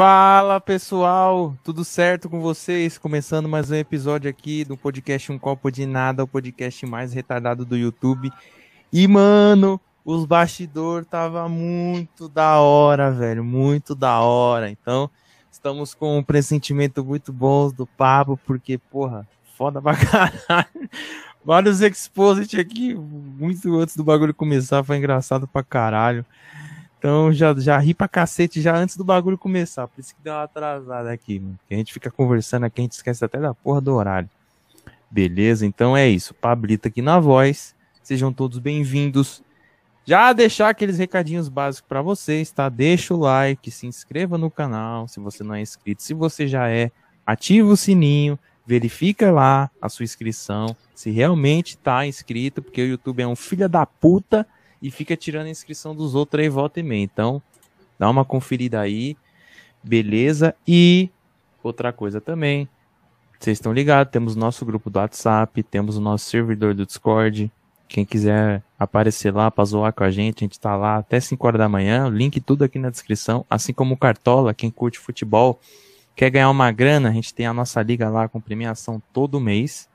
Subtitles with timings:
[0.00, 2.96] Fala pessoal, tudo certo com vocês?
[2.96, 7.66] Começando mais um episódio aqui do podcast Um Copo de Nada, o podcast mais retardado
[7.66, 8.32] do YouTube.
[8.90, 14.70] E mano, os bastidores tava muito da hora, velho, muito da hora.
[14.70, 15.10] Então,
[15.50, 20.90] estamos com um pressentimento muito bom do papo, porque, porra, foda pra caralho.
[21.44, 26.24] Vários exposit aqui, muito antes do bagulho começar, foi engraçado pra caralho.
[27.00, 29.88] Então já, já ri pra cacete já antes do bagulho começar.
[29.88, 31.58] Por isso que deu uma atrasada aqui, mano.
[31.66, 34.28] Que a gente fica conversando aqui, a gente esquece até da porra do horário.
[35.10, 35.64] Beleza?
[35.64, 36.34] Então é isso.
[36.34, 37.74] Pablito aqui na voz.
[38.02, 39.42] Sejam todos bem-vindos.
[40.04, 42.68] Já deixar aqueles recadinhos básicos para vocês, tá?
[42.68, 46.02] Deixa o like, se inscreva no canal se você não é inscrito.
[46.02, 46.92] Se você já é,
[47.24, 53.22] ativa o sininho, verifica lá a sua inscrição, se realmente tá inscrito, porque o YouTube
[53.22, 54.46] é um filho da puta
[54.80, 57.02] e fica tirando a inscrição dos outros aí volta e meia.
[57.02, 57.42] Então,
[57.98, 59.16] dá uma conferida aí,
[59.82, 60.54] beleza?
[60.66, 61.10] E
[61.62, 62.68] outra coisa também,
[63.38, 67.50] vocês estão ligados, temos nosso grupo do WhatsApp, temos o nosso servidor do Discord.
[67.88, 71.46] Quem quiser aparecer lá para zoar com a gente, a gente tá lá até 5
[71.46, 75.60] horas da manhã, link tudo aqui na descrição, assim como o Cartola, quem curte futebol,
[76.14, 79.89] quer ganhar uma grana, a gente tem a nossa liga lá com premiação todo mês.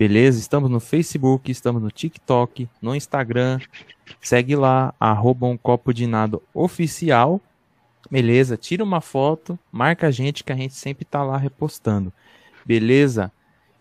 [0.00, 0.40] Beleza?
[0.40, 3.60] Estamos no Facebook, estamos no TikTok, no Instagram.
[4.18, 7.38] Segue lá, arroba um copo de nada oficial.
[8.10, 8.56] Beleza?
[8.56, 12.10] Tira uma foto, marca a gente que a gente sempre tá lá repostando.
[12.64, 13.30] Beleza?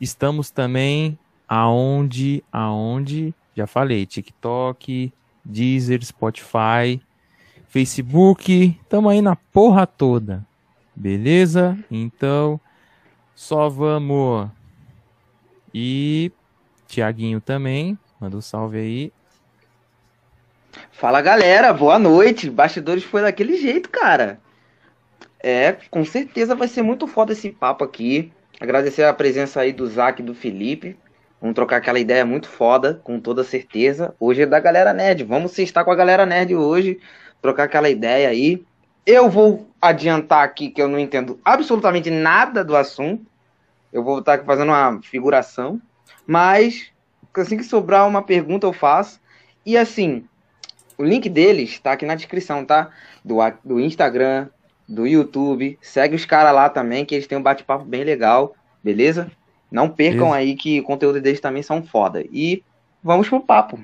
[0.01, 1.17] Estamos também
[1.47, 5.13] aonde, aonde, já falei, TikTok,
[5.45, 7.01] Deezer, Spotify,
[7.69, 10.45] Facebook, estamos aí na porra toda.
[10.93, 11.79] Beleza?
[11.89, 12.59] Então,
[13.33, 14.49] só vamos
[15.73, 16.31] e
[16.87, 19.13] Tiaguinho também, manda um salve aí.
[20.91, 22.49] Fala galera, boa noite.
[22.49, 24.39] Bastidores foi daquele jeito, cara.
[25.41, 28.31] É, com certeza vai ser muito foda esse papo aqui.
[28.59, 30.97] Agradecer a presença aí do Zac e do Felipe.
[31.39, 34.13] Vamos trocar aquela ideia muito foda, com toda certeza.
[34.19, 35.23] Hoje é da galera nerd.
[35.23, 36.99] Vamos estar com a galera nerd hoje,
[37.41, 38.65] trocar aquela ideia aí.
[39.05, 43.25] Eu vou adiantar aqui que eu não entendo absolutamente nada do assunto.
[43.91, 45.81] Eu vou estar fazendo uma figuração.
[46.25, 46.91] Mas,
[47.35, 49.19] assim que sobrar uma pergunta, eu faço.
[49.65, 50.25] E assim,
[50.97, 52.89] o link deles está aqui na descrição, tá?
[53.23, 54.47] Do, do Instagram,
[54.87, 55.77] do YouTube.
[55.81, 59.31] Segue os caras lá também, que eles têm um bate-papo bem legal, beleza?
[59.71, 60.35] Não percam Isso.
[60.35, 62.23] aí que o conteúdo deles também são foda.
[62.31, 62.63] E
[63.03, 63.79] vamos pro papo.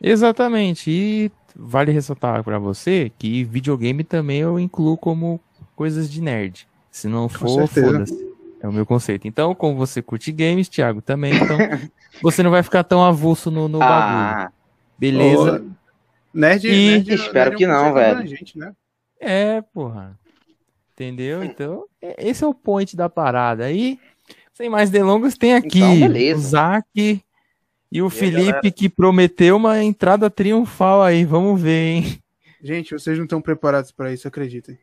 [0.00, 0.90] Exatamente.
[0.90, 5.40] E vale ressaltar para você que videogame também eu incluo como
[5.74, 6.66] coisas de nerd.
[6.90, 8.27] Se não for, foda-se.
[8.60, 9.28] É o meu conceito.
[9.28, 11.56] Então, como você curte games, Thiago, também, então
[12.22, 13.88] você não vai ficar tão avulso no, no ah.
[13.88, 14.52] bagulho.
[14.98, 15.64] Beleza?
[15.64, 16.90] Oh, nerd, e...
[16.90, 18.26] nerd, espero nerd que não, velho.
[18.26, 18.72] Gente, né?
[19.20, 20.18] É, porra.
[20.92, 21.44] Entendeu?
[21.44, 21.84] Então,
[22.18, 23.64] esse é o point da parada.
[23.64, 24.00] Aí,
[24.52, 27.22] sem mais delongas, tem aqui então, o Zac
[27.92, 28.72] e o e Felipe galera?
[28.72, 31.24] que prometeu uma entrada triunfal aí.
[31.24, 32.18] Vamos ver, hein?
[32.60, 34.76] Gente, vocês não estão preparados para isso, acreditem.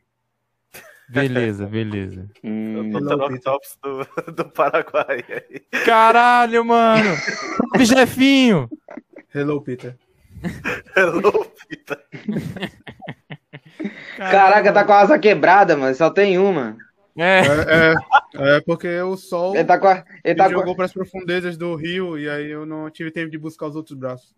[1.10, 2.28] Beleza, beleza.
[2.44, 5.60] Hum, eu tô no tops do, do Paraguai aí.
[5.86, 7.16] Caralho, mano!
[7.80, 8.70] Jefinho!
[9.34, 9.98] Hello, Peter.
[10.96, 12.00] Hello, Peter.
[14.18, 15.94] Caraca, tá com a asa quebrada, mano.
[15.96, 16.78] Só tem uma.
[17.18, 17.42] É.
[17.42, 17.96] É,
[18.36, 20.76] é, é porque o sol ele tá com a, ele tá jogou com...
[20.76, 23.98] para as profundezas do rio e aí eu não tive tempo de buscar os outros
[23.98, 24.36] braços.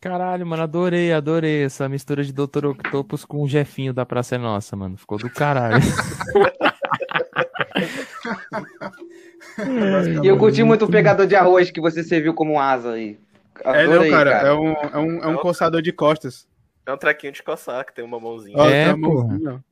[0.00, 2.66] Caralho, mano, adorei, adorei essa mistura de Dr.
[2.66, 4.96] Octopus com o Jefinho da Praça é Nossa, mano.
[4.96, 5.76] Ficou do caralho.
[10.22, 13.18] e eu curti muito o pegador de arroz que você serviu como asa aí.
[13.64, 16.46] Adorei, é, não, cara, cara, É, um, é, um, é um coçador de costas.
[16.84, 18.56] É um trequinho de coçar, que tem uma mãozinha.
[18.58, 19.64] É, uma mãozinha.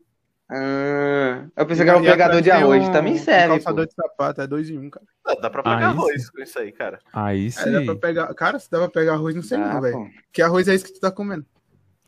[0.48, 2.88] Ah, eu pensei que era um pegador de arroz.
[2.88, 3.46] Um, Também serve.
[3.46, 3.88] Um calçador pô.
[3.88, 5.06] de sapato, é dois em um, cara.
[5.24, 6.32] Dá, dá pra pegar aí arroz sim.
[6.32, 6.98] com isso aí, cara.
[7.12, 7.68] Aí sim.
[7.68, 8.34] É, dá pra pegar...
[8.34, 10.10] Cara, se dá pra pegar arroz, não sei ah, não, velho.
[10.32, 11.46] Que arroz é esse que tu tá comendo?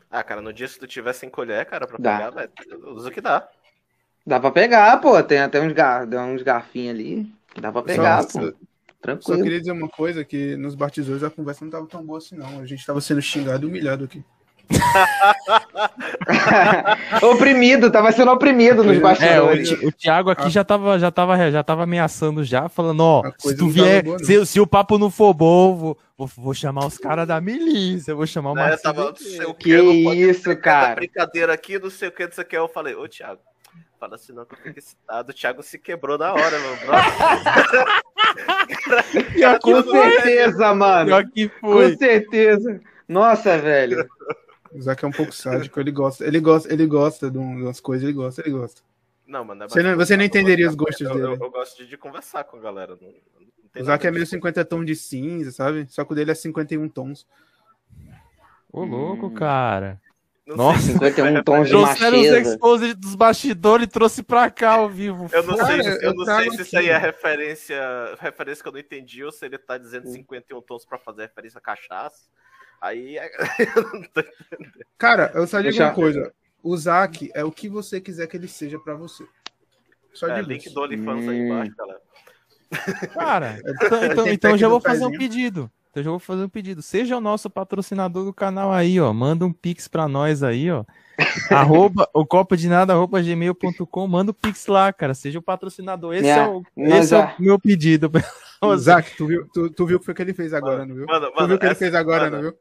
[0.09, 2.17] Ah, cara, no dia se tu tiver sem colher, cara, pra dá.
[2.17, 2.51] pegar, velho,
[2.93, 3.47] usa o que dá.
[4.25, 5.21] Dá pra pegar, pô.
[5.23, 6.07] Tem até uns, gar...
[6.07, 7.33] uns garfinhos ali.
[7.59, 8.53] Dá pra pegar, só, pô.
[9.01, 9.37] Tranquilo.
[9.37, 12.35] Só queria dizer uma coisa, que nos batizores a conversa não tava tão boa assim,
[12.35, 12.59] não.
[12.59, 14.23] A gente tava sendo xingado e humilhado aqui.
[17.21, 19.71] oprimido, tava sendo oprimido nos bastidores.
[19.71, 20.49] É, o, o Thiago aqui ah.
[20.49, 24.45] já, tava, já, tava, já tava ameaçando já, falando, ó, se tu vier, boa, se,
[24.45, 28.27] se, o papo não for bom, vou, vou, vou chamar os caras da milícia, vou
[28.27, 29.77] chamar o é, tava, que, que
[30.13, 30.95] isso, cara.
[30.95, 33.39] Brincadeira aqui, não sei o que, não sei o que, eu falei, ô Thiago,
[33.99, 35.31] Fala assim, não, que eu fico excitado.
[35.31, 37.03] O Thiago se quebrou na hora, meu brother.
[39.59, 41.15] com certeza, mano.
[41.59, 42.79] Com certeza.
[43.07, 44.07] Nossa, velho.
[44.77, 48.03] O Zac é um pouco sádico, ele gosta, ele gosta, ele gosta de umas coisas,
[48.03, 48.81] ele gosta, ele gosta.
[49.25, 49.63] Não, mano.
[49.63, 51.25] é Você não- você não entenderia os gostos eu, dele.
[51.25, 52.95] Eu, eu gosto de, de conversar com a galera.
[53.01, 54.35] Não, não O Zac é meio disso.
[54.35, 55.87] 50 tons de cinza, sabe?
[55.89, 57.25] Só que o dele é 51 tons.
[58.71, 59.33] Ô, louco, Hum.
[59.33, 59.99] cara.
[60.45, 62.49] Não Nossa, sei se 51 tons de Trouxeram os macheza.
[62.53, 65.27] exposes dos bastidores e trouxe pra cá ao vivo.
[65.33, 68.61] Eu não Cara, sei, se- eu eu não sei se isso aí é referência, referência
[68.63, 71.61] que eu não entendi ou se ele tá dizendo 51 tons pra fazer referência a
[71.61, 72.29] cachaça.
[72.81, 73.29] Aí é...
[73.75, 74.23] eu não tô
[74.97, 76.33] Cara, eu só digo Deixa- uma coisa.
[76.63, 79.23] O Zac é o que você quiser que ele seja pra você.
[80.13, 81.45] Só É, digo link do OnlyFans aí Hum.
[81.45, 82.01] embaixo, galera.
[83.13, 85.19] Cara, então, então, então eu já vou fazer um pezinho.
[85.29, 85.71] pedido.
[85.89, 86.81] Então eu já vou fazer um pedido.
[86.81, 89.13] Seja o nosso patrocinador do canal aí, ó.
[89.13, 90.83] Manda um pix pra nós aí, ó.
[91.49, 94.07] arroba, o copo de nada, arroba gmail.com.
[94.07, 95.13] Manda o pix lá, cara.
[95.13, 96.13] Seja o patrocinador.
[96.13, 98.11] Esse é, É, o, esse é o meu pedido.
[98.77, 101.05] Zac, tu viu, tu, tu viu o que foi que ele fez agora, não viu?
[101.05, 102.59] Mano, tu mano, viu o que ele essa- fez agora, mano, não viu?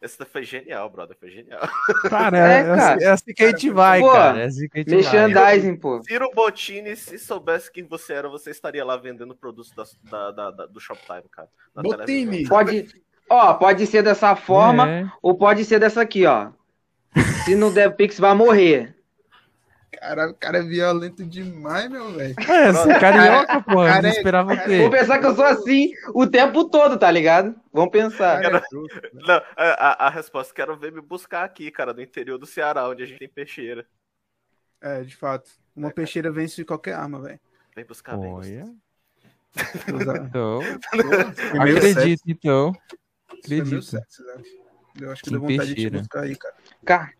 [0.00, 1.16] Essa foi genial, brother.
[1.18, 1.60] Foi genial.
[2.08, 2.94] Cara, É, é, cara.
[2.94, 4.40] assim, é assim que a gente vai, Pô, cara.
[4.40, 4.96] É assim que a gente vai.
[5.26, 6.02] Merchandising, pô.
[6.04, 10.50] Ciro Bottini, se soubesse quem você era, você estaria lá vendendo produtos da, da- da-
[10.52, 11.48] da- do Shoptime, cara.
[12.06, 12.48] televisão.
[12.48, 12.88] Pode,
[13.28, 15.10] ó, pode ser dessa forma É.
[15.20, 16.50] ou pode ser dessa aqui, ó.
[17.44, 18.94] Se não der Pix, vai morrer.
[19.90, 22.34] Cara, o cara é violento demais, meu velho.
[22.38, 23.76] É, você é carioca, pô.
[23.84, 24.90] Cara, Não esperava o Vou quê?
[24.90, 27.54] pensar que eu sou assim o tempo todo, tá ligado?
[27.72, 28.40] Vamos pensar.
[28.42, 28.86] Cara, é velho.
[29.14, 33.02] Não, a, a- resposta, quero ver me buscar aqui, cara, no interior do Ceará, onde
[33.02, 33.86] a gente tem peixeira.
[34.80, 35.50] É, de fato.
[35.74, 37.40] Uma peixeira vence de qualquer arma, velho.
[37.74, 38.68] Vem buscar, vem buscar.
[40.28, 40.60] Então,
[41.60, 42.72] acredito, então.
[43.30, 43.98] Acredito.
[45.00, 45.98] Eu acho que Que deu vontade de te peixeira.
[45.98, 46.54] buscar aí, cara.
[46.84, 47.12] Cara,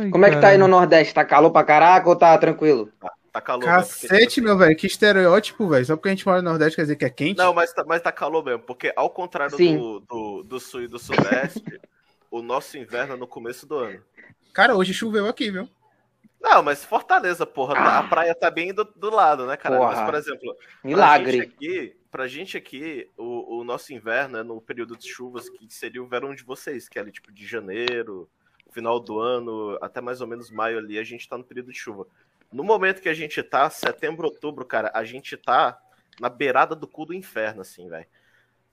[0.00, 1.14] Ai, como é que tá aí no Nordeste?
[1.14, 2.90] Tá calor pra caraca ou tá tranquilo?
[3.32, 3.64] Tá calor.
[3.64, 3.76] né?
[3.82, 4.76] Porque- Cacete, meu velho.
[4.76, 5.84] Que estereótipo, velho.
[5.86, 7.38] Só porque a gente mora no Nordeste quer dizer que é quente?
[7.38, 10.88] Não, mas tá, mas tá calor mesmo, porque ao contrário do, do, do sul e
[10.88, 11.62] do sudeste,
[12.30, 14.00] o nosso inverno é no começo do ano.
[14.52, 15.66] Cara, hoje choveu aqui, viu?
[16.40, 19.78] Não, mas Fortaleza, porra, tá- a praia tá bem do, do lado, né, cara?
[19.78, 20.04] Mas, Porra.
[20.06, 21.32] por exemplo, Pra Milagre.
[21.38, 25.72] gente aqui, pra gente aqui o, o nosso inverno é no período de chuvas, que
[25.72, 28.28] seria o verão de vocês, que é ali tipo de janeiro,
[28.72, 31.78] final do ano, até mais ou menos maio ali, a gente tá no período de
[31.78, 32.06] chuva.
[32.52, 35.78] No momento que a gente tá, setembro, outubro, cara, a gente tá
[36.20, 38.06] na beirada do cu do inferno, assim, velho.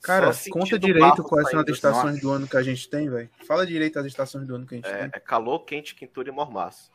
[0.01, 3.29] Cara, Só conta direito quais são as estações do ano que a gente tem, velho.
[3.45, 5.09] Fala direito as estações do ano que a gente É, tem.
[5.13, 6.89] é calor, quente, quintura e mormaço.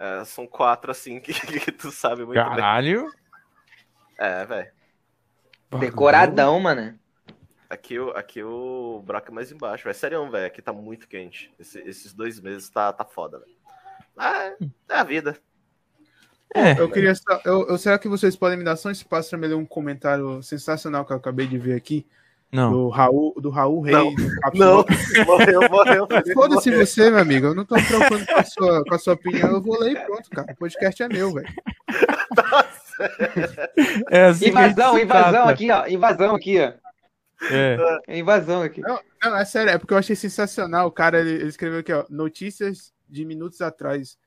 [0.00, 2.44] É, são quatro, assim, que, que tu sabe muito bem.
[2.44, 3.10] Caralho.
[4.18, 4.70] É, velho.
[5.78, 6.98] Decoradão, mano.
[7.70, 9.88] Aqui, o- aqui o buraco é mais embaixo.
[9.88, 10.46] É sério, velho.
[10.46, 11.52] Aqui tá muito quente.
[11.58, 13.52] Esse- esses dois meses tá, tá foda, velho.
[14.16, 14.52] Ah,
[14.88, 15.36] é a vida.
[16.54, 17.40] É, Eu queria só.
[17.44, 19.66] Eu, eu- será que vocês podem me dar só um espaço pra me ler um
[19.66, 22.06] comentário sensacional que eu acabei de ver aqui?
[22.50, 22.72] não.
[22.72, 23.94] Do Raul, do Raul Rei.
[23.94, 24.14] Não.
[24.54, 24.82] Não,
[25.26, 26.08] morreu, morreu.
[26.32, 27.48] Foda-se você, meu amigo.
[27.48, 29.50] Eu não tô me preocupando com a sua, com a sua opinião.
[29.50, 30.50] Eu vou ler e pronto, cara.
[30.52, 31.48] O podcast é meu, velho.
[34.10, 35.86] É assim Invasão, invasão aqui, ó.
[35.86, 36.72] Invasão aqui, ó.
[37.50, 38.18] É.
[38.18, 38.80] Invasão aqui.
[38.80, 39.70] Não, não, é sério.
[39.70, 40.88] É porque eu achei sensacional.
[40.88, 42.04] O cara ele, ele escreveu aqui, ó.
[42.10, 44.18] Notícias de minutos atrás.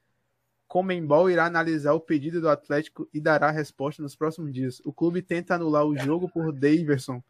[0.67, 4.81] Comembol irá analisar o pedido do Atlético e dará resposta nos próximos dias.
[4.85, 7.21] O clube tenta anular o jogo por Daverson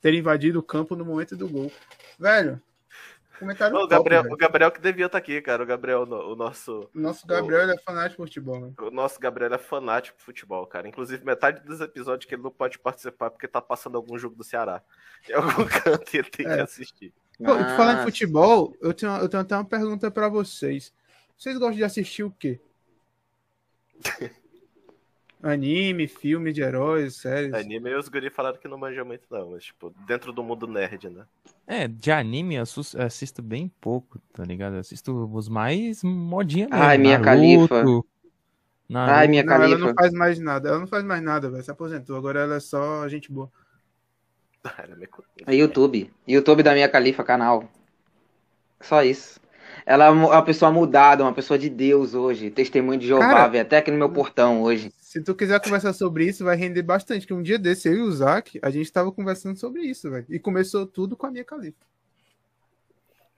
[0.00, 1.70] ter invadido o campo no momento do gol.
[2.18, 2.60] Velho,
[3.38, 5.62] comentário O top, Gabriel, o Gabriel que devia estar aqui, cara.
[5.62, 8.72] O Gabriel, no- o nosso, O nosso Gabriel ele é fanático por futebol, né?
[8.80, 10.88] o nosso Gabriel é fanático de futebol, cara.
[10.88, 14.44] Inclusive, metade dos episódios que ele não pode participar porque tá passando algum jogo do
[14.44, 14.82] Ceará.
[15.28, 15.64] Em algum
[16.04, 16.62] canto e ele tem que É.
[16.62, 17.12] assistir.
[17.38, 20.92] Pô, falar em Ah, futebol, eu tenho, eu tenho até uma pergunta pra vocês.
[21.36, 22.58] Vocês gostam de assistir o quê?
[25.42, 27.52] Anime, filme de heróis, séries?
[27.52, 29.50] Anime, os guri falaram que não manja muito, não.
[29.50, 31.26] Mas, tipo, dentro do mundo nerd, né?
[31.66, 32.64] É, de anime eu
[32.98, 34.74] assisto bem pouco, tá ligado?
[34.74, 36.82] Eu assisto os mais modinha mesmo.
[36.82, 37.74] Ai, minha Naruto, califa.
[37.74, 38.08] Naruto.
[38.94, 39.86] Ai, minha Não, ela califa.
[39.86, 40.68] não faz mais nada.
[40.68, 41.64] Ela não faz mais nada, velho.
[41.64, 42.16] Se aposentou.
[42.16, 43.50] Agora ela é só gente boa.
[45.46, 46.10] Ela YouTube.
[46.26, 47.68] YouTube da minha califa, canal.
[48.80, 49.40] Só isso.
[49.84, 52.50] Ela é uma pessoa mudada, uma pessoa de Deus hoje.
[52.50, 54.92] Testemunho de Jeová, até aqui no meu portão hoje.
[55.16, 57.26] Se tu quiser conversar sobre isso, vai render bastante.
[57.26, 60.26] Que um dia desse, eu e o Zac, a gente tava conversando sobre isso, velho.
[60.28, 61.78] E começou tudo com a minha califa.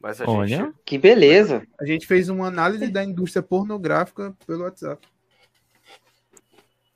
[0.01, 0.49] Mas a Olha.
[0.49, 0.75] gente.
[0.85, 1.63] Que beleza.
[1.81, 5.07] A gente fez uma análise da indústria pornográfica pelo WhatsApp.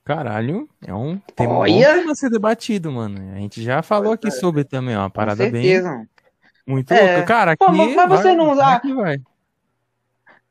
[0.03, 1.95] Caralho, é um tema Olha!
[1.95, 3.31] bom pra ser debatido, mano.
[3.33, 5.81] A gente já falou aqui sobre também, ó, uma Com parada bem
[6.67, 6.99] muito É.
[7.19, 7.25] louca.
[7.25, 9.17] Cara, aqui Pô, mas- mas você vai- não- vai vai.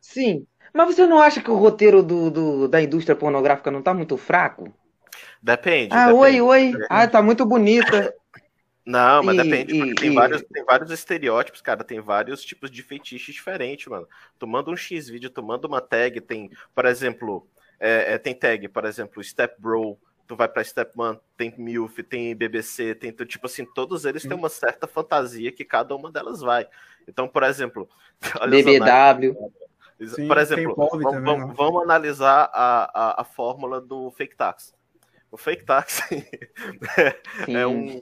[0.00, 0.46] Sim.
[0.72, 4.16] Mas você não acha que o roteiro do, do- da indústria pornográfica não tá muito
[4.16, 4.72] fraco?
[5.42, 5.94] Depende.
[5.94, 6.40] Ah, depende.
[6.40, 6.86] oi, oi.
[6.88, 8.14] Ah, tá muito bonita.
[8.84, 12.44] Não, mas E- depende, porque e- tem, e- vários, tem vários estereótipos, cara, tem vários
[12.44, 14.08] tipos de feitiços diferentes, mano.
[14.38, 17.46] Tu manda um X-vídeo, tu manda uma tag, tem, por exemplo,
[17.78, 22.34] é, é, tem tag, por exemplo, Step Bro, tu vai pra Stepman, tem MILF, tem
[22.34, 26.66] BBC, tem tipo assim, todos eles têm uma certa fantasia que cada uma delas vai.
[27.06, 27.88] Então, por exemplo,
[28.50, 29.36] BBW.
[30.08, 34.74] Sim, por exemplo, vamos, também, vamos, vamos, analisar a, a, a, fórmula do fake tax.
[35.30, 36.02] O fake tax
[37.48, 38.00] é, um,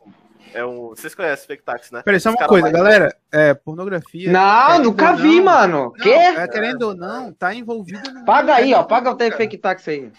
[0.53, 0.89] é um.
[0.89, 2.03] Vocês conhecem fake tax, né?
[2.03, 3.17] Peraí, só uma coisa, galera.
[3.31, 4.31] É, pornografia.
[4.31, 5.93] Não, nunca vi, não, mano.
[5.97, 8.13] Não, É, querendo ou não, tá envolvido.
[8.13, 8.83] No paga aí, ó.
[8.83, 10.13] Paga o fake tax aí.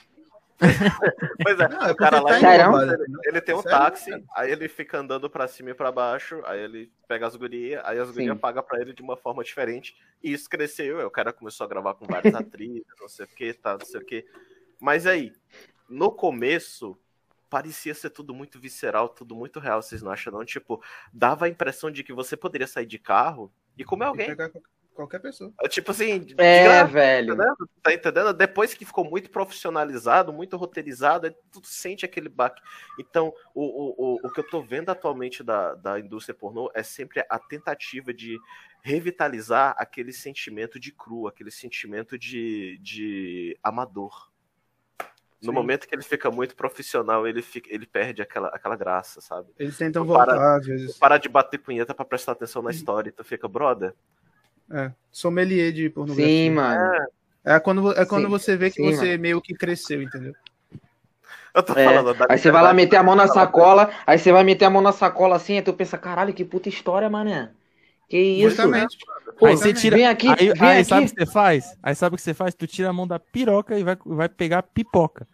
[1.44, 3.78] pois é, não, é o cara lá tá ele, ele, tem um Sério?
[3.78, 7.82] táxi, aí ele fica andando pra cima e pra baixo, aí ele pega as gurias,
[7.84, 11.12] aí as gurias pagam pra ele de uma forma diferente, e isso cresceu, aí o
[11.12, 14.06] cara começou a gravar com várias atrizes, não sei o que, tá, não sei o
[14.06, 14.26] que.
[14.80, 15.34] Mas aí,
[15.90, 16.98] no começo,
[17.50, 20.46] parecia ser tudo muito visceral, tudo muito real, vocês não acham não?
[20.46, 24.30] Tipo, dava a impressão de que você poderia sair de carro e comer alguém.
[24.32, 24.36] E
[24.94, 25.54] qualquer pessoa.
[25.62, 27.36] É, tipo assim, é, graça, velho.
[27.36, 27.70] Tá entendendo?
[27.82, 28.34] tá entendendo?
[28.34, 32.62] Depois que ficou muito profissionalizado, muito roteirizado, tu sente aquele baque.
[33.00, 36.84] Então, o, o, o, o que eu tô vendo atualmente da, da indústria pornô é
[36.84, 38.38] sempre a tentativa de
[38.82, 44.32] revitalizar aquele sentimento de cru, aquele sentimento de, de amador.
[45.42, 45.56] No Sim.
[45.56, 49.50] momento que ele fica muito profissional, ele, fica, ele perde aquela, aquela graça, sabe?
[49.58, 50.98] Eles tentam voltar, para, às vezes.
[50.98, 53.96] Para de bater punheta pra prestar atenção na história e tu fica, brother,
[54.74, 56.26] é, sommelier de pornografia.
[56.26, 56.82] Sim, mano.
[57.46, 59.22] É, é quando, é quando sim, você vê que sim, você mano.
[59.22, 60.34] meio que cresceu, entendeu?
[61.54, 64.32] Eu tô falando, é, aí você vai lá meter a mão na sacola, aí você
[64.32, 67.50] vai meter a mão na sacola assim, aí tu pensa, caralho, que puta história, mané.
[68.08, 68.50] Que isso?
[68.50, 68.98] Justamente.
[69.38, 69.98] Pô, aí você tira.
[69.98, 70.86] Vem aqui, aí, vem aí aqui.
[70.86, 71.78] sabe o que você faz?
[71.84, 72.54] Aí sabe o que você faz?
[72.54, 75.28] Tu tira a mão da piroca e vai, vai pegar pipoca.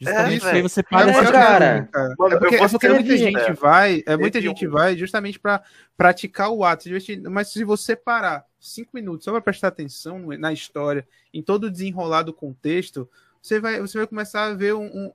[0.00, 1.88] Justamente é, aí você para é, cara.
[1.90, 2.14] cara.
[2.18, 5.62] Mano, é porque, é porque muita gente vai, é muita gente vai justamente para
[5.96, 6.88] praticar o ato,
[7.30, 11.70] mas se você parar cinco minutos só para prestar atenção na história, em todo o
[11.70, 13.08] desenrolar do contexto,
[13.40, 15.12] você vai, você vai começar a ver um, um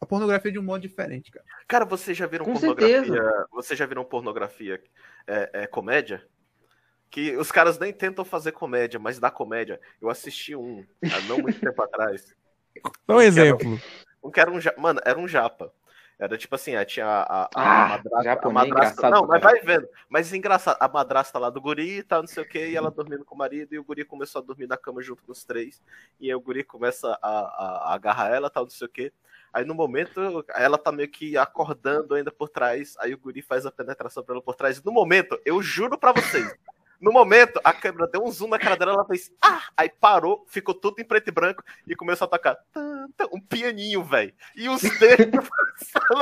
[0.00, 1.44] a pornografia de um modo diferente, cara.
[1.66, 3.04] Cara, vocês já viram Com pornografia?
[3.04, 3.48] Certeza.
[3.50, 4.82] Vocês já viram pornografia
[5.26, 6.24] é, é, comédia?
[7.10, 9.80] Que os caras nem tentam fazer comédia, mas da comédia.
[10.00, 12.34] Eu assisti um há não muito tempo atrás.
[13.06, 13.80] Dá um exemplo.
[14.22, 15.72] Um que era um, mano, era um japa.
[16.18, 18.48] Era tipo assim, tinha a, a, a ah, madrasta.
[18.48, 19.88] A madrasta não, mas vai vendo.
[20.08, 22.90] Mas engraçado, a madrasta lá do guri e tal, não sei o que, e ela
[22.90, 25.44] dormindo com o marido, e o guri começou a dormir na cama junto com os
[25.44, 25.80] três.
[26.18, 29.12] E aí o guri começa a, a, a agarrar ela tal, não sei o que.
[29.52, 32.96] Aí no momento, ela tá meio que acordando ainda por trás.
[32.98, 34.78] Aí o guri faz a penetração pra ela por trás.
[34.78, 36.52] E no momento, eu juro pra vocês,
[37.00, 39.30] no momento, a câmera deu um zoom na cara dela, ela fez.
[39.40, 39.62] Ah!
[39.76, 42.56] Aí parou, ficou tudo em preto e branco e começou a tocar
[43.32, 44.32] um pianinho, velho.
[44.56, 45.48] E os dedos.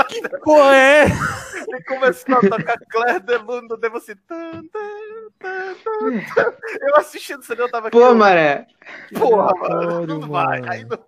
[0.08, 1.06] que porra é?
[1.06, 4.12] E começou a tocar Claire de Lune, devo assim.
[6.80, 7.98] Eu assistindo isso eu tava aqui.
[7.98, 8.66] Pô, maré.
[9.18, 10.06] Porra, mano.
[10.06, 10.62] Não vai.
[10.68, 10.98] Aí não vai.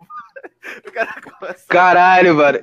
[0.86, 1.64] O cara começa.
[1.68, 2.60] Caralho, mano.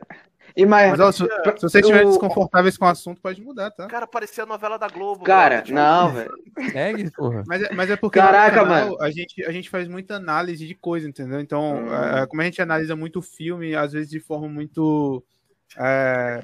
[0.56, 3.88] E mais, Mas, ó, se, se você estiver desconfortáveis com o assunto, pode mudar, tá?
[3.88, 5.26] Cara, parecia a novela da Globo.
[5.26, 5.74] Cara, cara.
[5.74, 6.32] não, velho.
[6.72, 7.44] Segue, porra.
[7.46, 9.02] Mas, é, mas é porque Caraca, canal, mano.
[9.02, 11.42] A gente, a gente faz muita análise de coisa, entendeu?
[11.42, 11.94] Então, hum.
[11.94, 15.22] é, como a gente analisa muito filme, às vezes de forma muito.
[15.78, 16.42] É,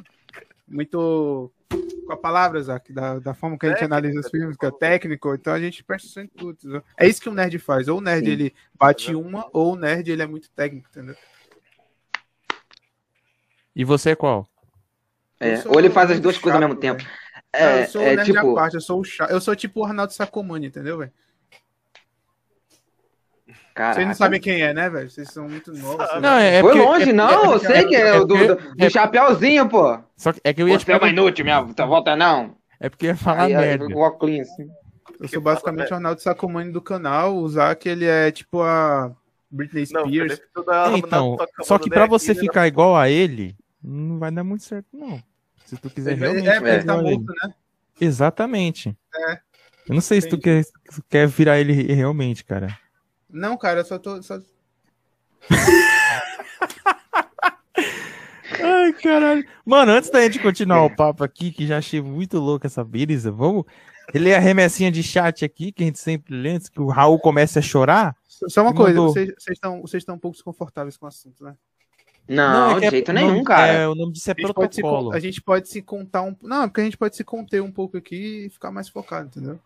[0.67, 1.49] muito.
[2.05, 4.65] Com a palavra, Zac, da, da forma que a gente técnico, analisa os filmes, que
[4.65, 6.57] é técnico, então a gente presta atenção em tudo.
[6.59, 6.83] Entendeu?
[6.97, 7.87] É isso que o nerd faz.
[7.87, 8.31] Ou o nerd Sim.
[8.31, 11.15] ele bate uma, ou o nerd ele é muito técnico, entendeu?
[13.75, 14.49] E você é qual?
[15.39, 17.03] É, ou ele faz as duas chato, coisas ao mesmo tempo.
[17.51, 18.53] É, eu sou é, tipo...
[18.53, 19.31] parte, eu sou o chato.
[19.31, 21.11] Eu sou tipo o Arnaldo Sacomani, entendeu, velho?
[23.75, 25.09] Vocês não sabem quem é, né, velho?
[25.09, 26.05] Vocês são muito novos.
[26.21, 27.53] Não, é, é Foi porque, longe, é, não.
[27.53, 29.97] eu sei que é, o do, do, do chapéuzinho, pô.
[30.15, 32.55] Só que é que eu ia Você é uma inútil, minha volta não.
[32.79, 33.85] É porque eu ia falar aí, merda.
[33.87, 34.69] Aí, óculos, assim.
[35.19, 37.37] Eu sou basicamente o Arnaldo Sacomani do canal.
[37.37, 39.11] O Zac, ele é tipo a
[39.49, 40.41] Britney Spears.
[40.65, 44.87] Não, então, só que pra você ficar igual a ele, não vai dar muito certo,
[44.93, 45.21] não.
[45.65, 46.47] Se tu quiser realmente.
[46.47, 47.53] É, é, tá morto, né?
[47.99, 48.97] Exatamente.
[49.15, 49.39] É.
[49.87, 50.31] Eu não sei Entendi.
[50.31, 52.77] se tu quer, se quer virar ele realmente, cara.
[53.29, 54.21] Não, cara, eu só tô.
[54.21, 54.39] Só...
[58.63, 59.47] Ai, caralho.
[59.65, 63.31] Mano, antes da gente continuar o papo aqui, que já achei muito louco essa brisa,
[63.31, 63.65] vamos
[64.13, 67.19] ler a remessinha de chat aqui, que a gente sempre lê antes que o Raul
[67.19, 68.15] comece a chorar.
[68.27, 69.13] Só uma coisa, mandou...
[69.13, 71.55] vocês, vocês, estão, vocês estão um pouco desconfortáveis com o assunto, né?
[72.31, 73.73] Não, não é de é, jeito nenhum, cara.
[73.73, 75.11] É, o nome disso é a protocolo.
[75.11, 76.33] Se, a gente pode se contar um.
[76.41, 79.59] Não, porque a gente pode se conter um pouco aqui e ficar mais focado, entendeu?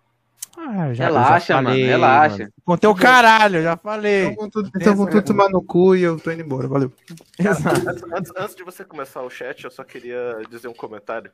[0.58, 2.38] Ah, já, relaxa, já falei, mano, relaxa.
[2.40, 2.54] Mano.
[2.66, 4.24] Contei o caralho, já falei.
[4.24, 6.92] Então, com tudo, então, com tudo tomar no cu e eu tô indo embora, valeu.
[7.38, 7.58] Cara,
[7.92, 11.32] antes, antes, antes, de você começar o chat, eu só queria dizer um comentário.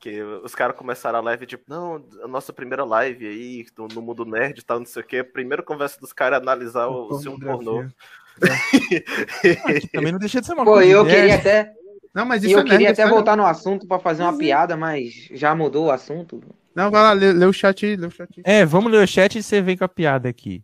[0.00, 4.00] Que os caras começaram a live, tipo, não, a nossa primeira live aí, no, no
[4.00, 5.24] mundo nerd e tal, não sei o quê.
[5.24, 7.84] Primeira conversa dos caras é analisar o, o filme pornô.
[9.64, 11.72] Ah, que também não deixa de ser uma Pô, coisa eu queria até,
[12.14, 14.22] Não, mas e isso eu é queria até isso é voltar no assunto pra fazer
[14.22, 16.42] uma piada, mas já mudou o assunto.
[16.74, 18.42] Não, vai lá, lê, lê o chat aí, lê o chat aí.
[18.44, 20.62] É, vamos ler o chat e você vem com a piada aqui.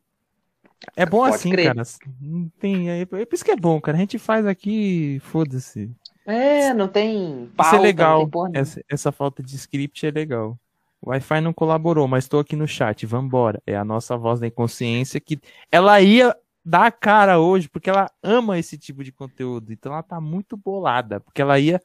[0.97, 1.75] É bom Pode assim, crer.
[1.75, 1.83] cara.
[2.21, 3.97] Não tem, é, é por isso que é bom, cara.
[3.97, 5.91] A gente faz aqui, foda-se.
[6.27, 8.31] É, não tem pauta, Isso é não legal.
[8.53, 10.59] Essa, essa falta de script é legal.
[11.01, 13.05] O Wi-Fi não colaborou, mas estou aqui no chat.
[13.05, 13.63] Vambora.
[13.67, 15.39] É a nossa voz da inconsciência que
[15.71, 16.35] ela ia
[16.65, 19.73] dar a cara hoje porque ela ama esse tipo de conteúdo.
[19.73, 21.81] Então ela tá muito bolada, porque ela ia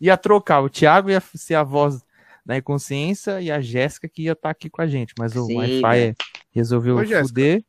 [0.00, 0.60] ia trocar.
[0.60, 2.02] O Thiago ia ser a voz
[2.44, 6.08] da inconsciência e a Jéssica que ia estar aqui com a gente, mas o Wi-Fi
[6.08, 6.14] né?
[6.50, 7.28] resolveu Ô, Jéssica.
[7.28, 7.64] fuder.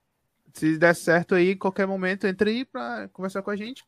[0.54, 3.84] Se der certo aí, qualquer momento, entra aí pra conversar com a gente.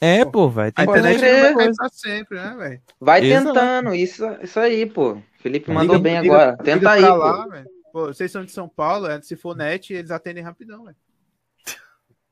[0.00, 0.72] É, Pô, pô, vai.
[0.76, 2.82] A internet não vai sempre, né, velho?
[3.00, 3.46] Vai Exato.
[3.52, 5.18] tentando, isso, isso aí, pô.
[5.40, 6.50] Felipe Liga- mandou bem Liga- agora.
[6.52, 7.14] liga Tenta aí, pô.
[7.16, 7.66] lá, velho.
[7.92, 10.96] Pô, vocês são de São Paulo, é, se for net, eles atendem rapidão, velho.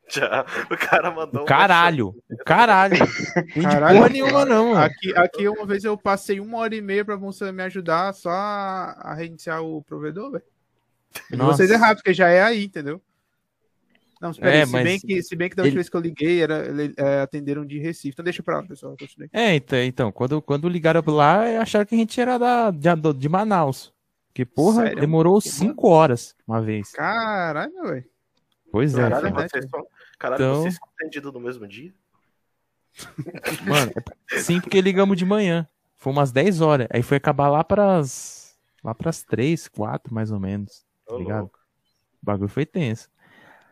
[0.15, 2.15] Já, o cara mandou O um caralho.
[2.45, 2.97] Caralho.
[3.63, 3.97] Caralho.
[3.99, 4.69] porra nenhuma, não.
[4.71, 4.81] mano.
[4.85, 8.31] Aqui, aqui uma vez eu passei uma hora e meia pra você me ajudar só
[8.31, 10.45] a, reiniciar o provedor, velho.
[11.33, 11.57] Nossa.
[11.57, 13.01] Vocês é rápido, porque já é aí, entendeu?
[14.21, 15.89] Não, espera É, aí, se, mas bem que, se bem que da ele- última vez
[15.89, 18.11] que eu liguei, era, ele- é, atenderam de Recife.
[18.11, 18.95] Então deixa pra lá, pessoal.
[18.99, 19.29] Continue.
[19.33, 22.89] É, então, então quando, quando ligaram lá, acharam que a gente era da, de,
[23.19, 23.93] de Manaus.
[24.29, 25.01] Porque, porra, Sério?
[25.01, 26.93] demorou Que cinco horas uma vez.
[26.93, 28.05] Caralho, velho.
[28.71, 29.51] Pois é, Caralho, verdade.
[29.51, 29.87] vocês são,
[30.19, 31.93] caralho, Então- vocês são atendidos no mesmo dia?
[33.67, 33.93] Mano,
[34.33, 35.69] é- sim, porque ligamos de manhã.
[35.97, 36.87] Foi umas 10 horas.
[36.91, 38.57] Aí foi acabar lá pras.
[38.83, 40.85] Lá pras 3, 4, mais ou menos.
[41.07, 41.41] Ô, Tá ligado?
[41.41, 41.59] louco.
[42.23, 43.09] O bagulho foi tenso.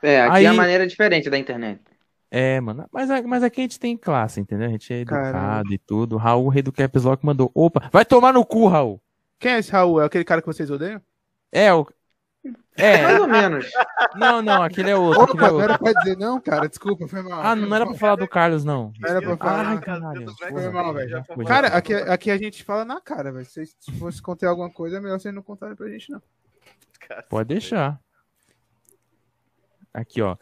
[0.02, 1.80] É, aqui Aí- é a maneira diferente da internet.
[2.30, 2.86] É, mano.
[2.92, 4.66] Mas, mas aqui a gente tem classe, entendeu?
[4.66, 5.72] A gente é educado Caramba.
[5.72, 6.16] e tudo.
[6.16, 7.50] Raul, rei do Caps Lock, mandou.
[7.54, 9.00] Opa, vai tomar no cu, Raul.
[9.38, 10.00] Quem é esse Raul?
[10.02, 11.00] É aquele cara que vocês odeiam?
[11.52, 11.86] É, o.
[12.76, 13.70] É, Mais ou menos.
[14.16, 15.20] não, não, aquele é outro.
[15.20, 15.60] É Opa, não outro.
[15.62, 16.68] era pra dizer não, cara.
[16.68, 17.40] Desculpa, foi mal.
[17.40, 18.92] Ah, não era pra falar do Carlos, não.
[18.98, 19.66] Não era pra falar.
[19.68, 20.26] Ai, caralho.
[20.26, 21.24] Tudo bem, Foi mal, velho.
[21.46, 23.44] Cara, aqui, aqui a gente fala na cara, velho.
[23.46, 26.20] Se se fosse contar alguma coisa, é melhor vocês não contarem pra gente, não.
[27.28, 28.00] Pode deixar.
[29.92, 30.36] Aqui, ó.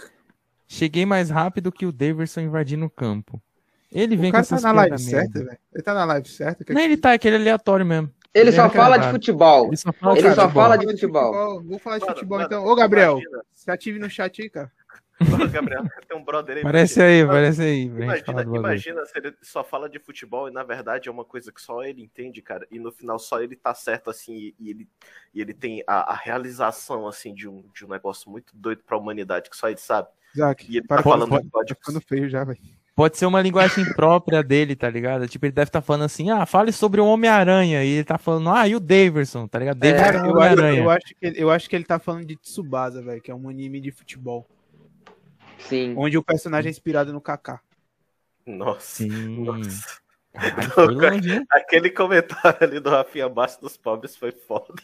[0.67, 3.43] Cheguei mais rápido que o Daverson invadindo o campo.
[3.91, 5.59] Ele vem O cara com tá essas na live certa, velho.
[5.75, 6.65] Ele tá na live certa?
[6.65, 8.11] que- Não, ele tá aquele aleatório mesmo.
[8.35, 9.67] Ele só fala de futebol.
[9.67, 10.63] Ele só fala Ele de só futebol.
[10.63, 11.63] fala de futebol.
[11.63, 12.67] Vou falar de Mano, futebol mano, então.
[12.67, 13.45] Ô, Gabriel, imagina.
[13.53, 14.73] se ative no chat aí, cara.
[15.21, 16.63] Ô, Gabriel, tem um brother aí.
[16.63, 17.83] Parece aí, parece aí.
[17.85, 21.61] Imagina, imagina se ele só fala de futebol e na verdade é uma coisa que
[21.61, 22.67] só ele entende, cara.
[22.71, 24.89] E no final só ele tá certo, assim, e, e ele,
[25.35, 28.97] e ele tem a, a realização, assim, de um, de um negócio muito doido pra
[28.97, 30.09] humanidade que só ele sabe.
[30.35, 32.59] Isaac, E ele tá falando isso, de tá ficando feio já, velho.
[32.95, 35.27] Pode ser uma linguagem própria dele, tá ligado?
[35.27, 37.83] Tipo, ele deve estar falando assim, ah, fale sobre o Homem-Aranha.
[37.83, 39.79] E ele tá falando, ah, e o Daverson, tá ligado?
[39.79, 40.83] Daverson é o eu, acho, Homem-Aranha.
[40.83, 43.35] eu, acho que, ele- eu acho que ele tá falando de Tsubasa, velho, que é
[43.35, 44.47] um anime de futebol.
[45.59, 45.95] Sim.
[45.97, 47.61] Onde o personagem é inspirado no Kaká.
[48.47, 48.81] Nossa.
[48.81, 49.45] Sim.
[49.45, 50.03] Nossa.
[50.35, 51.45] Hein?
[51.51, 54.75] Aquele comentário ali do Rafinha Bastos dos pobres foi foda.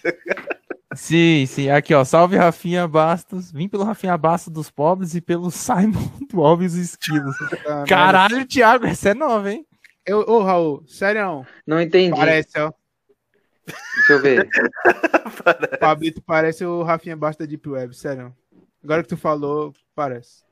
[0.99, 1.71] Sim, sim.
[1.71, 2.05] Aqui, ó.
[2.05, 3.53] Salve Rafinha Bastos.
[3.53, 5.93] Vim pelo Rafinha Bastos dos pobres e pelo Simon
[6.29, 7.37] do Alves Esquilos.
[7.65, 9.65] Ah, Caralho, Thiago, essa é nova, hein?
[10.05, 12.17] Eu, ô, Raul, sério, Não entendi.
[12.19, 12.73] parece, ó.
[13.97, 14.49] Deixa eu ver.
[15.29, 18.35] O Pablito parece o Rafinha Basta da Deep Web, sério.
[18.83, 20.43] Agora que tu falou, parece.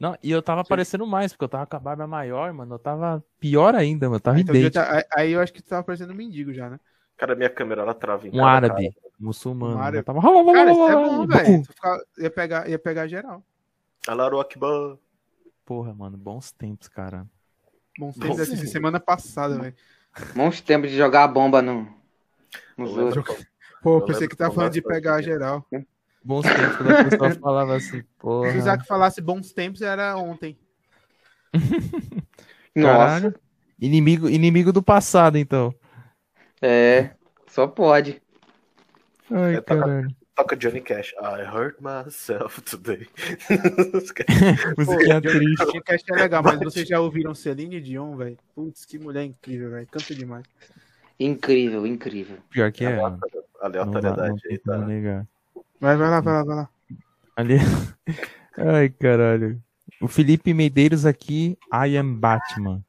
[0.00, 2.74] Não, e eu tava aparecendo mais, porque eu tava com a barba maior, mano.
[2.76, 4.16] Eu tava pior ainda, mano.
[4.16, 4.82] Eu tava Então, idêntico.
[4.84, 6.80] tá- aí- eu acho que tu tava parecendo um mendigo já, né?
[7.18, 9.96] Cara, minha câmera ela trava em Um árabe, muçulmano.
[9.96, 10.20] Eu tava...
[10.20, 11.62] Cara, isso é bom, velho.
[12.18, 13.44] Ia pegar, ia pegar geral.
[14.08, 14.96] Allahu Akbar.
[15.64, 17.26] Porra, mano, bons tempos, cara.
[17.98, 19.74] Bom, Bom, fez assim, semana passada, velho.
[20.34, 21.86] Bons tempos de jogar a bomba no,
[22.76, 23.46] nos Eu outros.
[23.82, 25.32] Pô, Eu pensei que tava falando de pegar fazia.
[25.32, 25.66] geral.
[26.24, 28.48] Bons tempos quando a pessoa falava assim, Se o porra.
[28.50, 30.58] Isaac falasse bons tempos, era ontem.
[32.74, 32.98] Nossa.
[33.20, 33.34] Caralho.
[33.78, 35.74] Inimigo, inimigo do passado, então.
[36.60, 37.10] É.
[37.46, 38.22] Só pode.
[39.30, 40.08] Ai, É, caralho.
[40.34, 41.12] Toca Johnny Cash.
[41.20, 43.06] I hurt myself today.
[44.78, 45.66] Musiquinha triste.
[45.66, 48.38] Johnny Cash é legal, mas vocês já ouviram Celine Dion, velho?
[48.54, 49.86] Putz, que mulher incrível, velho.
[49.86, 50.44] Canta demais.
[51.18, 52.38] Incrível, incrível.
[52.50, 52.98] Pior que é,
[53.60, 54.78] Aleatoriedade aí, tá?
[54.78, 55.26] negar.
[55.78, 56.68] Vai, vai lá, vai lá, vai lá.
[57.36, 57.56] Ali.
[58.56, 59.62] Ai, caralho.
[60.00, 62.82] O Felipe Medeiros aqui, I am Batman.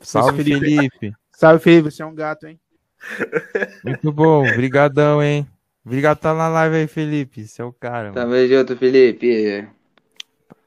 [0.00, 0.60] Salve, Felipe.
[0.60, 1.12] Felipe.
[1.30, 2.58] Salve, Felipe, você é um gato, hein?
[3.84, 4.48] Muito bom.
[4.48, 5.46] Obrigadão, hein?
[5.86, 7.46] Obrigado por estar na live aí, Felipe.
[7.46, 8.12] Você é o cara.
[8.12, 8.14] mano.
[8.14, 9.68] Tamo junto, Felipe.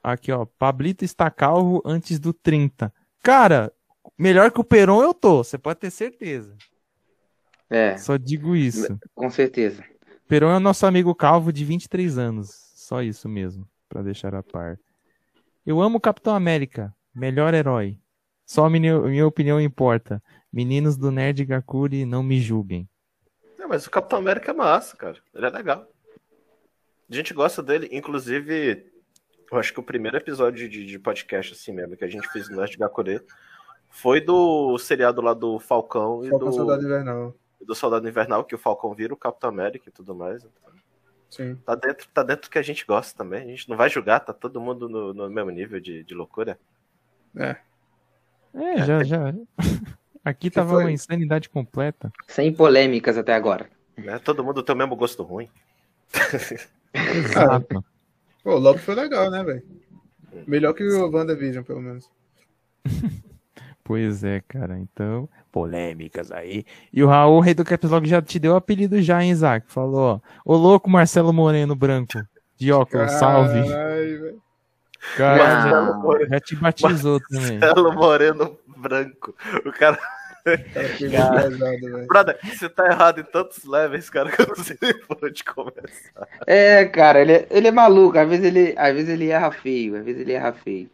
[0.01, 0.45] Aqui, ó.
[0.45, 2.93] Pablito está calvo antes do 30.
[3.21, 3.69] Cara,
[4.17, 5.43] melhor que o Peron eu tô.
[5.43, 6.55] Você pode ter certeza.
[7.69, 8.97] É, Só digo isso.
[9.13, 9.83] com certeza.
[10.25, 12.49] Peron é o nosso amigo calvo de 23 anos.
[12.75, 14.79] Só isso mesmo, pra deixar a par.
[15.65, 17.99] Eu amo o Capitão América, melhor herói.
[18.45, 20.23] Só minha, minha opinião importa.
[20.51, 22.87] Meninos do Nerd Gakuri, não me julguem.
[23.69, 25.17] Mas o Capitão América é massa, cara.
[25.31, 25.87] Ele é legal.
[27.07, 28.91] A gente gosta dele, inclusive,
[29.51, 32.49] eu acho que o primeiro episódio de, de podcast, assim mesmo, que a gente fez
[32.49, 33.21] no Nerd Gakure,
[33.87, 37.35] foi do seriado lá do Falcão e Falcão do, Soldado Invernal.
[37.61, 40.43] do Soldado Invernal, que o Falcão vira o Capitão América e tudo mais.
[40.43, 40.73] Então,
[41.29, 41.55] Sim.
[41.63, 43.43] tá, dentro, tá dentro do que a gente gosta também.
[43.43, 46.59] A gente não vai julgar, tá todo mundo no, no mesmo nível de, de loucura.
[47.37, 47.55] É.
[48.51, 49.31] É, já, já.
[50.29, 50.83] Aqui tava foi?
[50.83, 52.11] uma insanidade completa.
[52.27, 53.69] Sem polêmicas até agora.
[53.97, 54.19] Né?
[54.19, 55.49] Todo mundo tem o mesmo gosto ruim.
[56.93, 57.83] Exato.
[58.43, 59.63] Pô, o Loki foi legal, né, velho?
[60.47, 62.09] Melhor que o WandaVision, pelo menos.
[63.81, 64.77] Pois é, cara.
[64.77, 66.63] Então, polêmicas aí.
[66.93, 69.65] E o Raul, rei do Caps Lock, já te deu o apelido já, hein, Isaac?
[69.67, 70.53] Falou, ó.
[70.53, 72.21] Ô louco, Marcelo Moreno Branco.
[72.55, 73.67] De óculos, salve.
[73.67, 74.41] Caralho, velho.
[75.17, 77.57] Cara, Marcelo já, já te batizou também.
[77.57, 79.35] Marcelo Moreno branco.
[79.65, 79.99] O cara.
[80.43, 82.07] Cara, pesado, velho.
[82.07, 85.43] Brother, você tá errado em tantos levels, cara, que eu não sei nem por onde
[85.43, 86.27] começar.
[86.47, 88.17] É, cara, ele é, ele é maluco.
[88.17, 90.89] Às vezes ele, às vezes ele erra feio, às vezes ele erra feio.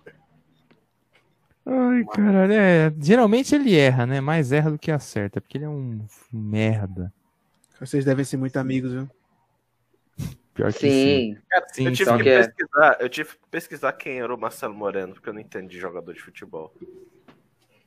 [1.66, 2.94] Ai, caralho, é.
[3.02, 4.22] Geralmente ele erra, né?
[4.22, 7.12] Mais erra do que acerta, porque ele é um merda.
[7.80, 9.10] Vocês devem ser muito amigos, viu?
[10.54, 10.90] Pior que sim.
[10.90, 11.38] Sim.
[11.50, 14.38] Cara, Sim, eu tive que que é- pesquisar, eu tive que pesquisar quem era o
[14.40, 16.74] Marcelo Moreno, porque eu não entendo de jogador de futebol.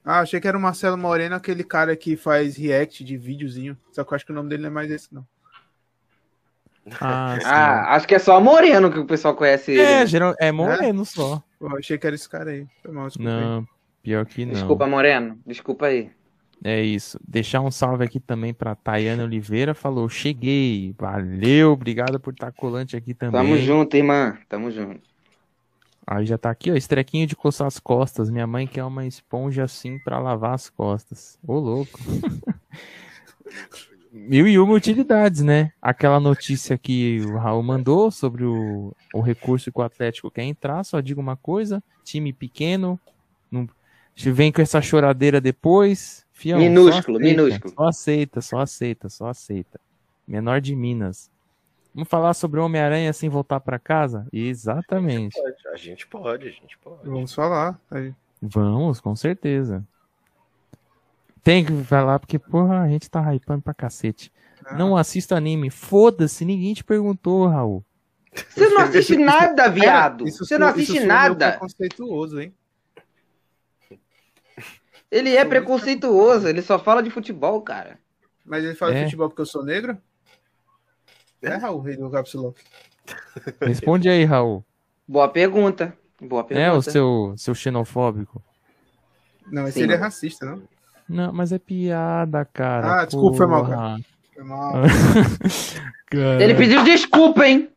[0.04, 3.76] Ah, achei que era o Marcelo Moreno, aquele cara que faz react de videozinho.
[3.92, 5.26] Só que eu acho que o nome dele não é mais esse, não.
[7.00, 7.38] Ah.
[7.44, 9.82] Ah, acho que é só Moreno que o pessoal conhece ele.
[9.82, 10.06] é, né?
[10.06, 11.42] geral, é moreno só.
[11.58, 12.66] Pô, achei que era esse cara aí.
[12.82, 13.40] Foi mal, desculpa aí.
[13.40, 13.66] Não,
[14.02, 14.54] pior que não.
[14.54, 15.38] Desculpa, Moreno.
[15.44, 16.10] Desculpa aí.
[16.64, 17.18] É isso.
[17.26, 19.74] Deixar um salve aqui também pra Tayane Oliveira.
[19.74, 20.94] Falou, cheguei.
[20.98, 23.40] Valeu, obrigado por estar colante aqui também.
[23.40, 24.38] Tamo junto, irmã.
[24.48, 25.07] Tamo junto.
[26.10, 28.30] Aí já tá aqui, ó, estrequinho de coçar as costas.
[28.30, 31.38] Minha mãe quer uma esponja assim pra lavar as costas.
[31.46, 32.00] Ô, louco.
[34.10, 35.70] Mil e uma utilidades, né?
[35.82, 40.82] Aquela notícia que o Raul mandou sobre o, o recurso que o Atlético quer entrar.
[40.82, 42.98] Só digo uma coisa: time pequeno,
[43.50, 43.68] não,
[44.16, 46.24] vem com essa choradeira depois.
[46.32, 47.74] Fião, Minúsculo, só aceita, minúsculo.
[47.74, 49.78] Só aceita, só aceita, só aceita.
[50.26, 51.30] Menor de Minas.
[51.98, 54.24] Vamos falar sobre o Homem-Aranha sem voltar pra casa?
[54.32, 55.36] Exatamente.
[55.72, 57.02] A gente pode, a gente pode.
[57.04, 57.76] Vamos falar.
[57.90, 58.14] Aí.
[58.40, 59.84] Vamos, com certeza.
[61.42, 64.32] Tem que falar, porque, porra, a gente tá hypando pra cacete.
[64.64, 64.76] Ah.
[64.76, 65.70] Não assista anime.
[65.70, 67.84] Foda-se, ninguém te perguntou, Raul.
[68.48, 70.28] Você não assiste nada, viado.
[70.28, 71.50] Isso Você não assiste meio nada.
[71.50, 72.54] preconceituoso, hein?
[75.10, 77.98] Ele é preconceituoso, ele só fala de futebol, cara.
[78.46, 79.02] Mas ele fala É.
[79.02, 79.98] futebol porque eu sou negro?
[81.42, 82.54] É, Raul, rei do Capsulão.
[83.62, 84.64] Responde aí, Raul.
[85.06, 85.96] Boa pergunta.
[86.20, 86.66] Boa pergunta.
[86.68, 88.42] É o seu, seu xenofóbico?
[89.50, 90.62] Não, esse Sim, ele é racista, não?
[91.08, 93.00] Não, mas é piada, cara.
[93.00, 93.96] Ah, desculpa, foi mal, porra.
[94.34, 94.72] Foi mal.
[96.10, 96.42] Cara.
[96.42, 97.68] Ele pediu desculpa, hein?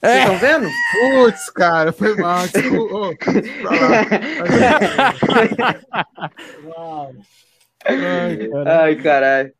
[0.00, 0.20] Vocês É.
[0.20, 0.68] estão vendo?
[1.24, 2.46] Putz, cara, foi mal.
[2.46, 3.16] Desculpa.
[7.84, 8.82] Cara.
[8.82, 9.52] Ai, caralho.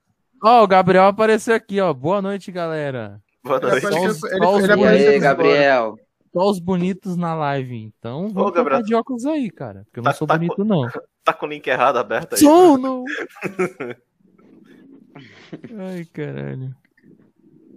[0.42, 1.92] Ó, o Gabriel apareceu aqui, ó.
[1.92, 3.20] Boa noite, galera.
[3.44, 3.86] Boa noite.
[3.86, 5.20] apareceu- Só ele- só ele E apareceu aí, agora.
[5.20, 5.96] Gabriel?
[6.32, 7.76] Só os bonitos na live.
[7.76, 8.64] Então, vamos Gabriel.
[8.78, 9.82] trocar de óculos aí, cara.
[9.84, 10.82] Porque eu não Tá- sou tá bonito, não.
[11.24, 12.38] Tá com o link errado aberto aí.
[12.40, 13.04] Sou, não.
[15.78, 16.74] Ai, caralho.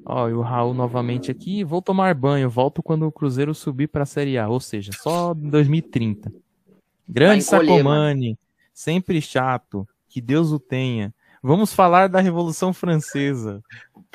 [0.05, 1.63] Ó, e o Raul novamente aqui.
[1.63, 2.49] Vou tomar banho.
[2.49, 4.47] Volto quando o Cruzeiro subir pra Série A.
[4.47, 6.31] Ou seja, só em 2030.
[7.07, 8.37] Grande encolher, Sacomani.
[8.73, 9.87] Sempre chato.
[10.07, 11.13] Que Deus o tenha.
[11.41, 13.61] Vamos falar da Revolução Francesa.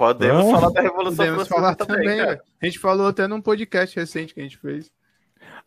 [0.06, 2.28] Podemos Ah, falar da Revolução Podemos Francesa falar também, também, cara.
[2.30, 2.42] velho.
[2.62, 4.90] A gente falou até num podcast recente que a gente fez.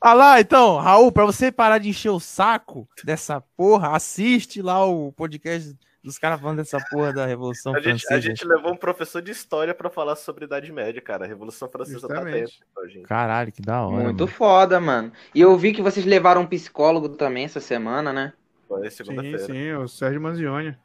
[0.01, 4.83] Ah lá, então, Raul, pra você parar de encher o saco dessa porra, assiste lá
[4.85, 8.15] o podcast dos caras falando dessa porra da Revolução A gente, Francesa.
[8.15, 11.23] a gente levou um professor de história pra falar sobre Idade Média, cara.
[11.23, 12.39] A Revolução Francesa tá Justamente.
[12.41, 13.03] dentro, então, gente.
[13.07, 14.03] Caralho, que da hora.
[14.03, 14.27] Muito mano.
[14.27, 15.11] foda, mano.
[15.33, 18.33] E eu vi que vocês levaram um psicólogo também essa semana, né?
[18.67, 19.37] Foi Sim, segunda-feira.
[19.39, 20.75] sim, o Sérgio Manzioni.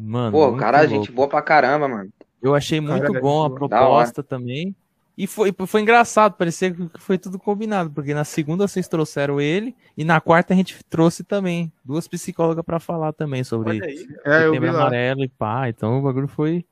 [0.00, 0.94] Mano, Pô, cara, louco.
[0.94, 2.10] gente boa pra caramba, mano.
[2.40, 4.74] Eu achei muito bom a proposta também.
[5.16, 9.74] E foi, foi engraçado, parecia que foi tudo combinado, porque na segunda vocês trouxeram ele
[9.96, 14.06] e na quarta a gente trouxe também duas psicólogas pra falar também sobre Olha aí.
[14.24, 14.70] É, Setembro.
[14.70, 15.68] Amarelo e pá.
[15.68, 16.64] Então o bagulho foi,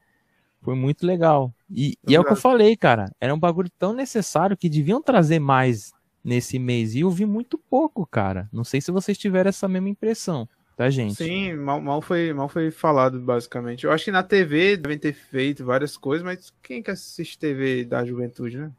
[0.63, 1.53] foi muito legal.
[1.69, 3.11] E, Eu e é o que eu falei, cara.
[3.21, 6.95] Era um bagulho tão necessário que deviam trazer mais nesse mês.
[6.95, 8.49] E eu vi muito pouco, cara.
[8.53, 11.15] Não sei se vocês tiveram essa mesma impressão, tá, gente?
[11.15, 13.85] Sim, mal, mal, foi, mal foi falado, basicamente.
[13.85, 17.85] Eu acho que na TV devem ter feito várias coisas, mas quem que assiste TV
[17.85, 18.71] da juventude, né?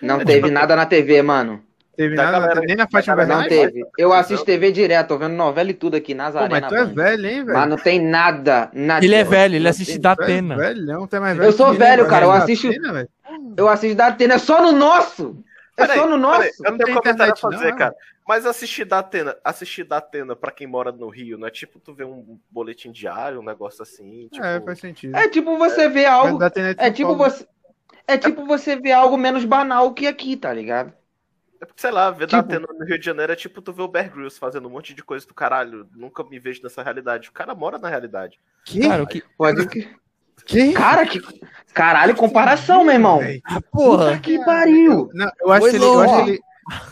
[0.00, 1.62] Não É, teve tipo, nada na TV, mano.
[1.96, 3.74] Teve Da nada, galera- nem na Fátima da galera- Não Bernardes.
[3.82, 3.90] teve.
[3.98, 6.74] Eu assisto TV direto, tô vendo novela e tudo aqui, Pô, Nazaré mas na tu
[6.76, 7.58] é velho, hein, velho?
[7.58, 9.04] Mas não tem nada, nada.
[9.04, 10.56] Ele é velho, ele Não assiste tem- da é Atena.
[10.56, 12.08] velhão, tu é mais Eu velho sou que ele, velho, velho.
[12.08, 13.08] cara, eu Da assisto- Atena, velho.
[13.56, 15.36] Eu assisto da Atena, é só no nosso!
[15.78, 16.66] É Peraí, só no peraí, nosso!
[16.66, 17.94] eu não tenho comentário a fazer, não, cara.
[18.26, 21.78] Mas assistir da Atena, assistir da Atena pra quem mora no Rio, não é tipo
[21.78, 24.28] tu ver um boletim diário, um negócio assim.
[24.28, 24.44] Tipo...
[24.44, 25.16] É, faz sentido.
[25.16, 26.38] É tipo você ver Mas algo.
[26.38, 27.46] da É tipo você.
[28.08, 30.92] É tipo você ver algo menos banal que aqui, tá ligado?
[31.60, 33.72] É porque, sei lá, ver da Tipo- Atena no Rio de Janeiro é tipo tu
[33.72, 35.88] ver o Bear Grylls fazendo um monte de coisa do caralho.
[35.94, 37.28] Nunca me vejo nessa realidade.
[37.28, 38.40] O cara mora na realidade.
[38.82, 39.22] Cara, o que.
[39.36, 39.66] Pode
[40.44, 40.68] que.
[40.68, 40.72] Que?
[40.72, 41.20] Cara, que.
[41.74, 43.18] Caralho, comparação, meu irmão.
[43.18, 43.40] Véi.
[43.70, 44.06] Porra!
[44.06, 45.10] Puta que pariu!
[45.14, 46.40] Não, eu acho, que ele, eu, acho que ele,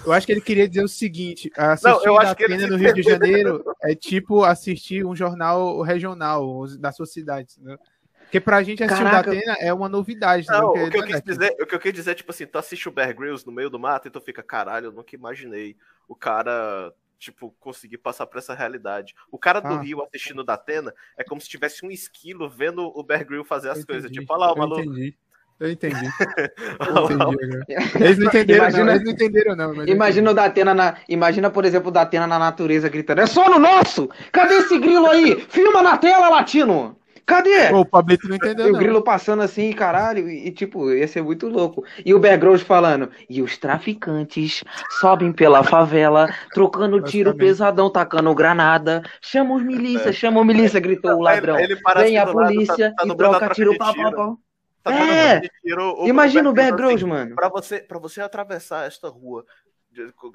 [0.05, 2.67] eu acho que ele queria dizer o seguinte: assistir Não, eu da acho que ele
[2.67, 7.55] no Rio de Janeiro é tipo assistir um jornal regional da sua cidade.
[7.59, 7.79] Entendeu?
[8.27, 9.31] Porque pra gente assistir o da Caraca.
[9.31, 10.45] Atena é uma novidade.
[10.45, 10.63] entendeu?
[10.63, 12.31] Não, Porque o que eu é quis dizer, o que eu quis dizer é tipo
[12.31, 14.93] assim, tu assiste o Bear Grylls no meio do mato e tu fica, caralho, eu
[14.93, 15.77] nunca imaginei
[16.09, 19.15] o cara, tipo, conseguir passar por essa realidade.
[19.31, 19.81] O cara do Ah.
[19.81, 23.71] Rio assistindo da Atena é como se tivesse um esquilo vendo o Bear Grylls fazer
[23.71, 24.11] as coisas.
[24.11, 24.81] Tipo, olha lá o maluco.
[24.83, 25.17] entendi.
[25.59, 25.97] Eu entendi.
[26.79, 27.65] Eu entendi.
[28.05, 28.93] Eles não entenderam, Imagina- não.
[28.93, 29.87] Eles não entenderam, não.
[29.87, 30.97] Imagina o Datena na.
[31.09, 34.09] Imagina, por exemplo, o Datena na natureza gritando: É só no nosso!
[34.31, 35.41] Cadê esse grilo aí?
[35.49, 36.99] Filma na tela, latino!
[37.27, 37.73] Cadê?
[37.75, 41.23] o Pablito não entendeu, E o grilo passando assim, caralho, e, e, tipo, ia ser
[41.23, 41.85] muito louco.
[42.05, 44.63] E o Bear Grylls falando, e os traficantes
[45.01, 49.03] sobem pela favela, trocando tiro pesadão, tacando granada.
[49.21, 51.59] Chama os milícia, chama o milícia, gritou o ladrão.
[51.59, 53.79] Ele Vem assim a do lado, polícia tá- tá e troca tiro tiro.
[53.85, 54.39] pau, pau.
[54.85, 55.41] Tá É.
[55.63, 57.35] tiro, o- Imagina o Grylls, assim, mano.
[57.35, 59.45] Pra você, pra você atravessar esta rua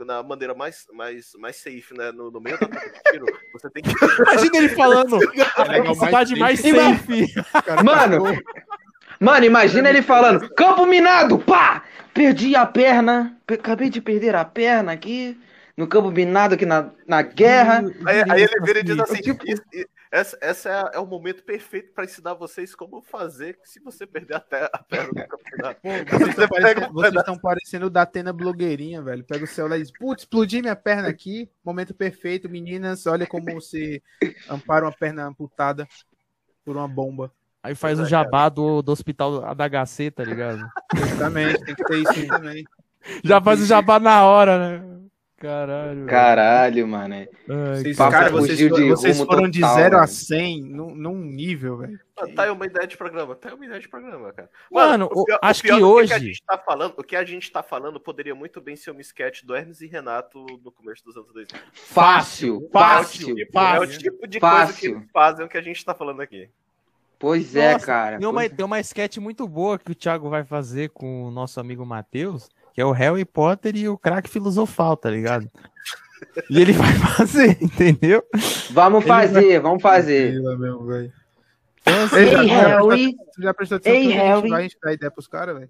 [0.05, 2.11] na maneira mais, mais, mais safe, né?
[2.11, 3.89] No, no meio da troca de tiro, você tem que.
[4.21, 5.17] Imagina ele falando.
[5.69, 7.33] Legal, cidade mais mais safe.
[7.65, 8.23] Cara, Mano,
[9.19, 11.83] Mano, imagina ele falando, campo minado, pá!
[12.13, 15.39] Perdi a perna, pe- acabei de perder a perna aqui,
[15.77, 17.83] no campo minado aqui na, na guerra.
[18.05, 19.61] Aí, aí ele vira e diz assim: Tipo- "Isso-
[20.11, 24.35] essa, essa é, é o momento perfeito pra ensinar vocês como fazer se você perder
[24.35, 25.81] a, te- a perna no campeonato.
[25.81, 26.81] Pô, vocês Você estão pega
[27.41, 29.23] parecendo, um o da Atena blogueirinha, velho.
[29.23, 31.49] Pega o celular e diz, putz, explodi minha perna aqui.
[31.63, 33.07] Momento perfeito, meninas.
[33.07, 34.01] Olha como você
[34.49, 35.87] ampara uma perna amputada
[36.65, 37.31] por uma bomba.
[37.63, 40.61] Aí faz o jabá do, do hospital HC, tá ligado?
[40.93, 42.65] Exatamente, tem que ter isso também.
[43.23, 45.00] Já faz o jabá na hora, né?
[45.41, 46.05] Caralho.
[46.05, 47.13] Caralho, mano.
[47.15, 47.27] é.
[47.49, 50.07] Ai, Vocês, Papo cara, vocês, de vocês foram de total, 0 a mano.
[50.11, 51.99] 100 num, num nível, velho.
[52.35, 54.47] Tá aí uma ideia de programa, tá aí uma ideia de programa, cara.
[54.71, 57.25] Mano, o pior- acho o pior que hoje- a gente tá falando, o que a
[57.25, 61.03] gente tá falando poderia muito bem ser um sketch do Hermes e Renato no começo
[61.03, 61.59] dos anos 2000.
[61.73, 63.39] Fácil, Fácil, fácil.
[63.39, 63.97] É o fácil.
[63.99, 64.95] tipo de coisa que Fácil.
[64.97, 66.47] eles fazem o que a gente tá falando aqui.
[67.17, 68.17] Pois é, Nossa, cara.
[68.19, 71.31] Tem uma, pois- tem uma sketch muito boa que o Thiago vai fazer com o
[71.31, 75.49] nosso amigo Matheus, que é o Harry Potter e o craque filosofal, tá ligado?
[76.49, 78.23] E ele vai fazer, entendeu?
[78.71, 80.35] Vamos Ele fazer, vamos fazer.
[81.81, 83.15] Então, assim, Ei, Harry.
[83.35, 84.49] Tu já prestou atenção Ei, que a gente Harry.
[84.49, 85.69] vai dá ideia pros caras, velho?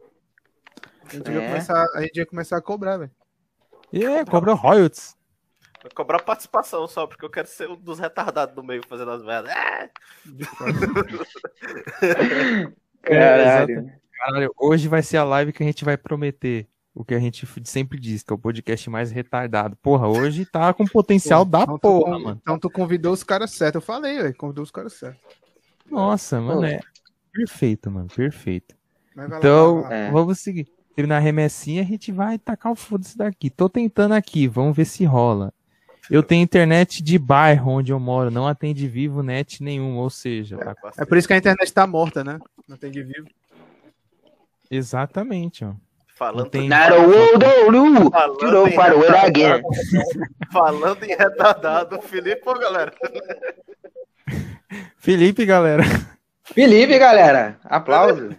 [1.07, 1.47] A gente, ia É.
[1.47, 3.11] começar, a gente ia começar a cobrar, velho.
[3.93, 5.15] é, cobra royalties.
[5.81, 9.23] Vou cobrar participação só, porque eu quero ser um dos retardados do meio fazendo as
[9.23, 9.51] merdas.
[9.51, 9.89] É!
[13.01, 13.91] Caralho.
[14.17, 16.67] Caralho, hoje vai ser a live que a gente vai prometer.
[16.93, 19.77] O que a gente sempre diz, que é o podcast mais retardado.
[19.77, 22.39] Porra, hoje tá com potencial da Então tu porra, con- mano.
[22.41, 23.75] Então tu convidou os caras certos.
[23.75, 24.35] Eu falei, velho.
[24.35, 25.21] Convidou os caras certos.
[25.89, 26.79] Nossa, mano, é
[27.31, 28.75] perfeito, mano, perfeito.
[29.15, 29.93] Lá, Então, lá.
[29.93, 30.11] É.
[30.11, 30.67] vamos seguir.
[30.93, 33.49] Terminar a remessinha, a gente vai tacar o foda-se daqui.
[33.49, 35.53] Tô tentando aqui, vamos ver se rola.
[36.09, 40.57] Eu tenho internet de bairro onde eu moro, não atende vivo net nenhum, ou seja,
[40.57, 42.37] tá- É por isso que a internet tá morta, né?
[42.67, 43.27] Não tem de vivo.
[44.69, 45.73] exatamente, ó.
[46.21, 49.01] Falando, tem- Naruodoru, Falando tirou em para o
[50.53, 52.93] falando em retardado, Felipe, pô, galera.
[54.97, 55.81] Felipe, galera.
[56.43, 57.57] Felipe, galera.
[57.63, 58.35] Aplausos.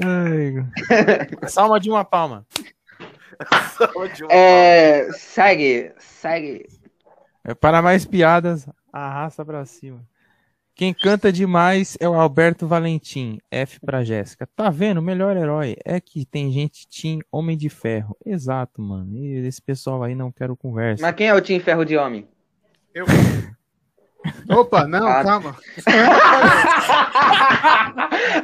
[0.00, 0.64] Ai,
[1.50, 2.46] Salma de uma palma.
[3.76, 6.66] Saúde, uma É, segue, segue.
[7.44, 10.00] É, para mais piadas, arrasta pra cima.
[10.78, 13.40] Quem canta demais é o Alberto Valentim.
[13.50, 14.46] F pra Jéssica.
[14.54, 14.98] Tá vendo?
[14.98, 18.16] O melhor herói é que tem gente Team Homem de Ferro.
[18.24, 19.16] Exato, mano.
[19.16, 21.02] E esse pessoal aí não quero conversa.
[21.02, 22.28] Mas quem é o Tim Ferro de Homem?
[22.94, 23.06] Eu.
[24.48, 25.22] Opa, não, Ah.
[25.22, 25.56] calma.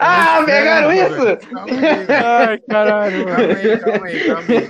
[0.01, 1.37] ah, pegaram isso?
[1.49, 2.27] Calma aí, velho.
[2.27, 4.69] Ai, caralho, calma aí, calma aí, calma aí.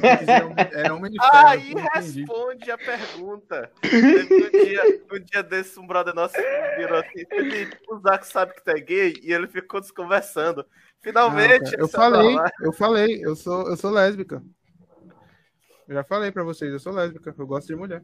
[0.73, 1.49] Era ferro.
[1.49, 3.71] Aí responde a pergunta.
[3.85, 6.35] Um dia, um dia desse, um brother nosso
[6.77, 7.25] virou assim,
[7.89, 9.15] o Zaco sabe que tu é gay?
[9.23, 10.65] E ele ficou desconversando.
[11.03, 14.43] Finalmente, eu é falei, eu falei, eu sou, eu sou lésbica.
[15.87, 18.03] Eu já falei pra vocês, eu sou lésbica, eu gosto de mulher.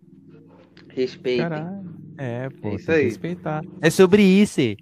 [0.88, 1.43] Respeito.
[1.43, 1.90] Caralho.
[2.19, 3.05] É, pô, É tem isso que aí.
[3.05, 3.62] respeitar.
[3.81, 4.61] É sobre isso.
[4.61, 4.77] É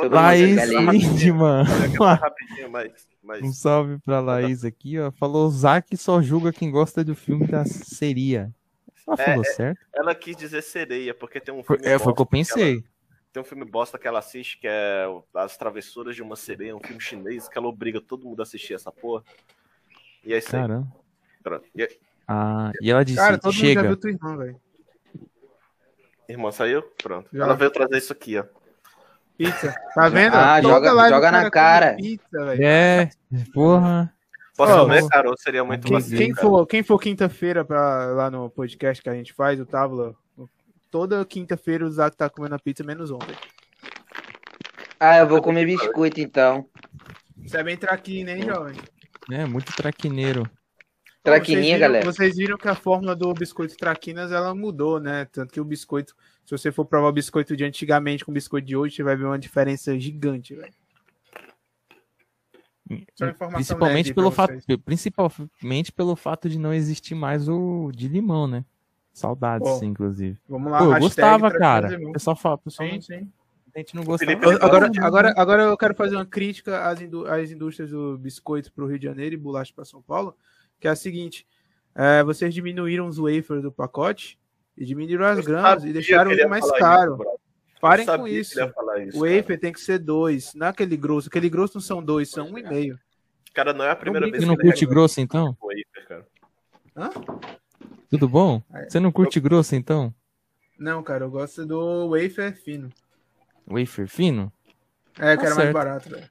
[0.00, 0.68] o Laís.
[0.68, 1.64] Lindman.
[2.70, 3.08] Mas.
[3.22, 3.42] mas...
[3.42, 5.10] Um salve pra Laís aqui, ó.
[5.12, 8.52] Falou, Zack só julga quem gosta do filme da seria.
[9.06, 9.78] Ela É, falou é, certo?
[9.94, 11.92] Ela quis dizer sereia, porque tem um Foi- filme.
[11.92, 12.84] É, foi o que eu ela- pensei.
[13.32, 16.80] Tem um filme bosta que ela assiste, que é As Travessuras de uma Sereia, um
[16.80, 19.24] filme chinês, que ela obriga todo mundo a assistir essa porra.
[20.24, 20.62] E é isso aí.
[20.62, 20.86] Caramba.
[21.42, 21.64] Pronto.
[21.74, 21.88] E aí,
[22.28, 23.82] Ah, e ela disse, Cara, todo mundo já chega.
[23.82, 24.60] viu tua irmã, velho.
[26.28, 26.82] Irmã saiu?
[27.02, 27.28] Pronto.
[27.32, 27.44] Já.
[27.44, 28.44] Ela veio trazer isso aqui, ó.
[29.36, 29.74] Pizza.
[29.94, 30.34] Tá vendo?
[30.34, 31.94] Ah, Toda joga- joga na cara.
[31.96, 32.62] Pizza, velho.
[32.64, 33.10] É,
[33.52, 34.12] porra.
[34.56, 35.34] Posso comer, Carol?
[35.38, 36.46] Seria muito Quem, quem cara.
[36.48, 40.14] for, quem for quinta-feira pra- lá no podcast que a gente faz, o Tábula,
[40.90, 43.34] toda quinta-feira o Zac tá comendo a pizza, menos ontem.
[45.00, 46.66] Ah, eu vou comer biscoito então.
[47.38, 48.76] Você é bem traquino, hein, jovem?
[49.32, 50.48] É, muito traquineiro.
[51.22, 52.04] Traquininha, vocês viram, galera.
[52.04, 55.24] Vocês viram que a fórmula do biscoito traquinas, ela mudou, né?
[55.26, 58.66] Tanto que o biscoito, se você for provar o biscoito de antigamente com o biscoito
[58.66, 60.72] de hoje, você vai ver uma diferença gigante, velho.
[62.90, 64.54] Informação Principalmente pelo fato,
[64.84, 68.64] principalmente pelo fato de não existir mais o de limão, né?
[69.14, 70.38] Saudades, Bom, inclusive.
[70.48, 71.88] Vamos lá, Pô, eu gostava, cara.
[71.88, 72.10] de mão.
[72.10, 73.32] O pessoal fala, o pessoal Sim, sim.
[73.74, 74.30] a gente não gostava.
[74.30, 78.18] Felipe, ele Agora, agora, agora eu quero fazer uma crítica às, indú- às indústrias do
[78.18, 80.36] biscoito para o Rio de Janeiro e bolacha para São Paulo,
[80.82, 81.46] que é a seguinte:
[81.94, 84.36] é, vocês diminuíram os wafers do pacote
[84.76, 87.14] e diminuíram as Eu gramas e deixaram ele mais caro.
[87.22, 87.40] isso.
[87.80, 88.60] Parem Eu com isso.
[89.14, 91.28] O wafer tem que ser dois, não é aquele grosso.
[91.28, 92.98] Aquele grosso não são dois, são um e meio.
[93.54, 95.56] Cara, não é a primeira Não vez Você não que ele curte grosso, então?
[95.60, 96.26] wafer, cara.
[96.96, 97.10] Hã?
[98.10, 98.62] Tudo bom?
[98.74, 98.88] É.
[98.88, 100.14] Você não curte grosso, então?
[100.78, 102.88] Não, cara, eu gosto do wafer fino.
[103.66, 104.52] Wafer fino?
[105.18, 106.28] É, que Tá era mais barato, velho.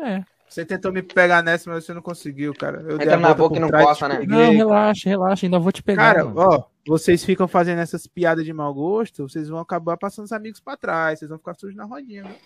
[0.00, 0.24] É.
[0.54, 2.80] Você tentou me pegar nessa, mas você não conseguiu, cara.
[2.82, 4.18] Eu Entra a na boca e não trás, coça, né?
[4.18, 4.36] peguei.
[4.36, 6.14] Não, relaxa, relaxa, ainda vou te pegar.
[6.14, 6.36] Cara, mano.
[6.38, 10.60] ó, vocês ficam fazendo essas piadas de mau gosto, vocês vão acabar passando os amigos
[10.60, 12.36] pra trás, vocês vão ficar sujos na rodinha, viu?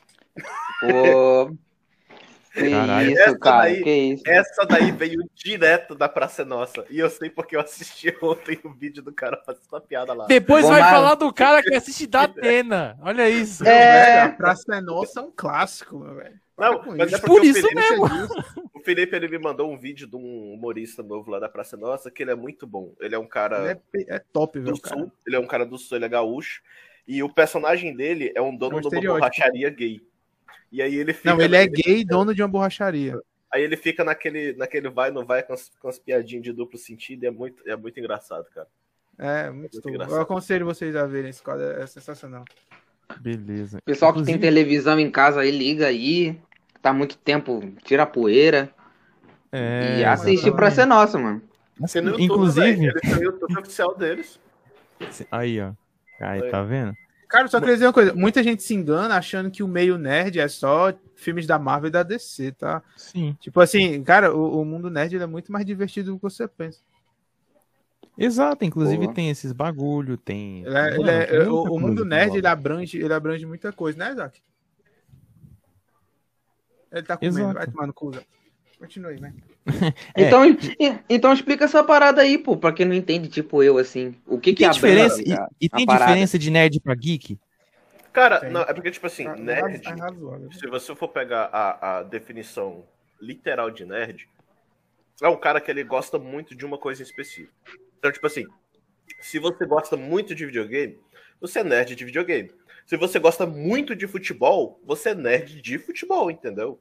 [0.81, 1.55] Pô.
[2.59, 3.11] Que Caralho.
[3.13, 4.23] isso, Essa cara, daí- que isso.
[4.27, 6.85] Essa daí veio direto da Praça Nossa.
[6.91, 10.27] E eu sei porque eu assisti ontem o vídeo do cara fazendo essa piada lá.
[10.27, 12.99] Depois Bom, vai mas- falar do cara que assiste da Atena.
[13.03, 13.65] Olha isso.
[13.67, 13.69] É.
[14.23, 16.39] Velho, a Praça é Nossa é um clássico, meu velho.
[16.59, 18.05] Não, mas é porque Por o isso Felipe, mesmo.
[18.75, 22.11] o Felipe ele me mandou um vídeo de um humorista novo lá da Praça Nossa,
[22.11, 22.95] que ele é muito bom.
[23.01, 24.97] Ele é um cara Ele é, é top, do velho, cara.
[25.01, 26.61] sul, ele é um cara do sul, ele é gaúcho.
[27.07, 30.01] E o personagem dele é um dono É um de uma borracharia gay.
[30.71, 31.31] E aí ele fica.
[31.35, 33.19] Não, ele é gay, dono de uma borracharia.
[33.53, 36.79] Aí ele fica naquele, naquele vai, não vai, com as, com as piadinhas de duplo
[36.79, 38.66] sentido, e é muito, é muito engraçado, cara.
[39.19, 39.89] É, muito Muito top.
[39.95, 40.16] engraçado.
[40.16, 42.45] Eu aconselho vocês a verem esse quadro, é sensacional.
[43.21, 43.81] Beleza.
[43.85, 46.39] Pessoal que tem Inclusive- televisão em casa aí, liga aí.
[46.83, 48.71] Tá muito tempo, tira a poeira.
[49.51, 51.43] É, e assiste pra ser nossa, mano.
[51.91, 54.39] Tem no YouTube, Inclusive, eles têm o YouTube oficial deles.
[55.31, 55.73] aí, ó.
[56.21, 56.93] Aí, tá vendo?
[57.29, 58.14] Cara, só queria dizer uma coisa.
[58.14, 61.93] Muita gente se engana achando que o meio nerd é só filmes da Marvel e
[61.93, 62.83] da DC, tá?
[62.97, 63.37] Sim.
[63.39, 66.49] Tipo assim, cara, o, o mundo nerd ele é muito mais divertido do que você
[66.49, 66.81] pensa.
[68.16, 69.14] Exato, inclusive Boa.
[69.14, 70.64] tem esses bagulho, tem.
[70.64, 73.72] Ele é- Mano, ele é- tem o, o mundo nerd ele abrange, ele abrange muita
[73.72, 74.43] coisa, né, Isaac?
[76.91, 77.55] Ele tá comendo, Exato.
[77.55, 78.26] vai tomar no cu, Isaac.
[78.79, 79.33] Continua aí, né?
[80.16, 80.22] É.
[80.22, 84.14] Então, e- então explica essa parada aí, pô, pra quem não entende, tipo eu, assim.
[84.26, 86.05] O que E que tem diferença, e, cara, e a tem parada?
[86.05, 87.39] diferença de nerd pra geek?
[88.12, 88.51] Cara, Tem.
[88.51, 90.51] não, é porque, tipo assim, Tá- nerd, tá razoável.
[90.53, 92.85] se você for pegar a, a definição
[93.20, 94.29] literal de nerd,
[95.22, 97.53] é um cara que ele gosta muito de uma coisa em específico.
[97.99, 98.47] Então, tipo assim,
[99.20, 100.99] se você gosta muito de videogame,
[101.41, 102.51] você é nerd de videogame.
[102.87, 106.81] Se você gosta muito de futebol, você é nerd de futebol, entendeu?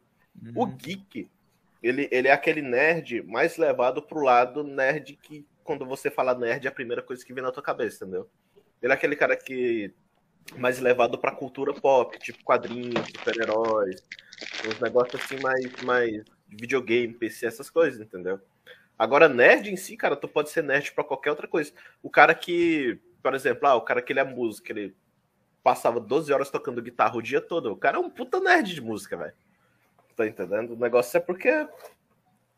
[0.56, 0.78] O Uhum.
[0.78, 1.30] geek,
[1.82, 6.66] ele, ele é aquele nerd mais levado pro lado nerd que, quando você fala nerd,
[6.66, 8.30] é a primeira coisa que vem na tua cabeça, entendeu?
[8.82, 9.94] Ele é aquele cara que
[10.56, 14.02] mais levado pra cultura pop, tipo quadrinhos, super-heróis,
[14.68, 18.40] uns negócios assim mais, mais videogame, PC, essas coisas, entendeu?
[18.98, 21.72] Agora, nerd em si, cara, tu pode ser nerd pra qualquer outra coisa.
[22.02, 24.96] O cara que, por exemplo, ah, o cara que ele é músico, ele
[25.62, 28.82] passava 12 horas tocando guitarra o dia todo, o cara é um puta nerd de
[28.82, 29.34] música, velho.
[30.18, 30.74] Tá entendendo?
[30.74, 31.68] O negócio é porque.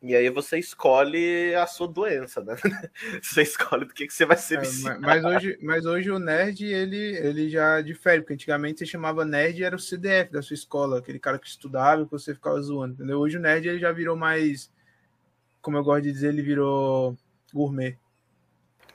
[0.02, 2.56] E aí você escolhe a sua doença, né?
[3.22, 5.02] Você escolhe do que, que você vai ser É, viciado.
[5.02, 9.26] ma- mas, hoje, mas hoje o nerd, ele, ele já difere, porque antigamente você chamava
[9.26, 12.34] nerd e era o CDF da sua escola, aquele cara que estudava e que você
[12.34, 13.20] ficava zoando, entendeu?
[13.20, 14.72] Hoje o nerd ele já virou mais,
[15.62, 17.18] como eu gosto de dizer, ele virou
[17.54, 17.98] gourmet.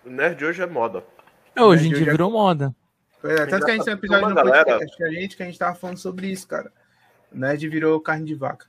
[0.06, 1.04] O nerd hoje é moda.
[1.54, 2.74] É, hoje em dia hoje é- virou moda.
[3.22, 5.42] É, tanto que a gente tem um episódio no galera- podcast que a gente, que
[5.42, 6.72] a gente tava falando sobre isso, cara.
[7.34, 8.66] Nerd virou carne de vaca.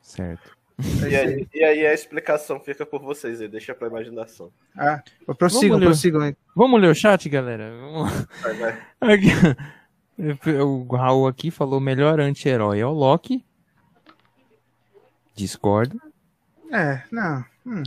[0.00, 0.56] Certo.
[1.08, 1.48] E aí.
[1.54, 4.50] e aí a explicação fica por vocês aí, deixa pra imaginação.
[4.76, 5.02] Ah,
[5.38, 5.86] prossigam, ler.
[5.86, 6.36] prossigam aí.
[6.56, 7.70] Vamos ler o chat, galera?
[7.78, 8.28] Vamos lá.
[8.42, 9.14] Vai, vai.
[9.14, 9.28] Aqui.
[10.62, 13.44] O Raul aqui falou: melhor anti-herói é o Loki.
[15.34, 16.00] Discordo.
[16.70, 17.44] É, não.
[17.66, 17.82] hum,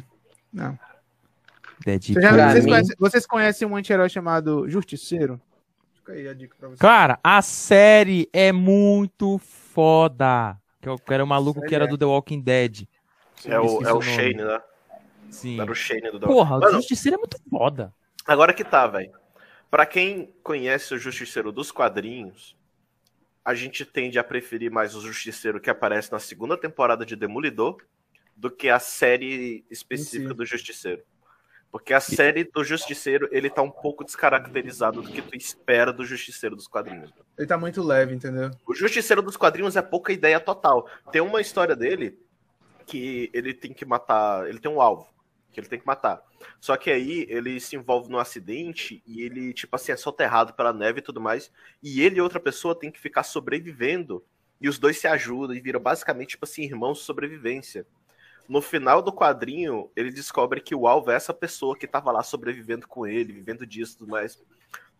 [0.52, 0.78] não.
[1.86, 2.16] Deadpool.
[2.16, 5.40] Você já- vocês, conhecem, vocês conhecem um anti-herói chamado Justiceiro?
[6.06, 6.80] Fica aí a dica pra vocês.
[6.80, 10.56] Cara, a série é muito foda.
[10.80, 11.88] Que eu- era o maluco que era é.
[11.88, 12.88] do The Walking Dead.
[13.44, 14.00] É o, é o.
[14.02, 14.62] Shane, né?
[15.32, 15.60] Sim.
[15.60, 17.92] Era o Shane do Porra, o Justiceiro é muito foda.
[18.28, 19.12] Agora que tá, velho.
[19.72, 22.56] Pra quem conhece o Justiceiro dos quadrinhos,
[23.44, 27.78] a gente tende a preferir mais o Justiceiro que aparece na segunda temporada de Demolidor
[28.36, 30.36] do que a série específica Sim.
[30.36, 31.02] do Justiceiro.
[31.76, 36.06] Porque a série do Justiceiro, ele tá um pouco descaracterizado do que tu espera do
[36.06, 37.12] Justiceiro dos quadrinhos.
[37.38, 38.50] Ele tá muito leve, entendeu?
[38.66, 40.88] O Justiceiro dos quadrinhos é pouca ideia total.
[41.12, 42.18] Tem uma história dele
[42.86, 44.48] que ele tem que matar.
[44.48, 45.14] Ele tem um alvo
[45.52, 46.24] que ele tem que matar.
[46.62, 50.72] Só que aí ele se envolve num acidente e ele, tipo assim, é soterrado pela
[50.72, 51.52] neve e tudo mais.
[51.84, 54.24] E ele e outra pessoa tem que ficar sobrevivendo.
[54.62, 57.86] E os dois se ajudam e viram basicamente, tipo assim, irmãos de sobrevivência.
[58.48, 62.22] No final do quadrinho, ele descobre que o alvo é essa pessoa que tava lá
[62.24, 64.40] sobrevivendo com ele, vivendo disso e tudo mais.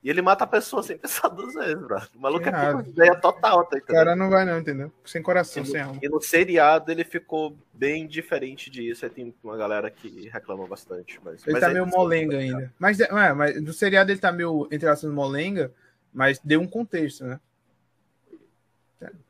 [0.04, 2.00] E ele mata a pessoa sem pensar duas vezes, bro.
[2.16, 2.74] O maluco é Errado.
[2.76, 3.96] pouca ideia total, tá O entendendo?
[3.98, 4.92] cara não vai não, entendeu?
[5.04, 6.00] Sem E coração, no, sem alma.
[6.02, 9.04] e no seriado ele ficou bem diferente disso.
[9.06, 11.20] Aí tem uma galera que reclama bastante.
[11.24, 12.72] Mas, Ele mas tá é- meio molenga ainda.
[12.78, 15.72] Mas, é, mas no seriado ele tá meio, entre aspas, molenga,
[16.14, 17.40] mas deu um contexto, né?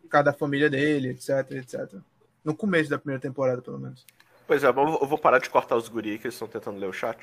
[0.10, 1.94] Cada família dele, etc, etc.
[2.46, 4.06] No começo da primeira temporada, pelo menos.
[4.48, 6.80] Pois é, eu vou, eu vou parar de cortar os guri que eles estão tentando
[6.80, 7.18] ler o chat.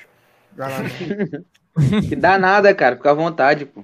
[0.51, 0.77] Vai lá.
[2.07, 2.95] Que dá nada, cara.
[2.95, 3.83] Fica à vontade, pô.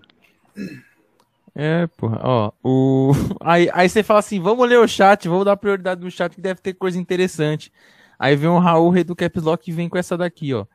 [1.55, 2.51] É, porra, ó.
[2.63, 3.11] O...
[3.41, 6.41] Aí, aí você fala assim: vamos ler o chat, vamos dar prioridade no chat que
[6.41, 7.73] deve ter coisa interessante.
[8.19, 10.65] Aí vem o Raul, rei do Caps Lock, e vem com essa daqui, ó.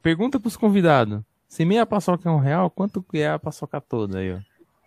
[0.00, 4.18] Pergunta pros convidados: se meia paçoca é um real, quanto que é a paçoca toda
[4.18, 4.38] aí, ó?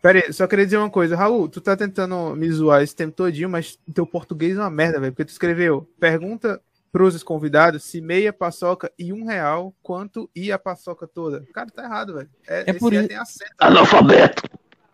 [0.03, 1.15] Pera aí, só queria dizer uma coisa.
[1.15, 4.99] Raul, tu tá tentando me zoar esse tempo todinho, mas teu português é uma merda,
[4.99, 5.13] velho.
[5.13, 10.59] Porque tu escreveu, pergunta pros convidados se meia paçoca e um real, quanto ia a
[10.59, 11.45] paçoca toda.
[11.53, 12.29] Cara, tá errado, velho.
[12.45, 13.51] É, esse por é isso- tem acento.
[13.57, 14.43] Analfabeto.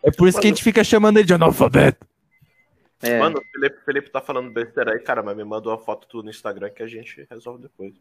[0.03, 2.05] É por isso que a gente fica chamando ele de analfabeto.
[3.01, 3.17] É.
[3.17, 6.21] Mano, o Felipe, Felipe tá falando besteira aí, cara, mas me manda uma foto tu
[6.21, 7.93] no Instagram que a gente resolve depois.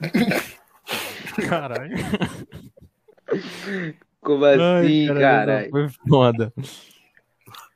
[1.48, 1.96] Caralho.
[4.22, 5.66] Como assim, cara?
[5.70, 6.52] Foi foda.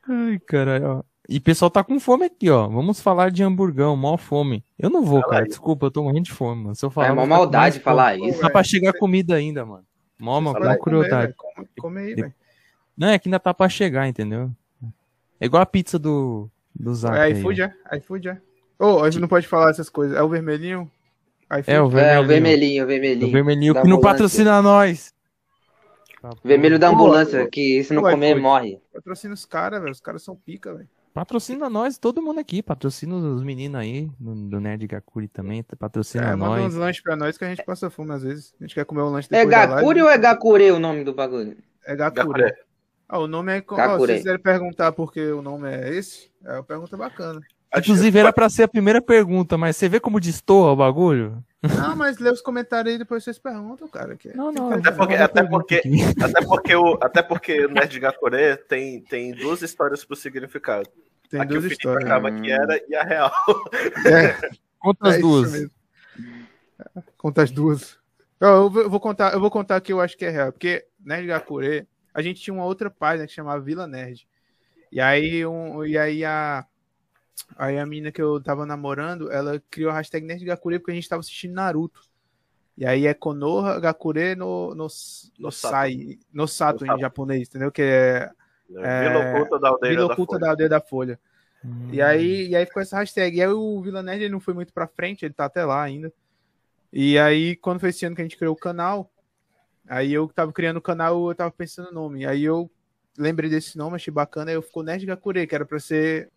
[0.08, 1.02] Ai, caralho, ó.
[1.28, 2.68] E o pessoal tá com fome aqui, ó.
[2.68, 4.64] Vamos falar de hamburgão, mó fome.
[4.78, 5.42] Eu não vou, Fala cara.
[5.44, 5.48] aí.
[5.48, 6.74] Desculpa, eu tô morrendo de fome, mano.
[6.76, 7.08] Se eu falar.
[7.08, 8.30] É uma com maldade falar fome.
[8.30, 8.40] isso.
[8.40, 9.84] Tá pra chegar comida ainda, mano.
[10.20, 11.34] Mó, mano, mó velho.
[11.36, 12.34] Come, come aí, velho.
[12.96, 14.50] Não, é que ainda tá pra chegar, entendeu?
[15.40, 17.16] É igual a pizza do, do Zac.
[17.18, 17.72] É iFood, é?
[17.98, 18.40] iFood, é?
[18.78, 20.16] Ô, a gente não pode falar essas coisas.
[20.16, 20.88] É o vermelhinho?
[21.50, 21.70] iFood?
[21.70, 22.22] É, o É, vermelhinho.
[22.22, 23.32] o vermelhinho, o O vermelhinho.
[23.32, 24.14] vermelhinho da que não ambulância.
[24.18, 25.12] patrocina nós.
[26.44, 28.42] Vermelho da ambulância, ô, que se não comer, iFood.
[28.42, 28.80] morre.
[28.92, 29.92] Patrocina os caras, velho.
[29.92, 30.88] Os caras são pica, velho.
[31.14, 32.62] Patrocina nós, todo mundo aqui.
[32.62, 35.62] Patrocina os meninos aí, do, Nerd Gakuri também.
[35.62, 36.66] Patrocina É, manda nós.
[36.66, 38.54] uns lanches pra nós que a gente passa fome às vezes.
[38.60, 39.74] A gente quer comer um lanche É depois live.
[39.74, 41.56] Gakure ou é Gakure o nome do bagulho?
[41.86, 42.26] É Gakure.
[42.42, 42.54] Gakure.
[43.08, 43.64] Ah, o nome é...
[43.66, 43.98] Ó, se Gakure.
[43.98, 47.40] vocês quiserem perguntar por que o nome é esse, é uma pergunta bacana.
[47.76, 51.42] Inclusive, era pra ser a primeira pergunta, mas você vê como destoa o bagulho?
[51.82, 54.14] Ah, mas lê os comentários aí depois vocês perguntam, cara.
[54.16, 54.34] Que...
[54.36, 54.70] Não, não.
[54.72, 55.82] Até porque- até porque-.
[56.22, 60.88] Até porque o, até porque o Nerd Gakure tem, tem duas histórias pro significado.
[61.28, 62.04] Tem a que o duas histórias.
[62.08, 63.32] achava que era e a real.
[64.06, 65.52] É, Conta é as isso duas.
[65.52, 65.70] mesmo.
[67.16, 67.98] Conta as duas.
[68.40, 70.86] Eu vou, eu vou contar, eu vou contar que eu acho que é real, porque
[71.04, 74.26] Nerd Gakure, a gente tinha uma outra página que chamava Vila Nerd.
[74.92, 76.64] E aí, um, e aí a
[77.56, 80.94] aí a menina que eu tava namorando, ela criou a hashtag Nerd Gakure porque a
[80.94, 82.00] gente tava assistindo Naruto.
[82.76, 84.86] E aí é Konoha Gakure no, no, no,
[85.38, 85.52] No Sato.
[85.52, 87.72] Sai, no Sato No em japonês, entendeu?
[87.72, 88.30] Que é
[88.68, 90.38] Vila Oculta da aldeia Vila da Folha.
[90.38, 91.20] da Aldeia da Folha.
[91.64, 91.88] Hum.
[91.92, 93.36] E aí, e aí ficou essa hashtag.
[93.36, 95.82] E aí o Vila Nerd ele não foi muito pra frente, ele tá até lá
[95.82, 96.12] ainda.
[96.92, 99.10] E aí, quando foi esse ano que a gente criou o canal,
[99.88, 102.26] aí eu tava criando o canal, eu tava pensando no nome.
[102.26, 102.70] Aí eu
[103.18, 106.30] lembrei desse nome, achei bacana, aí eu ficou Nerd Gakure, que era pra ser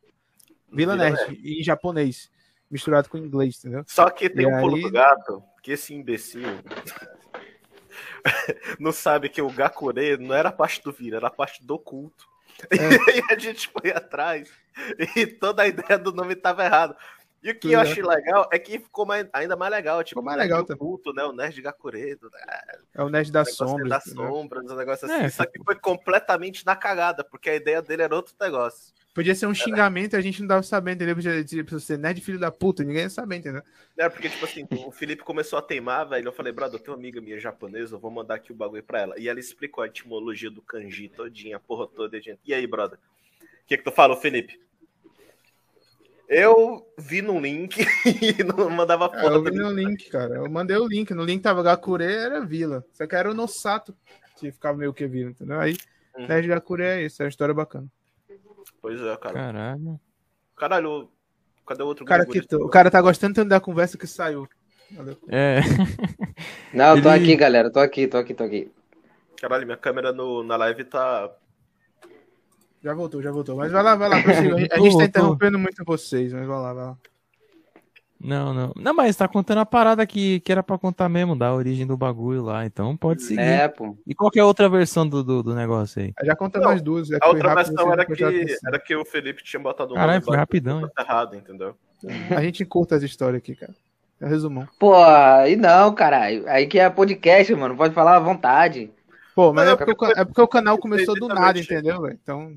[0.72, 2.30] Vila, Vila Nerd, em japonês,
[2.70, 3.84] misturado com inglês, entendeu?
[3.88, 6.44] Só que tem E um pulo aí- do gato, que esse imbecil
[8.80, 12.26] não sabe que o Gakure não era parte do vira, era parte do culto.
[12.70, 12.76] É.
[13.30, 14.50] E a gente foi atrás
[15.16, 16.96] e toda a ideia do nome estava errado.
[17.42, 17.84] E o que Pois eu é.
[17.84, 20.04] achei legal é que ficou mais- ainda mais legal.
[20.04, 20.78] Tipo, Ficou mais o nerd legal também.
[20.80, 21.24] culto, né?
[21.24, 22.30] O Nerd Gakure, do-
[22.94, 23.90] É o Nerd das negócio Sombras.
[23.90, 24.28] das entendeu?
[24.30, 25.30] sombras, um negócio É, assim.
[25.38, 28.94] Só que foi completamente na cagada, porque a ideia dele era outro negócio.
[29.14, 31.16] Podia ser um xingamento e a gente não dava saber, entendeu?
[31.16, 33.64] Podia pra você, nerd filho da puta, ninguém ia saber, entendeu?
[33.98, 36.28] É, porque, tipo assim, o Felipe começou a teimar, velho.
[36.28, 38.84] Eu falei, brother, eu tenho uma amiga minha japonesa, eu vou mandar aqui o bagulho
[38.84, 39.20] pra ela.
[39.20, 42.16] E ela explicou a etimologia do kanji todinha, a porra toda.
[42.16, 42.40] E, a gente...
[42.46, 42.98] e aí, brother?
[42.98, 44.60] O que que tu falou, Felipe?
[46.28, 50.36] Eu vi no link e não mandava É, foto eu pra vi no link, cara.
[50.36, 51.12] Eu mandei o link.
[51.16, 52.86] No link tava Gakure, era vila.
[52.94, 53.98] Só que era o Nosato
[54.38, 55.60] que ficava meio que vila, entendeu?
[55.60, 55.76] Aí,
[56.20, 56.28] Uhum.
[56.28, 57.88] Nerd Gakure é isso, é uma história bacana.
[58.82, 59.34] Pois é, cara.
[59.34, 60.00] Caralho.
[60.56, 61.12] Caralho,
[61.66, 64.48] cadê o outro cara, que, o cara tá gostando tanto da conversa que saiu.
[64.92, 65.18] Valeu.
[65.30, 65.60] É.
[66.74, 67.72] Não, eu tô Ele- aqui, galera.
[67.72, 68.72] Tô aqui, tô aqui, tô aqui.
[69.40, 71.32] Caralho, minha câmera no, na live tá.
[72.82, 73.56] Já voltou, já voltou.
[73.56, 74.18] Mas vai lá, vai lá.
[74.72, 76.98] A gente- tá interrompendo muito vocês, mas vai lá, vai lá.
[78.22, 78.74] Não, não.
[78.76, 81.96] Não, mas tá contando a parada que, que era pra contar mesmo, da origem do
[81.96, 82.66] bagulho lá.
[82.66, 83.40] Então pode seguir.
[83.40, 83.98] É, pô.
[84.06, 86.14] E qual que é a outra versão do, do, do negócio aí?
[86.24, 87.10] Já conta Não, mais duas.
[87.12, 88.06] é A foi outra rápido, versão vocês era
[88.46, 91.76] que, era que o Felipe tinha botado um Caralho, foi rapidão, errado, entendeu?
[92.36, 93.74] A gente curta as histórias aqui, cara.
[94.20, 94.68] É um resumão.
[94.78, 96.44] Pô, aí não, caralho.
[96.50, 97.78] Aí que é podcast, mano.
[97.78, 98.92] Pode falar à vontade.
[99.34, 102.02] Pô, mas Não, é porque, o, ca- é porque o canal começou do nada, entendeu,
[102.02, 102.20] velho?
[102.22, 102.54] Então,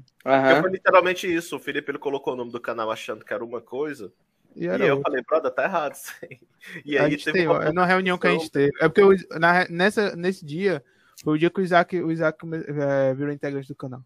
[0.61, 1.55] foi literalmente isso.
[1.55, 4.13] O Felipe ele colocou o nome do canal achando que era uma coisa.
[4.57, 5.11] E E era eu outro.
[5.11, 6.41] falei, brother, tá errado isso aí.
[6.85, 8.73] E a aí gente teve teve, uma é na reunião que a gente teve.
[8.81, 10.83] É porque o- na- nessa, nesse dia,
[11.25, 12.39] foi o dia que o Isaac, o Isaac
[12.69, 14.03] é, virou integrante do canal.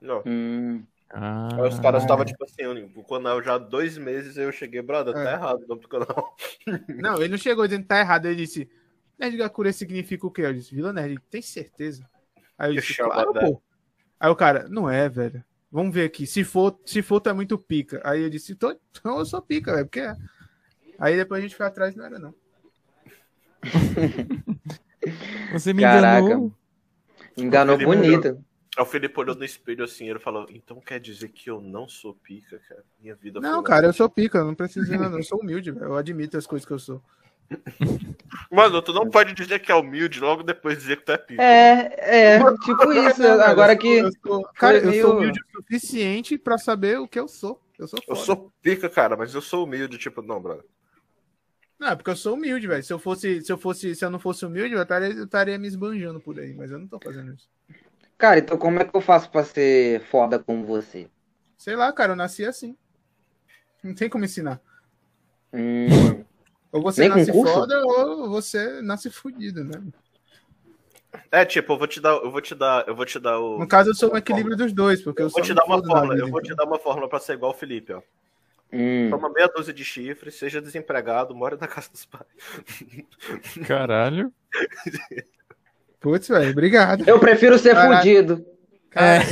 [0.00, 0.22] Não.
[0.26, 0.84] Hum.
[1.10, 2.64] Ah, Aí os caras estavam tipo assim,
[2.94, 5.34] o canal já há dois meses eu cheguei, brother, tá É.
[5.34, 6.36] errado o nome do canal.
[6.88, 8.26] Não, ele não chegou dizendo que tá errado.
[8.26, 8.68] Ele disse:
[9.18, 10.42] Nerd Gakure significa o quê?
[10.42, 12.04] Eu disse: Vila Nerd, tem certeza?
[12.58, 13.40] Aí eu disse: Claro, né?
[13.40, 13.62] pô.
[14.18, 15.44] Aí o cara: Não é, velho.
[15.76, 16.26] Vamos ver aqui.
[16.26, 18.00] Se for, se for, tu é muito pica.
[18.02, 19.84] Aí eu disse: Tô, então eu sou pica, velho.
[19.84, 20.16] Porque é.
[20.98, 22.34] Aí depois a gente foi atrás, não era, não.
[25.52, 26.24] Você me Caraca.
[26.24, 26.52] enganou.
[27.36, 28.42] Enganou Felipe bonito.
[28.74, 31.86] Aí o Felipe olhou no espelho assim, ele falou, então quer dizer que eu não
[31.86, 32.82] sou pica, cara.
[32.98, 34.38] Minha vida Não, cara, eu sou pica.
[34.38, 35.14] Eu não preciso nada.
[35.14, 35.88] Eu sou humilde, velho.
[35.88, 37.02] Eu admito as coisas que eu sou.
[38.50, 41.42] Mano, tu não pode dizer que é humilde logo depois dizer que tu é pica.
[41.42, 43.22] É, é, tipo isso.
[43.26, 43.96] Agora eu sou- que.
[43.98, 47.60] eu sou- cara, eu meio- sou humilde o suficiente pra saber o que eu sou.
[47.78, 50.64] Eu sou Eu sou pica, cara, mas eu sou humilde, tipo, não, brother.
[51.78, 52.82] Não, é porque eu sou humilde, velho.
[52.82, 55.58] Se eu fosse, se eu fosse, se eu não fosse humilde, eu estaria, eu estaria
[55.58, 57.48] me esbanjando por aí, mas eu não tô fazendo isso.
[58.16, 61.06] Cara, então como é que eu faço pra ser foda como você?
[61.58, 62.74] Sei lá, cara, eu nasci assim.
[63.84, 64.58] Não tem como ensinar.
[65.52, 66.24] Hum.
[66.72, 67.52] Ou você Nem nasce curso?
[67.54, 69.82] foda ou você nasce fudido, né?
[71.30, 73.58] É, tipo, eu vou te dar, eu vou te dar, eu vou te dar o.
[73.58, 75.78] No caso, eu sou um equilível dos dois, porque eu, Eu vou te dar uma
[75.78, 76.56] fórmula, vida, eu vou te então.
[76.56, 78.02] dar uma fórmula pra ser igual o Felipe, ó.
[78.72, 79.08] Hum.
[79.10, 82.26] Toma meia dúzia de chifres, seja desempregado, mora na casa dos pais.
[83.66, 84.32] Caralho.
[86.00, 87.08] Putz, velho, obrigado.
[87.08, 87.96] Eu prefiro ser Caralho.
[87.98, 88.44] fudido.
[88.90, 89.22] Cara,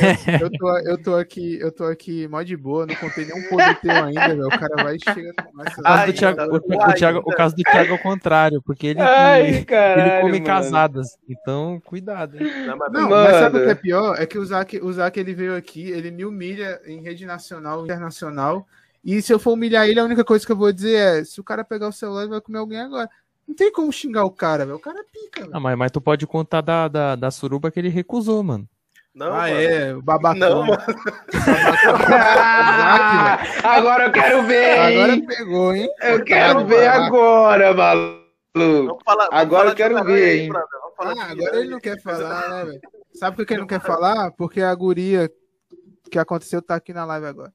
[0.41, 3.49] eu, eu tô, eu tô aqui, eu tô aqui mó de boa, não contei nenhum
[3.49, 4.47] podre teu ainda, velho.
[4.47, 5.81] O cara vai e chega com essa.
[5.81, 7.37] O caso, Ai, do Thiago, ainda, o, o Thiago- o ainda.
[7.37, 11.17] caso do Thiago é o contrário, porque ele, ele come casadas.
[11.29, 12.47] Então, cuidado, hein?
[12.67, 13.25] Não, mas Não, Mano.
[13.25, 14.17] mas sabe o que é pior?
[14.21, 17.85] É que o Zac, o Zac ele veio aqui, ele me humilha em rede nacional,
[17.85, 18.67] internacional.
[19.05, 21.41] E se eu for humilhar ele, a única coisa que eu vou dizer é: se
[21.41, 23.09] o cara pegar o celular, ele vai comer alguém agora.
[23.47, 24.77] Não tem como xingar o cara, velho.
[24.79, 25.53] O cara é pica, velho.
[25.55, 28.67] Ah, mas, mas tu pode contar da, da, da suruba que ele recusou, mano.
[29.15, 29.55] Não, ah, mano.
[29.61, 30.39] é, o babacão.
[30.41, 30.83] Não, mano.
[32.17, 33.39] Ah,
[33.77, 35.27] agora eu quero ver, Agora hein?
[35.27, 35.89] pegou, hein?
[36.03, 37.07] Eu quero Não, ver babaca.
[37.07, 38.99] agora, maluco.
[39.05, 40.53] Falar- Agora eu quero ver, aí, hein?
[41.01, 42.81] Ah, agora ele não quer falar, né, velho?
[43.15, 44.31] Sabe por que ele não quer falar?
[44.33, 45.31] Porque a guria
[46.11, 47.53] que aconteceu tá aqui na live agora.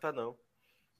[0.00, 0.34] Tá não.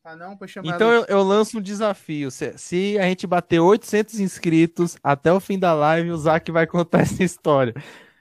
[0.05, 2.31] Ah, não, pra chamar Então eu, eu lanço um desafio.
[2.31, 6.67] Se, se a gente bater 800 inscritos até o fim da live, o Zac vai
[6.67, 7.75] contar essa história.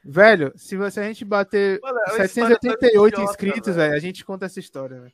[0.06, 3.94] Velho, se, você, a gente bater Mano, é uma história tão 788 idiota, inscritos, velho.
[3.94, 5.14] a gente conta essa história, velho.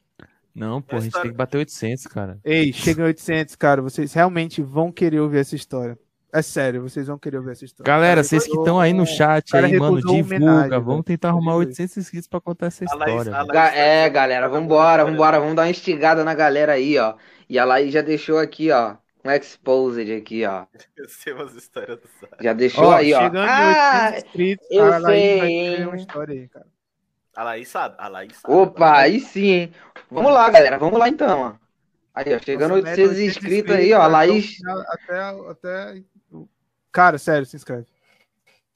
[0.55, 2.39] Não, pô, a gente Essa- tem que bater 800, cara.
[2.43, 3.81] Ei, chega em 800, cara.
[3.81, 5.97] Vocês realmente vão querer ouvir essa história.
[6.33, 7.91] É sério, vocês vão querer ouvir essa história.
[7.91, 10.79] Galera, vocês que estão aí no chat, aí, mano, divulga.
[10.79, 11.65] Vamos tentar arrumar Juro.
[11.67, 13.35] 800 inscritos pra contar essa A Laís- história.
[13.35, 13.53] a velho.
[13.53, 15.39] Ga- É, galera, vambora, vambora.
[15.39, 17.15] Vamos dar uma instigada na galera aí, ó.
[17.49, 18.95] E a Laís já deixou aqui, ó.
[19.23, 20.65] Um exposed aqui, ó.
[20.95, 22.09] Eu sei umas histórias do.
[22.41, 23.19] Já deixou Ó, aí, ó.
[23.35, 25.87] Ah, 800 inscritos, eu a Laís vai sei, ter hein?
[25.87, 26.67] uma história aí, cara.
[27.35, 28.53] A Laís sabe, a Laís sabe.
[28.53, 29.73] opa, aí sim, hein?
[30.09, 30.77] Vamos lá, galera.
[30.77, 31.55] Vamos lá então, ó.
[32.13, 32.39] Aí, ó.
[32.39, 34.01] Chegando Nossa, meta 800 inscritos aí, ó.
[34.01, 34.57] A Laís.
[34.87, 36.03] Até, até...
[36.91, 37.87] Cara, sério, se inscreve.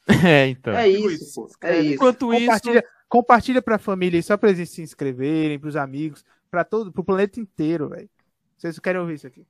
[0.28, 0.74] É, então.
[0.74, 1.48] É isso.
[1.62, 1.94] É isso.
[1.94, 6.66] Enquanto isso, Compartilha, compartilha pra família aí, só pra eles se inscreverem, pros amigos, pra
[6.66, 8.10] todo, pro planeta inteiro, velho.
[8.58, 9.46] Vocês querem ouvir isso aqui?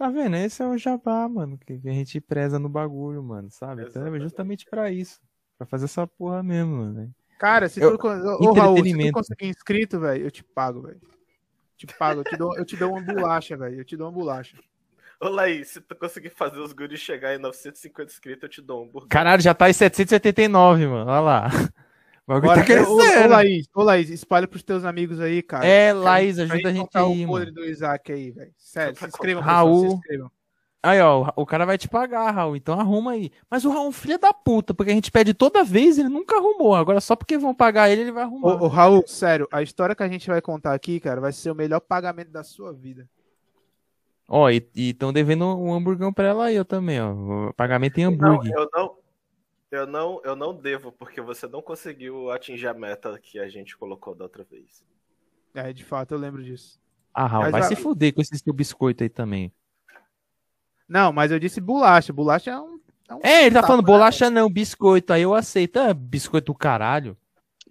[0.00, 0.34] Tá vendo?
[0.36, 3.82] Esse é o jabá, mano, que a gente preza no bagulho, mano, sabe?
[3.82, 4.22] Então é Exatamente.
[4.22, 5.20] justamente pra isso.
[5.58, 7.14] Pra fazer essa porra mesmo, mano.
[7.38, 11.00] Cara, se Eu- tu, ô, Raul, se tu conseguir inscrito, velho, eu te pago, velho.
[11.76, 13.78] Te pago, eu te dou, eu te dou uma bolacha, velho.
[13.80, 14.56] Eu te dou uma bolacha.
[15.20, 18.80] Ô, Laís, se tu conseguir fazer os guris chegar em 950 inscritos, eu te dou
[18.82, 19.08] um hambúrguer.
[19.10, 21.10] Caralho, já tá em 789, mano.
[21.10, 21.48] Olha lá.
[22.30, 22.92] O bagulho Bora, tá crescendo.
[22.92, 25.66] ô, ô, Laís, ô, Laís, espalha pros teus amigos aí, cara.
[25.66, 28.52] É, Laís, Pra ajuda a gente aí, o podre do Isaac aí, velho.
[28.56, 29.56] Sério, se inscrevam, contar.
[29.56, 29.94] pessoal, se Raul.
[29.96, 30.30] inscrevam.
[30.80, 32.54] Aí, ó, o- cara vai te pagar, Raul.
[32.54, 33.32] Então arruma aí.
[33.50, 36.08] Mas o Raul é filho da puta, porque a gente pede toda vez e ele
[36.08, 36.76] nunca arrumou.
[36.76, 38.54] Agora só porque vão pagar ele, ele vai arrumar.
[38.62, 41.50] Ô, ô, Raul, sério, a história que a gente vai contar aqui, cara, vai ser
[41.50, 43.08] o melhor pagamento da sua vida.
[44.28, 47.52] Ó, e estão devendo um hamburgão pra ela aí, eu também, ó.
[47.54, 48.52] Pagamento em Não, hambúrguer.
[48.54, 48.94] eu não,
[49.70, 53.76] eu não, eu não devo, porque você não conseguiu atingir a meta que a gente
[53.76, 54.84] colocou da outra vez.
[55.54, 56.78] É, de fato, eu lembro disso.
[57.12, 59.52] Ah, Raul, Mas vai a- se fuder com esse seu biscoito aí também.
[60.88, 62.12] Não, mas eu disse bolacha.
[62.12, 62.80] Bolacha é um.
[63.08, 63.86] É, um É, ele tá falando né?
[63.86, 65.12] bolacha não, biscoito.
[65.12, 65.78] Aí eu aceito.
[65.78, 67.16] É, biscoito do caralho.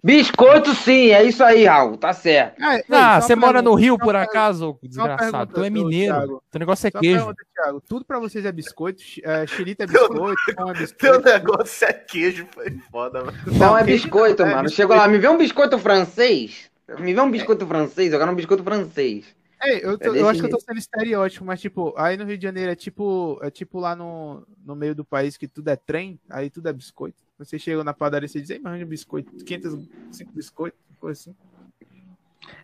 [0.02, 2.56] Biscoito sim, é isso aí, Raul, tá certo.
[2.62, 5.52] Ah, ei, Ah, você mora no Rio, por acaso, desgraçado?
[5.52, 6.14] Tu é mineiro.
[6.14, 6.42] Thiago.
[6.50, 7.16] Teu negócio é queijo.
[7.18, 7.82] pergunta, Thiago.
[7.86, 9.02] Tudo pra vocês é biscoito?
[9.22, 10.36] É, xilita é biscoito?
[10.56, 11.24] Pão é Teu biscoito?
[11.28, 13.38] negócio é queijo, foi foda, mano.
[13.58, 14.62] Não, é biscoito, é mano.
[14.62, 14.76] biscoito.
[14.76, 16.70] Chegou lá, me vê um biscoito francês.
[16.98, 19.26] Me vê um biscoito francês, eu quero um biscoito francês.
[19.62, 22.24] Ei, eu, tô- É eu acho que eu tô sendo estereótipo, mas tipo, aí no
[22.24, 25.68] Rio de Janeiro é tipo, é tipo lá no, no meio do país que tudo
[25.68, 27.22] é trem, aí tudo é biscoito.
[27.40, 31.34] Você chega na padaria e você diz, um biscoito, 505 biscoitos, coisa assim.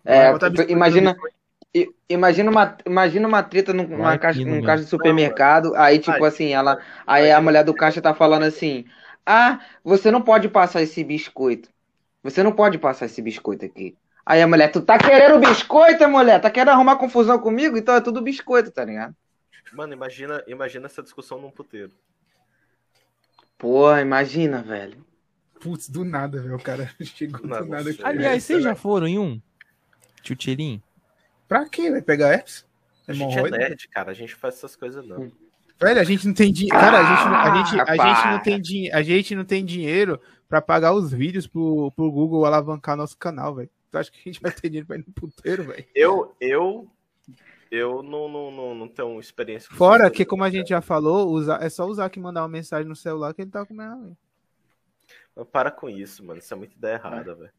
[0.05, 0.29] É,
[0.69, 1.95] imagina, biscoito.
[2.07, 6.19] imagina uma, imagina uma treta num- numa Vai caixa, num caixa de supermercado, aí tipo
[6.19, 6.29] Vai.
[6.29, 8.85] assim, ela, aí a mulher do caixa tá falando assim:
[9.25, 11.69] "Ah, você não pode passar esse biscoito.
[12.21, 16.39] Você não pode passar esse biscoito aqui." Aí a mulher, tu tá querendo biscoito, mulher?
[16.39, 17.77] Tá querendo arrumar confusão comigo?
[17.77, 19.15] Então é tudo biscoito, tá ligado?
[19.73, 21.91] Mano, imagina, imagina essa discussão num puteiro.
[23.57, 25.05] Pô, imagina, velho.
[25.59, 28.03] Putz, do nada, velho, o cara chegou do nada você- aqui.
[28.05, 29.41] Aliás, vocês já foram em um?
[30.21, 30.81] Tchutcheirinho?
[31.47, 31.89] Pra quê?
[31.89, 32.65] Vai pegar herpes?
[33.07, 34.11] A gente é nerd, cara.
[34.11, 35.07] A gente faz essas coisas Hum.
[35.07, 35.31] não.
[35.79, 36.77] Velho, a gente não tem dinheiro.
[36.79, 39.63] Cara, a gente, não- a, gente, a, gente não tem din- a gente não tem
[39.65, 43.69] dinheiro pra pagar os vídeos pro, pro Google alavancar nosso canal, velho.
[43.91, 45.85] Tu acha que a gente vai ter dinheiro pra ir no puteiro, velho?
[45.95, 46.91] Eu, eu,
[47.71, 49.69] eu não, não, não, não tenho experiência.
[49.69, 52.47] com Fora que, como a gente já falou, usar, é só usar que mandar uma
[52.49, 54.17] mensagem no celular que ele tá comendo.
[55.35, 56.39] Mas Para com isso, mano.
[56.39, 57.51] Isso é muito ideia errada, velho.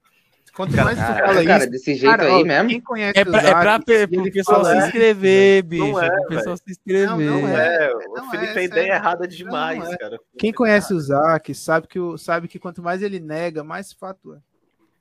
[0.55, 1.71] Quanto Cara, mais tu Cara, fala cara, isso.
[1.71, 2.69] desse jeito cara, aí ó, mesmo.
[2.71, 5.63] Quem conhece É o pra, é pra Zac, pe- e pro ele pessoal se inscrever,
[5.63, 5.85] bicho.
[5.87, 7.07] Não é, pro pessoal se inscrever.
[7.11, 9.99] Não, não É, o Não, Felipe é, é, ideia errada demais, Não, é.
[9.99, 10.19] cara.
[10.39, 14.35] Quem conhece o Zac sabe que, o, sabe que quanto mais ele nega, mais fato
[14.35, 14.39] é.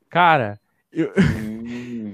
[0.10, 0.60] Cara,
[0.92, 1.57] eu- Hum.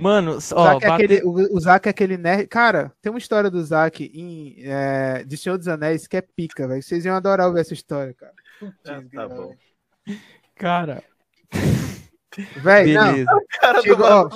[0.04, 0.54] Mano, O ó, Zac,
[0.86, 2.48] é bate- aquele, o, o Zac é aquele nerd.
[2.48, 6.68] Cara, tem uma história do Zac em, é, de Senhor dos Anéis que é pica,
[6.68, 6.84] velho.
[6.84, 8.34] Vocês iam adorar ouvir essa história, cara.
[8.60, 9.30] Putz, Ah, tá velho.
[9.30, 9.56] bom.
[10.56, 11.04] cara,
[12.64, 13.14] Véi, não.
[13.62, 14.30] Cara do Chegou, ó,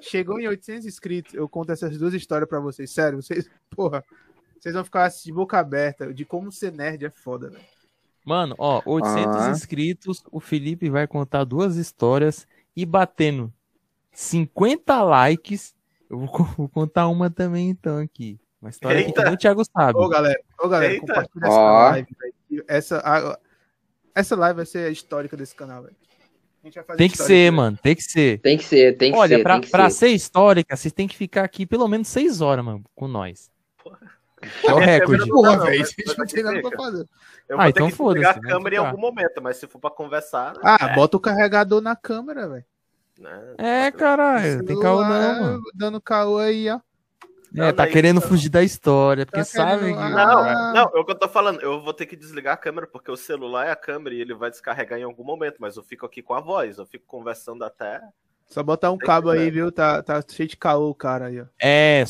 [0.00, 1.34] chegou em 800 inscritos.
[1.34, 2.90] Eu conto essas duas histórias pra vocês.
[2.90, 4.02] Sério, vocês, porra,
[4.58, 6.12] vocês vão ficar assim, de boca aberta.
[6.14, 7.62] De como ser nerd é foda, velho.
[8.24, 9.50] Mano, ó, 800 Ah.
[9.50, 13.52] inscritos, o Felipe vai contar duas histórias e batendo
[14.12, 15.74] 50 likes,
[16.10, 18.38] eu vou, vou contar uma também então aqui.
[18.60, 19.24] Uma história aqui que Eita.
[19.24, 19.98] nem o Thiago sabe.
[19.98, 21.06] Ô, galera, ô, galera, Eita.
[21.06, 21.88] compartilha essa Ó.
[21.90, 22.64] live, velho.
[22.68, 23.38] Essa, a-
[24.14, 25.96] essa live vai ser a histórica desse canal, velho.
[26.62, 28.38] A gente vai fazer Tem que ser, aqui, mano, tem que ser.
[28.40, 29.96] Tem que ser, tem que Olha, ser, pra, tem que pra ser.
[29.96, 33.50] ser histórica, vocês têm que ficar aqui pelo menos 6 horas, mano, com nós.
[34.64, 35.28] É o recorde.
[35.28, 37.06] Porra, Não, não, velho, mas- a gente mas não tem nada pra fazer.
[37.48, 39.66] Eu Ah, vou então ter que desligar foda-se, a câmera em algum momento, mas se
[39.66, 40.60] for pra conversar, né?
[40.62, 42.64] Ah, bota o carregador na câmera, velho.
[43.18, 43.54] Né?
[43.58, 45.60] É, caralho, tem caô não, mano.
[45.74, 46.74] Dando caô aí, ó.
[47.54, 50.08] É, Não, tá daí- querendo fugir da história, porque Tá sabe querendo- que...
[50.14, 51.60] Não, não, é o que eu tô falando.
[51.60, 54.32] Eu vou ter que desligar a câmera, porque o celular é a câmera e ele
[54.34, 57.62] vai descarregar em algum momento, mas eu fico aqui com a voz, eu fico conversando
[57.62, 58.00] até.
[58.46, 59.70] Só botar um Tem cabo aí, viu?
[59.70, 61.44] Tá, tá cheio de caô o cara aí, ó.
[61.60, 62.04] É,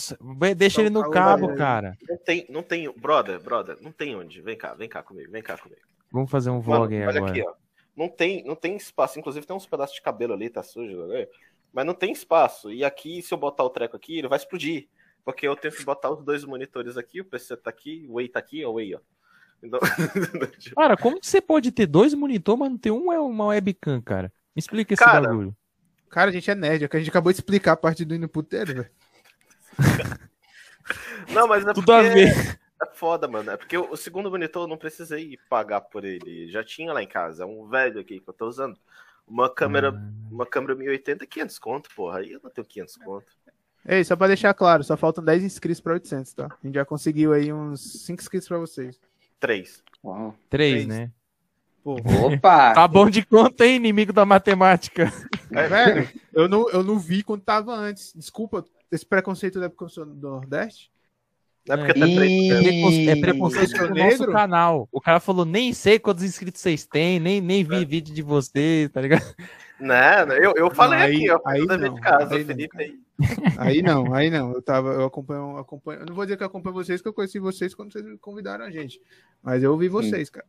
[0.57, 1.97] deixa ele no Então, cabo, vai, cara.
[2.09, 2.93] Não tem, não tem.
[2.97, 4.41] Brother, brother, não tem onde.
[4.41, 5.81] Vem cá, vem cá comigo, vem cá comigo.
[6.13, 7.33] Vamos fazer um Mano, vlog aí olha agora.
[7.33, 7.53] aqui, ó.
[7.97, 9.19] Não tem, não tem espaço.
[9.19, 11.27] Inclusive tem uns pedaços de cabelo ali, tá sujo, né?
[11.73, 12.71] mas não tem espaço.
[12.71, 14.89] E aqui, se eu botar o treco aqui, ele vai explodir.
[15.25, 18.29] Porque eu tenho que botar os dois monitores aqui, o PC tá aqui, o Way
[18.29, 18.99] tá aqui, o Way, ó.
[19.63, 19.79] Então,
[20.77, 24.01] Cara, como que você pode ter dois monitores, mas não ter um é uma webcam,
[24.01, 24.33] cara?
[24.55, 25.57] Me explica esse Cara, bagulho.
[26.11, 28.15] Cara, a gente é nerd, é que a gente acabou de explicar a parte do
[28.15, 28.91] ir no puteiro, velho.
[31.33, 32.61] não, mas é Tudo a porque ver.
[32.83, 33.51] É foda, mano.
[33.51, 36.51] É porque o segundo monitor eu não precisei pagar por ele.
[36.51, 37.45] Já tinha lá em casa.
[37.45, 38.79] É um velho aqui que eu tô usando.
[39.27, 40.13] Uma câmera, Ah.
[40.31, 42.19] uma câmera 1080 500 conto, porra.
[42.19, 43.27] Aí eu não tenho 500 conto.
[43.87, 46.47] Ei, só pra deixar claro, só faltam 10 inscritos pra 800, tá?
[46.47, 49.01] A gente já conseguiu aí uns 5 inscritos pra vocês.
[49.41, 49.83] Três.
[50.05, 50.37] Uau.
[50.49, 50.87] Três, Três.
[50.87, 51.11] né?
[51.83, 52.75] Pô, Opa!
[52.75, 55.13] Tá bom de conta, hein, inimigo da matemática.
[55.51, 58.13] velho, eu não, eu não vi quando tava antes.
[58.15, 60.92] Desculpa, esse preconceito da época que eu sou do Nordeste.
[61.67, 62.07] Não é porque tá
[63.13, 64.89] É preconceito com o nosso canal.
[64.91, 68.91] O cara falou, nem sei quantos inscritos vocês têm, nem, nem vi vídeo de vocês,
[68.91, 69.23] tá ligado?
[69.79, 70.39] Né, né?
[70.41, 71.41] Eu, eu falei aí- aqui, ó.
[71.45, 72.99] aí não, de casa, aí o Felipe não, aí.
[73.59, 74.53] Aí não, aí não.
[74.53, 76.01] Eu tava, eu acompanho, acompanho.
[76.01, 78.17] Eu não vou dizer que eu acompanho vocês, que eu conheci vocês quando vocês me
[78.19, 79.01] convidaram a gente.
[79.43, 80.47] Mas eu ouvi vocês, cara.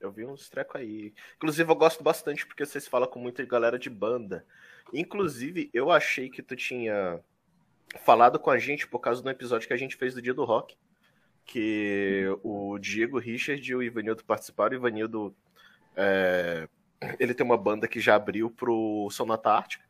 [0.00, 1.12] Eu vi uns trecos aí.
[1.36, 4.44] Inclusive, eu gosto bastante porque vocês falam com muita galera de banda.
[4.92, 7.20] Inclusive, eu achei que tu tinha
[8.04, 10.44] falado com a gente por causa do episódio que a gente fez do Dia do
[10.44, 10.76] Rock.
[11.44, 14.72] Que o Diego Richard e o Ivanildo participaram.
[14.72, 15.34] O Ivanildo,
[15.96, 16.68] é,
[17.18, 19.84] ele tem uma banda que já abriu pro Sonata Ártica.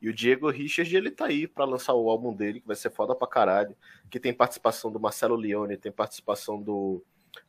[0.00, 2.90] E o Diego Richard, ele tá aí pra lançar o álbum dele, que vai ser
[2.90, 3.74] foda pra caralho.
[4.10, 7.02] Que tem participação do Marcelo Leone, tem participação do...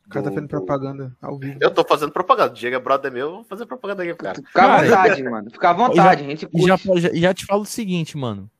[0.06, 1.58] O cara tá do- fazendo do- propaganda ao vivo.
[1.60, 2.50] eu tô fazendo propaganda.
[2.52, 4.34] O Diego é brother meu, eu vou fazer propaganda aqui, cara.
[4.36, 5.50] Fica à vontade, mano.
[5.50, 8.50] Fica à vontade, a gente E já, já, já te falo o seguinte, mano.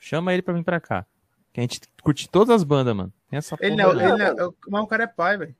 [0.00, 1.06] Chama ele pra vir pra cá.
[1.52, 3.12] Que a gente curte todas as bandas, mano.
[3.28, 4.06] Tem essa Ele porra não, aí.
[4.06, 5.54] ele não, eu- mas o cara é pai, velho.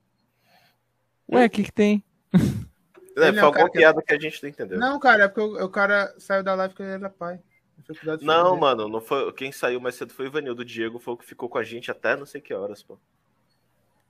[1.31, 2.03] Ué, o que que tem?
[2.33, 4.79] É, Ele foi é o alguma cara que- piada que a gente não entendeu.
[4.79, 7.39] Não, Não, cara, é porque o, o cara saiu da live porque ele era pai.
[7.87, 8.25] Dele.
[8.59, 9.31] mano, não foi.
[9.33, 10.61] Quem saiu mais cedo foi o Ivanildo.
[10.61, 12.97] O Diego foi o que ficou com a gente até não sei que horas, pô.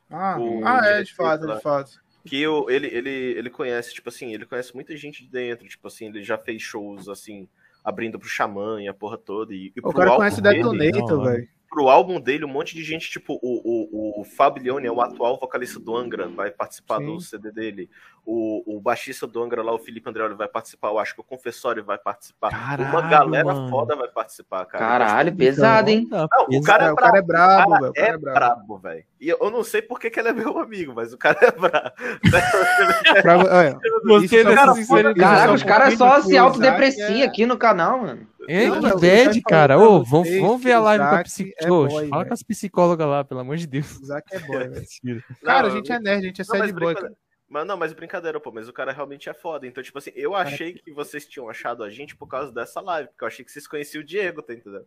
[0.10, 1.56] Ah, o ah, é, de fato, lá.
[1.56, 2.00] de fato.
[2.26, 5.68] Que o, ele, ele, ele conhece, tipo assim, ele conhece muita gente de dentro.
[5.68, 7.48] Tipo assim, ele já fez shows assim,
[7.84, 9.54] abrindo pro Xamã e a porra toda.
[9.54, 11.48] E, e O cara conhece Detonator, velho.
[11.72, 14.99] Pro álbum dele, um monte de gente, tipo, o, o, o Fábio Leone é o
[15.01, 17.05] atual vocalista do Angra, vai participar Sim.
[17.05, 17.89] do CD dele.
[18.24, 20.89] O, o baixista do Angra lá, o Felipe Andreoli, vai participar.
[20.89, 22.51] Eu acho que o Confessório vai participar.
[22.51, 23.69] Caralho, Uma galera mano.
[23.69, 24.86] foda vai participar, cara.
[24.86, 26.07] Caralho, pesado, hein?
[26.11, 27.72] Não, o cara É, é o cara é brabo.
[27.72, 27.89] velho.
[27.89, 28.78] O cara é é brabo.
[28.78, 29.03] velho.
[29.19, 31.51] E eu, não sei por que, que ele é meu amigo, mas o cara é
[31.51, 31.91] brabo.
[32.30, 33.26] Só-
[34.43, 35.13] dessa cara.
[35.15, 38.28] Caraca, os caras só se autodepreciam é- aqui no canal, mano.
[38.48, 39.78] É, Não, que bad, cara.
[39.80, 42.06] Ô, vamos, vamos ver a live com a psicóloga.
[42.06, 43.98] é fala com as psicólogas lá, pelo amor de Deus.
[44.00, 45.24] O Isaac é boy, velho.
[45.44, 47.14] Cara, Não, a gente é nerd, a gente é sad boy, brinca- cara.
[47.48, 49.68] Mas não, mas brincadeira, pô, mas o cara realmente é foda.
[49.68, 53.10] Então, tipo assim, eu achei que vocês tinham achado a gente por causa dessa live,
[53.10, 54.86] porque eu achei que vocês conheciam o Diego, tá entendendo?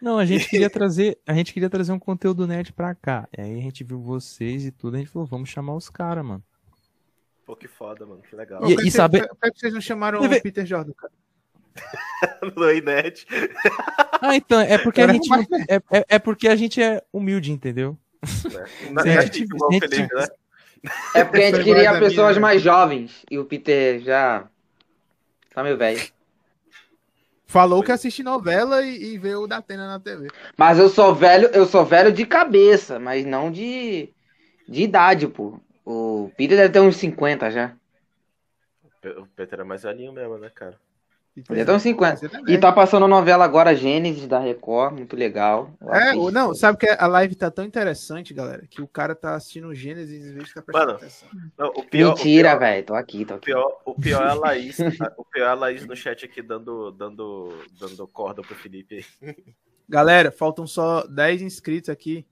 [0.00, 3.28] Não, a gente queria trazer, a gente queria trazer um conteúdo nerd pra cá.
[3.36, 6.24] E aí a gente viu vocês e tudo, a gente falou, vamos chamar os caras,
[6.24, 6.44] mano.
[7.44, 8.60] Pô, que foda, mano, que legal.
[8.68, 11.12] E- por que e saber- Por que vocês não chamaram o Peter Jordan, cara?
[12.56, 13.26] No Inet.
[14.20, 15.28] Ah, então, é porque a Era gente.
[15.28, 17.96] mais- É, é, é porque a gente é humilde, entendeu?
[18.90, 20.26] Na, Se na, a gente- igual se o a gente- Felipe, né?
[21.14, 22.40] É porque a gente Foi queria pessoas minha, né?
[22.40, 23.24] mais jovens.
[23.30, 24.46] E o Peter já.
[25.52, 26.00] Tá meio velho.
[27.46, 30.28] Falou que assiste novela e, e vê o da Atena na TV.
[30.56, 34.12] Mas eu sou velho, eu sou velho de cabeça, mas não de,
[34.68, 35.60] de idade, pô.
[35.84, 37.72] O Peter deve ter uns 50 já.
[39.18, 40.78] O Peter é mais velhinho mesmo, né, cara?
[41.42, 42.16] Ter uns 50.
[42.16, 45.70] Você tá E tá passando a novela agora, Gênesis da Record, muito legal.
[45.80, 46.20] Eu É, assisto.
[46.22, 49.68] o- não, sabe que a live tá tão interessante, galera, que o cara tá assistindo
[49.68, 51.28] o Gênesis em vez de estar prestando Mano, atenção.
[51.58, 52.84] Não, o pior, Mentira, o velho.
[52.86, 53.46] Tô aqui, tô o aqui.
[53.46, 54.78] pior, o pior é a Laís.
[55.18, 59.36] o pior é a Laís no chat aqui dando, dando, dando corda pro Felipe aí.
[59.88, 62.26] Galera, faltam só 10 inscritos aqui.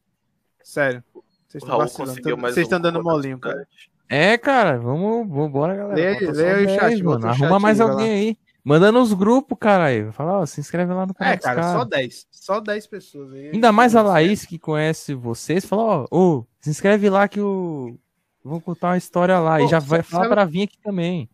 [0.63, 1.05] Sério.
[1.47, 2.15] Vocês O estão vacilando.
[2.41, 3.69] Vocês um estão dando molinho, cara.
[4.09, 5.95] É, cara, vamos, vamos bora, galera.
[5.95, 7.27] Lê só aí o chat, 10, mano.
[7.27, 8.39] o Arruma chat mais alguém aí.
[8.65, 10.11] Manda nos grupos, caralho.
[10.13, 11.73] Fala, ó, se inscreve lá no canal É, cara, caras.
[11.79, 12.27] só 10.
[12.31, 13.51] Só 10 pessoas aí.
[13.51, 17.99] Ainda mais a Laís que conhece vocês, fala, ó, ô, se inscreve lá que o.
[18.43, 19.59] Vou contar uma história lá.
[19.59, 21.29] Pô, e já vai sabe- falar pra vir aqui também.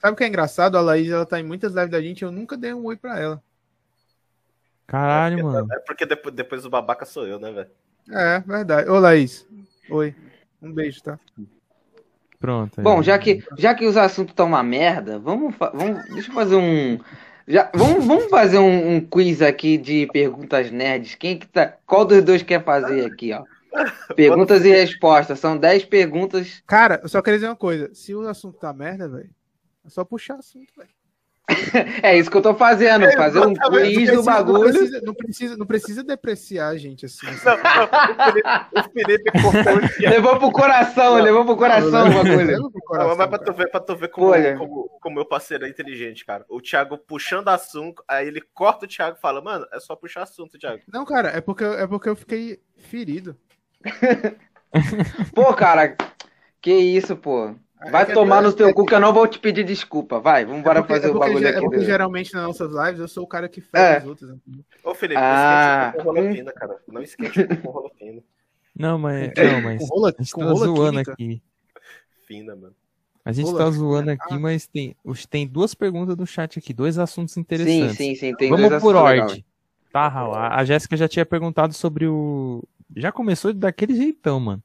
[0.00, 0.76] Sabe o que é engraçado?
[0.76, 3.18] A Laís, ela tá em muitas lives da gente, eu nunca dei um oi pra
[3.18, 3.42] ela.
[4.86, 5.66] Caralho, mano.
[5.72, 7.70] É porque depois, depois o babaca sou eu, né, velho?
[8.10, 8.88] É, verdade.
[8.88, 9.44] Ô, Laís.
[9.90, 10.14] Oi.
[10.62, 11.18] Um beijo, tá?
[12.38, 12.78] Pronto.
[12.78, 12.84] aí.
[12.84, 16.04] Bom, já que, já que os assuntos estão uma merda, vamos, vamos.
[16.10, 16.98] Deixa eu fazer um.
[17.48, 21.14] Já, vamos, vamos fazer um, um quiz aqui de perguntas nerds.
[21.14, 21.76] Quem que tá.
[21.86, 23.44] Qual dos dois quer fazer aqui, ó?
[24.14, 25.38] Perguntas e respostas.
[25.38, 26.62] São 10 perguntas.
[26.66, 27.90] Cara, eu só queria dizer uma coisa.
[27.94, 29.30] Se o assunto tá merda, velho,
[29.84, 30.95] é só puxar assunto, velho.
[32.02, 33.10] É isso que eu tô fazendo.
[33.12, 34.60] Fazer um quiz Não do precisa- Não bagulho.
[34.72, 37.26] precisa, não, precisa, não precisa depreciar a gente assim.
[37.28, 37.44] assim.
[37.46, 39.30] Não, não, o Felipe, o Felipe
[40.04, 40.10] o.
[40.10, 42.70] Levou pro coração, levou pro coração o bagulho.
[42.86, 44.56] Coração, Não, mas pra tu ver, pra tu ver como, Olha.
[44.56, 46.44] como, como meu parceiro é inteligente, cara.
[46.48, 50.22] O Thiago puxando assunto, aí ele corta o Thiago e fala, mano, é só puxar
[50.24, 50.82] assunto, Thiago.
[50.92, 53.36] Não, cara, é porque, é porque eu fiquei ferido.
[55.34, 55.96] Pô, cara,
[56.60, 57.54] que isso, pô.
[57.90, 60.18] Vai É tomar no é- teu cu que eu não vou te pedir desculpa.
[60.18, 61.58] Vai, vamos embora é fazer é o porque bagulho ge- aqui.
[61.58, 63.98] É porque do- geralmente nas nossas lives eu sou o cara que fere É.
[63.98, 64.34] os outros.
[64.82, 66.34] Ô, Felipe, Ah, não esquece com rola hum.
[66.34, 66.76] fina, cara.
[66.88, 68.22] Não esquece com rola fina.
[68.78, 69.32] Não, mas.
[69.36, 69.78] Não, mas.
[69.88, 71.12] Com rola, A gente tá zoando química.
[71.12, 71.42] aqui.
[72.26, 72.74] Fina, mano.
[73.24, 74.38] A gente Pula, tá zoando aqui, ah.
[74.38, 77.96] mas tem, os- tem duas perguntas no chat aqui, dois assuntos Sim, interessantes.
[77.96, 78.34] sim, sim.
[78.36, 79.44] Tem Vamos dois por ordem.
[79.92, 80.34] Tá, Raul.
[80.34, 82.62] A a Jéssica já tinha perguntado sobre o.
[82.96, 84.62] Já começou daquele jeitão, mano.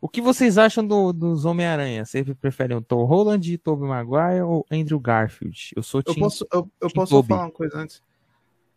[0.00, 2.04] O que vocês acham do- dos Homem-Aranha?
[2.04, 5.72] Vocês preferem o Tom Holland, Tobey Maguire ou Andrew Garfield?
[5.74, 6.20] Eu sou Eu Tim.
[6.20, 8.02] posso, eu, eu posso falar uma coisa antes.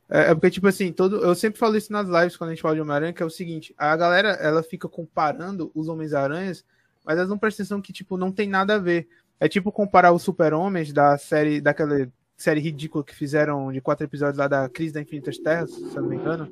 [0.10, 2.62] É, é porque, tipo assim, todo, eu sempre falo isso nas lives quando a gente
[2.62, 6.66] fala de Homem-Aranha, que é o seguinte, a galera, ela fica comparando os Homens-Aranhas,
[7.06, 9.08] mas elas não prestam atenção que, tipo, não tem nada a ver.
[9.40, 14.38] É tipo comparar os Super-Homens da série, daquela série ridícula que fizeram de quatro episódios
[14.38, 16.52] lá da Crise da Infinitas Terras, se eu não me engano,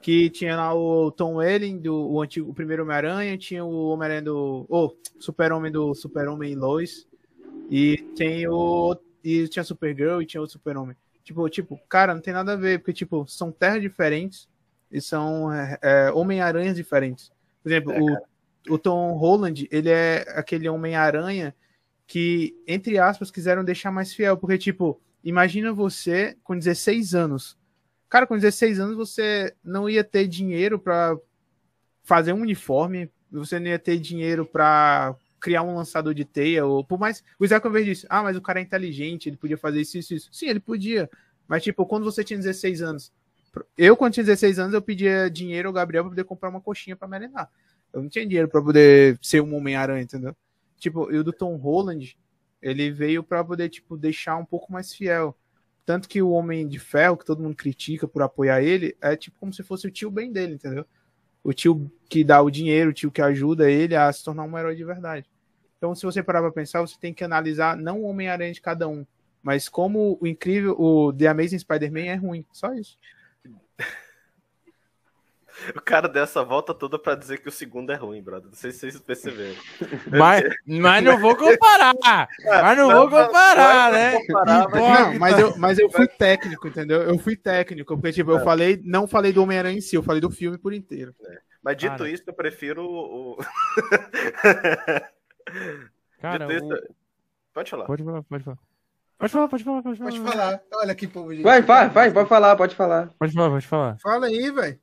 [0.00, 4.22] que tinha lá o Tom Welling, do, o, antigo, o primeiro Homem-Aranha, tinha o Homem-Aranha
[4.22, 4.66] do...
[4.68, 7.06] Oh, Super-Homem do Super-Homem Lois,
[7.70, 8.96] e tem o...
[9.24, 10.96] E tinha Supergirl e tinha outro Super-Homem.
[11.24, 14.48] Tipo, tipo, cara, não tem nada a ver, porque, tipo, são terras diferentes
[14.90, 17.32] e são é, é, Homem-Aranhas diferentes.
[17.62, 18.00] Por exemplo, É,
[18.70, 21.52] o, o Tom Holland, ele é aquele Homem-Aranha
[22.06, 27.58] que, entre aspas, quiseram deixar mais fiel, porque, tipo, imagina você com 16 anos.
[28.08, 31.16] Cara, com 16 anos você não ia ter dinheiro pra
[32.02, 36.84] fazer um uniforme, você não ia ter dinheiro pra criar um lançador de teia, ou
[36.84, 37.22] por mais.
[37.38, 40.14] O Isaac vez disse: Ah, mas o cara é inteligente, ele podia fazer isso, isso,
[40.14, 40.28] isso.
[40.32, 41.10] Sim, ele podia.
[41.48, 43.12] Mas, tipo, quando você tinha 16 anos,
[43.76, 46.96] eu, quando tinha 16 anos, eu pedia dinheiro ao Gabriel pra poder comprar uma coxinha
[46.96, 47.50] pra merendar.
[47.92, 50.36] Eu não tinha dinheiro pra poder ser um Homem-Aranha, entendeu?
[50.78, 52.18] Tipo, e o do Tom Holland,
[52.60, 55.36] ele veio pra poder, tipo, deixar um pouco mais fiel.
[55.86, 59.38] Tanto que o Homem de Ferro, que todo mundo critica por apoiar ele, é tipo
[59.38, 60.84] como se fosse o tio bem dele, entendeu?
[61.44, 64.58] O tio que dá o dinheiro, o tio que ajuda ele a se tornar um
[64.58, 65.30] herói de verdade.
[65.78, 68.88] Então, se você parar pra pensar, você tem que analisar não o Homem-Aranha de cada
[68.88, 69.06] um,
[69.40, 72.44] mas como o incrível, o The Amazing Spider-Man é ruim.
[72.52, 72.98] Só isso.
[75.74, 78.48] O cara deu essa volta toda pra dizer que o segundo é ruim, brother.
[78.48, 79.54] Não sei se vocês perceberam.
[80.10, 82.28] Mas, mas não vou comparar!
[82.44, 84.20] Mas não vou comparar, né?
[84.26, 87.02] comparar, mas- Não, mas eu, mas eu fui técnico, entendeu?
[87.02, 90.20] Eu fui técnico, porque, tipo, eu falei, não falei do Homem-Aranha em si, eu falei
[90.20, 91.14] do filme por inteiro.
[91.62, 92.10] Mas dito Cara.
[92.10, 93.32] isso, eu prefiro o.
[93.32, 93.36] o-
[96.20, 96.82] Cara, dito o- isso,
[97.52, 97.84] Pode falar.
[97.86, 98.58] pode falar, pode falar.
[99.18, 100.10] Pode falar, pode falar, pode falar.
[100.10, 100.60] Pode falar.
[100.74, 101.42] Olha que povo gente.
[101.42, 103.10] Vai, vai, vai, pode falar, pode falar.
[103.18, 103.96] Pode falar, pode falar.
[104.02, 104.78] Fala aí, velho.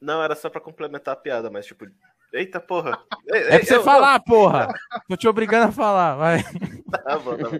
[0.00, 1.86] Não, era só pra complementar a piada, mas tipo.
[2.32, 2.98] Eita porra!
[3.32, 4.68] Ei, É ei, pra você eu- falar, porra!
[5.08, 6.42] Tô te obrigando a falar, vai.
[6.90, 7.58] Tá bom, tá bom.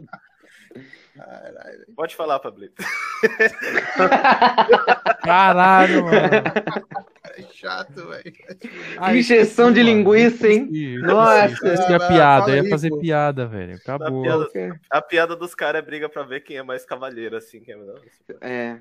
[1.16, 1.86] Caralho.
[1.96, 2.82] Pode falar, Pablito.
[5.22, 6.18] Caralho, mano.
[6.18, 9.16] É chato, velho.
[9.18, 10.68] Injeção de linguiça, hein?
[11.00, 11.44] Nossa.
[11.94, 12.98] a Vai, piada, eu ia aí, fazer pô.
[12.98, 13.76] piada, velho.
[13.76, 14.22] Acabou.
[14.22, 17.60] piada- A piada dos caras é briga pra ver quem é mais cavaleiro, assim.
[17.60, 18.74] Quem é...
[18.74, 18.78] É.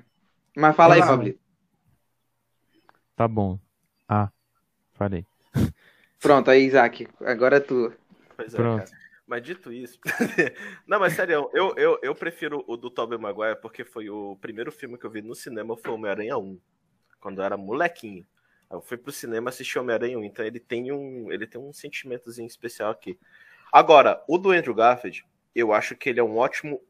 [0.56, 1.00] Mas fala aí.
[1.00, 1.45] Pablito.
[3.16, 3.58] Tá bom.
[4.06, 4.30] Ah,
[4.92, 5.26] falei.
[6.20, 7.08] Pronto, aí, Isaac.
[7.22, 7.92] Agora é tu.
[8.36, 8.84] Pois é, Pronto.
[8.84, 9.06] cara.
[9.26, 9.98] Mas dito isso.
[10.86, 14.70] não, mas sério, eu, eu, eu prefiro o do Tobey Maguire porque foi o primeiro
[14.70, 16.60] filme que eu vi no cinema foi Homem-Aranha 1.
[17.20, 18.24] Quando eu era molequinho.
[18.70, 21.32] Eu fui pro cinema assistir Homem-Aranha 1, então ele tem um.
[21.32, 23.18] Ele tem um sentimentozinho especial aqui.
[23.72, 26.80] Agora, o do Andrew Garfield, eu acho que ele é um ótimo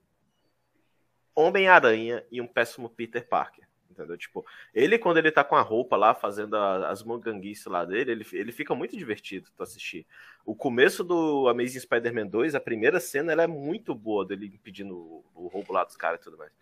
[1.35, 3.66] Homem-Aranha e um péssimo Peter Parker.
[3.97, 4.19] Entendeu?
[4.19, 4.45] Tipo,
[4.75, 8.27] ele, quando ele tá com a roupa lá, fazendo a- as monganguices lá dele, ele,
[8.33, 10.07] ele fica muito divertido tu assistir.
[10.45, 14.95] O começo do Amazing Spider-Man 2, a primeira cena, ela é muito boa dele impedindo
[14.95, 16.53] o, o roubo lá dos caras e tudo mais.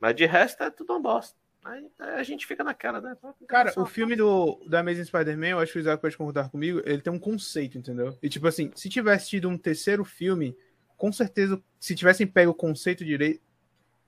[0.00, 1.36] Mas de resto é tudo uma bosta.
[1.62, 3.14] Aí a gente fica naquela, né?
[3.46, 6.80] Cara, o filme do, do Amazing Spider-Man, eu acho que o Isaac pode concordar comigo,
[6.86, 8.16] ele tem um conceito, entendeu?
[8.22, 10.56] E tipo assim, se tivesse tido um terceiro filme,
[10.96, 13.42] com certeza, se tivessem pego o conceito direito,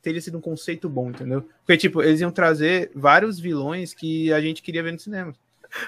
[0.02, 1.48] teria sido um conceito bom, entendeu?
[1.64, 5.32] Porque, tipo, eles iam trazer vários vilões que a gente queria ver no cinema.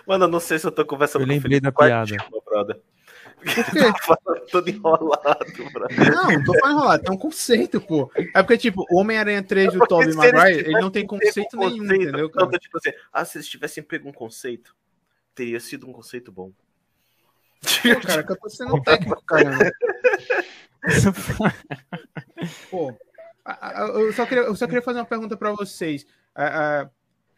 [0.07, 2.07] Mano, eu não sei se eu tô conversando Eu com o lembrei Felipe da piada.
[2.07, 2.81] chama, brother.
[3.45, 4.17] Tá
[4.51, 6.11] todo enrolado, brother.
[6.15, 8.11] Não, não tô falando enrolado, tem um conceito, pô.
[8.17, 11.61] É porque, tipo, o Homem-Aranha 3 do Porque Tobey Maguire, ele não tem conceito um
[11.61, 12.51] nenhum, conceito, entendeu, não, cara?
[12.51, 14.75] tô tipo assim, ah, se eles tivessem pego um conceito,
[15.35, 16.53] teria sido um conceito bom.
[17.61, 19.71] Pô, cara, que eu tô sendo técnico, caramba.
[22.71, 22.97] Pô,
[23.95, 26.07] eu só queria, eu só queria fazer uma pergunta pra vocês.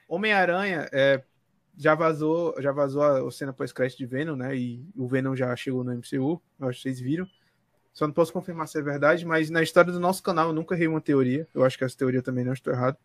[0.08, 1.22] Homem-Aranha é,
[1.76, 4.56] já vazou, já vazou a cena pós-crédito de Venom, né?
[4.56, 7.26] E o Venom já chegou no MCU, eu acho que vocês viram.
[7.92, 10.74] Só não posso confirmar se é verdade, mas na história do nosso canal eu nunca
[10.74, 11.48] errei uma teoria.
[11.54, 12.98] Eu acho que essa teoria também não estou errado.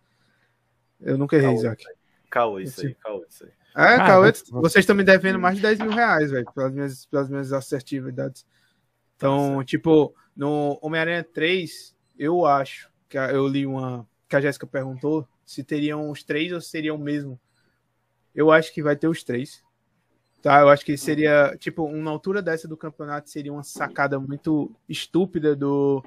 [0.99, 1.57] Eu nunca errei, Caô.
[1.59, 1.85] Isaac.
[2.29, 3.51] Caô isso aí, caô isso aí.
[3.73, 3.97] É,
[4.33, 7.53] você- vocês estão me devendo mais de 10 mil reais, velho, pelas minhas, pelas minhas
[7.53, 8.45] assertividades.
[9.15, 14.07] Então, tipo, no Homem-Aranha 3, eu acho que eu li uma.
[14.27, 17.39] que a Jéssica perguntou se teriam os três ou se seriam o mesmo.
[18.33, 19.61] Eu acho que vai ter os três.
[20.41, 24.71] Tá, eu acho que seria, tipo, uma altura dessa do campeonato seria uma sacada muito
[24.89, 26.03] estúpida do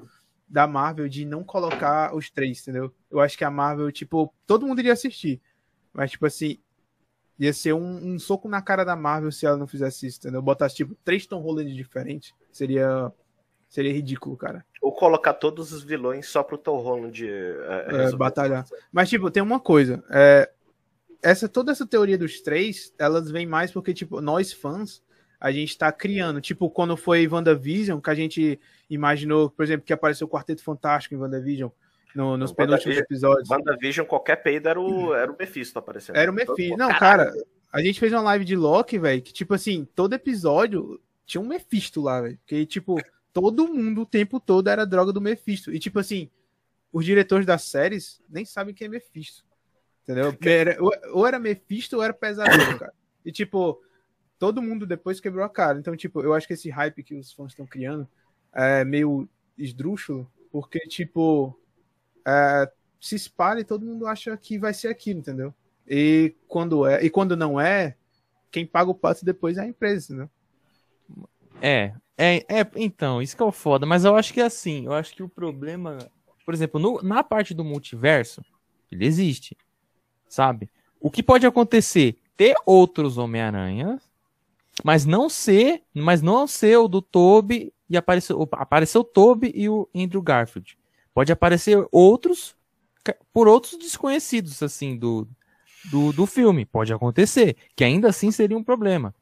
[0.48, 2.92] da Marvel de não colocar os três, entendeu?
[3.10, 5.40] Eu acho que a Marvel, tipo, todo mundo iria assistir.
[5.92, 6.58] Mas, tipo assim,
[7.38, 10.42] ia ser um, um soco na cara da Marvel se ela não fizesse isso, entendeu?
[10.42, 12.32] Botasse, tipo, três Tom Holland diferentes.
[12.52, 13.12] Seria.
[13.74, 14.64] Seria ridículo, cara.
[14.80, 18.64] Ou colocar todos os vilões só pro Tom Holland é, É, batalhar.
[18.92, 20.00] Mas, tipo, tem uma coisa.
[20.10, 20.48] É,
[21.20, 25.02] essa, toda essa teoria dos três, elas vêm mais porque, tipo, nós fãs,
[25.40, 26.40] a gente tá criando.
[26.40, 31.16] Tipo, quando foi WandaVision, que a gente imaginou, por exemplo, que apareceu o Quarteto Fantástico
[31.16, 31.68] em WandaVision,
[32.14, 33.50] no, nos penúltimos WandaVision- episódios.
[33.50, 36.14] WandaVision, qualquer peido era o, era o Mephisto aparecendo.
[36.14, 36.76] Era o Mephisto.
[36.76, 37.32] Não, cara,
[37.72, 41.48] a gente fez uma live de Loki, velho, que, tipo assim, todo episódio tinha um
[41.48, 42.38] Mephisto lá, velho.
[42.46, 43.00] Que, tipo,
[43.34, 45.70] todo mundo o tempo todo era droga do Mephisto.
[45.74, 46.30] E, tipo assim,
[46.92, 49.44] os diretores das séries nem sabem quem é Mephisto.
[50.04, 50.34] Entendeu?
[50.40, 52.94] Era- ou- ou era Mephisto ou era Pesadelo, cara.
[53.24, 53.82] E, tipo,
[54.38, 55.78] todo mundo depois quebrou a cara.
[55.78, 58.08] Então, tipo, eu acho que esse hype que os fãs estão criando
[58.52, 59.28] é meio
[59.58, 61.58] esdrúxulo, porque, tipo,
[62.24, 62.70] é,
[63.00, 65.52] se espalha e todo mundo acha que vai ser aquilo, entendeu?
[65.86, 67.96] E quando é, e quando não é,
[68.50, 70.28] quem paga o pato depois é a empresa, né?
[71.60, 74.86] É, é, é, então, isso que é o foda, mas eu acho que é assim,
[74.86, 75.98] eu acho que o problema,
[76.44, 78.42] por exemplo, no- na parte do multiverso,
[78.90, 79.56] ele existe,
[80.28, 80.70] sabe?
[81.00, 82.16] O que pode acontecer?
[82.36, 84.00] Ter outros Homem-Aranha,
[84.82, 89.52] mas não ser, mas não ser o do Toby e aparecer, opa, apareceu o Toby
[89.54, 90.76] e o Andrew Garfield.
[91.12, 92.56] Pode aparecer outros
[93.32, 95.28] por outros desconhecidos assim do,
[95.90, 99.14] do, do filme, pode acontecer, que ainda assim seria um problema.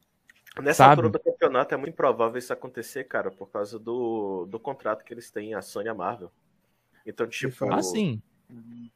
[0.60, 0.90] Nessa Sabe?
[1.02, 5.14] altura do campeonato é muito improvável isso acontecer, cara, por causa do, do contrato que
[5.14, 6.30] eles têm, a Sony e a Marvel.
[7.06, 7.72] Então, tipo.
[7.72, 8.20] Ah, sim.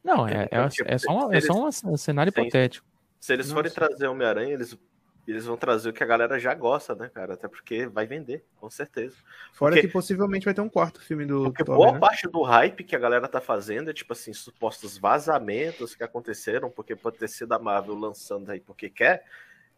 [0.05, 2.41] Não, é, é, Tipo, é só, uma- é se só um cenário Sim.
[2.43, 2.87] hipotético.
[3.19, 3.75] se eles forem Nossa.
[3.89, 4.79] trazer Homem-Aranha, eles,
[5.27, 7.33] eles vão trazer o que a galera já gosta, né, cara?
[7.35, 9.17] Até porque vai vender, com certeza.
[9.55, 11.99] Fora Porque- que possivelmente vai ter um quarto filme do Porque boa né?
[11.99, 16.71] parte do hype que a galera tá fazendo é, tipo assim, supostos vazamentos que aconteceram,
[16.71, 19.25] porque pode ter sido a Marvel lançando aí porque quer,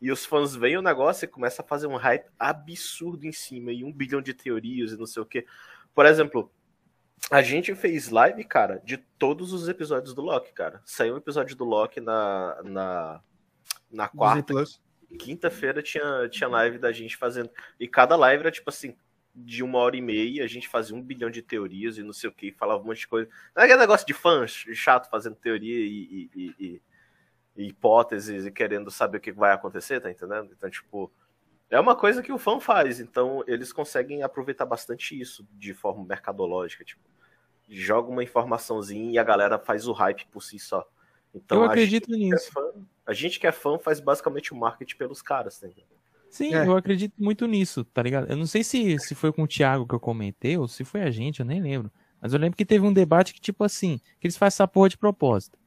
[0.00, 3.72] e os fãs veem o negócio e começam a fazer um hype absurdo em cima,
[3.72, 5.44] e um bilhão de teorias e não sei o quê.
[5.94, 6.52] Por exemplo,
[7.30, 10.80] a gente fez live, cara, de todos os episódios do Loki, cara.
[10.84, 13.20] Saiu um episódio do Loki na, na,
[13.90, 14.52] na quarta,
[15.18, 17.50] quinta-feira tinha, tinha live da gente fazendo.
[17.80, 18.96] E cada live era tipo assim,
[19.34, 22.28] de uma hora e meia, a gente fazia um bilhão de teorias e não sei
[22.30, 23.28] o que, falava um monte de coisa.
[23.54, 26.82] Não é aquele negócio de fã chato fazendo teoria e- e- e
[27.66, 30.50] hipóteses e querendo saber o que vai acontecer, tá entendendo?
[30.56, 31.10] Então, tipo,
[31.70, 36.04] é uma coisa que o fã faz, então eles conseguem aproveitar bastante isso de forma
[36.04, 37.02] mercadológica, tipo,
[37.68, 40.86] joga uma informaçãozinha e a galera faz o hype por si só.
[41.34, 42.52] Então, eu a acredito gente que é nisso.
[42.52, 42.72] fã-
[43.06, 45.98] a gente que é fã faz basicamente o marketing pelos caras, tá entendendo?
[46.30, 46.66] Sim, É.
[46.66, 48.30] eu acredito muito nisso, tá ligado?
[48.30, 51.02] Eu não sei se, se foi com o Thiago que eu comentei ou se foi
[51.02, 51.90] a gente, eu nem lembro.
[52.20, 54.88] Mas eu lembro que teve um debate que, tipo assim, que eles fazem essa porra
[54.88, 55.58] de propósito.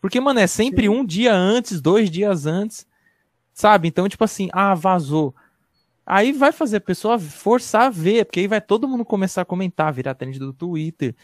[0.00, 0.88] Porque, mano, é sempre Sim.
[0.88, 2.86] um dia antes, dois dias antes,
[3.52, 3.88] sabe?
[3.88, 5.34] Então, tipo assim, ah, vazou.
[6.06, 9.44] Aí vai fazer a pessoa forçar a ver, porque aí vai todo mundo começar a
[9.44, 11.14] comentar, virar trend do Twitter,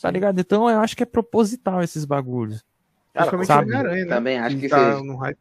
[0.00, 0.12] tá Sim.
[0.12, 0.38] ligado?
[0.38, 2.62] Então eu acho que é proposital esses bagulhos.
[3.14, 3.70] Cara, sabe?
[3.70, 4.14] Homem-Aranha, né?
[4.14, 5.04] Também acho que tá seja.
[5.04, 5.38] no hype.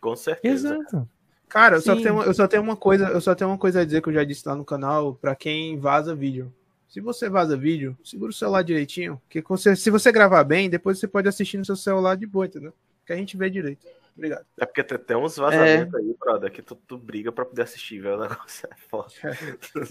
[0.00, 0.74] Com certeza.
[0.74, 1.08] Exato.
[1.48, 3.84] Cara, eu só, tenho, eu só tenho uma coisa, eu só tenho uma coisa a
[3.84, 6.52] dizer que eu já disse lá no canal pra quem vaza vídeo.
[6.88, 10.98] Se você vaza vídeo, segura o celular direitinho, que você, se você gravar bem, depois
[10.98, 12.72] você pode assistir no seu celular de boa, entendeu?
[13.04, 13.86] Que a gente vê direito.
[14.16, 14.44] Obrigado.
[14.58, 18.00] É porque tem até uns vazamentos aí, brother, que tu, tu briga pra poder assistir,
[18.00, 18.16] velho.
[18.16, 19.12] O negócio é foda.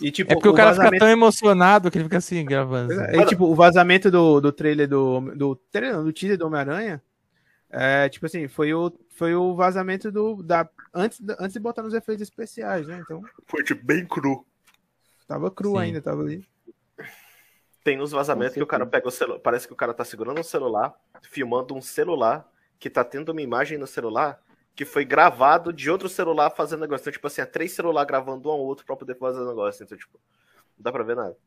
[0.02, 2.92] E tipo, É porque o, cara fica vazamento, tão emocionado que ele fica assim, gravando.
[2.92, 3.22] assim.
[3.22, 7.02] é, tipo, o vazamento do, do trailer do do trailer, não, do teaser do Homem-Aranha,
[7.70, 11.94] é, tipo assim, foi o foi o vazamento do da antes antes de botar nos
[11.94, 13.00] efeitos especiais, né?
[13.02, 14.46] Então, Foi tipo bem cru.
[15.26, 15.78] tava cru Sim.
[15.78, 16.46] ainda, tava ali.
[17.88, 19.40] Tem uns vazamentos que o cara pega o celular.
[19.40, 22.46] Parece que o cara tá segurando um celular, filmando um celular,
[22.78, 24.44] que tá tendo uma imagem no celular
[24.76, 27.04] que foi gravado de outro celular fazendo negócio.
[27.04, 29.86] Então, tipo assim, é três celulares gravando um ao outro pra poder fazer negócio.
[29.86, 30.20] Então, tipo,
[30.78, 31.38] não dá pra ver nada.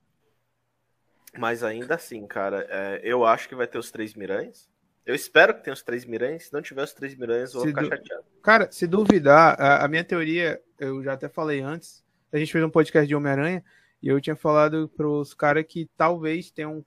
[1.39, 4.67] Mas ainda assim, cara, é, eu acho que vai ter os três Miranhas.
[5.05, 6.45] Eu espero que tenha os três Miranhas.
[6.45, 8.25] Se não tiver os três Miranhas, eu vou Se ficar du- chateado.
[8.43, 12.65] Cara, se duvidar, a, a minha teoria, eu já até falei antes, a gente fez
[12.65, 13.63] um podcast de Homem-Aranha,
[14.03, 16.85] e eu tinha falado pros caras que talvez tenham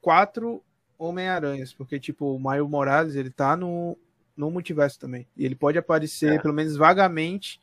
[0.00, 0.62] quatro
[0.98, 3.98] Homem-Aranhas, porque, tipo, o Maio Morales, ele tá no,
[4.36, 5.26] no multiverso também.
[5.36, 6.38] E ele pode aparecer, É.
[6.40, 7.60] pelo menos vagamente,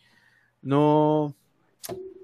[0.62, 1.34] no.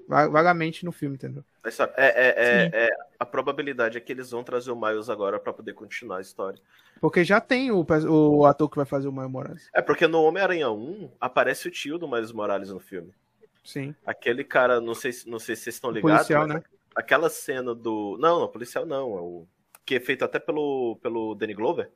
[0.08, 1.44] va- Vagamente no filme, entendeu?
[1.62, 5.10] Mas sabe, é, é, é, é- a probabilidade é que eles vão trazer o Miles
[5.10, 6.58] agora pra poder continuar a história.
[7.00, 9.68] Porque já tem o, o ator que vai fazer o Maio Morales.
[9.74, 13.12] É porque no Homem-Aranha 1 aparece o tio do Miles Morales no filme.
[13.64, 13.94] Sim.
[14.04, 16.28] Aquele cara, não sei, se- não sei se vocês estão ligados.
[16.28, 16.62] policial, né?
[16.94, 18.16] Aquela cena do.
[18.20, 19.16] Não, não, policial não.
[19.16, 19.46] É o...
[19.84, 21.90] Que é feito até pelo, pelo Danny Glover.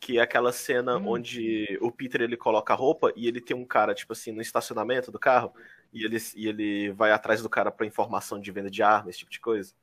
[0.00, 1.08] Que é aquela cena Hum.
[1.08, 4.40] onde o Peter ele coloca a roupa e ele tem um cara, tipo assim, no
[4.40, 5.52] estacionamento do carro.
[5.92, 9.18] E ele, e ele vai atrás do cara pra informação de venda de arma, esse
[9.20, 9.74] tipo de coisa.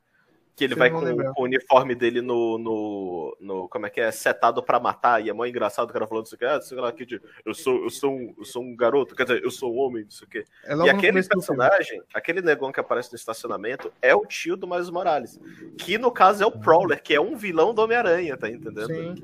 [0.58, 3.68] Que ele Vocês vai com, com o uniforme dele no, no, no.
[3.68, 4.10] Como é que é?
[4.10, 5.24] Setado pra matar.
[5.24, 6.44] E é mó engraçado o cara falando isso aqui.
[6.44, 9.22] Ah, sei lá, que de- eu sou, eu, sou um, eu sou um garoto, quer
[9.22, 10.44] dizer, eu sou um homem, não sei o quê.
[10.64, 14.90] É E aquele personagem, aquele negão que aparece no estacionamento, é o tio do Miles
[14.90, 15.38] Morales.
[15.78, 18.88] Que no caso é o Prowler, que é um vilão do Homem-Aranha, tá entendendo?
[18.88, 19.14] Sim.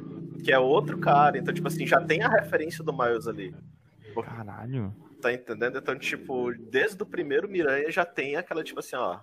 [0.45, 1.37] Que é outro cara.
[1.37, 3.53] Então, tipo assim, já tem a referência do Miles ali.
[4.25, 4.95] Caralho.
[5.21, 5.79] Tá entendendo?
[5.79, 9.19] Então, tipo, desde o primeiro Miranha já tem aquela, tipo assim, ó.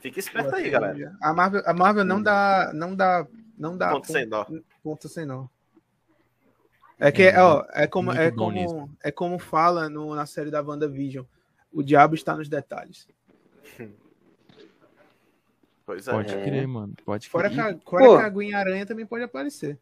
[0.00, 1.16] Fica esperto aí, galera.
[1.20, 2.72] A Marvel, a Marvel não dá.
[2.74, 3.26] Não dá.
[3.56, 4.44] Não dá Ponto sem nó.
[4.82, 5.46] ponto sem nó.
[6.98, 11.24] É que, ó, é como, é como, é como fala no, na série da WandaVision.
[11.72, 13.06] O diabo está nos detalhes.
[15.84, 16.12] Pois é.
[16.12, 16.44] Pode É.
[16.44, 16.94] crer, mano.
[17.04, 17.76] Pode Fora crer.
[17.76, 19.76] que, a, fora que a Gwen Aranha também pode aparecer.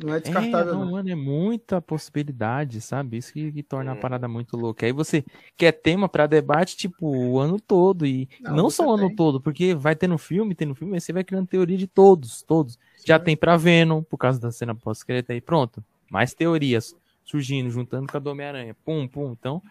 [0.00, 0.90] Não é, é É, descartável, não, não.
[0.92, 3.16] mano, é muita possibilidade, sabe?
[3.16, 4.00] Isso que, que torna a Hum.
[4.00, 4.86] parada muito louca.
[4.86, 5.24] Aí você
[5.56, 8.06] quer tema pra debate, tipo, o ano todo.
[8.06, 9.16] E Não, não, só o ano tem.
[9.16, 11.86] todo, porque vai ter no filme, tem no filme, aí você vai criando teoria de
[11.86, 12.78] todos, todos.
[13.04, 15.82] Já tem pra Venom, por causa da cena pós-crédito aí, pronto.
[16.10, 16.94] Mais teorias
[17.24, 18.74] surgindo, juntando com a do Homem-Aranha.
[18.84, 19.32] Pum, pum.
[19.38, 19.62] Então,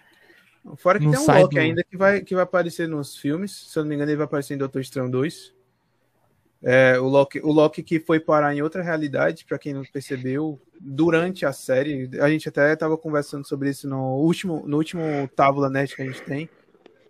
[0.75, 3.51] Fora que tem um Loki do- ainda que vai, que vai aparecer nos filmes.
[3.51, 5.53] Se eu não me engano, ele vai aparecer em Doutor Estranho 2.
[6.61, 10.59] É, o, Loki, o Loki que foi parar em outra realidade, pra quem não percebeu,
[10.79, 12.09] durante a série.
[12.19, 15.01] A gente até tava conversando sobre isso no último, no último
[15.35, 16.49] Tábula Net que a gente tem.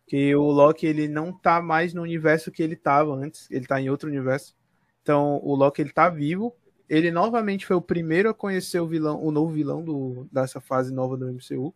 [0.05, 3.79] Que o Loki ele não tá mais no universo que ele tava antes, ele tá
[3.79, 4.55] em outro universo.
[5.01, 6.55] Então o Loki ele tá vivo.
[6.89, 10.93] Ele novamente foi o primeiro a conhecer o vilão, o novo vilão do, dessa fase
[10.93, 11.73] nova do MCU.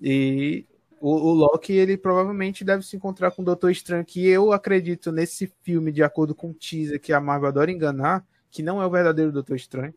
[0.00, 0.66] E
[1.04, 5.12] o, o Loki, ele provavelmente deve se encontrar com o Doutor Estranho, que eu acredito
[5.12, 8.86] nesse filme, de acordo com o teaser, que a Marvel adora enganar, que não é
[8.86, 9.92] o verdadeiro Doutor Estranho.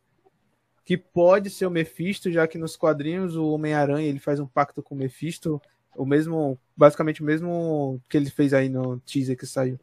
[0.84, 4.84] Que pode ser o Mephisto, já que nos quadrinhos o Homem-Aranha ele faz um pacto
[4.84, 5.62] com o Mephisto,
[5.96, 9.80] o mesmo, basicamente o mesmo que ele fez aí no teaser que saiu.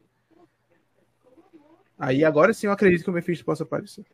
[1.98, 4.04] Aí agora sim eu acredito que o Mephisto possa aparecer.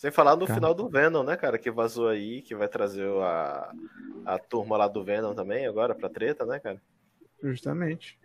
[0.00, 0.54] Sem falar no Cara.
[0.54, 1.58] final do Venom, né, cara?
[1.58, 3.70] Que vazou aí, que vai trazer a,
[4.24, 6.80] a turma lá do Venom também agora pra treta, né, cara?
[7.42, 8.18] Justamente.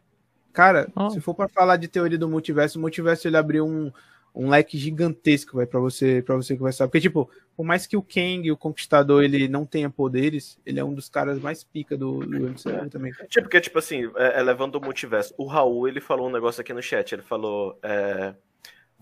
[0.54, 1.10] Cara, Ó.
[1.10, 3.92] se for pra falar de teoria do multiverso, o multiverso ele abriu um,
[4.34, 8.02] um leque gigantesco, vai para você, para você conversar, porque tipo, por mais que o
[8.02, 12.20] Kang, o Conquistador, ele não tenha poderes, ele é um dos caras mais pica do,
[12.20, 13.12] do MCU também.
[13.28, 15.34] Tipo, porque, tipo assim, é, é, levando o multiverso.
[15.38, 17.12] O Raul, ele falou um negócio aqui no chat.
[17.12, 18.34] Ele falou: é,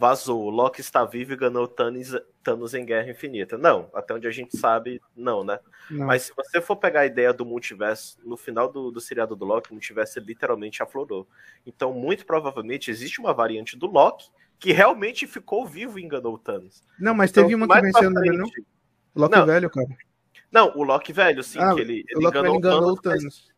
[0.04, 2.14] vazou, o Loki está vivo e ganhou Thanos,
[2.44, 3.58] Thanos em Guerra Infinita.
[3.58, 5.58] Não, até onde a gente sabe, não, né?
[5.90, 6.08] Não.
[6.08, 9.46] Mas se você for pegar a ideia do multiverso, no final do, do seriado do
[9.46, 11.26] Loki, o multiverso literalmente aflorou.
[11.66, 16.38] Então, muito provavelmente, existe uma variante do Loki que realmente ficou vivo e enganou o
[16.38, 16.84] Thanos.
[17.00, 18.50] Não, mas Então, teve uma que venceu, pra não é não?
[18.50, 18.68] frente-
[19.16, 19.46] Loki Não.
[19.46, 19.88] velho, cara.
[20.52, 23.02] Não, o Loki velho, sim, Ah, que ele, o ele Loki velho enganou o mas-
[23.02, 23.53] Thanos.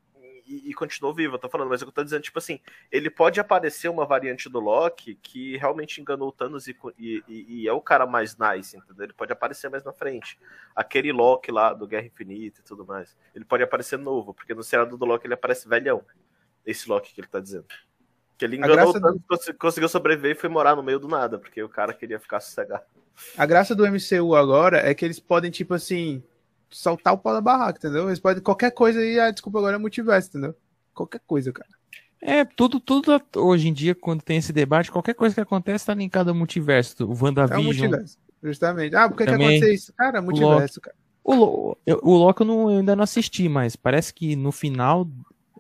[0.48, 2.60] E, e continuou vivo, eu tô falando, mas eu tô dizendo, tipo assim,
[2.92, 7.68] ele pode aparecer uma variante do Loki que realmente enganou o Thanos e, e- e-
[7.68, 9.06] é o cara mais nice, entendeu?
[9.06, 10.38] Ele pode aparecer mais na frente.
[10.76, 13.16] Aquele Loki lá do Guerra Infinita e tudo mais.
[13.34, 16.04] Ele pode aparecer novo, porque no seriado do Loki ele aparece velhão.
[16.66, 17.66] Esse Loki que ele tá dizendo.
[18.38, 21.38] Que ele enganou o Thanos, cons- conseguiu sobreviver e foi morar no meio do nada,
[21.40, 22.84] porque o cara queria ficar sossegado.
[23.38, 26.22] A graça do MCU agora é que eles podem, tipo assim,
[26.76, 28.08] saltar o pau da barraca, entendeu?
[28.08, 30.56] Eles podem qualquer coisa aí, ah, desculpa, agora é multiverso, entendeu?
[30.94, 31.70] Qualquer coisa, cara.
[32.22, 35.94] é tudo, tudo hoje em dia, quando tem esse debate, qualquer coisa que acontece tá
[35.94, 37.06] linkado ao multiverso.
[37.06, 37.64] O É o WandaVision.
[37.66, 38.18] multiverso.
[38.42, 38.96] Justamente.
[38.96, 39.48] Ah, por que, que Também.
[39.48, 39.94] aconteceu isso?
[39.96, 40.96] Cara, é multiverso, cara.
[41.24, 45.08] O, eu- o Loki eu, não- eu ainda não assisti, mas parece que no final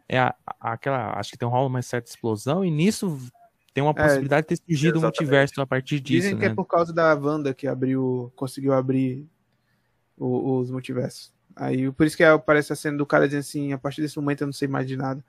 [0.07, 1.19] é a- a- aquela.
[1.19, 3.17] Acho que tem um rola uma certa explosão, e nisso
[3.73, 5.19] tem uma É, possibilidade de ter surgido um exatamente.
[5.19, 6.21] multiverso a partir disso.
[6.21, 6.51] Dizem que né?
[6.51, 9.27] é por causa da Wanda que abriu, conseguiu abrir
[10.17, 11.33] o- os multiversos.
[11.55, 14.41] Aí, por isso que aparece a cena do cara dizendo assim, a partir desse momento
[14.41, 15.23] eu não sei mais de nada.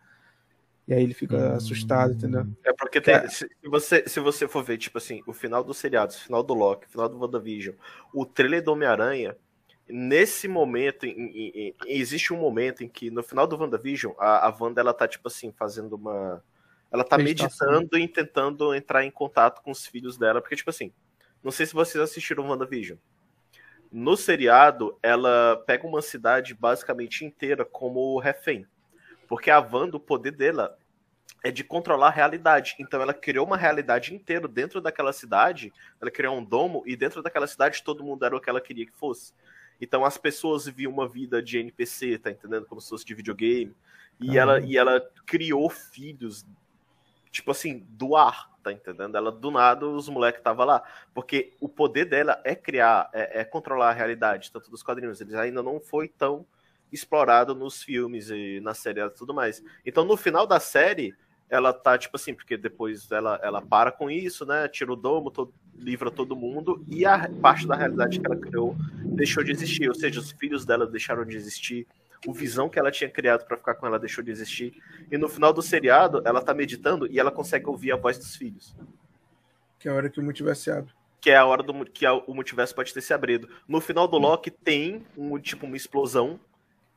[0.89, 1.55] E aí ele fica Hum.
[1.57, 2.47] assustado, entendeu?
[2.65, 3.29] É porque tem, Cara.
[3.29, 6.55] se, você, se você for ver, tipo assim, o final do seriado, o final do
[6.55, 7.75] Loki, o final do WandaVision,
[8.15, 9.37] o trailer do Homem-Aranha,
[9.89, 14.47] nesse momento, em- em- em- existe um momento em que, no final do WandaVision, a,
[14.49, 16.43] a Wanda, ela tá, tipo assim, fazendo uma...
[16.93, 17.69] Ela tá Meditação.
[17.73, 20.93] meditando e tentando entrar em contato com os filhos dela, porque, tipo assim,
[21.43, 22.97] não sei se vocês assistiram WandaVision.
[23.93, 28.67] No seriado, ela pega uma cidade basicamente inteira como refém.
[29.29, 30.77] Porque a Wanda, o poder dela
[31.45, 32.77] é de controlar a realidade.
[32.79, 37.23] Então ela criou uma realidade inteira dentro daquela cidade, ela criou um domo e dentro
[37.23, 39.33] daquela cidade todo mundo era o que ela queria que fosse.
[39.81, 42.67] Então as pessoas viviam uma vida de NPC, tá entendendo?
[42.67, 43.75] Como se fosse de videogame.
[44.19, 44.43] E, Ah.
[44.43, 46.47] ela, e ela criou filhos,
[47.37, 49.17] tipo assim, do ar, tá entendendo?
[49.17, 50.83] Ela, do nada, os moleques estavam lá.
[51.15, 55.21] Porque o poder dela é criar, é, é controlar a realidade, tanto dos quadrinhos.
[55.21, 56.47] Eles ainda não foi tão
[56.91, 59.63] explorado nos filmes e na série e tudo mais.
[59.85, 61.15] Então, no final da série,
[61.49, 64.67] ela tá, tipo assim, porque depois ela, ela para com isso, né?
[64.67, 68.75] Tira o domo, todo, livra todo mundo, e a parte da realidade que ela criou
[69.05, 69.89] deixou de existir.
[69.89, 71.87] Ou seja, os filhos dela deixaram de existir.
[72.27, 74.75] O visão que ela tinha criado pra ficar com ela deixou de existir.
[75.11, 78.35] E no final do seriado, ela tá meditando e ela consegue ouvir a voz dos
[78.35, 78.75] filhos.
[79.79, 80.93] Que é a hora que o multiverso se abre.
[81.21, 83.49] Que é a hora do que a- o multiverso pode ter se abrido.
[83.69, 86.39] No final do Loki tem um tipo uma explosão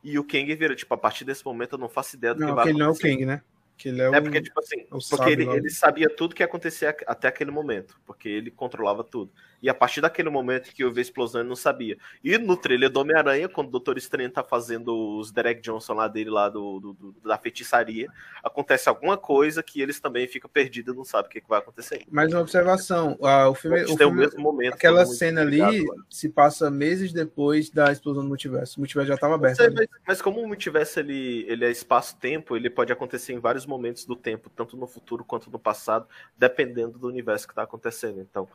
[0.04, 2.46] e o Kang vira, tipo, a partir desse momento eu não faço ideia do que
[2.46, 3.10] Não, vai que ele não é o acontecer.
[3.16, 3.42] Kang, né?
[3.80, 6.46] Que ele é, É porque, tipo assim, o porque ele, ele sabia tudo que ia
[6.46, 9.32] acontecer a- até aquele momento, porque ele controlava tudo.
[9.62, 11.98] E a partir daquele momento que houve a explosão, ele não sabia.
[12.24, 16.08] E no trailer do Homem-Aranha, quando o Doutor Estranho tá fazendo os Derek Johnson lá
[16.10, 18.08] dele, lá do, do- do- da feitiçaria,
[18.44, 21.60] acontece alguma coisa que eles também ficam perdidos e não sabem o que, que vai
[21.60, 22.04] acontecer.
[22.12, 23.18] Mais uma observação.
[23.24, 24.74] ah, o filme, o têm o filme- mesmo momento.
[24.74, 25.62] aquela cena ali
[26.10, 28.78] se passa meses depois da explosão do multiverso.
[28.78, 29.58] O multiverso já estava aberto.
[29.58, 29.76] sei, ali.
[29.76, 34.04] mas, mas como o multiverso ele, ele é espaço-tempo, ele pode acontecer em vários momentos
[34.06, 38.20] do tempo, tanto no futuro quanto no passado, dependendo do universo que está acontecendo.
[38.20, 38.48] Então,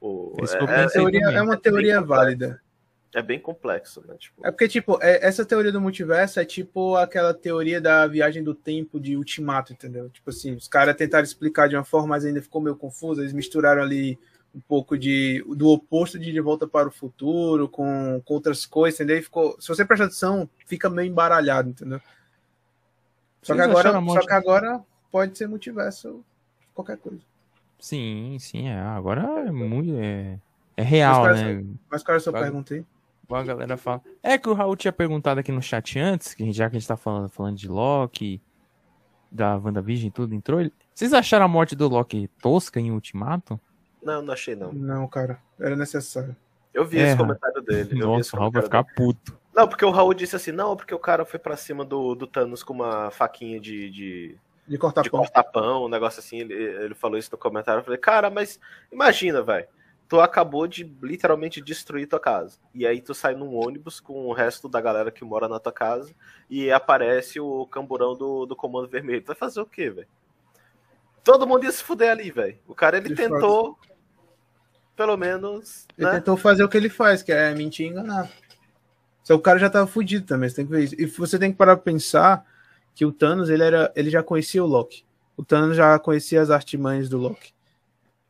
[0.00, 0.34] o,
[0.68, 2.60] é, É, teoria- é uma teoria válida.
[3.14, 4.14] é bem complexo, né?
[4.18, 8.42] Tipo, É porque, tipo, é- essa teoria do multiverso é tipo aquela teoria da viagem
[8.42, 10.08] do tempo de Ultimato, entendeu?
[10.08, 13.20] Tipo assim, os caras tentaram explicar de uma forma, mas ainda ficou meio confuso.
[13.20, 14.18] Eles misturaram ali
[14.54, 18.98] um pouco de do oposto de De Volta para o Futuro com, com outras coisas,
[18.98, 19.18] entendeu?
[19.18, 22.00] E ficou, se você prestar atenção, fica meio embaralhado, entendeu?
[23.42, 26.24] Só que, agora, morte- só que agora pode ser multiverso
[26.74, 27.20] qualquer coisa.
[27.78, 28.78] Sim, sim, é.
[28.80, 29.96] Agora é muito.
[29.98, 30.38] É,
[30.76, 31.64] é real, Mas, né?
[31.90, 32.42] Mas qual era a sua Vai.
[32.42, 32.84] pergunta aí?
[33.30, 34.02] A galera fala.
[34.22, 36.86] É que o Raul tinha perguntado aqui no chat antes, que já que a gente
[36.86, 38.40] tá falando, falando de Loki,
[39.30, 40.72] da WandaVision e tudo, entrou ele.
[40.94, 43.58] Vocês acharam a morte do Loki tosca em Ultimato?
[44.02, 44.72] não, não achei não.
[44.72, 46.36] Não, cara, era necessário.
[46.74, 47.94] Eu vi É, esse comentário dele.
[47.98, 49.38] Nossa, o Raul vai ficar puto.
[49.54, 52.26] Não, porque o Raul disse assim, não, porque o cara foi pra cima do, do
[52.26, 55.20] Thanos com uma faquinha de, de, De cortar de pão.
[55.20, 56.38] cortar pão, um negócio assim.
[56.38, 57.80] Ele, ele falou isso no comentário.
[57.80, 58.58] Eu falei, cara, mas
[58.90, 59.66] imagina, velho.
[60.08, 62.58] Tu acabou de literalmente destruir tua casa.
[62.74, 65.72] E aí tu sai num ônibus com o resto da galera que mora na tua
[65.72, 66.14] casa
[66.50, 69.22] e aparece o camburão do, do Comando Vermelho.
[69.22, 70.08] Tu vai fazer o quê, velho?
[71.24, 72.58] Todo mundo ia se fuder ali, velho.
[72.66, 73.78] O cara, ele De tentou,
[74.96, 76.14] pelo menos, Ele né?
[76.14, 78.30] tentou fazer o que ele faz, que é mentir e enganar.
[79.22, 80.94] Só o cara já tava fudido também, você tem que ver isso.
[80.98, 82.44] E você tem que parar pra pensar
[82.94, 85.04] que o Thanos, ele, era, ele já conhecia o Loki.
[85.36, 87.52] O Thanos já conhecia as artimanhas do Loki.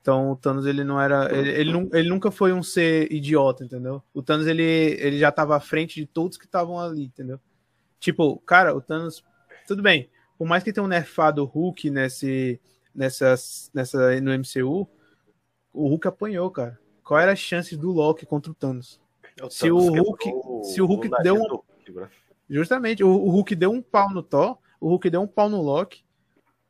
[0.01, 1.35] Então o Thanos, ele não era...
[1.35, 4.03] Ele, ele, ele nunca foi um ser idiota, entendeu?
[4.13, 7.41] O Thanos, ele, ele já tava à frente de todos que estavam ali, entendeu?
[7.99, 9.25] Tipo, cara, o Thanos...
[9.67, 12.61] Tudo bem, por mais que tenha um nerfado Hulk nesse,
[12.95, 14.89] nessas, nessa, no MCU,
[15.73, 16.79] o Hulk apanhou, cara.
[17.05, 19.01] Qual era a chance do Loki contra o Thanos?
[19.51, 22.09] Se Thanos o Hulk- se o Hulk deu um- do Hulk.
[22.49, 26.05] Justamente, o, Hulk deu um pau no Thor, o Hulk deu um pau no Loki,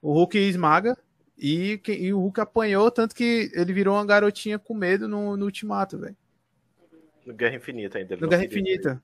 [0.01, 0.97] o Hulk esmaga
[1.37, 5.45] e, e o Hulk apanhou, tanto que ele virou uma garotinha com medo no, no
[5.47, 6.17] Ultimato, velho.
[7.27, 8.17] No Guerra Infinita ainda.
[8.17, 8.45] No Guerra.
[8.45, 9.03] Infinita.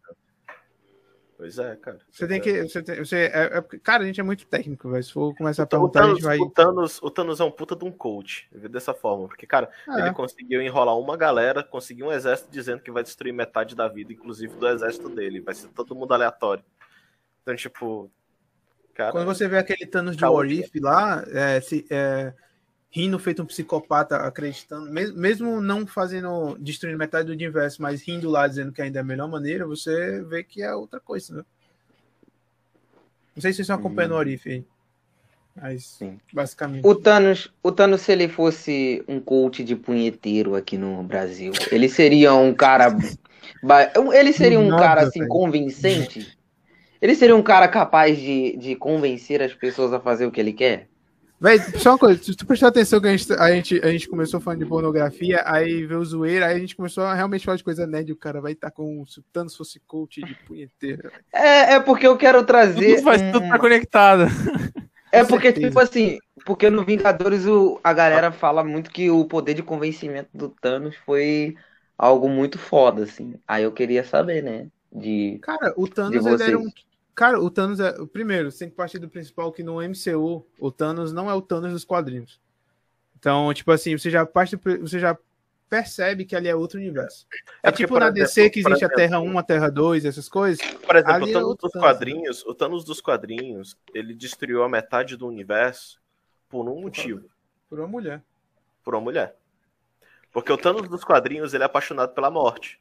[1.38, 2.00] Pois é, cara.
[2.10, 2.40] Você tem é.
[2.40, 2.62] que.
[2.64, 5.04] Você tem, você, é, é cara, a gente é muito técnico, velho.
[5.04, 6.36] Se for começar a O perguntar, a Thanos, gente vai.
[6.38, 9.28] o, Thanos, o Thanos é um puta de um coach, dessa forma.
[9.28, 13.32] Porque, cara, Ah, ele conseguiu enrolar uma galera, conseguiu um exército dizendo que vai destruir
[13.32, 15.40] metade da vida, inclusive do exército dele.
[15.40, 16.64] Vai ser todo mundo aleatório.
[17.42, 18.10] Então, tipo.
[18.92, 22.34] Cara, Quando você vê aquele Thanos de Caô, What If lá, é, se- é,
[22.90, 28.30] rindo feito um psicopata, acreditando, mes- mesmo não fazendo, destruindo metade do universo, mas rindo
[28.30, 31.44] lá, dizendo que ainda é a melhor maneira, você vê que é outra coisa, né?
[33.36, 34.64] Não sei se vocês estão acompanhando o What If aí.
[35.54, 36.18] Mas, Sim.
[36.32, 36.86] basicamente.
[36.86, 41.88] O Thanos, o Thanos, se ele fosse um coach de punheteiro aqui no Brasil, ele
[41.88, 42.96] seria um cara.
[44.12, 45.30] Ele seria um Nada, cara assim velho.
[45.30, 46.36] convincente?
[47.00, 50.52] Ele seria um cara capaz de, de convencer as pessoas a fazer o que ele
[50.52, 50.88] quer?
[51.40, 54.08] Véi, só uma coisa, se tu prestar atenção que a gente, a, gente, a gente
[54.08, 57.56] começou falando de pornografia, aí veio o zoeira, aí a gente começou a realmente falar
[57.56, 61.12] de coisa nerd, o cara vai estar com se o Thanos fosse coach de punheteiro.
[61.32, 62.96] É, é porque eu quero trazer.
[62.96, 64.24] Tudo faz, um- tudo tá conectado.
[65.12, 65.68] É Com porque, certeza.
[65.68, 70.30] tipo assim, porque no Vingadores o, a galera fala muito que o poder de convencimento
[70.34, 71.56] do Thanos foi
[71.96, 73.34] algo muito foda, assim.
[73.46, 74.66] Aí eu queria saber, né?
[74.92, 75.38] De.
[75.42, 76.70] Cara, o Thanos De ele era um.
[77.18, 77.92] Cara, o Thanos é.
[78.12, 81.42] Primeiro, você tem que partir do principal que no MCU, o Thanos não é o
[81.42, 82.40] Thanos dos quadrinhos.
[83.18, 84.54] Então, tipo assim, você já parte.
[84.80, 85.18] Você já
[85.68, 87.26] percebe que ali é outro universo.
[87.60, 89.36] É É, porque, tipo por na exemplo, DC que por existe a exemplo- Terra 1,
[89.36, 90.64] a Terra 2, essas coisas.
[90.64, 94.62] Por exemplo, o é Thanos outro dos Thanos, quadrinhos, o Thanos dos quadrinhos, ele destruiu
[94.62, 96.00] a metade do universo
[96.48, 97.28] por um motivo,
[97.68, 98.22] Por uma mulher.
[98.84, 99.34] por uma mulher.
[100.32, 102.80] Porque o Thanos dos quadrinhos, ele é apaixonado pela morte.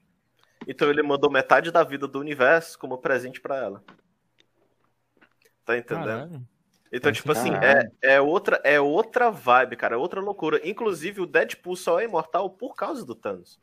[0.68, 3.84] Então ele mandou metade da vida do universo como presente pra ela.
[5.68, 6.06] Tá entendendo?
[6.07, 6.48] Caralho.
[6.89, 10.61] Então, Faz tipo assim, é, é, outra, é outra vibe, cara, é outra loucura.
[10.65, 13.60] Inclusive, o Deadpool só é imortal por causa do Thanos.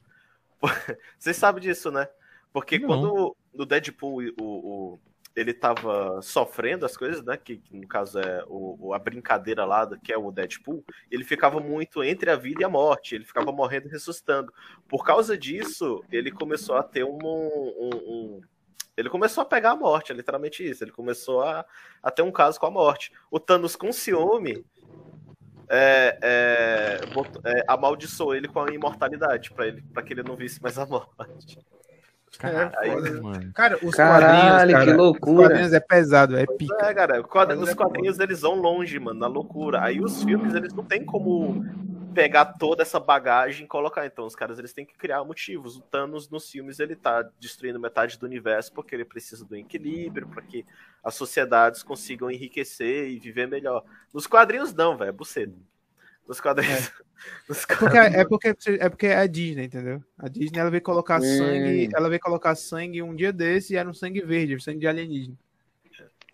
[1.18, 2.06] Vocês sabem disso, né?
[2.52, 2.86] Porque Não.
[2.86, 5.00] quando no Deadpool o, o-
[5.34, 7.38] ele tava sofrendo as coisas, né?
[7.38, 11.24] Que, que no caso é o, o- a brincadeira lá, que é o Deadpool, ele
[11.24, 14.52] ficava muito entre a vida e a morte, ele ficava morrendo e ressuscitando.
[14.86, 18.40] Por causa disso, ele começou a ter um- um- um
[18.96, 20.84] ele começou a pegar a morte, é literalmente isso.
[20.84, 21.64] Ele começou a,
[22.02, 23.12] a ter um caso com a morte.
[23.30, 24.64] O Thanos, com ciúme,
[25.68, 26.18] é,
[27.02, 30.62] é, botou- é, amaldiçoou ele com a imortalidade, pra ele, pra que ele não visse
[30.62, 31.58] mais a morte.
[32.38, 33.22] Caralho, foda.
[33.22, 33.52] mano.
[33.54, 35.48] Cara, os Caralho, quadrinhos, cara, que Os loucura.
[35.48, 36.86] quadrinhos é pesado, é pica.
[36.86, 39.82] É, cara, o quadro- Mas nos é quadrinhos eles vão longe, mano, na loucura.
[39.84, 41.64] Aí os filmes, eles não tem como
[42.14, 44.06] pegar toda essa bagagem e colocar.
[44.06, 45.76] Então, os caras, eles têm que criar motivos.
[45.76, 50.28] O Thanos, nos filmes, ele tá destruindo metade do universo porque ele precisa do equilíbrio,
[50.28, 50.64] para que
[51.02, 53.84] as sociedades consigam enriquecer e viver melhor.
[54.12, 55.52] Nos quadrinhos, não, velho, é buceta.
[56.26, 56.90] Nos quadrinhos...
[57.48, 60.02] nos Porque, quadrinhos- é, porque, é porque é a Disney, entendeu?
[60.18, 61.38] A Disney ela veio colocar Hum.
[61.38, 64.78] sangue, ela veio colocar sangue um dia desse e era um sangue verde, um sangue
[64.80, 65.36] de alienígena.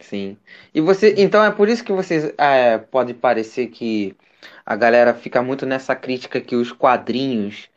[0.00, 0.38] Sim.
[0.72, 4.16] E você, então é por isso que vocês é, pode parecer que
[4.64, 7.68] a galera fica muito nessa crítica que os quadrinhos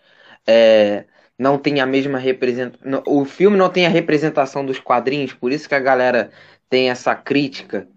[0.48, 1.06] é,
[1.38, 3.04] não tem a mesma representação.
[3.08, 6.32] O filme não tem a representação dos quadrinhos, por isso que a galera
[6.70, 7.88] tem essa crítica,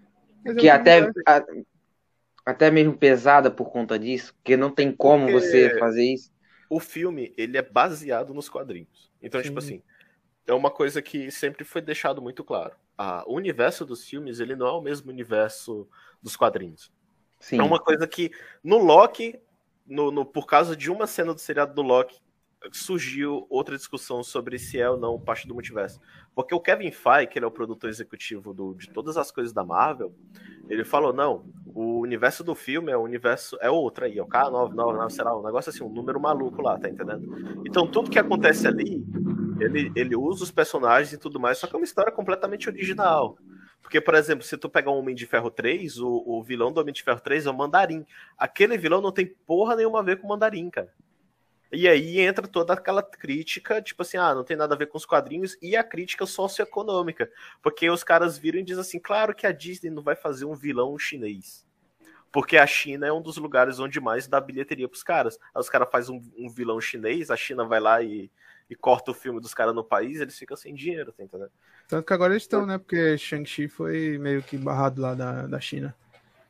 [0.45, 1.45] Mas que até, a-
[2.45, 6.31] até mesmo pesada por conta disso, porque não tem como Porque- você fazer isso.
[6.69, 9.11] o filme, ele é baseado nos quadrinhos.
[9.23, 9.77] Então, tipo Sim.
[9.77, 9.83] assim,
[10.47, 12.75] é uma coisa que sempre foi deixado muito claro.
[12.99, 15.89] Ah, o universo dos filmes, ele não é o mesmo universo
[16.23, 16.91] dos quadrinhos.
[17.41, 17.59] Sim.
[17.61, 18.31] É uma coisa que
[18.63, 19.39] no Loki,
[19.87, 22.19] no, no- por causa de uma cena do seriado do Loki,
[22.73, 26.01] surgiu outra discussão sobre se é ou não parte do multiverso.
[26.35, 29.53] Porque o Kevin Feige, que ele é o produtor executivo do- de todas as coisas
[29.53, 30.13] da Marvel,
[30.69, 34.27] ele falou, não, o universo do filme é o universo, é outro aí, é o
[34.27, 37.63] K999, sei lá, um negócio assim, um número maluco lá, tá entendendo?
[37.65, 39.05] Então tudo que acontece ali,
[39.61, 43.39] ele, ele usa os personagens e tudo mais, só que é uma história completamente original.
[43.87, 46.81] Porque, por exemplo, se tu pegar o Homem de Ferro 3, o, o vilão do
[46.81, 48.05] Homem de Ferro 3 é o Mandarim.
[48.37, 50.93] Aquele vilão não tem porra nenhuma a ver com o Mandarim, cara.
[51.71, 54.99] E aí entra toda aquela crítica, tipo assim, ah, não tem nada a ver com
[54.99, 57.31] os quadrinhos, e a crítica socioeconômica.
[57.63, 60.55] Porque os caras viram e dizem assim, claro que a Disney não vai fazer um
[60.57, 61.65] vilão chinês.
[62.33, 65.39] Porque a China é um dos lugares onde mais dá bilheteria pros caras.
[65.55, 68.33] Aí os caras fazem um, um vilão chinês, a China vai lá e,
[68.69, 71.51] e corta o filme dos caras no país, eles ficam sem dinheiro, tá entendendo?
[71.89, 72.79] Tanto que agora eles estão, né?
[72.79, 75.95] Porque Shang-Chi foi meio que barrado lá da, da China.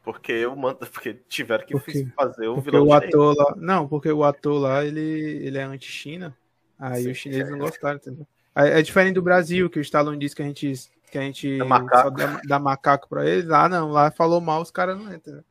[0.03, 2.07] Porque eu mando, porque tiveram que Por quê?
[2.15, 3.09] fazer o Porque vilão o chinês.
[3.09, 3.55] ator lá.
[3.57, 6.37] Não, porque o ator lá, ele, ele é anti-China.
[6.79, 7.11] Aí Sim.
[7.11, 8.27] os chineses não gostaram, entendeu?
[8.55, 10.73] É, é diferente do Brasil, que o Stallone disse que a gente,
[11.11, 12.03] que a gente É macaco.
[12.03, 13.47] só dá, dá macaco pra eles.
[13.47, 15.43] Lá não, lá falou mal, os caras não entram.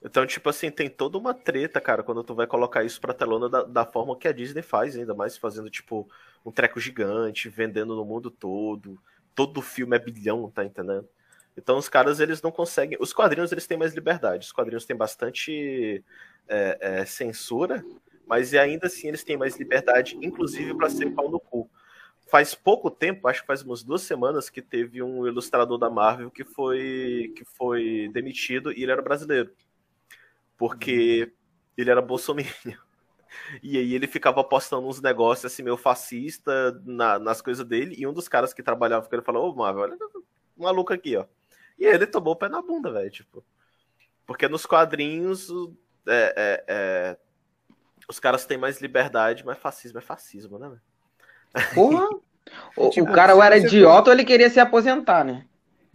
[0.00, 3.48] Então, tipo assim, tem toda uma treta, cara, quando tu vai colocar isso pra telona
[3.48, 6.08] da, da forma que a Disney faz, ainda mais fazendo, tipo,
[6.44, 9.00] um treco gigante, vendendo no mundo todo.
[9.34, 11.08] Todo filme é bilhão, tá entendendo?
[11.56, 12.96] Então os caras, eles não conseguem.
[13.00, 14.46] Os quadrinhos, eles têm mais liberdade.
[14.46, 16.04] Os quadrinhos têm bastante
[16.48, 17.84] é, é, censura,
[18.26, 21.68] mas ainda assim eles têm mais liberdade, inclusive pra ser pau no cu.
[22.28, 26.30] Faz pouco tempo, acho que faz umas duas semanas, que teve um ilustrador da Marvel
[26.30, 29.50] que foi, que foi demitido e ele era brasileiro
[30.58, 31.32] porque
[31.76, 32.52] ele era bolsominion.
[33.62, 38.06] E aí ele ficava postando uns negócios assim meio fascista na- nas coisas dele, e
[38.06, 39.96] um dos caras que trabalhava com ele falou, ô Marvel, olha
[40.56, 41.26] um maluco aqui, ó.
[41.78, 43.44] E aí ele tomou o pé na bunda, velho, tipo.
[44.26, 45.48] Porque nos quadrinhos
[46.06, 47.16] é, é, é,
[48.08, 51.64] os caras têm mais liberdade, mas fascismo é fascismo, né, velho?
[51.74, 52.08] Porra!
[52.74, 55.46] O, Tipo, o cara ou se era idiota ou ele queria se aposentar, né?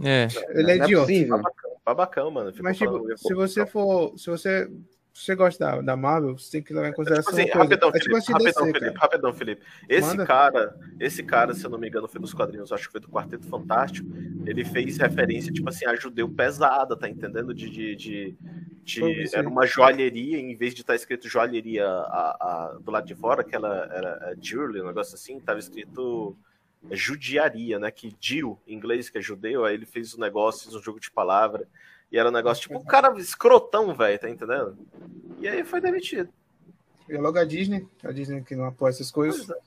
[0.04, 0.28] É.
[0.50, 1.08] Ele é Não idiota.
[1.08, 1.42] possível.
[1.86, 2.52] Babacão, mano.
[2.52, 4.18] Ficou Mas, falando tipo, minha se você for.
[4.18, 4.68] Se você,
[5.14, 7.52] se você gosta da, da Marvel, você tem que levar em Tipo consideração assim, uma
[7.52, 7.64] coisa.
[7.64, 9.62] rapidão, é Felipe, tipo assim, rapidão, DC, Felipe, rapidão, Felipe.
[9.90, 10.26] Esse Manda.
[10.26, 13.10] cara, esse cara, se eu não me engano, foi dos quadrinhos, acho que foi do
[13.10, 14.08] Quarteto Fantástico.
[14.46, 17.54] Ele fez referência, tipo assim, a judeu pesada, tá entendendo?
[17.54, 17.70] De.
[17.70, 18.36] de, de,
[18.84, 22.38] de- era uma joalheria, em vez de estar escrito joalheria a,
[22.74, 26.36] a- do lado de fora, que ela era é, jewelry, um negócio assim, tava escrito
[26.36, 26.53] é,
[26.92, 27.92] judiaria, né?
[27.92, 31.00] Que Jew, em inglês, que é judeu, aí ele fez o negócio, fez um jogo
[31.00, 31.68] de palavra.
[32.12, 34.78] E era um negócio, tipo, um cara escrotão, velho, tá entendendo?
[35.40, 36.30] E aí foi demitido.
[37.10, 39.46] E é logo a Disney, a Disney que não apoia essas coisas.
[39.46, 39.62] Pois é.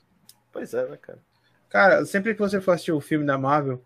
[0.53, 1.19] Pois é, né, cara?
[1.69, 3.83] Cara, sempre que você for assistir o filme da Marvel,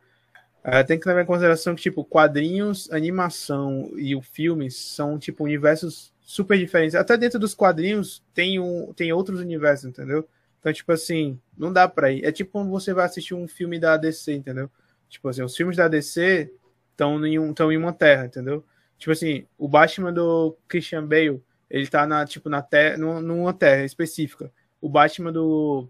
[0.62, 5.42] eh, tem que levar em consideração que, tipo, quadrinhos, animação e o filme são, tipo,
[5.42, 6.94] universos super diferentes.
[6.94, 10.28] Até dentro dos quadrinhos tem, um, tem outros universos, entendeu?
[10.60, 12.24] Então, tipo assim, não dá pra ir.
[12.24, 14.70] É tipo quando você vai assistir um filme da DC, entendeu?
[15.08, 16.52] Tipo assim, os filmes da DC
[16.92, 18.62] estão em, um, em uma terra, entendeu?
[18.98, 23.52] Tipo assim, o Batman do Christian Bale, ele tá na, tipo, na terra, numa, numa
[23.54, 24.52] terra específica.
[24.80, 25.88] O Batman do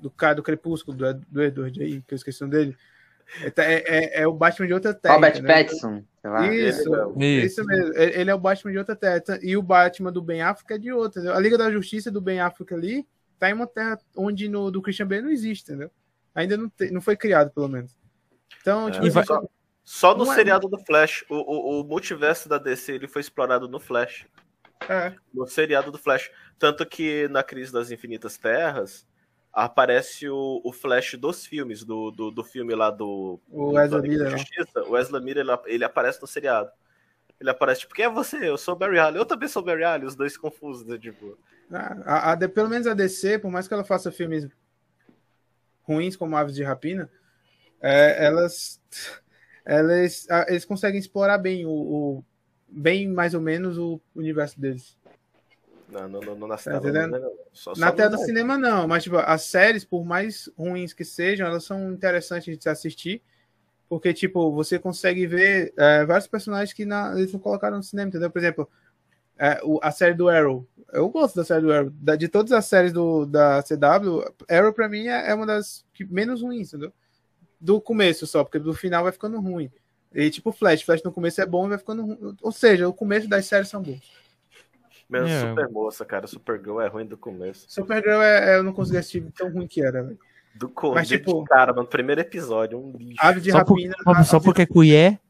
[0.00, 2.76] do cara do Crepúsculo, do, Ed- do Edward aí, que eu esqueci o nome dele.
[3.42, 3.84] É, é-
[4.20, 5.14] é- é o Batman de outra terra.
[5.16, 5.54] Robert entendeu?
[5.54, 6.04] Pattinson.
[6.22, 6.46] sei lá.
[6.54, 6.90] Isso,
[7.44, 7.94] isso mesmo.
[7.94, 9.22] Ele ele é o Batman de outra terra.
[9.42, 11.20] E o Batman do Ben Affleck é de outra.
[11.20, 11.36] entendeu?
[11.36, 13.06] A Liga da Justiça do Ben Affleck ali
[13.38, 15.90] tá em uma terra onde no do Christian Bale não existe, entendeu?
[16.34, 17.96] Ainda não, te- não foi criado, pelo menos.
[18.60, 19.48] Então, É, tipo, E vai- assim, só,
[19.84, 21.24] só no Não é- seriado do Flash.
[21.28, 24.26] O, o, o multiverso da DC ele foi explorado no Flash.
[24.88, 26.30] é, No seriado do Flash.
[26.58, 29.06] Tanto que na Crise das Infinitas Terras
[29.52, 34.30] aparece o, o Flash dos filmes, do, do, do filme lá do, o Wesley Miller,
[34.30, 34.38] né?
[34.38, 34.82] Justiça.
[34.84, 36.70] O Wesley Miller ele, ele aparece no seriado.
[37.40, 38.48] Ele aparece, tipo, quem é você?
[38.48, 39.18] Eu sou o Barry Allen.
[39.20, 40.98] Eu também sou o Barry Allen, os dois confusos, né?
[40.98, 41.38] Tipo,
[41.70, 44.48] A, a- a- pelo menos a DC, por mais que ela faça filmes
[45.82, 47.10] ruins como Aves de Rapina,
[47.80, 48.80] é, elas,
[49.64, 52.24] elas, eles conseguem explorar bem o, o-
[52.68, 54.98] bem mais ou menos o universo deles.
[55.88, 57.06] não, não, não, não na Tá tela.
[57.06, 60.50] não, não, só- Na só tela do cinema não, mas tipo, as séries, por mais
[60.58, 63.22] ruins que sejam, elas são interessantes de se assistir,
[63.88, 68.08] porque tipo, você consegue ver é, vários personagens que na- eles não colocaram no cinema,
[68.08, 68.30] entendeu?
[68.30, 68.68] Por exemplo,
[69.38, 70.66] é, o- a série do Arrow.
[70.92, 71.90] Eu gosto da série do Arrow.
[71.94, 75.84] Da- de todas as séries do, da CW, Arrow pra mim é, é uma das
[75.94, 76.92] que menos ruins, entendeu?
[77.60, 79.70] Do começo só, porque do final vai ficando ruim.
[80.14, 82.36] E tipo Flash, Flash no começo é bom e vai ficando ruim.
[82.42, 84.00] Ou seja, o começo das séries são bons.
[85.08, 85.40] Menos É.
[85.40, 86.26] Super Moça, cara.
[86.26, 87.64] Supergirl é ruim do começo.
[87.68, 90.18] Supergirl é, é- eu não consegui assistir tão ruim que era, velho.
[90.58, 90.94] Do começo.
[90.96, 93.16] Mas, tipo- cara, mano, primeiro episódio, um lixo.
[93.20, 93.94] Ave de Só, por- rapina.
[94.02, 95.20] só- só porque é colher.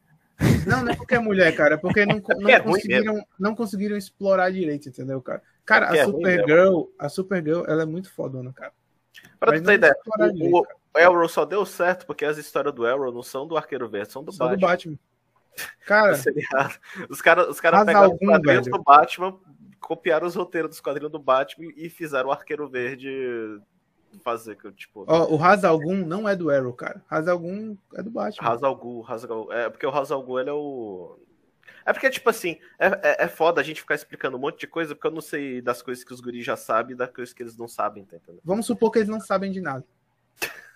[0.67, 3.97] Não, não é porque é mulher, cara, é porque não, não, É conseguiram, não conseguiram
[3.97, 5.43] explorar direito, entendeu, cara?
[5.67, 8.73] Cara, a é ruim Supergirl, a Supergirl, ela é muito fodona, cara.
[9.41, 10.77] Pra Mas tu ter ideia, direito, o, cara.
[10.95, 14.13] o Arrow só deu certo porque as histórias do Arrow não são do Arqueiro Verde,
[14.13, 14.69] são do Só do Batman.
[14.69, 14.99] Batman.
[15.85, 16.13] Cara.
[17.11, 18.77] Os caras os cara pegaram os algum, quadrinhos velho.
[18.79, 19.37] do Batman,
[19.81, 23.11] copiaram os roteiros dos quadrinhos do Batman e fizeram o Arqueiro Verde
[24.19, 27.03] fazer, que, tipo, ó, o Hazalgun não é do Arrow, cara.
[27.09, 28.49] Hazalgun é do Batman.
[28.49, 29.53] Hazal Ghul, Hazal Ghul.
[29.53, 31.19] É porque o Hazal Ghul, ele é o...
[31.87, 34.67] É porque, tipo assim, é, é, é foda a gente ficar explicando um monte de
[34.67, 37.33] coisa porque eu não sei das coisas que os guris já sabem e das coisas
[37.33, 38.43] que eles não sabem, tá entendendo?
[38.45, 39.85] Vamos supor que eles não sabem de nada.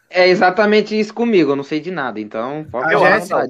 [0.08, 3.48] É exatamente isso comigo, eu não sei de nada, então A Jéssica-.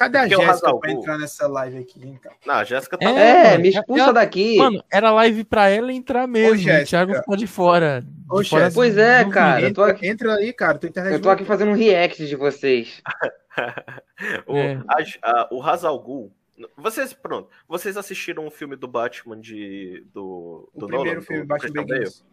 [0.00, 2.34] Cadê a o Jéssica pra entrar nessa live aqui, hein, cara?
[2.46, 3.10] Não, a Jéssica tá...
[3.10, 4.56] É, É, me expulsa ela- daqui.
[4.56, 6.56] Mano, era live pra ela entrar mesmo.
[6.56, 6.82] Jéssica.
[6.82, 8.00] o Thiago ficou de fora.
[8.02, 8.70] De Ô, fora Jéssica.
[8.74, 9.60] Pois é, cara.
[9.60, 10.78] tô Entra, aqui- entra aí, cara.
[10.78, 13.02] Tua internet Eu tô aqui fazendo um react de vocês.
[14.46, 14.80] O, É.
[14.88, 16.32] a- a- o Hazal Ghul...
[16.76, 20.04] Vocês, pronto, vocês assistiram um filme do Batman de...
[20.14, 21.84] Do, O do primeiro Nolan, filme, do- Batman?
[21.84, 22.24] Begins.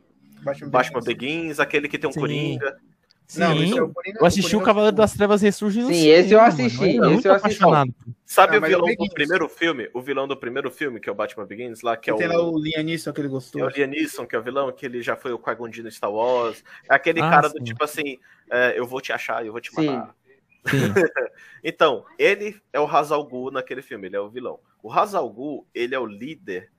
[0.42, 2.20] Batman Batman Begins, aquele que tem um Sim.
[2.20, 2.78] Coringa.
[3.28, 5.82] Sim, Não, esse é o Coringa- eu assisti o Cavaleiro é o das Trevas Ressurge
[5.82, 6.48] no Sim, cinema, esse eu mano.
[6.50, 7.64] assisti, era esse muito eu assisti.
[7.64, 7.94] apaixonado.
[8.26, 9.90] Sabe Ah, o é o vilão do primeiro filme?
[9.94, 12.18] O vilão do primeiro filme, que é o Batman Begins, lá, que é o...
[12.18, 13.62] tem lá o Liam Neeson que ele É gostou.
[13.64, 16.12] o Liam Neeson, que é o vilão, que ele já foi o Qui-Gon no Star
[16.12, 16.64] Wars.
[16.90, 17.64] É aquele Ah, cara do sim.
[17.66, 18.18] tipo assim,
[18.50, 20.16] é, eu vou te achar, eu vou te matar.
[20.70, 20.78] Sim.
[21.64, 24.60] Então, ele é o Hazal Ghul naquele filme, ele é o vilão.
[24.82, 26.72] O Hazal Ghul, ele é o líder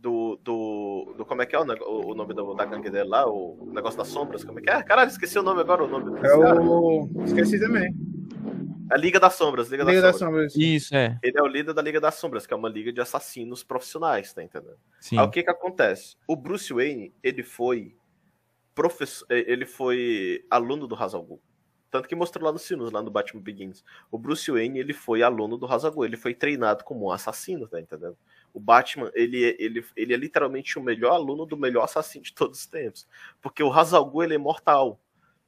[0.00, 3.26] do, do, do como é que é o, o nome do- da gangue dele lá,
[3.30, 4.82] o negócio das sombras, como é que é?
[4.82, 7.08] Caralho, esqueci o nome agora, o nome do É o.
[7.24, 7.94] Esqueci também.
[8.90, 10.52] A Liga das Sombras, Liga, Liga das das Sombras.
[10.52, 10.68] Sombras.
[10.68, 11.16] Isso, é.
[11.22, 14.32] Ele é o líder da Liga das Sombras, que é uma liga de assassinos profissionais,
[14.32, 14.78] tá entendendo?
[14.98, 15.16] Sim.
[15.16, 16.16] Aí o que que acontece?
[16.26, 17.94] O Bruce Wayne, ele foi
[18.74, 21.40] professor, ele foi aluno do Hazal Ghul.
[21.90, 23.84] Tanto que mostrou lá nos filmes, lá no Batman Begins.
[24.10, 27.68] O Bruce Wayne, ele foi aluno do Hazal Ghul, ele foi treinado como um assassino,
[27.68, 28.16] tá entendendo?
[28.52, 32.34] O Batman, ele, é- ele, ele é literalmente o melhor aluno do melhor assassino de
[32.34, 33.06] todos os tempos.
[33.40, 35.00] Porque o Hazal Ghul, ele é imortal.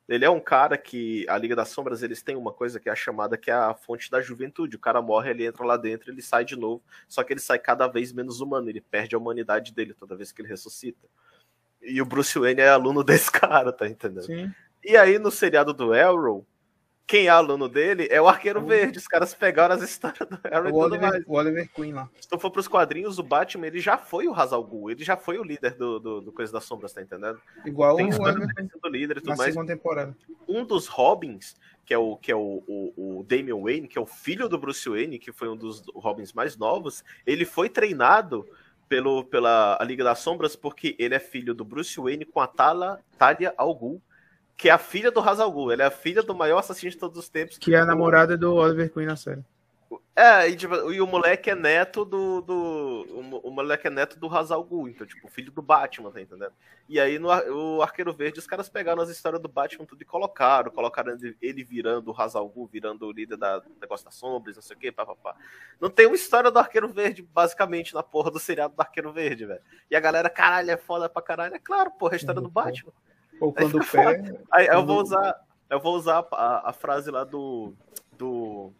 [0.08, 2.92] Ele é um cara que, a Liga das Sombras, eles têm uma coisa que é
[2.92, 4.76] a chamada que é a fonte da juventude.
[4.76, 7.58] O cara morre, ele entra lá dentro, ele sai de novo, só que ele sai
[7.58, 11.08] cada vez menos humano, ele perde a humanidade dele toda vez que ele ressuscita.
[11.80, 14.26] E o Bruce Wayne é aluno desse cara, tá entendendo?
[14.26, 14.52] Sim.
[14.84, 16.44] E aí, no seriado do Arrow,
[17.12, 18.96] quem é aluno dele é o Arqueiro Verde.
[18.96, 20.74] Os caras pegaram as histórias do e O mais.
[20.74, 22.08] Oliver, o Oliver Queen lá.
[22.18, 25.14] Se tu for pros quadrinhos, o Batman, ele já foi o Hazal Ghul, ele já
[25.14, 27.38] foi o líder do, do, do Coisa das Sombras, tá entendendo?
[27.66, 28.48] Igual Tem o Oliver
[28.90, 29.52] líder e na tudo mais.
[29.52, 30.16] segunda temporada.
[30.48, 34.00] Um dos Robins, que é o que é o, o, o Damian Wayne, que é
[34.00, 38.48] o filho do Bruce Wayne, que foi um dos Robins mais novos, ele foi treinado
[38.88, 43.00] pelo, pela Liga das Sombras, porque ele é filho do Bruce Wayne com a Tala,
[43.18, 44.00] Talia Al Ghul,
[44.56, 45.72] que é a filha do Ra's al Ghul.
[45.72, 47.58] Ele é a filha do maior assassino de todos os tempos.
[47.58, 49.42] Que é a namorada do Oliver Queen na série.
[50.14, 52.42] É, e, tipo, e o moleque é neto do.
[52.42, 56.10] do o, o moleque é neto do Ra's al Ghul, então, tipo, filho do Batman,
[56.10, 56.52] tá entendendo?
[56.86, 60.04] E aí no o Arqueiro Verde, os caras pegaram as histórias do Batman tudo e
[60.04, 60.70] colocaram.
[60.70, 64.56] Colocaram ele, virando o Ra's al Ghul, virando o líder da do negócio das sombras,
[64.56, 65.34] não sei o que, papapá.
[65.80, 69.46] Não tem uma história do Arqueiro Verde, basicamente, na porra do seriado do Arqueiro Verde,
[69.46, 69.62] velho.
[69.90, 71.54] E a galera, caralho, é foda pra caralho.
[71.54, 72.92] É claro, porra, é a história do Batman.
[73.42, 74.22] Poupando o pé.
[74.52, 77.74] Aí eu Quando- vou usar, eu vou usar a, a frase lá do.
[78.16, 78.72] do.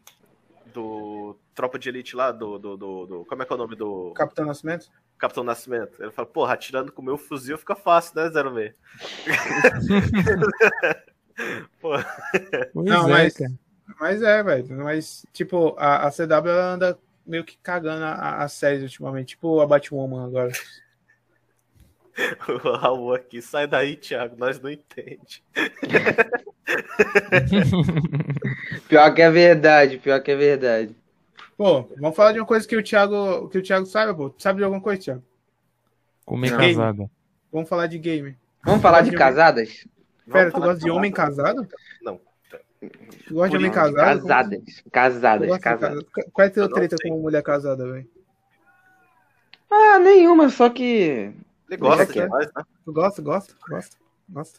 [0.72, 3.74] do Tropa de Elite lá, do, do, do, do- Como é que é o nome
[3.76, 4.88] do Capitão Nascimento?
[5.18, 6.02] Capitão Nascimento?
[6.02, 8.74] Ele fala, porra, atirando com o meu fuzil fica fácil, né, Zero V?
[11.80, 12.04] Pois
[12.74, 13.52] Não, é, mas- cara.
[14.00, 14.76] Mas é, velho.
[14.78, 19.28] Mas, tipo, a, a CW ela anda meio que cagando a, a série ultimamente.
[19.30, 20.52] Tipo a Batwoman agora.
[22.48, 25.42] O Raul aqui, sai daí, Thiago, nós não entende.
[28.88, 30.94] Pior que é verdade, pior que é verdade.
[31.56, 34.30] Pô, vamos falar de uma coisa que o Thiago, que o Thiago sabe, pô.
[34.30, 35.22] Tu sabe de alguma coisa, Thiago?
[36.24, 36.58] Comer Não.
[36.58, 37.10] casada.
[37.52, 38.36] Vamos falar de game.
[38.64, 39.68] Vamos falar de Vamos- casadas?
[40.26, 41.68] Pera, Vamos tu falar gosta de homem casado.
[42.02, 42.20] Não.
[43.26, 43.96] Tu gosta de homem casado?
[44.26, 44.60] Casadas.
[44.82, 46.04] Tu Casadas, de casadas.
[46.04, 46.30] casado?
[46.32, 47.10] Qual é Eu não treta sei.
[47.10, 48.08] com uma mulher casada, velho?
[49.70, 51.32] Ah, nenhuma, só que.
[51.72, 52.62] Ele gosta Deixa demais, né?
[52.84, 53.96] Tu gosta, gosta, gosta,
[54.28, 54.58] gosta.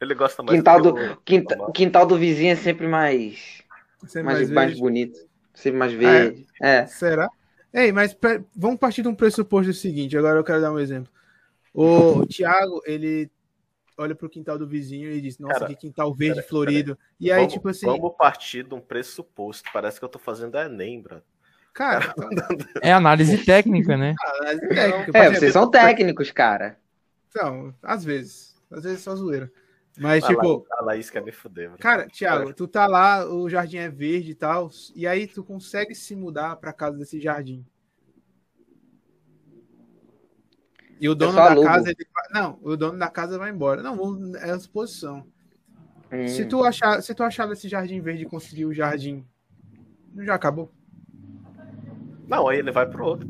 [0.00, 3.62] Ele gosta mais Quintal do, o- quinta- o quintal do vizinho é sempre mais.
[4.06, 5.18] Sempre Mais, mais mais bonito.
[5.52, 6.46] Sempre mais verde.
[6.60, 6.86] É.
[6.86, 7.28] Será?
[7.72, 11.12] Ei, mas pe- vamos partir de um pressuposto seguinte, agora eu quero dar um exemplo.
[11.72, 13.30] O Thiago, ele
[13.98, 16.98] olha pro quintal do vizinho e diz, nossa, Cara, que quintal verde peraí, florido.
[17.20, 19.68] E aí, vamos, tipo assim, vamos partir de um pressuposto.
[19.72, 21.20] Parece que eu tô fazendo Enem, bro.
[21.74, 22.14] Cara,
[22.82, 24.14] É análise técnica, né?
[24.40, 26.78] análise técnica, É, vocês são técnicos, cara.
[27.28, 28.54] Então, às vezes.
[28.70, 29.52] Às vezes é só zoeira.
[29.98, 31.78] Mas, A tipo, a Laís quer me fuder, bro.
[31.78, 35.94] cara, Thiago, tu tá lá, o jardim é verde e tal, e aí tu consegue
[35.94, 37.64] se mudar pra casa desse jardim.
[41.00, 41.66] E o dono da alugo.
[41.66, 42.06] casa, ele.
[42.32, 43.82] Não, o dono da casa vai embora.
[43.82, 45.26] Não, vamos- é a suposição.
[46.12, 46.28] Hum.
[46.28, 49.24] Se tu achar, se tu achar esse jardim verde e conseguir o jardim,
[50.18, 50.72] já acabou?
[52.28, 53.28] Não, aí ele vai pro outro.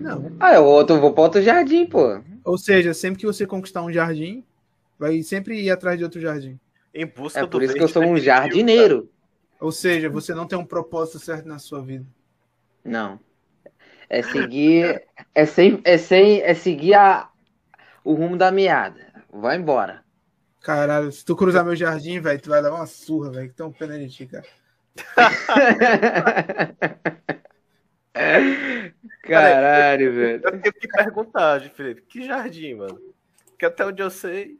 [0.00, 0.32] Não.
[0.40, 2.20] Ah, eu outro, vou pra outro jardim, pô.
[2.44, 4.44] Ou seja, sempre que você conquistar um jardim,
[4.98, 6.58] vai sempre ir atrás de outro jardim.
[6.94, 9.10] Em busca É do por isso que eu sou um jardineiro.
[9.60, 12.06] Ou seja, você não tem um propósito certo na sua vida.
[12.84, 13.20] Não.
[14.08, 15.02] É seguir.
[15.34, 17.28] É, sem, é, sem, é seguir a,
[18.02, 19.00] o rumo da meada.
[19.32, 20.02] Vai embora.
[20.62, 23.48] Caralho, se tu cruzar meu jardim, velho, tu vai levar uma surra, velho.
[23.48, 24.44] Que tão pena de ti, cara.
[29.22, 30.40] Caralho, velho.
[30.44, 33.00] Eu tenho que perguntar, Felipe, que jardim, mano?
[33.46, 34.58] Porque até onde eu sei.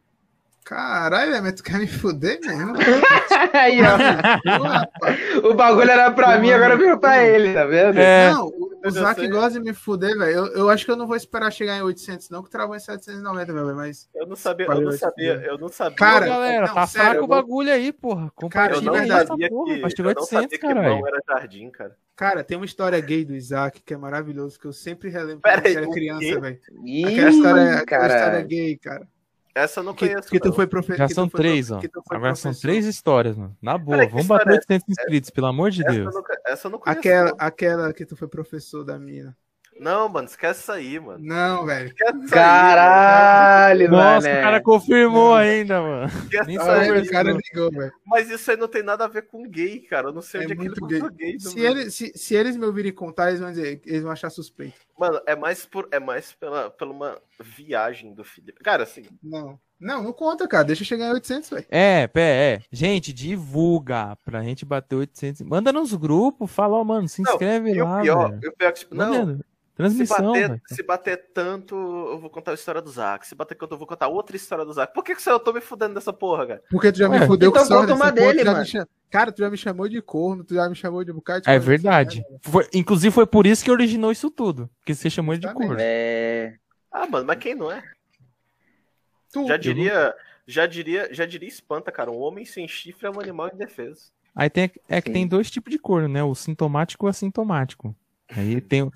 [0.64, 2.74] Caralho, velho, mas tu quer me fuder mesmo?
[3.52, 5.48] Aí, ó.
[5.48, 7.98] O bagulho era pra mim, agora virou pra ele, tá vendo?
[7.98, 10.30] É, Não, o, Eu Zac gosta de me fuder, velho.
[10.30, 12.78] Eu, eu acho que eu não vou esperar chegar em 800, não, que travou em
[12.78, 14.08] 790, velho, mas...
[14.14, 15.96] Eu não sabia, eu não sabia, eu não sabia.
[15.96, 18.26] Cara, Pô, galera, não, tá sério, fraco eu o bagulho aí, porra.
[18.26, 19.74] eu Compartilha não de aí verdade, essa sabia porra.
[19.74, 20.96] que, Mas eu chegou não 800, sabia que caralho.
[20.98, 21.96] mão era jardim, cara.
[22.14, 25.62] Cara, tem uma história gay do Isaac que é maravilhoso, que eu sempre relembro Pera
[25.62, 26.58] quando eu era criança, velho.
[26.84, 28.42] Ih, Aquela história, aquela história cara.
[28.42, 29.08] gay, cara.
[29.54, 30.28] Essa eu não Que, conheço.
[30.30, 30.54] que tu não.
[30.54, 30.94] foi profe...
[30.96, 31.78] Já que tu são foi três, ó.
[31.80, 32.62] que tu Agora são professor.
[32.68, 33.56] três histórias, mano.
[33.60, 35.94] Na boa, Peraí, que vamos bater história é 800 inscritos, pelo amor de Essa eu,
[36.04, 36.14] Deus.
[36.14, 36.98] não, essa eu não conheço.
[37.00, 37.36] Aquela, não.
[37.38, 39.36] aquela que tu foi professor da mina.
[39.80, 41.18] Não, mano, esquece isso aí, mano.
[41.24, 41.86] Não, velho.
[41.88, 44.38] Esquece isso aí, Caralho, Nossa, mané.
[44.38, 46.06] o cara confirmou ainda, mano.
[46.06, 46.22] mano.
[46.24, 46.86] Esquece Nem sabe aí.
[46.88, 47.08] conversou.
[47.08, 47.92] o cara ligou, velho.
[48.06, 50.08] Mas isso aí não tem nada a ver com gay, cara.
[50.08, 51.10] Eu não sei É onde é que ele gay.
[51.16, 51.40] gay.
[51.40, 54.74] Se, ele, se, se eles me ouvirem contar, eles vão dizer, eles vão achar suspeito.
[54.98, 58.62] Mano, é mais por, é mais pela, pela uma viagem do Felipe.
[58.62, 59.58] Cara, assim, Não.
[59.80, 60.62] Não, não conta, cara.
[60.64, 61.66] Deixa eu chegar em 800, velho.
[61.70, 62.60] É, pé, é.
[62.70, 65.40] Gente, divulga pra gente bater 800.
[65.40, 68.52] Manda nos grupos, fala, ó, mano, se Não, inscreve e o lá, pior, e o
[68.52, 69.40] pior é que, tipo, não,
[69.80, 73.26] Manda, se transmissão, bater, se bater tanto, eu vou contar a história do Zack.
[73.26, 74.92] Se bater tanto, eu vou contar outra história do Zack.
[74.94, 76.62] Por que, que eu tô me fudendo dessa porra, cara?
[76.70, 77.80] Porque tu já Ué, me fudeu então com sorte.
[77.88, 78.88] conta uma nessa porra, tu dele, já mano.
[79.10, 81.54] Cara, tu já me chamou de corno, tu já me chamou de bocado de É
[81.54, 81.66] coisa.
[81.66, 82.24] verdade.
[82.42, 84.70] Foi- inclusive foi por isso que originou isso tudo.
[84.78, 85.76] Porque você chamou ele de corno.
[85.80, 86.54] É.
[86.92, 87.82] Ah, mano, mas quem não é?
[89.32, 90.14] Tu, Já diria,
[90.46, 92.10] já diria, já diria espanta, cara.
[92.10, 94.12] Um homem sem chifre é um animal indefeso.
[94.34, 95.12] Aí tem, é que Sim.
[95.14, 96.22] tem dois tipos de corno, né?
[96.22, 97.94] O sintomático e o assintomático.
[98.36, 98.90] Aí tem.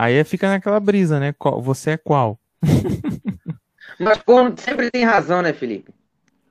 [0.00, 1.34] Aí fica naquela brisa, né?
[1.60, 2.38] Você é qual?
[3.98, 5.92] Mas corno sempre tem razão, né, Felipe?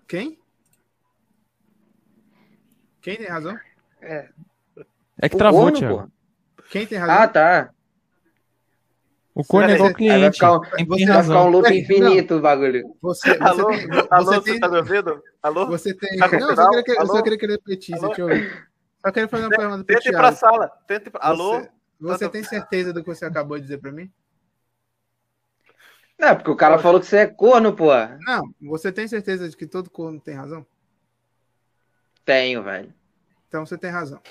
[0.05, 0.37] Quem?
[3.01, 3.57] Quem tem razão?
[5.21, 5.95] É que O travou, corno, Thiago.
[5.95, 6.11] porra.
[6.69, 7.15] Quem tem razão?
[7.15, 7.69] Ah, tá.
[9.33, 10.33] O corno é igual Aí vai cliente.
[10.33, 11.35] ficar um, Tem, você tem vai razão.
[11.37, 12.95] ficar um loop infinito o bagulho.
[13.01, 15.23] Você, você Alô, tem, alô, você você tem, tá me ouvindo?
[15.41, 15.67] Alô?
[15.67, 16.17] você tem.
[16.17, 17.23] Tá Não, eu só queria que, eu só Alô?
[17.23, 18.07] queria que ele repetisse, Alô?
[18.07, 18.67] deixa eu ver.
[19.05, 20.35] Só queria fazer uma pergunta pro Tenta ir pra Thiago.
[20.35, 20.67] sala.
[20.85, 21.21] Tenta ir pra...
[21.23, 21.61] Alô?
[21.61, 21.69] Você,
[21.99, 24.11] você tem certeza do que você acabou de dizer pra mim?
[26.17, 27.89] Não, porque o cara falou que você é corno, pô.
[28.25, 30.65] Não, você tem certeza de que todo corno tem razão?
[32.25, 32.93] Tenho, velho.
[33.47, 34.21] Então você tem razão.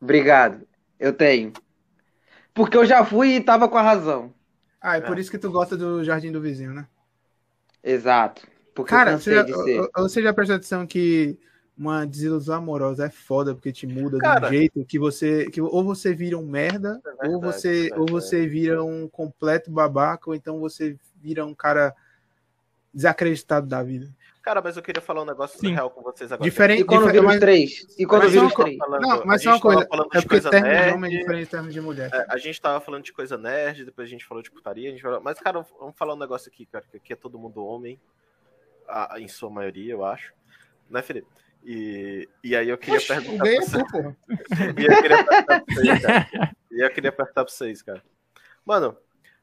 [0.00, 0.66] Obrigado.
[0.98, 1.52] Eu tenho.
[2.54, 4.32] Porque eu já fui e tava com a razão.
[4.80, 6.86] Ah, é por isso que tu gosta do jardim do vizinho, né?
[7.82, 8.46] Exato.
[8.74, 9.90] Porque Cara, eu você já, de ser.
[9.94, 11.38] você já prestou atenção que
[11.76, 14.46] uma desilusão amorosa é foda porque te muda de Cara.
[14.46, 15.48] um jeito que você.
[15.50, 19.08] Que ou você vira um merda, É ou verdade, você, é ou você vira um
[19.08, 21.94] completo babaca, ou então você vira um cara
[22.92, 24.08] desacreditado da vida.
[24.42, 25.72] Cara, mas eu queria falar um negócio Sim.
[25.72, 26.50] real com vocês agora.
[26.50, 26.80] Diferente.
[26.82, 27.86] E quando os mas- três?
[27.96, 28.76] E quando Mas uma três?
[28.76, 29.88] Falando- Não, a mas gente só uma tava coisa.
[29.88, 32.10] falando É de porque coisa termos de nerd, homem é diferente de termos de mulher.
[32.12, 34.92] É, a gente tava falando de coisa nerd, depois a gente falou de putaria, a
[34.92, 35.20] gente falou...
[35.22, 37.98] mas, cara, vamos falar um negócio aqui, cara, que aqui é todo mundo homem,
[38.88, 40.32] a- em sua maioria, eu acho.
[40.90, 41.28] Né, Felipe?
[41.64, 43.78] E, e aí eu queria perguntar pra você.
[43.78, 44.16] tu, porra.
[44.78, 46.56] E eu queria perguntar pra vocês, cara.
[46.72, 48.02] E eu queria perguntar pra vocês, cara.
[48.64, 48.96] Mano,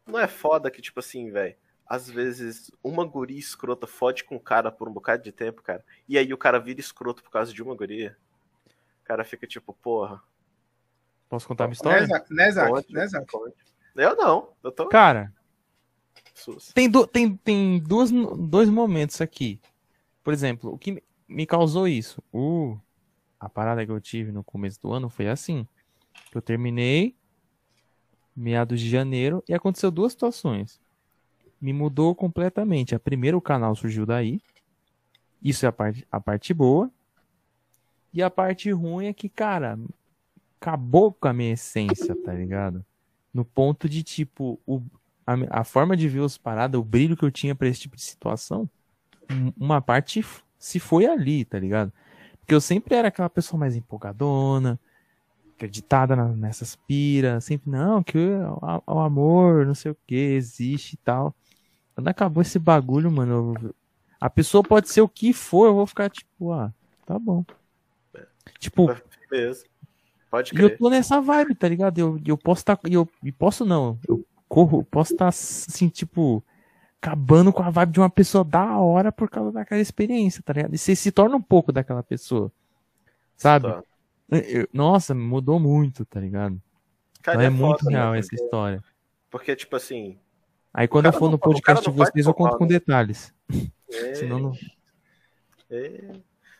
[0.05, 1.55] não é foda que, tipo assim, velho,
[1.87, 5.83] às vezes uma guria escrota fode com o cara por um bocado de tempo, cara,
[6.07, 8.17] e aí o cara vira escroto por causa de uma guria.
[9.03, 10.21] O cara fica tipo, porra.
[11.29, 12.01] Posso contar uma Né, história?
[12.31, 12.91] Né, Zac?
[12.93, 13.27] Né, Zac?
[13.95, 15.31] Eu não, eu tô Cara,
[16.33, 16.73] sus.
[16.73, 19.59] tem, du- tem, tem duas, dois momentos aqui.
[20.23, 22.21] Por exemplo, o que me- causou isso?
[23.39, 25.65] A parada que eu tive no começo do ano foi assim.
[26.33, 27.15] Eu terminei
[28.35, 30.79] meados de janeiro e aconteceu duas situações.
[31.61, 32.95] Me mudou completamente.
[32.95, 34.41] A primeira, o canal surgiu daí.
[35.41, 36.89] Isso é a parte, a parte boa.
[38.13, 39.77] E a parte ruim é que, cara,
[40.59, 42.83] acabou com a minha essência, tá ligado?
[43.33, 44.81] No ponto de, tipo, o,
[45.25, 47.95] a, a forma de ver os paradas, o brilho que eu tinha pra esse tipo
[47.95, 48.67] de situação,
[49.31, 50.25] um- uma parte
[50.59, 51.91] se foi ali, tá ligado?
[52.39, 54.79] Porque eu sempre era aquela pessoa mais empolgadona,
[55.55, 58.59] acreditada na- nessas piras, sempre, não, que o,
[58.95, 61.35] o amor, não sei o que, existe e tal.
[61.95, 63.75] Quando acabou esse bagulho, mano, eu-
[64.21, 66.73] a pessoa pode ser o que for, eu vou ficar tipo, ah,
[67.05, 67.43] tá bom.
[68.59, 68.87] Tipo,
[69.29, 69.65] Beleza.
[70.29, 70.77] Pode e eu crer.
[70.77, 71.97] tô nessa vibe, tá ligado?
[71.97, 72.79] Eu, eu posso estar.
[72.89, 73.99] eu, e posso não.
[74.07, 76.43] Eu corro, posso estar assim, tipo,
[77.01, 80.73] acabando com a vibe de uma pessoa da hora por causa daquela experiência, tá ligado?
[80.73, 82.51] E você se torna um pouco daquela pessoa.
[83.37, 83.67] Sabe?
[83.69, 83.83] Tá.
[84.31, 86.61] Eu- nossa, mudou muito, tá ligado?
[87.21, 88.83] Cara, Então é, é muito foda, né, real porque- essa história.
[89.31, 90.17] Porque, tipo assim.
[90.73, 92.69] Aí quando eu for no podcast de vocês, eu conto com né?
[92.71, 93.33] detalhes.
[93.91, 94.53] é, Senão não.
[95.71, 96.11] é,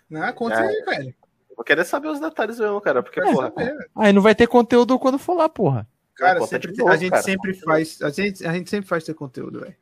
[0.10, 0.68] Não, conta É.
[0.68, 1.16] aí, velho.
[1.56, 3.03] Vou querer saber os detalhes mesmo, cara.
[3.03, 3.53] Porque, porra.
[3.95, 5.88] Aí não vai ter conteúdo quando for lá, porra.
[6.16, 7.22] Cara, sempre novo, a gente cara.
[7.24, 8.02] sempre faz.
[8.02, 9.76] A gente, a gente sempre faz ter conteúdo, velho.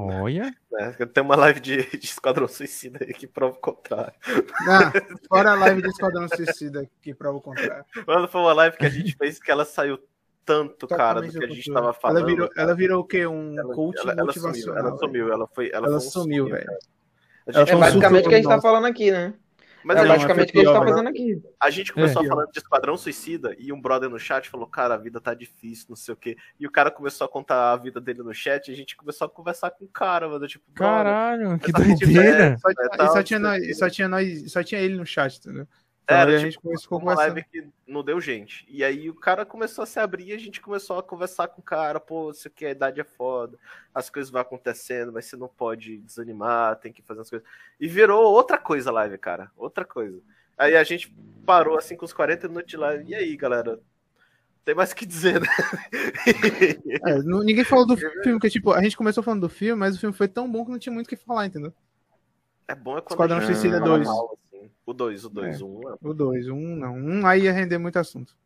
[0.00, 0.54] Olha.
[0.70, 4.12] né, Tem uma live de, de Esquadrão Suicida aí que prova o contrário.
[4.64, 4.92] Não,
[5.28, 7.84] fora a live do Esquadrão Suicida que prova o contrário.
[8.06, 9.98] Mano, foi uma live que a gente fez que ela saiu
[10.44, 11.74] tanto, cara, do que a gente contrário.
[11.74, 12.18] tava falando.
[12.18, 12.62] Ela virou, cara.
[12.62, 13.26] ela virou o quê?
[13.26, 14.54] Um Ela- coach ela, ela motivacional.
[14.56, 15.70] sumiu, ela sumiu, ela foi.
[15.72, 16.70] Ela, Ela foi um sumiu, velho.
[17.46, 19.34] É basicamente o que a gente tá falando aqui, né?
[19.84, 21.42] Mas é basicamente o que a gente tá fazendo aqui.
[21.60, 22.26] a gente começou É.
[22.26, 25.34] a falando de Esquadrão Suicida e um brother no chat falou, cara, a vida tá
[25.34, 26.36] difícil, não sei o quê.
[26.58, 29.26] E o cara começou a contar a vida dele no chat e a gente começou
[29.26, 30.46] a conversar com o cara, mano.
[30.46, 32.56] Tipo, Caralho, que gente doideira.
[32.58, 32.72] Só, É,
[33.70, 35.66] e só só tinha nós, só tinha ele no chat, entendeu?
[36.08, 38.64] Então, Era, aí a tipo, gente começou uma live que não deu gente.
[38.66, 41.60] E aí o cara começou a se abrir e a gente começou a conversar com
[41.60, 43.58] o cara, pô, isso aqui a idade é foda,
[43.94, 47.46] as coisas vão acontecendo, mas você não pode desanimar, tem que fazer as coisas.
[47.78, 49.50] E virou outra coisa a live, cara.
[49.54, 50.18] Outra coisa.
[50.56, 51.14] Aí a gente
[51.44, 53.04] parou assim com os 40 minutos de live.
[53.06, 53.78] E aí, galera?
[54.64, 55.46] Tem mais o que dizer, né?
[57.06, 60.00] É, ninguém falou do filme, porque tipo, a gente começou falando do filme, mas o
[60.00, 61.72] filme foi tão bom que não tinha muito o que falar, entendeu?
[62.66, 64.06] É bom é quando Esquadrão a gente Suicida fala 2.
[64.06, 64.47] mal, assim.
[64.86, 65.64] O 2, o 2, É.
[65.64, 66.94] o 1 O 2, um não.
[66.96, 68.36] Um aí ia render muito assunto.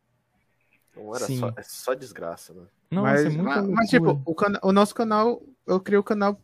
[0.97, 1.39] um era Sim.
[1.39, 2.65] só, é só desgraça, né?
[2.91, 6.39] Nossa, mas, é mas, mas, tipo, o, cana- o nosso canal, eu criei o canal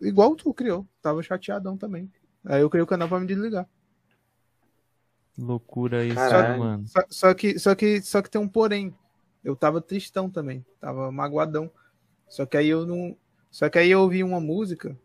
[0.00, 0.86] igual tu criou.
[1.02, 2.10] Tava chateadão também.
[2.44, 3.68] Aí eu criei o canal pra me desligar.
[5.38, 6.58] Loucura isso, Caralho.
[6.58, 6.88] mano.
[6.88, 8.94] Só, só que, só, que, só que tem um porém.
[9.44, 10.64] Eu tava tristão também.
[10.80, 11.70] Tava magoadão.
[12.28, 13.16] Só que aí eu não.
[13.50, 14.96] Só que aí eu ouvi uma música.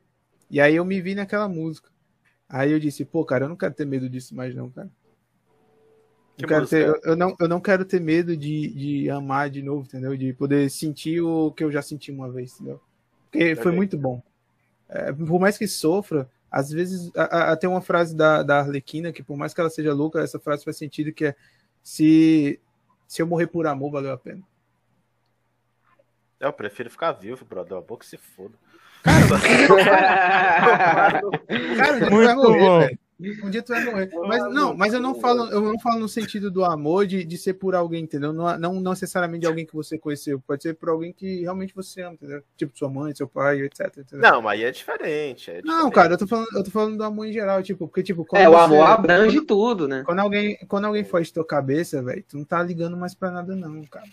[0.50, 1.90] E aí eu me vi naquela música.
[2.52, 4.90] Aí eu disse, pô, cara, eu não quero ter medo disso mais, não, cara.
[6.38, 9.62] Eu, quero ter, eu, eu não, eu não quero ter medo de, de amar de
[9.62, 10.18] novo, entendeu?
[10.18, 12.82] De poder sentir o que eu já senti uma vez, entendeu?
[13.30, 13.78] Porque foi Também.
[13.78, 14.22] muito bom.
[14.90, 19.14] É, por mais que sofra, às vezes a, a, tem uma frase da, da Arlequina
[19.14, 21.36] que por mais que ela seja louca, essa frase faz sentido que é
[21.82, 22.60] se
[23.08, 24.44] Se eu morrer por amor, valeu a pena.
[26.38, 27.78] Eu prefiro ficar vivo, brother.
[27.78, 28.58] A boca se foda.
[29.04, 32.80] Cara, um dia tu Muito vai morrer, bom.
[32.80, 33.00] velho.
[33.44, 34.10] Um dia tu vai morrer.
[34.28, 37.38] Mas não, mas eu não falo, eu não falo no sentido do amor de, de
[37.38, 38.34] ser por alguém, entendeu?
[38.34, 40.40] Não, não não necessariamente de alguém que você conheceu.
[40.40, 42.42] Pode ser por alguém que realmente você ama, entendeu?
[42.58, 43.96] Tipo sua mãe, seu pai, etc.
[43.98, 44.28] entendeu?
[44.32, 45.52] Não, mas aí é diferente.
[45.52, 45.94] é Não, diferente.
[45.94, 48.42] cara, eu tô falando, eu tô falando do amor em geral, tipo, porque tipo, quando
[48.42, 50.02] É, o você- amor abrange tudo, né?
[50.04, 53.56] Quando alguém, quando alguém foge tua cabeça, velho, tu não tá ligando mais pra nada,
[53.56, 54.08] não, cara.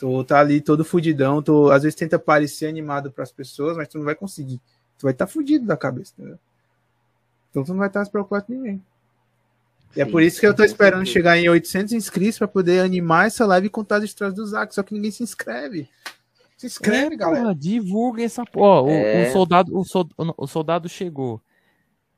[0.00, 3.98] Tu tá ali todo fudidão, tu às vezes tenta parecer animado pras pessoas, mas tu
[3.98, 4.58] não vai conseguir.
[4.98, 6.38] Tu vai estar tá fudido da cabeça, entendeu?
[7.50, 8.82] Então tu não vai estar se preocupado com ninguém.
[9.94, 12.80] E é Sim, por isso que eu tô esperando chegar em 800 inscritos pra poder
[12.80, 15.86] animar essa live e contar as histórias do Zack, só que ninguém se inscreve.
[16.56, 17.40] Se inscreve, É, galera.
[17.42, 18.82] porra, divulga essa porra.
[18.82, 19.28] O, É.
[19.28, 21.42] o soldado, o, sol- o soldado chegou.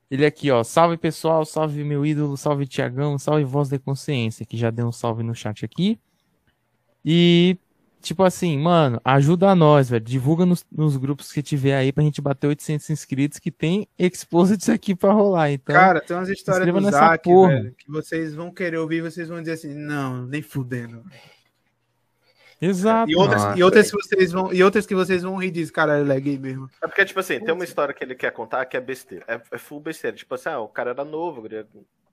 [0.09, 0.63] Ele aqui, ó.
[0.63, 4.91] Salve pessoal, salve meu ídolo, salve Tiagão, salve voz da consciência, que já deu um
[4.91, 5.99] salve no chat aqui.
[7.03, 7.57] E,
[8.03, 10.03] tipo assim, mano, ajuda nós, velho.
[10.03, 14.69] Divulga nos, nos grupos que tiver aí pra gente bater 800 inscritos, que tem Exposed
[14.71, 15.51] aqui pra rolar.
[15.51, 17.53] Então, Cara, tem umas histórias do porra.
[17.53, 21.03] velho, que vocês vão querer ouvir, vocês vão dizer assim, não, nem fudendo.
[22.61, 23.09] exato.
[23.09, 25.71] E outras, Nossa, e outras que vocês vão, e outras que vocês vão rir disso,
[25.71, 26.69] cara, ele é gay mesmo.
[26.81, 29.23] É porque, tipo assim, tem uma história que ele quer contar que é besteira.
[29.27, 30.15] É, é full besteira.
[30.15, 31.67] Tipo assim, ah, o cara era novo, a guria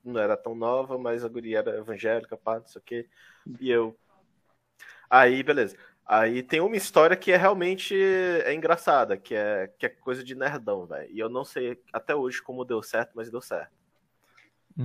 [0.04, 3.06] não era tão nova, mas a guria era evangélica, pá, não sei o quê.
[3.60, 3.96] E eu.
[5.10, 5.76] Aí, beleza.
[6.06, 7.94] Aí tem uma história que é realmente
[8.44, 11.08] é engraçada, que é, que é coisa de nerdão, velho.
[11.12, 13.70] E eu não sei até hoje como deu certo, mas deu certo.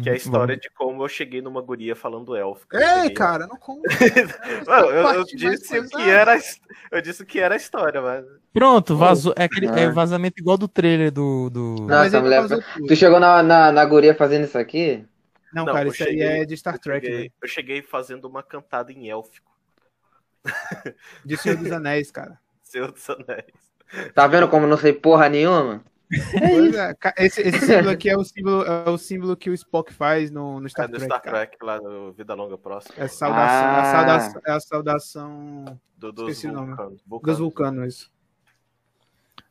[0.04, 2.66] Que é a história de como eu cheguei numa guria falando elfo.
[2.72, 3.88] Eu Ei, cheguei- cara, não conta.
[4.68, 6.38] Mano, eu, eu disse o que era,
[6.92, 8.26] eu disse o que era a história, mas.
[8.52, 9.34] Pronto, vazou.
[9.38, 9.92] É, aquele, é Ah.
[9.92, 11.50] vazamento igual do trailer do.
[11.50, 11.76] do...
[11.88, 12.44] Nossa, mulher-.
[12.88, 15.06] Tu chegou na, na, na guria fazendo isso aqui?
[15.54, 17.34] Não, Não, cara, eu isso aí cheguei- é de Star Eu Trek, cheguei, velho.
[17.42, 19.55] eu cheguei fazendo uma cantada em élfico,
[21.26, 22.40] De Senhor dos Anéis, cara.
[22.64, 23.46] Senhor dos Anéis.
[24.14, 25.84] Tá vendo como não sei porra nenhuma?
[26.78, 29.92] É, ca- esse, esse símbolo aqui é o símbolo, é o símbolo que o Spock
[29.94, 31.06] faz no, no Star é do Trek.
[31.06, 31.22] Star.
[31.22, 32.96] Trek, lá no Vida Longa Próxima.
[32.98, 33.92] É, saudação, é, a Ah.
[33.92, 36.68] saudação, é a saudação Do, dos Esqueci o nome.
[36.76, 37.02] vulcanos.
[37.24, 37.88] dos vulcanos.
[37.96, 38.12] isso.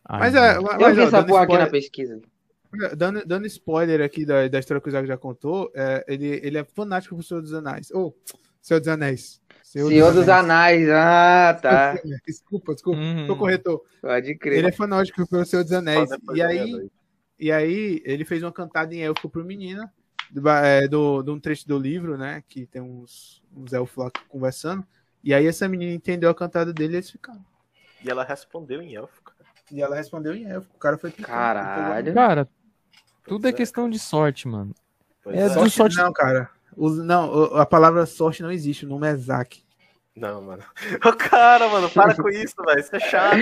[0.05, 2.21] Ai, Mas é, mas, Eu vi ó, essa dando porra aqui na spoiler- pesquisa.
[2.97, 6.59] Dando, dando spoiler aqui da, da história que o Zago já contou, é, ele, ele
[6.59, 7.91] é fanático pro Senhor dos Anéis.
[7.93, 8.17] Ou,
[8.61, 9.41] Senhor dos Anéis.
[9.89, 11.95] Senhor dos Anéis, ah, tá.
[12.27, 12.99] Desculpa, desculpa.
[13.01, 13.27] Hum.
[13.27, 13.83] Tô corretor.
[14.01, 14.59] Pode crer.
[14.59, 16.09] Ele é fanático pelo Senhor dos Anéis.
[16.35, 16.91] E aí,
[17.39, 19.93] e aí, ele fez uma cantada em elfo pro menina,
[20.31, 22.43] do, é, do, de um trecho do livro, né?
[22.49, 24.87] Que tem uns, uns elfos lá conversando.
[25.23, 27.45] E aí, essa menina entendeu a cantada dele e eles ficaram.
[28.05, 29.33] E ela respondeu em élfico.
[29.37, 29.51] cara.
[29.73, 30.69] E ela respondeu em elfo.
[30.75, 31.29] O cara foi picando.
[31.35, 32.15] Caralho.
[32.15, 32.49] Cara,
[33.25, 34.75] tudo é Pois questão de sorte, mano.
[35.23, 35.49] Pois É é.
[35.49, 36.51] do- Sorte, sorte- Não, cara.
[36.77, 38.85] Os- não, a palavra sorte não existe.
[38.85, 39.63] O nome é Zack.
[40.17, 40.63] Não, mano.
[41.05, 42.79] Ô, cara, mano, para com isso, velho.
[42.79, 43.37] Isso é chato.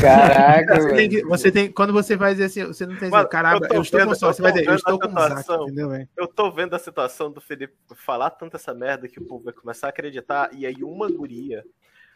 [0.00, 1.10] Caraca, Você tem, velho.
[1.10, 3.74] que- você tem, quando você vai dizer assim, você não tem Mano, dizer, caramba, eu
[3.76, 4.36] eu, estou vendo- com sorte.
[4.36, 5.62] Você eu vai dizer, eu estou a com Zack, situação.
[5.64, 6.08] entendeu, velho?
[6.16, 9.52] Eu tô vendo a situação do Felipe falar tanto essa merda que o povo vai
[9.52, 10.50] começar a acreditar.
[10.52, 11.64] E aí uma guria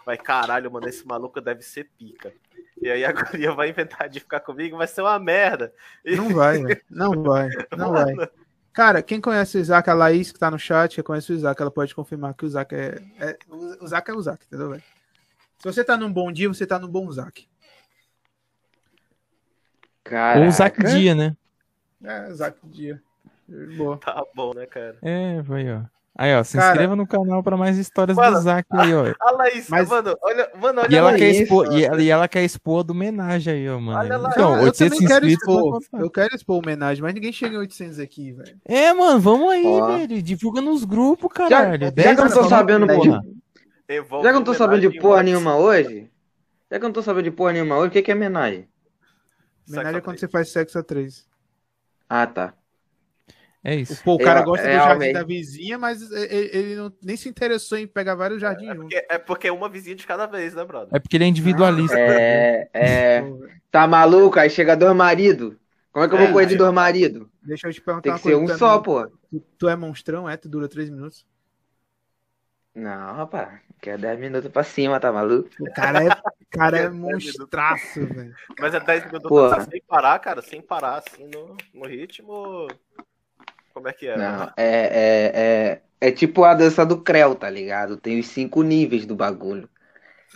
[0.06, 2.32] vai, caralho, mano, esse maluco deve ser pica.
[2.80, 3.10] E aí a
[3.42, 5.72] guria vai inventar de ficar comigo, vai ser uma merda.
[6.04, 6.80] E- Não vai, velho.
[6.88, 7.48] Não vai.
[7.76, 8.14] Não vai.
[8.74, 11.62] Cara, quem conhece o Isaac, a Laís que tá no chat, que conhece o Isaac,
[11.62, 13.00] ela pode confirmar que o Isaac é.
[13.20, 14.82] é o Isaac é o Isaac, entendeu, velho?
[15.58, 17.48] Se você tá num bom dia, você tá num bom Isaac.
[20.02, 20.40] Caraca.
[20.40, 21.36] Ou o Zac Dia, né?
[22.02, 23.02] É, Isaac dia.
[23.76, 23.96] Boa.
[23.96, 24.98] Tá bom, né, cara?
[25.00, 25.82] É, vai, ó.
[26.16, 29.12] Aí, ó, se Cara- inscreva no canal pra mais histórias Mano, do Zac aí, ó.
[29.20, 32.08] A Laís, Mas- mano, olha, mano, olha E ela, a quer expor, e, ela, e
[32.08, 33.98] ela quer expor a do homenagem aí, ó, mano.
[33.98, 34.30] Olha lá.
[34.30, 35.80] Então, eu 800 também quero expor.
[35.94, 38.56] Eu quero expor homenagem, mas ninguém chega em 800 aqui, velho.
[38.64, 39.86] É, mano, vamos aí, Ó.
[39.96, 40.22] velho.
[40.22, 41.80] Divulga nos grupos, Já, caralho.
[41.86, 43.20] já 10 que eu não tô sabendo porra.
[43.20, 43.34] de,
[43.96, 46.08] Envolve já que eu não tô sabendo de porra nenhuma hoje,
[46.70, 48.68] já que eu não tô sabendo de porra nenhuma hoje, o que que é homenagem?
[49.68, 51.26] Homenagem é quando você faz sexo a três.
[52.08, 52.54] Ah, tá.
[53.66, 54.04] É isso.
[54.04, 55.12] Pô, o cara É, gosta é, do jardim realmente.
[55.14, 58.82] da vizinha, mas ele, ele não, nem se interessou em pegar vários jardins juntos.
[58.82, 60.94] Porque- É porque é uma vizinha de cada vez, né, brother?
[60.94, 61.98] É porque ele é individualista.
[61.98, 63.20] É, é.
[63.22, 63.48] Velho.
[63.70, 64.38] Tá maluco?
[64.38, 65.56] Aí chega dois maridos.
[65.90, 67.26] Como é que eu vou É, correr de dois maridos?
[67.42, 68.42] Deixa eu te perguntar Tem uma que ser coisa.
[68.42, 69.06] um tu é só, pô.
[69.30, 70.36] Tu, tu é monstrão, é?
[70.36, 71.26] Tu dura três minutos?
[72.74, 73.60] Não, rapaz.
[73.80, 75.48] Quer 10 minutos pra cima, tá maluco?
[75.60, 76.08] O cara é,
[76.50, 78.34] cara é É, monstraço, velho.
[78.58, 79.60] Mas é 10 minutos Pô.
[79.70, 82.66] sem parar, cara, sem parar, assim, no, no ritmo.
[83.74, 84.16] Como é que é?
[84.16, 87.96] Não, é, é, é, é tipo a dança do Creu, tá ligado?
[87.96, 89.68] Tem os cinco níveis do bagulho.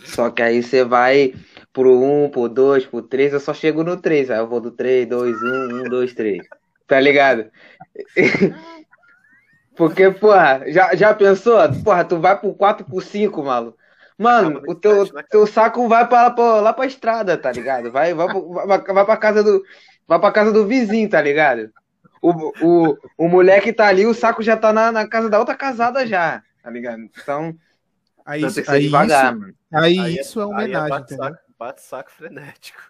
[0.05, 1.35] Só que aí você vai
[1.73, 4.31] pro 1, pro 2, pro 3, eu só chego no 3.
[4.31, 6.47] Aí eu vou do 3, 2, 1, 1, 2, 3.
[6.87, 7.51] Tá ligado?
[9.77, 11.57] Porque, porra, já, já pensou?
[11.85, 13.79] Porra, tu vai pro 4 por 5 maluco.
[14.19, 17.93] Mano, o teu, teu saco vai pra, pra, lá pra estrada, tá ligado?
[17.93, 19.63] Vai, vai, vai, vai pra casa do.
[20.09, 21.71] Vai pra casa do vizinho, tá ligado?
[22.23, 22.33] O,
[22.91, 26.07] o, o moleque tá ali, o saco já tá na, na casa da outra casada
[26.07, 27.01] já, tá ligado?
[27.03, 27.57] Então.
[28.25, 29.55] Aí, então isso, tem que ser aí, devagar, isso, mano.
[29.73, 31.25] aí Aí é- isso é aí homenagem, bate entendeu?
[31.25, 32.81] saco, bate saco frenético.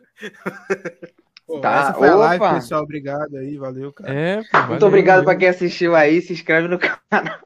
[1.46, 2.55] Pô, Tá, essa foi a live, opa.
[2.55, 2.82] pessoal.
[2.82, 4.12] Obrigado aí, valeu, cara.
[4.12, 5.38] É, pô, Muito valeu, obrigado pra valeu.
[5.38, 7.38] quem assistiu aí, se inscreve no canal.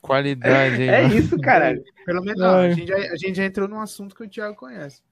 [0.00, 1.14] Qualidade aí, É mano.
[1.16, 1.82] isso, caralho.
[2.04, 5.02] Pelo menos a, gente já, a gente já entrou num assunto que o Thiago conhece.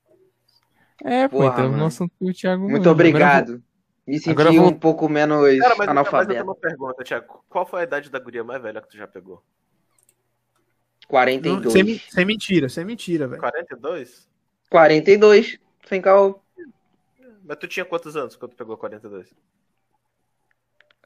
[1.04, 1.78] É, pô, Porra, então mano.
[1.78, 2.90] no assunto que o Thiago Muito manda.
[2.92, 3.62] obrigado.
[4.06, 6.44] Me senti agora vou- um pouco menos Cara, mas, mas eu tenho analfabeto.
[6.44, 7.44] uma pergunta, Thiago.
[7.48, 9.42] Qual foi a idade da guria mais velha que tu já pegou?
[11.08, 11.64] 42.
[11.64, 13.40] Não, sem, sem mentira, sem mentira, velho.
[13.40, 14.28] 42?
[14.70, 15.58] 42,
[15.88, 16.38] sem caô.
[17.44, 19.32] Mas tu tinha quantos anos quando tu pegou 42?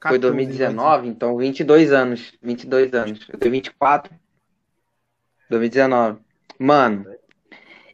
[0.01, 2.33] Foi 2019, então 22 anos.
[2.41, 3.27] 22 anos.
[3.29, 4.15] Eu tenho 24.
[5.51, 6.21] 2019.
[6.59, 7.07] Mano.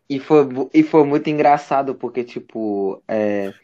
[0.09, 3.55] E foi, e foi muito engraçado, porque, tipo, é,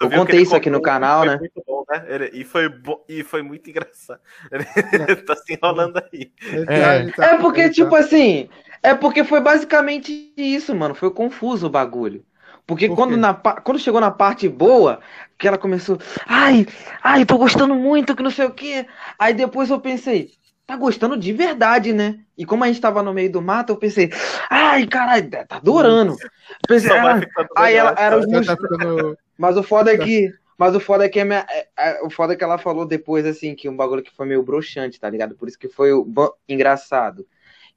[0.00, 1.36] Eu contei isso aqui no canal, foi né?
[1.38, 2.04] Muito bom, né?
[2.08, 4.20] Ele- e, foi bo- e foi muito engraçado.
[5.08, 6.32] Ele tá se enrolando aí.
[6.68, 7.06] É.
[7.34, 8.48] É porque, tipo assim,
[8.82, 10.94] é porque foi basicamente isso, mano.
[10.94, 12.24] Foi confuso o bagulho.
[12.66, 15.00] Porque Por quando, na, quando chegou na parte boa,
[15.38, 16.66] que ela começou, ai,
[17.02, 18.86] ai, tô gostando muito, que não sei o quê.
[19.18, 20.30] Aí depois eu pensei,
[20.70, 22.20] tá gostando de verdade, né?
[22.38, 24.10] E como a gente tava no meio do mato, eu pensei,
[24.48, 26.16] ai, caralho, tá adorando.
[26.68, 29.18] Pensei, Só vai ah, aí ela era os meus tá ficando.
[29.36, 30.32] mas o foda é que.
[30.56, 32.84] Mas o foda é que, a minha- é- é- o foda é que ela falou
[32.84, 35.34] depois, assim, que um bagulho que foi meio broxante, tá ligado?
[35.34, 36.06] Por isso que foi o
[36.48, 37.26] engraçado.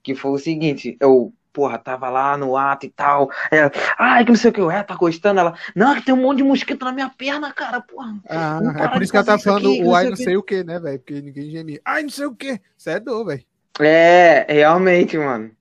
[0.03, 3.30] Que foi o seguinte, eu, porra, tava lá no ato e tal.
[3.52, 5.40] Ela, ai, que não sei o que, eu, é, tá gostando?
[5.40, 8.16] Ela, não, que tem um monte de mosquito na minha perna, cara, porra.
[8.28, 10.44] Ah, é por isso que ela tá falando aqui, o não ai não sei o
[10.44, 11.00] que, né, velho?
[11.00, 11.80] Porque ninguém geme.
[11.86, 12.60] Ai, não sei o que.
[12.78, 13.44] Isso é dor, velho.
[13.80, 15.52] É, realmente, mano.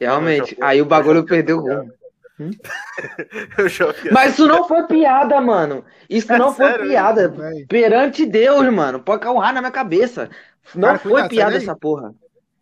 [0.00, 0.56] Realmente.
[0.60, 1.92] Aí o bagulho perdeu o rumo.
[2.38, 5.84] Fiz- Mas isso não foi piada, mano.
[6.08, 7.28] Isso É não foi sério, piada.
[7.28, 7.66] Velho.
[7.66, 9.00] Perante Deus, mano.
[9.00, 10.30] Pode raio na minha cabeça.
[10.74, 12.14] Não Cara, foi piada essa porra.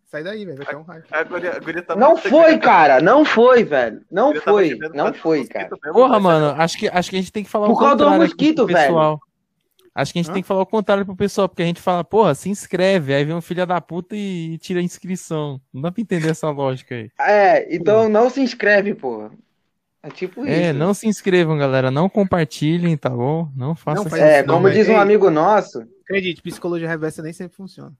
[0.07, 0.57] Sai daí, velho.
[0.57, 1.03] Vai ter um raio.
[1.11, 3.01] A guria, a guria tá Não foi, cara.
[3.01, 3.97] Não foi, velho.
[3.97, 4.77] A Não tava foi.
[4.93, 5.69] Não foi, cara.
[5.69, 7.77] mesmo, Porra, mas mano, acho que, acho que a gente tem que falar Por o
[7.77, 9.19] causa do contrário aqui mosquito, pro pessoal.
[9.93, 10.33] Acho que a gente Hã?
[10.33, 13.25] tem que falar o contrário pro pessoal, porque a gente fala, porra, se inscreve, aí
[13.25, 15.59] vem um filho da puta e, e tira a inscrição.
[15.73, 17.09] Não dá pra entender essa lógica aí.
[17.19, 19.31] É, então não se inscreve, porra.
[20.03, 20.79] É tipo É, isso.
[20.79, 21.89] não se inscrevam, galera.
[21.91, 23.49] Não compartilhem, tá bom?
[23.57, 24.17] Não façam Não isso.
[24.17, 24.75] faz É, como velho.
[24.75, 27.91] diz um amigo nosso, Acredite, psicologia reversa nem sempre funciona.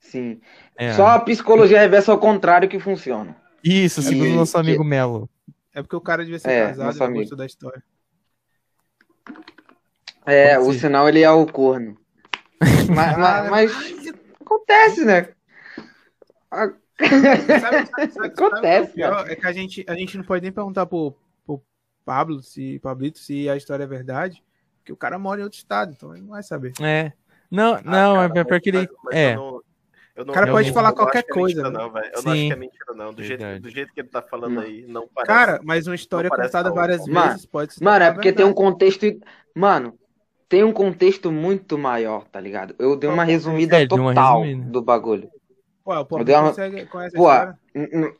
[0.00, 0.40] Sim.
[0.76, 0.92] É.
[0.94, 3.36] Só a psicologia reversa ao contrário que funciona.
[3.62, 5.30] Isso, segundo o E- nosso amigo Melo.
[5.72, 7.20] É porque o cara devia ser É, casado nosso e não amigo.
[7.20, 7.82] gostou da história.
[10.26, 10.78] É, Pode o ser.
[10.80, 11.96] sinal ele é o corno.
[12.94, 15.28] mas, mas- mas acontece, né?
[16.50, 19.30] A- Sabe- sabe- sabe- sabe o que é Acontece, pior?
[19.30, 21.16] É que a gente, a gente não pode nem perguntar pro,
[21.46, 21.62] pro
[22.04, 24.44] Pablo, se, Pablito, se a história é verdade,
[24.78, 26.72] porque o cara mora em outro estado, então ele não vai saber.
[26.78, 27.12] É.
[27.50, 28.78] Não, Ah, não, cara, é porque ele.
[28.78, 29.32] mas- mas É.
[29.32, 29.59] eu não-
[30.20, 31.62] eu não- O cara eu pode não- falar eu não qualquer acho que é coisa,
[31.62, 31.84] mentira, né?
[31.84, 32.06] não, velho.
[32.06, 32.30] Eu não Sim.
[32.30, 33.12] acho que é mentira, não.
[33.14, 34.62] Do jeito, do jeito que ele tá falando Hum.
[34.62, 35.26] aí, não parece.
[35.32, 38.44] Cara, mas uma história Não contada várias Mano, vezes pode se Mano, é porque tem
[38.46, 39.04] um contexto.
[39.54, 39.98] Mano,
[40.48, 42.74] tem um contexto muito maior, tá ligado?
[42.78, 44.70] Eu dei uma resumida É, de uma total resumida.
[44.70, 45.28] do bagulho.
[45.84, 47.28] Pô, o dei uma- consegue, conhece Pô,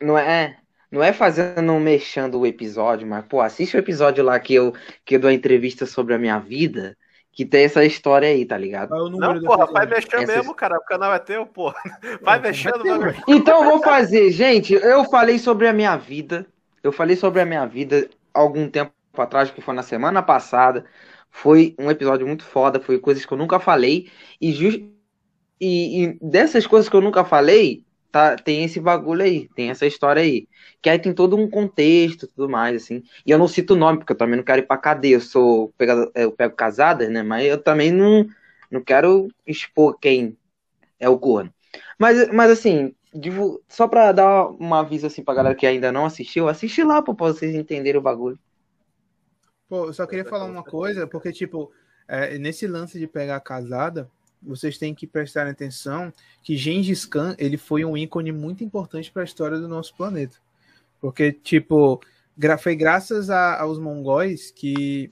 [0.01, 0.56] Não é,
[0.90, 4.72] não é fazendo mexendo o episódio, mas, pô, assiste o episódio lá que eu,
[5.05, 6.97] que eu dou a entrevista sobre a minha vida,
[7.32, 8.90] que tem essa história aí, tá ligado?
[9.11, 10.77] Não, porra, vai mexer Essas- mesmo, cara.
[10.77, 11.77] O canal é teu, porra.
[12.20, 13.16] Vai mexendo, vai.
[13.28, 16.47] Então eu vou fazer, gente, eu falei sobre a minha vida,
[16.82, 20.85] eu falei sobre a minha vida algum tempo atrás, que foi na semana passada,
[21.31, 24.81] foi um episódio muito foda, foi coisas que eu nunca falei, e, jus-
[25.61, 29.87] e, e dessas coisas que eu nunca falei, tá, tem esse bagulho aí, tem essa
[29.87, 30.49] história aí,
[30.82, 33.99] que aí tem todo um contexto tudo mais, assim, e eu não cito o nome,
[33.99, 37.23] porque eu também não quero ir pra cadeia, eu sou, pegado, eu pego casadas, né,
[37.23, 38.27] mas eu também não,
[38.70, 40.37] não quero expor quem
[40.99, 41.53] é o corno.
[41.99, 42.95] Mas, mas assim,
[43.69, 47.15] só pra dar uma aviso assim pra galera que ainda não assistiu, assiste lá pô,
[47.15, 48.39] pra vocês entenderem o bagulho.
[49.69, 51.70] Pô, eu só queria falar uma coisa, porque, tipo,
[52.09, 54.11] é, nesse lance de pegar casada,
[54.43, 56.12] vocês têm que prestar atenção
[56.43, 60.37] que Gengis Khan, ele foi um ícone muito importante para a história do nosso planeta.
[61.01, 62.01] Porque, tipo,
[62.37, 65.11] gra- foi graças a- aos mongóis que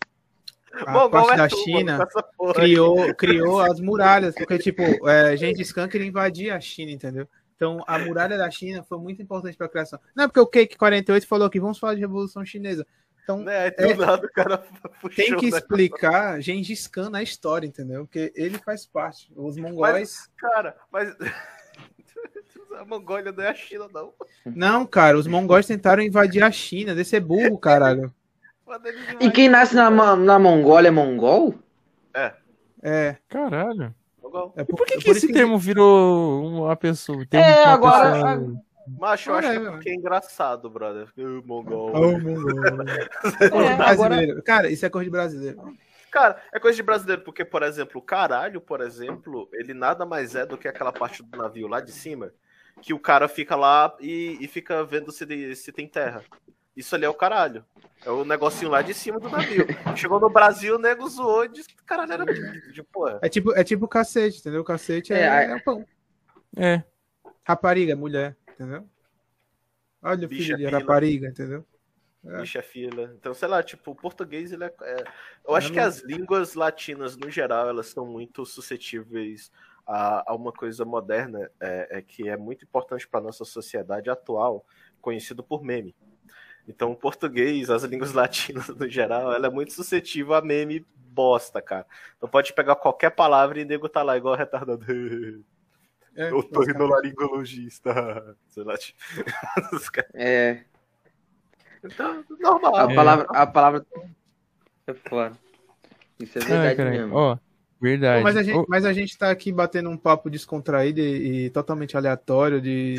[0.72, 2.06] a Mongol parte é da tu, China
[2.54, 7.26] criou, criou as muralhas, porque, tipo, é, Gengis Khan queria invadir a China, entendeu?
[7.56, 9.98] Então, a muralha da China foi muito importante para a criação.
[10.14, 12.86] Não é porque o Cake 48 falou que vamos falar de Revolução Chinesa.
[13.28, 13.66] Então, Né?
[13.76, 13.94] É.
[13.94, 14.56] nada o cara
[15.02, 15.58] puxou, tem que né?
[15.58, 18.06] explicar Gengis Khan na história, entendeu?
[18.06, 19.30] Porque ele faz parte.
[19.36, 20.30] Os mongóis.
[20.38, 21.14] Cara, mas.
[22.78, 24.14] a Mongólia não é a China, não.
[24.46, 26.94] Não, cara, os mongóis tentaram invadir a China.
[26.94, 28.10] Desse é burro, caralho.
[29.20, 31.54] E quem nasce na, na Mongólia é mongol?
[32.82, 33.16] É.
[33.28, 33.94] Caralho.
[34.22, 34.54] Mongol.
[34.56, 37.26] é E por que, é que esse termo virou uma pessoa?
[37.28, 38.62] Tem É, agora- pessoa-
[38.98, 41.08] Macho, eu acho que é É, porque é engraçado, brother.
[41.16, 41.92] Uh, Mongol.
[41.92, 42.52] O mongol.
[43.52, 44.10] É, agora...
[44.10, 44.42] brasileiro.
[44.42, 45.76] Cara, isso é coisa de brasileiro.
[46.10, 50.34] Cara, é coisa de brasileiro, porque, por exemplo, o caralho, por exemplo, ele nada mais
[50.34, 52.32] é do que aquela parte do navio lá de cima,
[52.80, 56.22] que o cara fica lá e, e fica vendo se, se tem terra.
[56.78, 57.64] Isso ali é o caralho.
[58.06, 59.66] É o negocinho lá de cima do navio.
[59.96, 63.18] Chegou no Brasil, o nego zoou e disse que caralho era de, de porra.
[63.20, 64.62] É tipo, é tipo cacete, entendeu?
[64.62, 65.84] Cacete é, É, é o pão.
[66.56, 66.82] É.
[67.44, 68.88] Rapariga, mulher, entendeu?
[70.02, 70.78] Olha o filho de pila.
[70.78, 71.64] rapariga, entendeu?
[72.24, 72.40] É.
[72.40, 73.14] Bicha fila.
[73.16, 74.74] Então, sei lá, tipo, o português, ele é.
[74.82, 75.04] é-
[75.46, 79.52] Eu acho que as línguas latinas, no geral, elas são muito suscetíveis
[79.86, 84.66] a, a uma coisa moderna, é, é que é muito importante para nossa sociedade atual,
[85.00, 85.94] conhecido por meme.
[86.66, 91.62] Então, o português, as línguas latinas, no geral, ela é muito suscetível a meme bosta,
[91.62, 91.86] cara.
[92.16, 94.84] Então pode pegar qualquer palavra e nego tá lá igual retardado.
[96.16, 98.36] É, Eu tô indo laringologista.
[98.48, 98.98] Sei lá, tipo.
[100.14, 100.62] É,
[101.84, 102.76] Então, normal.
[102.76, 102.94] a É.
[102.94, 103.86] palavra, a palavra
[104.86, 105.32] é foda.
[106.20, 106.98] Isso é Ai, verdade caralho.
[107.02, 107.14] mesmo.
[107.16, 107.38] Ó,
[107.80, 108.22] verdade.
[108.24, 111.50] Mas a, gente, Ô, mas a gente tá aqui batendo um papo descontraído e, e
[111.50, 112.96] totalmente aleatório de,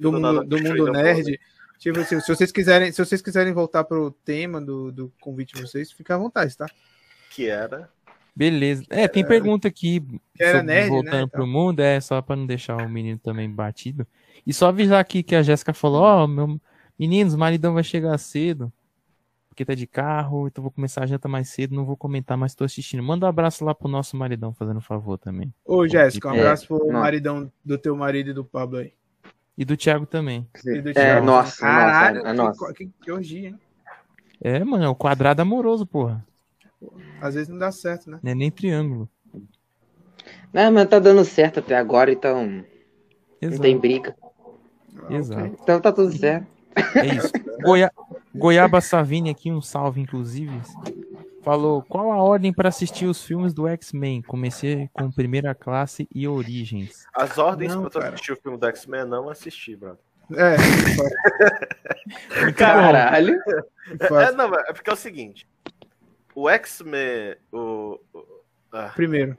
[0.00, 1.40] do mundo, do mundo nerd.
[1.78, 5.62] Tipo assim, se vocês quiserem, se vocês quiserem voltar pro tema do, do convite de
[5.62, 6.66] vocês, fica à vontade, tá?
[7.30, 7.88] Que era.
[8.38, 8.84] Beleza.
[8.88, 10.00] É, tem pergunta aqui
[10.32, 11.46] Que era sobre nerd, voltando né, pro então.
[11.48, 14.06] mundo, é só pra não deixar o menino também batido.
[14.46, 16.60] E só avisar aqui que a Jéssica falou, ó, meu
[16.96, 18.72] meninos, o maridão vai chegar cedo,
[19.48, 22.54] porque tá de carro, então vou começar a janta mais cedo, não vou comentar, mas
[22.54, 23.02] tô assistindo.
[23.02, 25.52] Manda um abraço lá pro nosso maridão, fazendo um favor também.
[25.64, 27.00] Ô, Jéssica, um É, abraço pro não.
[27.00, 28.92] maridão do teu marido e do Pablo aí.
[29.56, 30.46] E do Thiago também.
[30.64, 31.26] E do É, Thiago.
[31.26, 32.72] nossa, Caralho, nossa, é nossa.
[32.72, 33.58] que, que, que orgia, hein?
[34.40, 36.24] É, mano, é o quadrado amoroso, porra.
[37.20, 38.18] Às vezes não dá certo, né?
[38.22, 39.08] Não é nem triângulo.
[40.52, 42.64] Não, mas tá dando certo até agora, então não
[43.40, 43.62] Exato.
[43.62, 44.16] tem briga.
[44.96, 45.56] Ah, Exato.
[45.62, 46.46] Então tá tudo certo.
[46.94, 47.32] É isso.
[47.62, 47.90] Goia...
[48.34, 50.60] Goiaba Savini aqui, um salve, inclusive.
[51.42, 54.22] Falou, qual a ordem para assistir os filmes do X-Men?
[54.22, 57.06] Comecei com Primeira Classe e Origens.
[57.14, 58.14] As ordens Não, pra tu cara.
[58.14, 59.98] assistir o filme do X-Men não assisti, brother.
[60.36, 60.56] É.
[62.52, 63.40] Caralho.
[63.98, 65.48] É, não, é porque é o seguinte.
[66.40, 67.36] O X-Men.
[67.52, 68.42] O, o-
[68.72, 69.36] ah, Primeiro.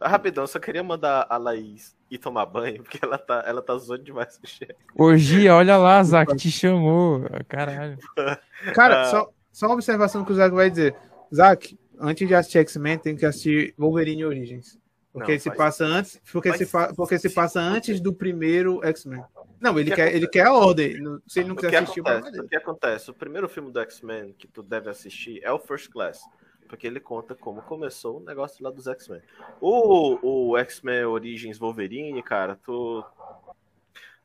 [0.00, 3.62] ah, rapidão, eu só queria mandar a Laís ir tomar banho, porque ela tá, ela
[3.62, 4.74] tá zoando demais o chefe.
[4.94, 7.22] Orgia, olha lá, Zac, te chamou.
[7.48, 7.96] Caralho.
[8.74, 9.04] Cara, Ah.
[9.06, 10.94] só, só uma observação que o Zac vai dizer.
[11.34, 14.78] Zac, antes de assistir X-Men, tem que assistir Wolverine Origins.
[15.14, 18.84] Porque Não, se faz- passa antes, porque se, fa- porque se passa antes do primeiro
[18.84, 19.22] X-Men.
[19.60, 20.96] Não, ele que quer, ele quer a ordem.
[21.28, 23.10] Se ele não O quiser que, assistir, acontece, o que acontece?
[23.12, 26.20] O primeiro filme do X-Men que tu deve assistir é o First Class.
[26.68, 29.22] Porque ele conta como começou o negócio lá dos X-Men.
[29.60, 33.04] O, o X-Men Origins Wolverine, cara, tu.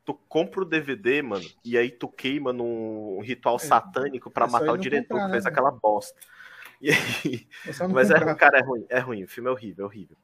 [0.04, 4.72] Tu compra o DVD, mano, e aí tu queima num ritual satânico pra é matar
[4.72, 6.20] o diretor comprar, que fez né, aquela bosta.
[6.82, 8.36] E aí, É mas é, comprar.
[8.36, 9.24] cara, é ruim, é ruim.
[9.24, 10.18] O filme é horrível, é horrível.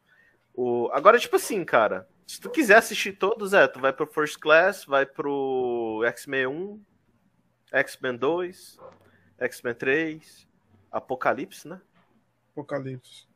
[0.55, 0.89] O...
[0.93, 4.85] Agora, tipo assim, cara, se tu quiser assistir todos, é, tu vai pro First Class,
[4.85, 6.81] vai pro X-Men 1,
[7.73, 8.79] X-Men 2,
[9.39, 10.47] X-Men 3,
[10.91, 11.81] Apocalipse, né?
[12.51, 13.27] Apocalipse.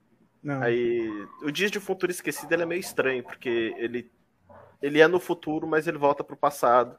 [0.42, 0.62] Não.
[0.62, 1.10] Aí,
[1.44, 4.10] o Dias de Futuro Esquecido ele é meio estranho, porque ele,
[4.82, 6.98] ele é no futuro, mas ele volta pro passado.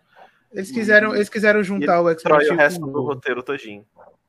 [0.53, 3.87] Eles quiseram, eles quiseram juntar o X-Men Destrói o resto do roteiro todinho.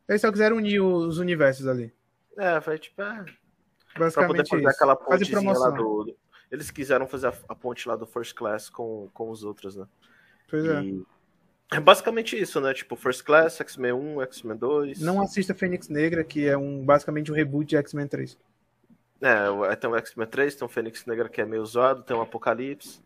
[0.08, 1.94] Eles só quiseram unir os universos ali.
[2.38, 3.26] É, vai tipo, é,
[3.94, 4.70] pra poder Basicamente fazer isso.
[4.76, 6.18] aquela pontezinha lá do, do-
[6.52, 9.86] Eles quiseram fazer a, a ponte lá do First Class com, com os outros, né?
[10.50, 10.82] Pois é.
[10.82, 11.04] E
[11.74, 12.74] é basicamente isso, né?
[12.74, 15.00] Tipo, First Class, X-Men 1, X-Men 2.
[15.02, 18.38] Não assista Fênix Negra, que é um basicamente um reboot de X-Men 3.
[19.22, 22.16] É, o- tem o X-Men 3, tem o Fênix Negra que é meio zoado, tem
[22.18, 23.02] o Apocalipse.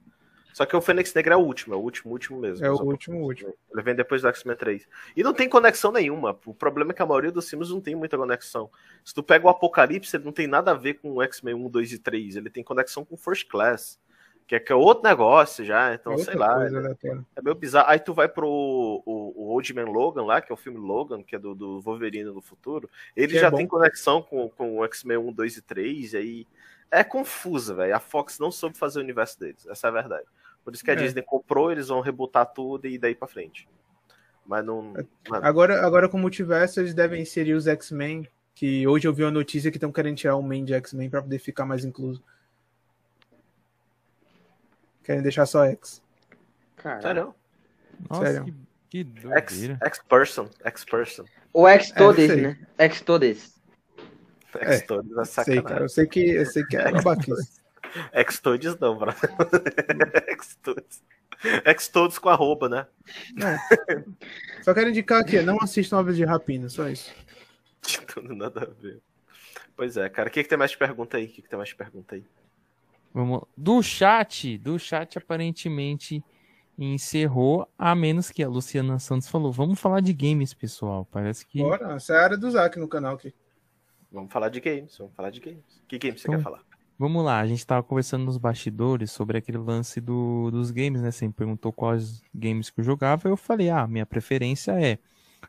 [0.55, 2.65] Só que o Fênix Negra é o último, é o último, último mesmo.
[2.65, 3.53] É o último, último.
[3.73, 4.87] Ele vem depois do X-Men 3.
[5.13, 6.39] E não tem conexão nenhuma.
[6.45, 8.69] O problema é que a maioria dos filmes não tem muita conexão.
[9.03, 11.69] Se tu pega o Apocalipse, ele não tem nada a ver com o X-Men 1,
[11.69, 12.37] 2 e 3.
[12.37, 13.99] Ele tem conexão com First Class.
[14.47, 16.55] Que é, que é outro negócio já, então É sei lá.
[16.55, 16.95] coisa né?
[17.35, 17.89] É meio bizarro.
[17.89, 21.21] Aí tu vai pro o, o Old Man Logan lá, que é o filme Logan,
[21.21, 22.89] que é do, do Wolverine no futuro.
[23.13, 23.57] Ele Que é já bom.
[23.57, 26.13] tem conexão com, com o X-Men 1, 2 e 3.
[26.13, 26.47] E aí
[26.89, 27.93] é confusa, velho.
[27.93, 29.67] A Fox não soube fazer o universo deles.
[29.67, 30.25] Essa é a verdade.
[30.65, 30.97] Por isso que a É.
[30.97, 33.69] Disney comprou, eles vão rebutar tudo e daí pra frente.
[34.45, 34.81] Mas não.
[35.29, 38.27] Mano, Agora, agora com o multiverso, eles devem inserir os X-Men.
[38.53, 41.21] Que hoje eu vi uma notícia que estão querendo tirar o main de X-Men pra
[41.21, 42.23] poder ficar mais incluso.
[45.03, 46.01] Querem deixar só X.
[46.77, 47.01] Caralho.
[47.01, 47.35] sério?
[48.09, 48.45] Nossa, Sério.
[48.45, 48.53] que,
[48.89, 49.79] que Ex- doideira.
[49.83, 50.49] X-Person.
[50.63, 51.25] X-Person.
[51.53, 52.41] O X todes, sei.
[52.41, 52.67] né?
[52.77, 53.55] X todes.
[54.57, 55.63] É, X-Todes é Sei, sacanagem.
[55.63, 55.83] cara.
[55.83, 57.59] Eu sei que, eu sei que é babaquice.
[58.11, 59.11] X-Todes não, bro.
[60.29, 61.03] X-Todes.
[61.65, 62.87] X-Todes com arroba, né?
[64.63, 67.13] Só quero indicar aqui, não assistam Aves de Rapina, só isso.
[67.85, 69.01] De tudo nada a ver.
[69.75, 70.29] Pois é, cara.
[70.29, 71.25] O que, que tem mais de pergunta aí?
[71.25, 72.25] O que, que tem mais de pergunta aí?
[73.13, 73.43] Vamos...
[73.55, 76.23] Do chat, do chat aparentemente
[76.77, 79.51] encerrou, a menos que a Luciana Santos falou.
[79.51, 81.07] Vamos falar de games, pessoal.
[81.11, 81.59] Parece que.
[81.59, 83.33] Bora, essa é a área do Zac no canal aqui.
[84.11, 84.97] Vamos falar de games.
[84.97, 85.83] Vamos falar de games.
[85.87, 86.63] Que games você Então, quer falar?
[86.97, 91.11] Vamos lá, a gente tava conversando nos bastidores sobre aquele lance do, dos games, né?
[91.11, 93.27] Você me perguntou quais games que eu jogava.
[93.27, 94.97] Eu falei, ah, minha preferência é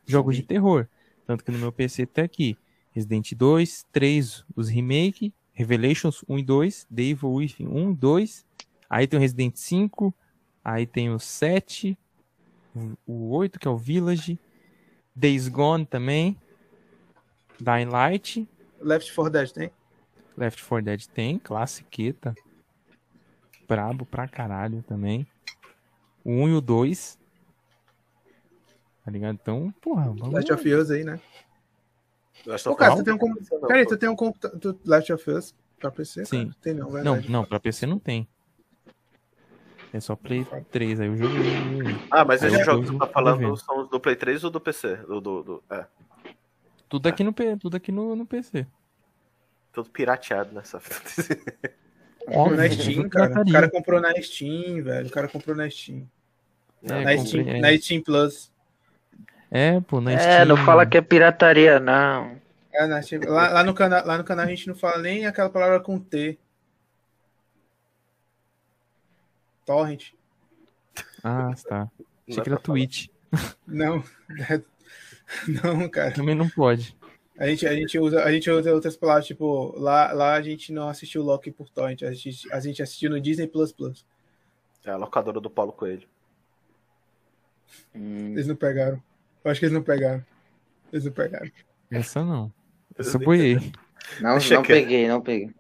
[0.05, 0.89] jogos de terror.
[1.25, 2.59] Tanto que no meu PC tá aqui
[2.91, 8.47] Resident 2, 3, os remake, Revelations 1 e 2, The Evil Within 1 e 2.
[8.91, 10.13] Aí tem o Resident 5,
[10.65, 11.97] aí tem o 7,
[12.75, 14.37] o- o 8, que é o Village,
[15.15, 16.37] Days Gone também,
[17.61, 18.49] Dying Light,
[18.81, 19.71] Left 4 Dead tem?
[20.37, 22.35] Left 4 Dead tem, classiqueta.
[23.69, 25.27] Brabo pra caralho também.
[26.25, 27.19] O 1 e o 2.
[29.05, 29.39] Tá ligado?
[29.41, 30.33] Então, porra, vamos...
[30.33, 31.21] Last of Us aí, né?
[32.45, 32.99] Last of cara, Us?
[33.01, 33.19] tu tem um.
[33.19, 34.77] com- Não, Peraí, tu tem um computador.
[34.85, 36.25] Last of Us pra PC?
[36.27, 36.45] Sim.
[36.49, 36.57] Cara?
[36.61, 37.31] Tem não, Não, verdade.
[37.31, 38.29] não, pra PC não tem.
[39.93, 41.41] É só Play 3, aí eu joguei.
[42.11, 44.61] Ah, mas esses jogos que você tá falando são os do Play 3 ou do
[44.61, 44.97] PC?
[44.97, 45.87] Do, do, do- é,
[46.89, 48.67] Tudo aqui no, tudo aqui no, no PC.
[49.77, 50.81] Tudo pirateado nessa.
[52.25, 53.43] Comprou na Steam, cara.
[53.43, 55.07] O cara comprou na Steam, velho.
[55.07, 56.09] O cara comprou na Steam.
[56.83, 57.61] É, na, Steam é.
[57.61, 58.51] na Steam Plus.
[59.51, 60.47] É, pô, na É, Steam.
[60.47, 62.41] não fala que é pirataria, não.
[62.73, 63.21] É, na Steam.
[63.27, 65.99] Lá, lá no cana, lá no canal a gente não fala nem aquela palavra com
[65.99, 66.39] T.
[69.67, 70.13] Torrent.
[71.23, 71.91] Ah, tá.
[72.27, 72.59] Achei é que era.
[72.59, 73.09] Twitch.
[73.67, 74.03] Não.
[75.49, 76.13] Não, cara.
[76.13, 76.96] Também não pode.
[77.39, 80.73] A gente, a gente, usa, a gente usa outras palavras, tipo, lá, lá a gente
[80.73, 84.07] não assistiu Loki por torrent, a gente, a gente assistiu no Disney Plus Plus.
[84.85, 86.09] É a locadora do Paulo Coelho.
[87.95, 89.03] Hum, Eles não pegaram.
[89.45, 90.25] Eu acho que eles não pegaram.
[90.93, 91.51] Eles não pegaram.
[91.91, 92.53] Essa não.
[92.97, 93.57] Essa boiei.
[94.21, 95.55] Não, Deixa não peguei, não peguei.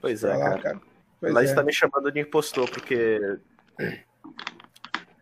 [0.00, 0.62] Pois é, lá, cara.
[0.62, 0.80] cara.
[1.20, 1.54] Pois é.
[1.54, 3.38] tá me chamando de impostor, porque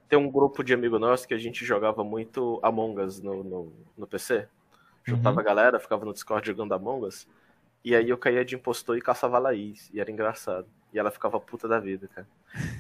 [0.09, 3.73] tem um grupo de amigo nosso que a gente jogava muito Among Us no, no,
[3.97, 4.47] no PC.
[5.05, 7.27] Juntava a galera, ficava no Discord jogando Among Us.
[7.85, 9.91] E aí eu caía de impostor e caçava a Laís.
[9.93, 10.67] E era engraçado.
[10.95, 12.27] E ela ficava puta da vida, cara.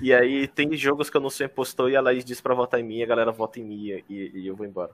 [0.00, 2.78] E aí tem jogos que eu não sou impostor e a Laís diz pra votar
[2.78, 4.90] em mim, a galera vota em mim e, e eu vou embora.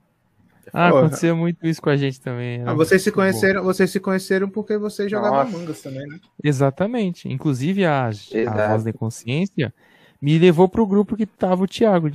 [0.73, 1.01] Ah, Porra.
[1.07, 2.61] aconteceu muito isso com a gente também.
[2.61, 3.17] era Ah, vocês se bom.
[3.17, 6.21] conheceram, vocês se conheceram porque vocês jogavam Us também, né?
[6.45, 7.29] Exatamente.
[7.29, 9.73] Inclusive a, a voz da consciência
[10.21, 12.11] me levou pro grupo que tava o Thiago.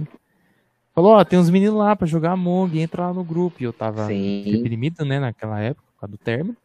[0.93, 3.57] Falou, ó, tem uns meninos lá pra jogar Among, entra lá no grupo.
[3.59, 4.43] E eu tava Sim.
[4.43, 6.55] reprimido, né, naquela época, por causa do término.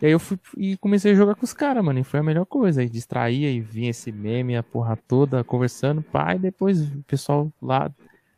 [0.00, 1.98] E aí eu fui e comecei a jogar com os caras, mano.
[1.98, 2.82] E foi a melhor coisa.
[2.82, 6.02] Aí distraía e vinha esse meme, a porra toda, conversando.
[6.02, 7.90] Pá, e depois o pessoal lá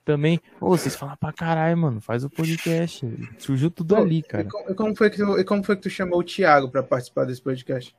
[0.05, 0.41] também.
[0.61, 2.01] Ô, vocês falam pra caralho, mano.
[2.01, 3.05] Faz o podcast.
[3.39, 4.45] Surgiu tudo ali, cara.
[4.45, 6.71] E, como, e como foi que tu, e como foi que tu chamou o Thiago
[6.71, 7.95] pra participar desse podcast?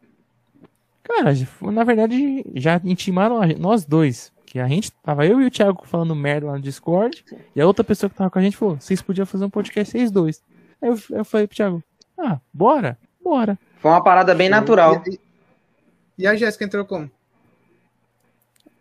[1.04, 4.32] Cara, na verdade, já intimaram nós dois.
[4.50, 7.24] Que a gente tava eu e o Thiago falando merda lá no Discord.
[7.56, 9.92] E a outra pessoa que tava com a gente falou: vocês podiam fazer um podcast
[9.92, 10.44] vocês dois.
[10.82, 11.84] Aí eu, eu falei pro Thiago:
[12.18, 13.60] ah, bora, bora.
[13.78, 15.04] Foi uma parada bem natural.
[16.18, 17.12] E, a Jéssica entrou como?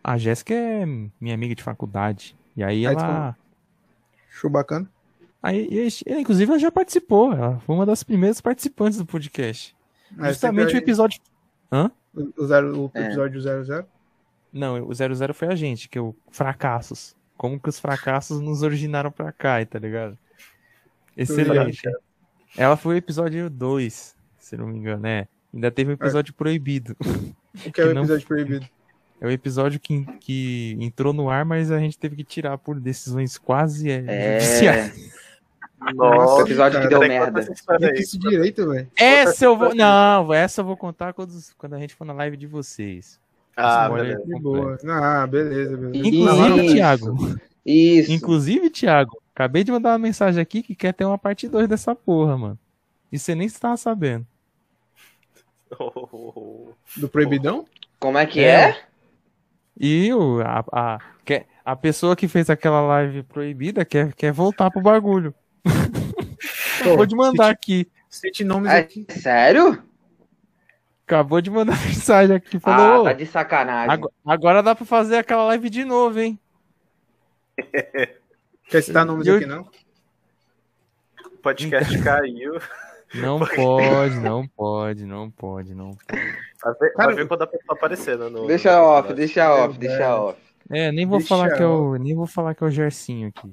[0.02, 0.86] A Jéssica é
[1.20, 2.34] minha amiga de faculdade.
[2.56, 3.36] E aí Aí ela.
[4.30, 4.90] Show bacana.
[5.42, 7.34] Aí, e- inclusive, ela já participou.
[7.34, 9.76] Ela foi uma das primeiras participantes do podcast.
[10.18, 11.20] É, Justamente o episódio.
[11.70, 13.04] O, o zero, o É.
[13.04, 13.86] episódio 00.
[14.52, 17.14] Não, o 00 foi a gente, que é o fracassos.
[17.36, 20.18] Como que os fracassos nos originaram pra cá, tá ligado?
[21.16, 21.82] Excelente.
[22.56, 25.28] Ela foi o episódio 2, se não me engano, né?
[25.52, 26.96] Ainda teve um episódio proibido.
[27.66, 28.66] O que é o Que não- episódio proibido?
[29.20, 32.78] É o episódio que, que entrou no ar, mas a gente teve que tirar por
[32.78, 34.38] decisões quase é, É.
[34.40, 35.12] judiciais.
[35.94, 36.88] Nossa, episódio que cara.
[36.88, 37.98] deu Peraí, merda.
[38.00, 38.88] Isso direito, velho.
[38.96, 39.74] Essa eu vou.
[39.74, 43.18] Não, essa eu vou contar quando, quando a gente for na live de vocês.
[43.60, 44.34] Ah, Spoiler beleza.
[44.34, 44.78] De boa.
[44.86, 46.08] Ah, beleza, beleza.
[46.08, 46.74] Inclusive, Isso.
[46.74, 47.38] Thiago.
[47.66, 48.12] Isso.
[48.12, 51.94] Inclusive, Thiago, acabei de mandar uma mensagem aqui que quer ter uma parte 2 dessa
[51.94, 52.58] porra, mano.
[53.10, 54.26] E você nem estava sabendo.
[56.96, 57.66] Do Proibidão?
[57.98, 58.70] Como é que É.
[58.70, 58.82] é?
[59.80, 60.98] E o, a, a,
[61.64, 65.34] A pessoa que fez aquela live proibida quer, quer voltar pro bagulho.
[66.80, 67.86] Acabou de mandar aqui.
[68.08, 69.06] Cite nomes É, aqui.
[69.10, 69.82] sério?
[71.08, 72.58] Acabou de mandar mensagem aqui.
[72.58, 73.90] Ah, Falou, tá de sacanagem.
[73.90, 76.38] "Ago- agora dá pra fazer aquela live de novo, hein?
[78.68, 79.66] Quer citar nomes Eu- aqui, não?
[81.24, 82.60] O podcast caiu.
[83.14, 86.22] Não pode, não pode, não pode, não pode.
[86.62, 88.28] Vai ver, Cara, vai ver quando a pessoa aparecer, né?
[88.28, 90.10] No, Deixa no off, deixa off, É, deixa velho.
[90.12, 90.38] off.
[90.70, 92.70] É, nem vou Deixa falar que é eu- o, nem vou falar que é o
[92.70, 93.50] Gersinho aqui.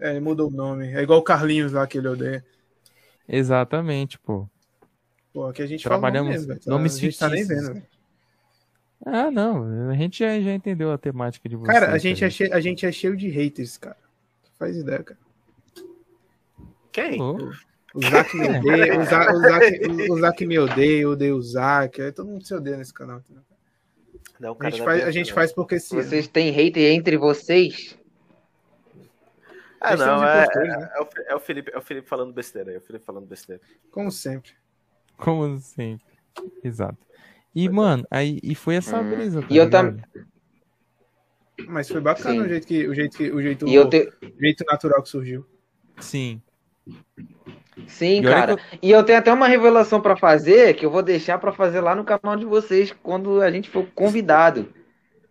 [0.00, 0.90] É, ele mudou o nome.
[0.94, 2.42] É igual o Carlinhos lá que ele odeia.
[3.28, 4.48] Exatamente, pô.
[5.38, 7.68] Pô, aqui a gente Trabalhamos fala mesmo, nomes A gente tá nem fictícios.
[7.68, 7.86] vendo, velho.
[9.06, 11.78] Ah, não, a gente já, já entendeu a temática de vocês.
[11.78, 12.30] Cara, a gente, é cara.
[12.32, 13.96] cheio, a gente é cheio de haters, cara.
[14.58, 15.20] Faz ideia, cara.
[16.90, 17.22] Quem?
[17.22, 17.36] Ô,
[17.94, 18.58] O Zac me É.
[18.58, 22.02] odeia, o Zac, o Zac- o- Zac me odeia, eu odeio o Zac.
[22.02, 23.18] aí Todo mundo se odeia nesse canal.
[23.20, 23.42] entendeu?
[24.40, 25.94] Não, o A cara gente não é faz, a gente faz porque sim.
[26.02, 27.96] Vocês têm hater entre vocês?
[29.80, 30.90] Ah, não, é, né?
[30.96, 33.26] é, o, é o Felipe, é o Felipe falando besteira aí, é o Felipe falando
[33.28, 33.62] besteira.
[33.92, 34.50] Como sempre.
[35.24, 36.06] Como sempre.
[36.62, 36.96] Exato.
[37.54, 39.10] E, mano, aí e foi essa Hum.
[39.10, 39.40] brisa.
[39.42, 40.00] tá E eu ligado?
[41.66, 42.40] Mas foi bacana Sim.
[42.42, 44.08] o jeito que o jeito que o jeito, E eu te...
[44.22, 45.44] o jeito natural que surgiu.
[45.98, 46.40] Sim.
[47.88, 48.56] Sim, E cara.
[48.56, 51.80] que E eu tenho até uma revelação pra fazer que eu vou deixar pra fazer
[51.80, 54.72] lá no canal de vocês quando a gente for convidado.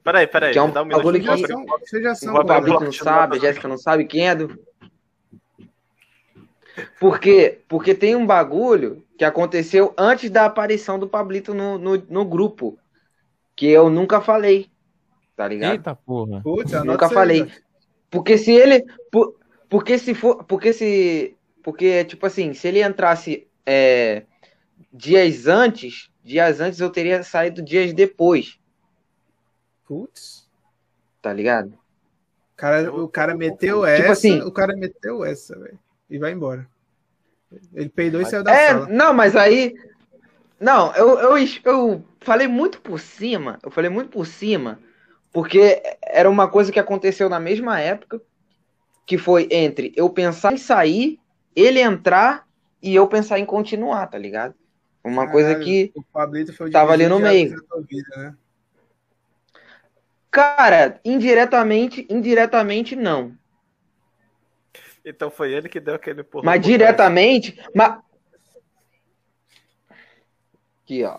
[0.04, 1.36] Peraí, peraí, Que é um dá um bagulho minuto.
[1.36, 3.40] que- Vocês já são, vocês já são O bloco, não eu sabe, a.
[3.40, 4.60] Jéssica não sabe quem é do.
[7.00, 12.26] Porque, porque tem um bagulho que aconteceu antes da aparição do Pablito no, no, no
[12.26, 12.78] grupo.
[13.56, 14.70] Que eu nunca falei.
[15.36, 15.74] Tá ligado?
[15.74, 16.42] Eita porra.
[16.42, 17.48] Putz, anota Nunca falei.
[18.10, 18.86] Porque se ele.
[19.12, 19.36] por-
[19.70, 20.44] porque se for.
[20.44, 21.36] Porque se.
[21.64, 24.24] Porque, tipo assim, se ele entrasse é,
[24.94, 28.58] dias antes, dias antes eu teria saído dias depois,
[29.86, 30.48] Putz.
[31.22, 31.70] tá ligado?
[31.74, 35.80] O cara, o cara meteu essa, Tipo assim- o cara meteu essa, velho.
[36.10, 36.68] E vai embora.
[37.74, 38.88] Ele peidou e saiu da É, sala.
[38.88, 39.74] não, mas aí.
[40.60, 43.60] Não, eu, eu, eu falei muito por cima.
[43.64, 44.80] Eu falei muito por cima.
[45.32, 48.22] Porque era uma coisa que aconteceu na mesma época.
[49.06, 51.20] Que foi entre eu pensar em sair,
[51.56, 52.46] ele entrar
[52.82, 54.54] e eu pensar em continuar, tá ligado?
[55.04, 55.92] Uma coisa que.
[55.96, 57.56] O Pablito foi tava ali no meio.
[57.90, 58.36] vida, né?
[60.30, 63.32] Cara, indiretamente, indiretamente não.
[65.10, 66.44] Então foi ele que deu aquele porra.
[66.46, 67.58] Mas diretamente.
[67.74, 67.98] Mas...
[70.84, 71.18] Aqui, ó.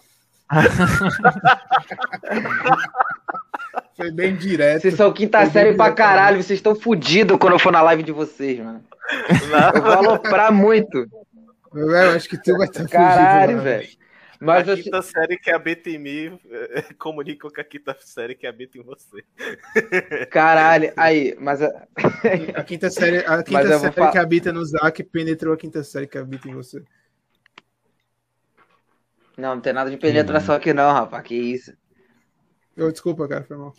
[3.97, 4.83] Foi bem direto.
[4.83, 6.41] Vocês são quinta Foi série pra direto, caralho.
[6.43, 8.85] Vocês estão fodidos quando eu for na live de vocês, mano.
[9.75, 11.07] Eu vou aloprar muito.
[11.75, 13.89] Eu acho que tu vai estar Caralho, fugido, velho.
[14.41, 18.35] A Mas assim, quinta série que habita em mim eh, comunica com a quinta série
[18.35, 19.25] que habita em você.
[20.31, 20.93] caralho.
[20.97, 21.61] Aí, mas.
[21.63, 21.89] a-
[22.55, 26.19] A quinta série, a quinta série que habita no Zac penetrou a quinta série que
[26.19, 26.83] habita em você.
[29.37, 31.23] Não, não tem nada de penetração aqui, não, rapaz.
[31.25, 31.73] Que isso.
[32.77, 33.75] Eu, desculpa, cara, foi mal.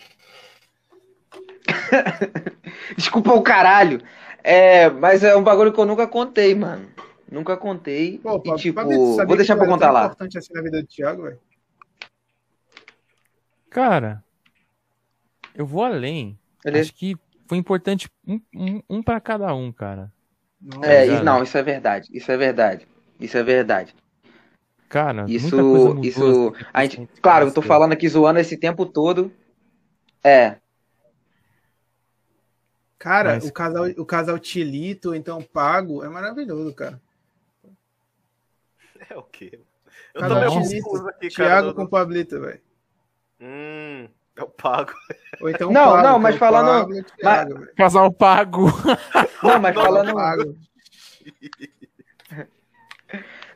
[2.95, 4.02] Desculpa o caralho.
[4.44, 6.88] É, mas é um bagulho que eu nunca contei, mano.
[7.31, 8.18] Nunca contei.
[8.18, 10.06] Pô, e, tipo, vou deixar pra contar tão lá.
[10.06, 11.39] importante assim na vida do Thiago, velho?
[13.69, 14.23] Cara,
[15.53, 16.38] eu vou além.
[16.64, 16.85] Beleza?
[16.89, 17.15] Acho que
[17.47, 20.11] foi importante um, um, um para cada um, cara.
[20.60, 22.10] Não, É, Tá e- não, isso é verdade.
[22.11, 22.88] Isso é verdade.
[23.19, 23.95] Isso é verdade.
[24.89, 26.03] Cara, muita coisa Isso, mudou.
[26.03, 26.53] isso.
[26.56, 29.31] assim, A gente, claro, eu tô falando aqui zoando esse tempo todo.
[30.23, 30.57] É.
[32.97, 36.99] Cara, Mas- o casal, o casal Tilito, então Pago, é maravilhoso, cara.
[39.10, 39.60] É o quê?
[40.14, 41.50] Eu Casal tô meio confuso aqui, cara.
[41.50, 42.62] Thiago do- com Pablito, velho.
[43.42, 44.92] Hum, eu pago.
[45.42, 47.76] Ou então Não, Pago, não, mas é o falando- Pago o Thiago, velho.
[47.76, 48.66] Casal pago.
[49.44, 50.14] Não, mas falando.
[50.14, 50.56] Pago.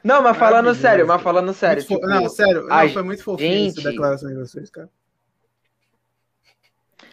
[0.03, 1.81] Não, mas falando sério, mas falando sério.
[1.81, 4.89] Muito fo- tipo, Não, sério, não, foi muito fofinho essa gente- declaração de vocês, cara.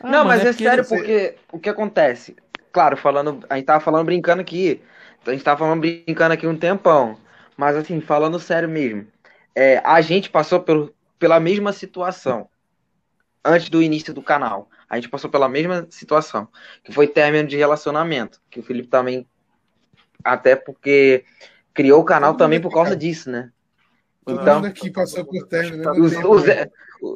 [0.00, 2.34] Ah, não, mas é, porque sério, porque o que acontece?
[2.72, 3.44] Claro, falando.
[3.50, 4.82] A gente tava falando brincando aqui.
[5.26, 7.18] A gente tava falando brincando aqui um tempão.
[7.60, 9.06] Mas assim, falando sério mesmo.
[9.54, 12.48] É, a gente passou pelo, pela mesma situação.
[13.44, 14.70] Antes do início do canal.
[14.88, 16.48] A gente passou pela mesma situação.
[16.82, 18.40] Que foi término de relacionamento.
[18.50, 19.26] Que o Felipe também.
[20.24, 21.22] Até porque
[21.74, 22.96] criou o canal também por causa cara.
[22.96, 23.50] disso, né?
[24.24, 24.54] Todo Então.
[24.54, 25.82] mundo aqui passou por término.
[25.82, 25.98] Tá né?
[26.00, 26.70] O, o, Zé-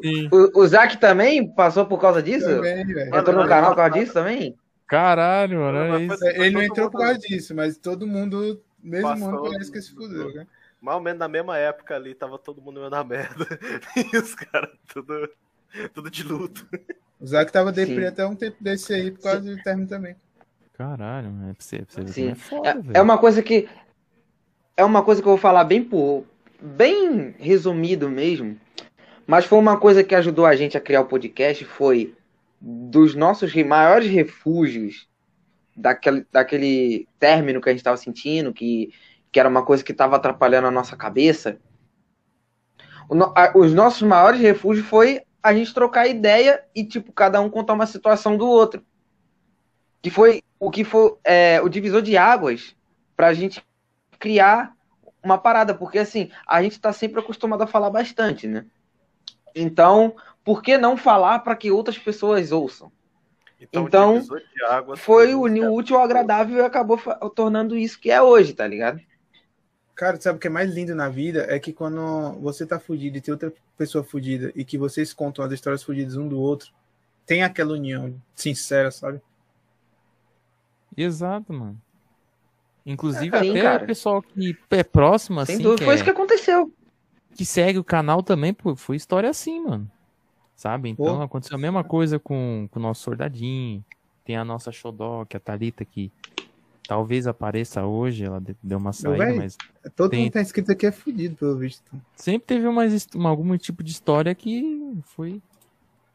[0.04, 0.28] Sim.
[0.30, 2.44] o, o Zac também passou por causa disso?
[2.44, 2.82] Também.
[2.82, 4.54] Entrou no canal por causa disso também?
[4.86, 9.28] Caralho, mano, é Ele não entrou por causa disso, mas todo mundo, mesmo Passou.
[9.28, 10.47] ano, parece que se fudeu, né?
[10.81, 13.47] Mais ou menos na mesma época ali, tava todo mundo meio na merda.
[14.12, 15.28] E os caras tudo,
[15.94, 16.69] tudo de luto.
[17.19, 18.06] O Zac tava deprê Sim.
[18.06, 20.15] até um tempo desse aí, por causa do término também.
[20.74, 22.23] Caralho, é pra você, pra você ver Sim.
[22.23, 22.35] como é
[22.74, 23.69] foda, É, é uma coisa que.
[24.77, 26.24] É uma coisa que eu vou falar bem por.
[26.61, 28.59] Bem resumido mesmo.
[29.27, 31.65] Mas foi uma coisa que ajudou a gente a criar o podcast.
[31.65, 32.15] Foi
[32.61, 35.09] dos nossos re- maiores refúgios
[35.76, 38.92] daquele, daquele término que a gente estava sentindo, que,
[39.32, 41.59] que era uma coisa que estava atrapalhando a nossa cabeça.
[43.36, 47.74] A- os nossos maiores refúgios foi a gente trocar ideia e, tipo, cada um contar
[47.74, 48.84] uma situação do outro.
[50.02, 52.74] Que foi o que foi é, o divisor de águas
[53.16, 53.62] pra gente
[54.18, 54.74] criar
[55.22, 58.66] uma parada, porque assim, a gente tá sempre acostumado a falar bastante, né?
[59.55, 62.92] Então, por que não falar para que outras pessoas ouçam?
[63.65, 64.23] Então, Então,
[64.69, 66.99] águas Foi unir o útil ao agradável e acabou
[67.35, 69.01] tornando isso que é hoje, tá ligado?
[69.95, 71.47] Cara, sabe o que é mais lindo na vida?
[71.49, 75.45] É que quando você tá fudido e tem outra pessoa fudida e que vocês contam
[75.45, 76.73] as histórias fudidas um do outro,
[77.24, 79.20] tem aquela união sincera, sabe?
[80.97, 81.81] Exato, mano.
[82.86, 83.85] Inclusive, Sim, até cara.
[83.85, 85.78] o pessoal que é próximo, assim, Sem dúvida.
[85.78, 86.73] que, Foi é- isso que aconteceu.
[87.35, 89.91] que segue o canal também, pô, foi história assim, mano.
[90.56, 90.89] Sabe?
[90.90, 91.22] Então Pô.
[91.22, 93.85] aconteceu a mesma coisa com, com o nosso soldadinho.
[94.24, 96.10] Tem a nossa Xodó, que é a Thalita, que
[96.86, 99.56] talvez apareça hoje, ela de- deu uma saída, véi, mas
[99.97, 100.22] Todo Tem.
[100.24, 101.90] mundo tá escrito aqui é fudido, pelo visto.
[102.16, 105.43] sempre teve uma, his- uma- algum tipo de história que foi.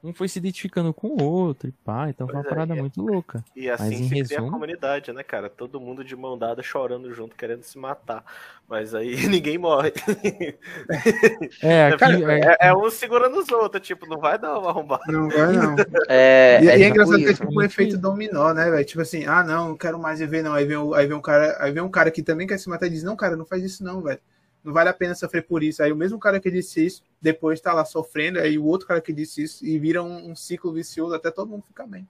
[0.01, 2.73] Um foi se identificando com o outro e pá, então foi uma Pois é, parada
[2.73, 3.43] é- muito louca.
[3.53, 5.49] E assim Mas em se cria a resumo- comunidade, né, cara?
[5.49, 8.23] Todo mundo de mão dada chorando junto, querendo se matar.
[8.67, 9.91] Mas aí ninguém morre.
[11.61, 14.69] É, aqui, Cara, é- É, é um segurando os outros, tipo, não vai dar uma
[14.69, 15.03] arrombada.
[15.11, 15.75] Não vai, não.
[16.07, 18.85] É, E, e é é, tipo engraçado que é tipo um efeito dominó, né, velho?
[18.85, 20.53] Tipo assim, ah, não, não quero mais viver, não.
[20.53, 22.87] Aí vem, aí vem um cara, aí vem um cara que também quer se matar
[22.87, 24.19] e diz, não, cara, não faz isso não, velho.
[24.63, 25.81] Não vale a pena sofrer por isso.
[25.81, 28.99] Aí o mesmo cara que disse isso, depois tá lá sofrendo, aí o outro cara
[29.01, 32.07] que disse isso, e vira um, um ciclo vicioso até todo mundo ficar bem.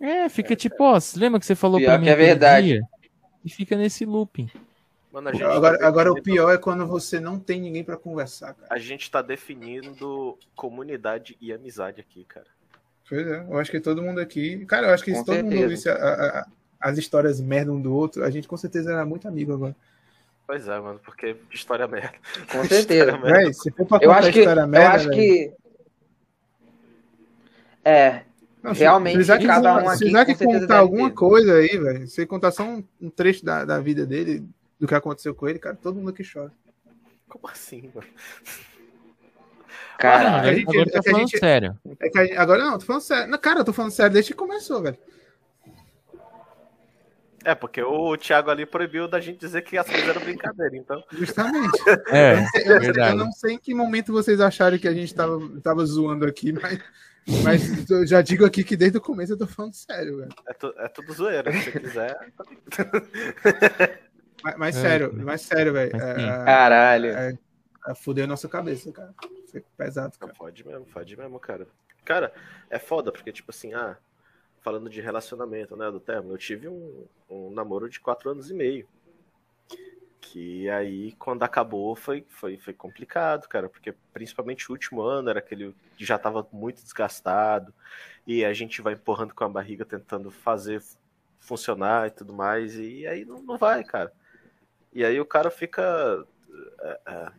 [0.00, 2.66] é, fica tipo, ó, você lembra que você falou Pior pra mim que é verdade.
[2.66, 2.82] dia?
[3.44, 4.50] E fica nesse looping.
[5.12, 7.96] Mano, a gente Agora, tá agora o pior é quando você não tem ninguém pra
[7.96, 8.68] conversar, cara.
[8.70, 12.46] A gente tá definindo comunidade e amizade aqui, cara.
[13.08, 14.66] Pois é, eu acho que todo mundo aqui.
[14.66, 15.62] Cara, eu acho que Com se todo mundo certeza.
[15.62, 16.46] ouvisse a- a- a-
[16.80, 19.74] as histórias merda um do outro, a gente com certeza era muito amigo agora.
[20.46, 22.12] Pois é, mano, porque história merda.
[22.52, 23.10] Com certeza.
[23.10, 23.38] História merda.
[23.44, 25.52] Véi, se for pra Eu acho que, história eu merda, acho velho, que
[27.84, 28.22] é,
[28.62, 31.14] Não, se- realmente, se Isaac, cada um contar- aqui se certeza contar alguma ter.
[31.16, 34.44] coisa aí, velho, se contar só um, um trecho da, da vida dele,
[34.78, 36.52] do que aconteceu com ele, cara, todo mundo aqui chora.
[37.28, 38.06] Como assim, mano?
[39.98, 41.78] cara, Não, a gente- agora eu tô é que a falando gente- sério.
[42.00, 43.30] É que a gente- agora não, tô falando sério.
[43.30, 44.98] Não, Cara, eu tô falando sério desde que começou, velho.
[47.48, 51.00] É, porque o Thiago ali proibiu da gente dizer que as coisas eram brincadeira, então.
[51.12, 51.78] Justamente.
[52.08, 53.10] É, Eu, não sei- eu- verdade.
[53.10, 56.52] eu não sei em que momento vocês acharam que a gente tava, tava zoando aqui,
[56.52, 56.80] mas,
[57.44, 60.32] mas eu já digo aqui que desde o começo eu tô falando sério, velho.
[60.48, 62.16] É, tu- é tudo zoeira, se você quiser.
[64.42, 65.24] Mas, mas É, sério, né?
[65.24, 65.96] mas sério, velho.
[65.96, 67.06] É, caralho.
[67.10, 67.38] é,
[67.88, 69.12] é, fudeu a nossa cabeça, cara.
[69.50, 70.38] Foi pesado, Não, cara.
[70.38, 71.66] pode mesmo, pode mesmo, cara.
[72.04, 72.32] Cara,
[72.70, 73.96] é foda, porque, tipo assim, ah,
[74.66, 78.54] falando de relacionamento, né, do termo, eu tive um, um namoro de quatro anos e
[78.54, 78.88] meio.
[80.20, 85.38] Que aí, quando acabou, foi, foi, foi complicado, cara, porque principalmente o último ano era
[85.38, 87.72] aquele que já tava muito desgastado,
[88.26, 90.82] e a gente vai empurrando com a barriga, tentando fazer
[91.38, 94.12] funcionar e tudo mais, e aí não, não vai, cara.
[94.92, 96.26] E aí o cara fica.
[96.80, 97.32] é, é,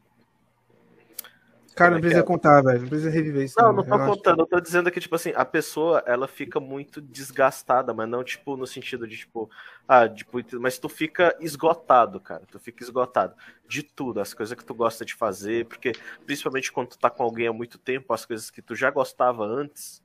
[1.78, 2.34] Cara, não é precisa que é?
[2.34, 2.82] contar, velho.
[2.82, 3.56] Não precisa reviver isso.
[3.60, 4.16] Não, não tô relaxa.
[4.16, 8.24] contando, eu tô dizendo que, tipo assim, a pessoa, ela fica muito desgastada, mas não,
[8.24, 9.50] tipo, no sentido de, tipo,
[9.88, 13.36] ah, tipo, mas tu fica esgotado, cara, tu fica esgotado
[13.68, 15.92] de tudo, as coisas que tu gosta de fazer, porque,
[16.26, 19.46] principalmente quando tu tá com alguém há muito tempo, as coisas que tu já gostava
[19.46, 20.02] antes,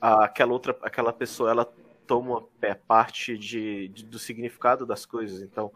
[0.00, 1.70] aquela outra, aquela pessoa, ela
[2.06, 5.70] toma é, parte de, de- do significado das coisas, então,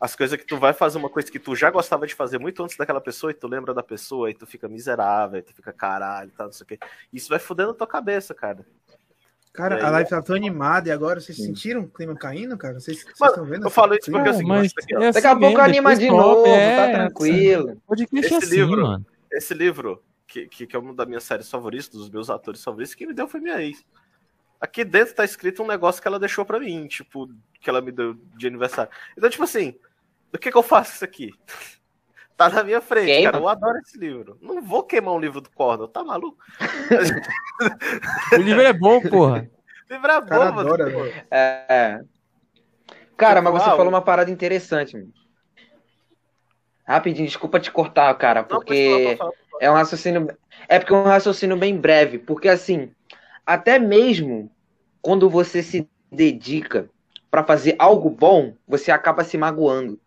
[0.00, 2.62] as coisas que tu vai fazer uma coisa que tu já gostava de fazer muito
[2.64, 5.72] antes daquela pessoa e tu lembra da pessoa e tu fica miserável, e tu fica
[5.72, 6.78] caralho, tá, não sei o quê.
[7.12, 8.64] Isso vai fudendo a tua cabeça, cara.
[9.52, 11.46] Cara, E a aí- live tá tão animada e agora vocês Sim.
[11.46, 12.78] sentiram o clima caindo, cara?
[12.80, 13.66] Vocês vocês Mano, estão vendo?
[13.66, 15.00] eu falo isso porque assim, mas isso aqui, ó.
[15.02, 17.82] é assim Daqui a pouco mesmo, anima de novo, é, tá tranquilo.
[17.86, 19.06] Podcast é Esse assim, livro- mano.
[19.32, 22.94] Esse livro, que, que, que é uma das minhas séries favoritas, dos meus atores favoritos,
[22.94, 23.84] quem me deu foi minha ex.
[24.60, 27.28] Aqui dentro tá escrito um negócio que ela deixou pra mim, tipo,
[27.60, 28.90] que ela me deu de aniversário.
[29.18, 29.74] Então, tipo assim,
[30.32, 31.30] do que que eu faço isso aqui?
[32.36, 33.32] Tá na minha frente, Queima.
[33.32, 33.44] cara.
[33.44, 34.38] Eu adoro esse livro.
[34.40, 36.38] Não vou queimar um livro do Cornel, tá maluco?
[38.32, 39.46] O livro é bom, porra.
[39.90, 40.60] livro é O cara bom, mano.
[40.72, 41.02] adora, pô.
[41.02, 41.26] velho.
[41.30, 42.00] É.
[43.14, 43.76] Cara, mas você Uau.
[43.76, 45.12] falou uma parada interessante, mano.
[46.86, 49.18] Rapidinho, desculpa te cortar, cara, Não, porque
[49.60, 50.26] é um raciocínio.
[50.66, 52.90] É porque é um raciocínio bem breve, porque assim,
[53.44, 54.50] até mesmo
[55.02, 56.88] quando você se dedica
[57.30, 60.00] para fazer algo bom, você acaba se magoando.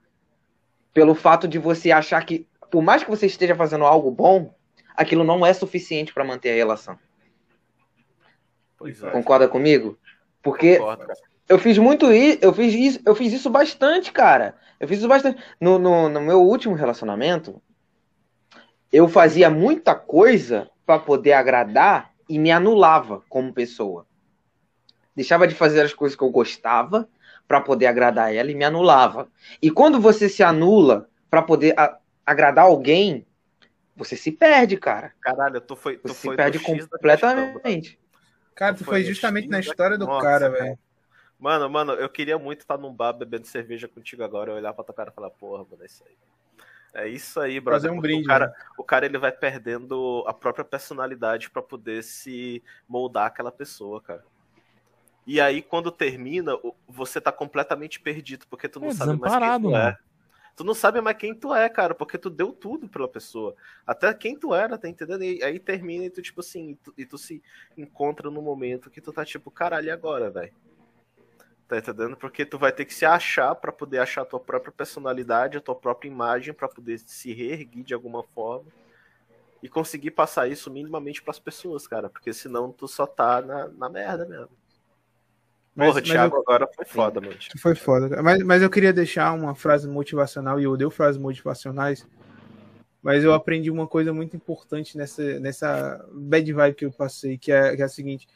[0.94, 4.54] Pelo fato de você achar que, por mais que você esteja fazendo algo bom,
[4.96, 6.98] aquilo não é suficiente para manter a relação.
[8.78, 9.10] Pois é.
[9.10, 9.98] Concorda comigo?
[10.42, 11.06] Porque Concordo,
[11.48, 14.56] eu fiz muito isso, eu fiz isso, eu fiz isso bastante, cara.
[14.80, 15.42] Eu fiz isso bastante.
[15.60, 17.62] No, no, no meu último relacionamento,
[18.92, 24.06] eu fazia muita coisa para poder agradar e me anulava como pessoa.
[25.16, 27.08] Deixava de fazer as coisas que eu gostava
[27.54, 29.28] para poder agradar ela e me anulava.
[29.62, 33.28] E quando você se anula para poder a- agradar alguém,
[33.96, 35.14] você se perde, cara.
[35.22, 38.00] Caralho, tu foi, tu Você se foi perde da questão, completamente.
[38.56, 40.80] Cara, tu Foi foi justamente na história do Nossa, cara, velho.
[41.38, 44.84] Mano, mano, eu queria muito estar num bar bebendo cerveja contigo agora, eu olhar pra
[44.84, 46.16] tua cara e falar, porra, mano, é isso aí.
[46.96, 47.82] É isso aí, brother.
[47.90, 48.54] Fazer um brinde, O cara, né?
[48.80, 54.24] o cara ele vai perdendo a própria personalidade pra poder se moldar aquela pessoa, cara.
[55.26, 56.54] E aí, quando termina,
[56.88, 59.76] você tá completamente perdido, porque tu não É, sabe mais quem tu mano.
[59.76, 59.98] é.
[60.56, 63.56] Tu não sabe mais quem tu é, cara, porque tu deu tudo pela pessoa.
[63.88, 65.24] Até quem tu era, tá entendendo?
[65.24, 67.42] E aí termina e tu, tipo assim, e tu, e tu se
[67.78, 70.54] encontra no momento que tu tá tipo, caralho, e agora, velho?
[71.68, 72.18] Tá entendendo?
[72.18, 75.62] Porque tu vai ter que se achar pra poder achar a tua própria personalidade, a
[75.62, 78.72] tua própria imagem, pra poder se reerguer de alguma forma
[79.62, 82.10] e conseguir passar isso minimamente pras pessoas, cara.
[82.10, 84.50] Porque senão tu só tá na, na merda mesmo.
[85.76, 87.36] Mas- Porra, mas Thiago eu- agora foi foda, mano.
[87.60, 88.22] Foi foda.
[88.22, 92.08] Mas, mas eu queria deixar uma frase motivacional, e eu odeio frases motivacionais,
[93.02, 97.52] mas eu aprendi uma coisa muito importante nessa, nessa bad vibe que eu passei, que
[97.52, 98.28] é, que é a seguinte.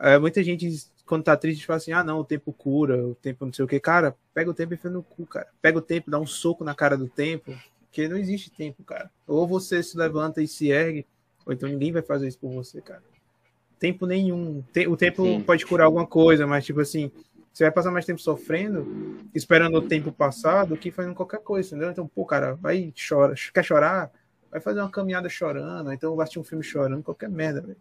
[0.00, 0.68] é, muita gente,
[1.06, 3.68] quando tá triste, fala assim, ah não, o tempo cura, o tempo não sei o
[3.68, 3.78] que.
[3.78, 5.48] Cara, pega o tempo e enfia no cu, cara.
[5.60, 9.08] Pega o tempo, dá um soco na cara do tempo, porque não existe tempo, cara.
[9.26, 11.06] Ou você se levanta e se ergue,
[11.46, 13.02] ou então ninguém vai fazer isso por você, cara.
[13.82, 14.62] Tempo nenhum.
[14.86, 15.42] O tempo Sim.
[15.42, 17.10] pode curar alguma coisa, mas tipo assim,
[17.52, 21.70] você vai passar mais tempo sofrendo, esperando o tempo passar, do que fazendo qualquer coisa,
[21.70, 21.90] entendeu?
[21.90, 24.12] Então, pô, cara, vai chora, quer chorar?
[24.52, 27.76] Vai fazer uma caminhada chorando, então vai assistir um filme chorando, qualquer merda, velho.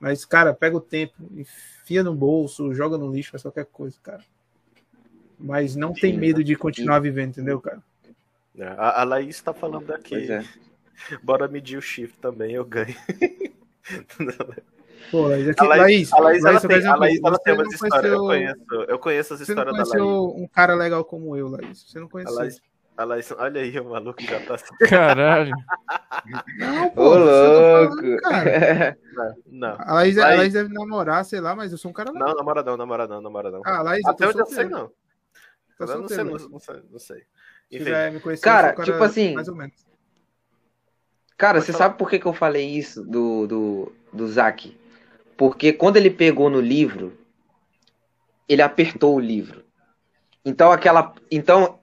[0.00, 4.24] Mas, cara, pega o tempo, enfia no bolso, joga no lixo, faz qualquer coisa, cara.
[5.38, 7.80] Mas não tem Sim, medo de continuar vivendo, entendeu, cara?
[8.56, 10.32] É, A, a Laís tá falando aqui.
[10.32, 10.44] É.
[11.22, 12.96] Bora medir o chifre também, eu ganho.
[15.10, 17.38] Pô, Laís, aqui, A Laís, Laís, a Laís, ela eu tem, a uma Laís ela
[17.38, 18.12] tem você umas não histórias.
[18.12, 20.42] Eu conheço, eu conheço as Você não histórias da conheceu Laís.
[20.42, 21.82] um cara legal como eu, Laís.
[21.88, 22.34] Você não A conheceu.
[22.36, 22.60] Laís,
[22.96, 24.74] a Laís, olha aí, o maluco já tá assim.
[24.88, 25.52] Caralho.
[26.58, 27.96] Não, Ô, pô, você tá louco!
[27.96, 28.98] falando, cara.
[29.46, 32.10] Não, A Laís, a Laís- Laís deve namorar, sei lá, mas eu sou um cara
[32.12, 32.28] legal.
[32.28, 33.62] não, namoradão, namoradão, namoradão.
[33.64, 34.88] Ah, Laís, eu Até tô onde eu sei, não.
[35.78, 36.48] Tô Eu não sei, não, Laís.
[36.50, 37.18] não sei, não sei.
[37.70, 39.74] Se Enfim, conhecer, Cara, eu sou um tipo assim- Mais ou menos.
[41.36, 41.84] Cara, Pode você falar.
[41.86, 44.76] sabe por que, que eu falei isso do, do, do Zack?
[45.38, 47.16] Porque quando ele pegou no livro,
[48.48, 49.64] ele apertou o livro.
[50.44, 51.14] Então aquela.
[51.30, 51.78] Então,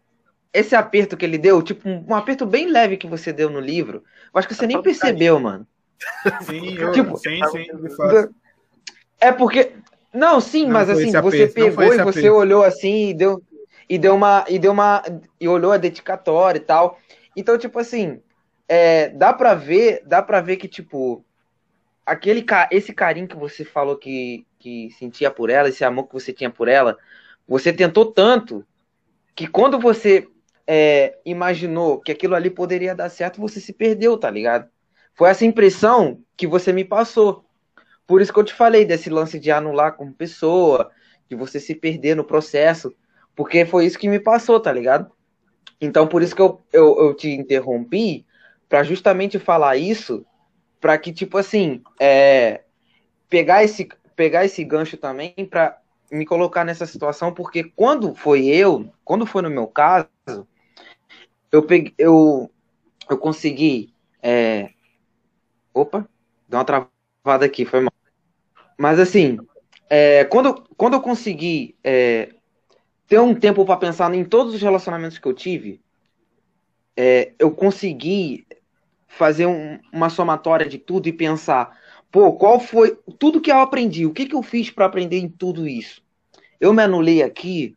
[0.51, 4.03] esse aperto que ele deu, tipo, um, aperto bem leve que você deu no livro,
[4.33, 5.65] eu acho que você nem percebeu, mano.
[6.43, 7.65] Sim, eu, Tipo- sim, sim.
[9.21, 9.71] É porque.
[10.13, 12.33] Não, sim, Não mas assim, você aperto, pegou e você aperto.
[12.33, 13.41] olhou assim e deu.
[13.87, 14.43] E deu uma.
[14.49, 15.01] E deu uma.
[15.39, 16.99] E olhou a dedicatória e tal.
[17.33, 18.21] Então, tipo assim,
[18.67, 21.23] é, dá pra ver, dá pra ver que, tipo,
[22.05, 26.31] aquele esse carinho que você falou que, que sentia por ela, esse amor que você
[26.31, 26.97] tinha por ela,
[27.47, 28.65] você tentou tanto
[29.35, 30.27] que quando você
[30.67, 34.69] é, imaginou que aquilo ali poderia dar certo, você se perdeu, tá ligado?
[35.13, 37.45] Foi essa impressão que você me passou.
[38.05, 40.91] Por isso que eu te falei desse lance de anular como pessoa,
[41.29, 42.93] de você se perder no processo,
[43.35, 45.11] porque foi isso que me passou, tá ligado?
[45.81, 48.25] Então, por isso que eu, eu, eu te interrompi,
[48.69, 50.25] pra justamente falar isso,
[50.85, 52.61] pra que, tipo assim, é,
[53.27, 55.81] pegar, esse, pegar esse gancho também pra
[56.11, 60.07] me colocar nessa situação, porque quando foi eu, quando foi no meu caso,
[61.51, 62.51] eu, peguei, eu,
[63.09, 63.95] eu consegui.
[64.21, 64.69] é,
[65.73, 66.07] opa,
[66.47, 67.93] deu uma travada aqui, foi mal.
[68.77, 69.39] Mas assim,
[69.89, 72.29] é, quando, quando eu consegui é,
[73.07, 75.81] ter um tempo para pensar em todos os relacionamentos que eu tive,
[76.95, 78.45] é, eu consegui
[79.15, 81.77] fazer um- uma somatória de tudo e pensar,
[82.11, 84.05] pô, qual foi tudo que eu aprendi?
[84.05, 86.03] O que, que eu fiz para aprender em tudo isso?
[86.59, 87.75] Eu me anulei aqui,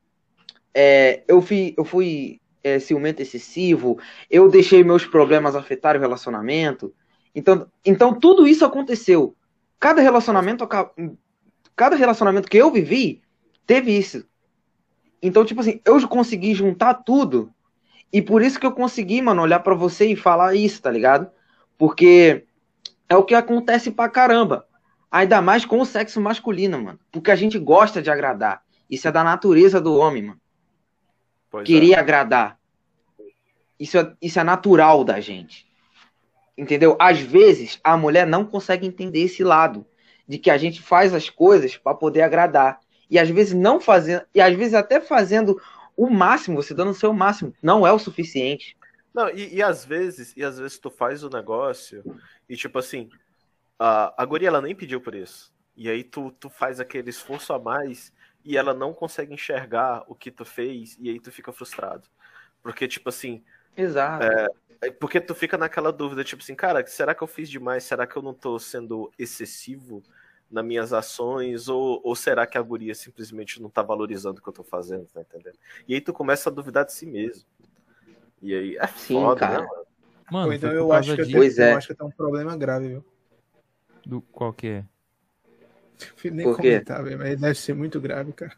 [0.74, 3.98] é, eu fui, eu fui é, ciumento excessivo,
[4.28, 6.93] eu deixei meus problemas afetarem o relacionamento.
[7.32, 9.36] Então, então tudo isso aconteceu.
[9.78, 10.66] Cada relacionamento,
[11.77, 13.23] cada relacionamento que eu vivi
[13.65, 14.24] teve isso.
[15.23, 17.52] Então, tipo assim, eu consegui juntar tudo
[18.12, 21.30] e por isso que eu consegui, mano, olhar pra você e falar isso, tá ligado?
[21.76, 22.44] Porque
[23.09, 24.66] é o que acontece pra caramba.
[25.10, 26.98] Ainda mais com o sexo masculino, mano.
[27.10, 28.62] Porque a gente gosta de agradar.
[28.90, 30.40] Isso é da natureza do homem, mano.
[31.51, 31.98] Pois Querer é.
[31.98, 32.59] agradar.
[33.78, 35.66] Isso é, isso é natural da gente.
[36.56, 36.97] Entendeu?
[36.98, 39.86] Às vezes, a mulher não consegue entender esse lado.
[40.26, 42.80] De que a gente faz as coisas para poder agradar.
[43.10, 44.22] E às vezes não fazendo.
[44.35, 45.59] E às vezes até fazendo
[45.98, 47.52] o máximo, você dando o seu máximo.
[47.60, 48.76] Não é o suficiente.
[49.12, 52.04] Não, e, e às vezes, e às vezes tu faz o negócio
[52.48, 53.10] e tipo assim,
[53.76, 55.52] a, a guria ela nem pediu por isso.
[55.76, 58.12] E aí tu, tu faz aquele esforço a mais
[58.44, 62.08] e ela não consegue enxergar o que tu fez e aí tu fica frustrado.
[62.62, 63.42] Porque tipo assim,
[63.76, 64.24] Exato.
[64.80, 67.82] é porque tu fica naquela dúvida, tipo assim, cara, será que eu fiz demais?
[67.82, 70.00] Será que eu não tô sendo excessivo
[70.50, 71.68] nas minhas ações?
[71.68, 75.06] Ou, ou será que a guria simplesmente não tá valorizando o que eu tô fazendo,
[75.06, 75.58] tá entendendo?
[75.86, 77.44] E aí tu começa a duvidar de si mesmo.
[78.40, 79.62] E aí é Sim, foda, cara.
[79.62, 79.68] né,
[80.30, 80.54] mano?
[80.54, 81.72] Então por eu acho, que eu, tenho, Pois é.
[81.72, 83.04] eu acho que eu tenho um problema grave, viu?
[84.04, 84.84] Do, qual que é?
[86.16, 86.62] Fui Nem Por quê?
[86.62, 88.56] comentar, velho, mas deve ser muito grave, cara.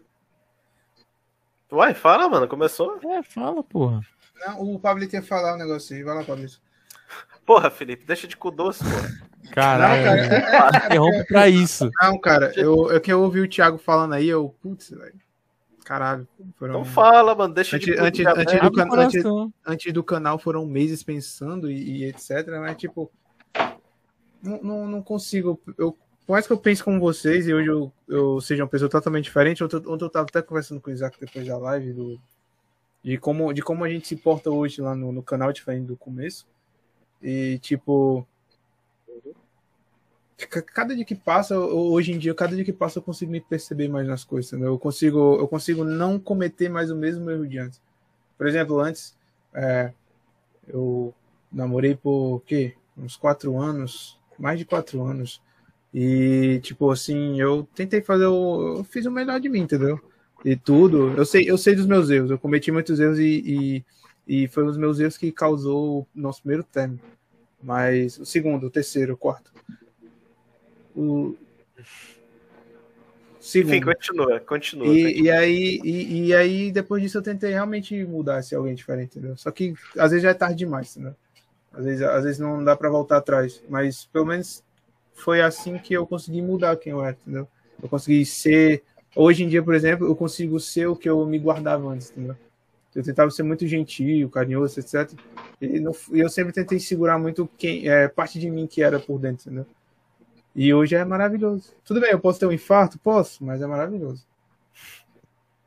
[1.72, 2.98] Uai, fala, mano, começou?
[3.02, 4.00] É, fala, porra.
[4.40, 6.02] Não, o Pablo ia falar um negócio aí.
[6.02, 6.46] Vai lá, Pablo.
[7.46, 8.90] Porra, Felipe, deixa de cu doce, pô.
[9.52, 10.76] Caralho, Não, cara.
[10.86, 11.90] interrompe pra isso.
[12.00, 15.14] Não, cara, eu, eu que eu ouvi o Thiago falando aí, eu, putz, velho.
[15.84, 16.28] Caralho.
[16.56, 18.54] Foram, Não fala, mano, deixa de Antes- cu antes- diabetes.
[18.54, 19.24] antes do can- antes-
[19.66, 23.10] antes do canal foram meses pensando e, e etc, mas tipo.
[24.42, 25.60] Não, não, não consigo.
[25.76, 25.92] Eu,
[26.26, 29.24] por mais que eu pense como vocês e hoje eu, eu seja uma pessoa totalmente
[29.24, 32.20] diferente, ontem, eu- ontem eu tava até conversando com o Isaac depois da live do,
[33.02, 35.96] de, como, de como a gente se porta hoje lá no, no canal, diferente do
[35.96, 36.46] começo.
[37.22, 38.26] E tipo.
[40.48, 43.40] ca- Cada dia que passa, hoje em dia, cada dia que passa, eu consigo me
[43.40, 44.52] perceber mais nas coisas.
[44.60, 47.80] Eu consigo, eu consigo não cometer mais o mesmo erro de antes.
[48.38, 49.16] Por exemplo, antes,
[49.54, 49.92] é,
[50.68, 51.14] eu
[51.52, 52.74] namorei por quê?
[52.96, 55.42] Uns quatro anos, mais de quatro anos.
[55.94, 58.78] E, tipo, assim, eu tentei fazer o.
[58.78, 60.00] Eu fiz o melhor de mim, entendeu?
[60.44, 61.10] E tudo.
[61.16, 62.30] Eu sei, eu sei dos meus erros.
[62.30, 63.84] Eu cometi muitos erros e, e,
[64.30, 67.00] e foi os meus erros que causou o nosso primeiro término.
[67.60, 69.52] Mas o segundo, o terceiro, o quarto.
[70.94, 71.34] O.
[73.40, 73.74] Segundo.
[73.74, 74.86] Enfim, continua, continua.
[74.86, 79.18] E, e aí, e, e aí, depois disso, eu tentei realmente mudar, ser alguém diferente,
[79.18, 79.36] entendeu?
[79.36, 81.16] Só que às vezes já é tarde demais, entendeu?
[81.72, 83.60] Às vezes, às vezes não dá pra voltar atrás.
[83.68, 84.62] Mas pelo menos
[85.12, 87.48] foi assim que eu consegui mudar quem eu era, entendeu?
[87.82, 88.84] Eu consegui ser.
[89.16, 92.36] Hoje em dia, por exemplo, eu consigo ser o que eu me guardava antes, entendeu?
[92.94, 95.12] Eu tentava ser muito gentil, carinhoso, etc.
[95.60, 98.98] E, não, e eu sempre tentei segurar muito quem, é, parte de mim que era
[98.98, 99.66] por dentro, entendeu?
[100.54, 101.72] E hoje é maravilhoso.
[101.84, 102.98] Tudo bem, eu posso ter um infarto?
[102.98, 104.26] Posso, mas é maravilhoso.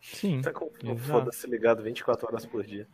[0.01, 0.41] Sim.
[0.41, 2.85] Tá com foda-se ligado 24 horas por dia.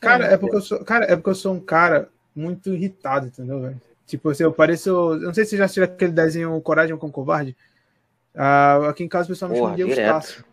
[0.00, 3.60] Cara, é porque eu sou, cara, é porque eu sou um cara muito irritado, entendeu,
[3.60, 3.80] velho?
[4.06, 4.90] Tipo, assim, eu pareço.
[4.90, 7.56] Eu não sei se você já assistiu aquele desenho Coragem com Covarde.
[8.34, 10.00] Ah, aqui em casa o pessoal me chama Porra, de direto.
[10.00, 10.44] Eustácio.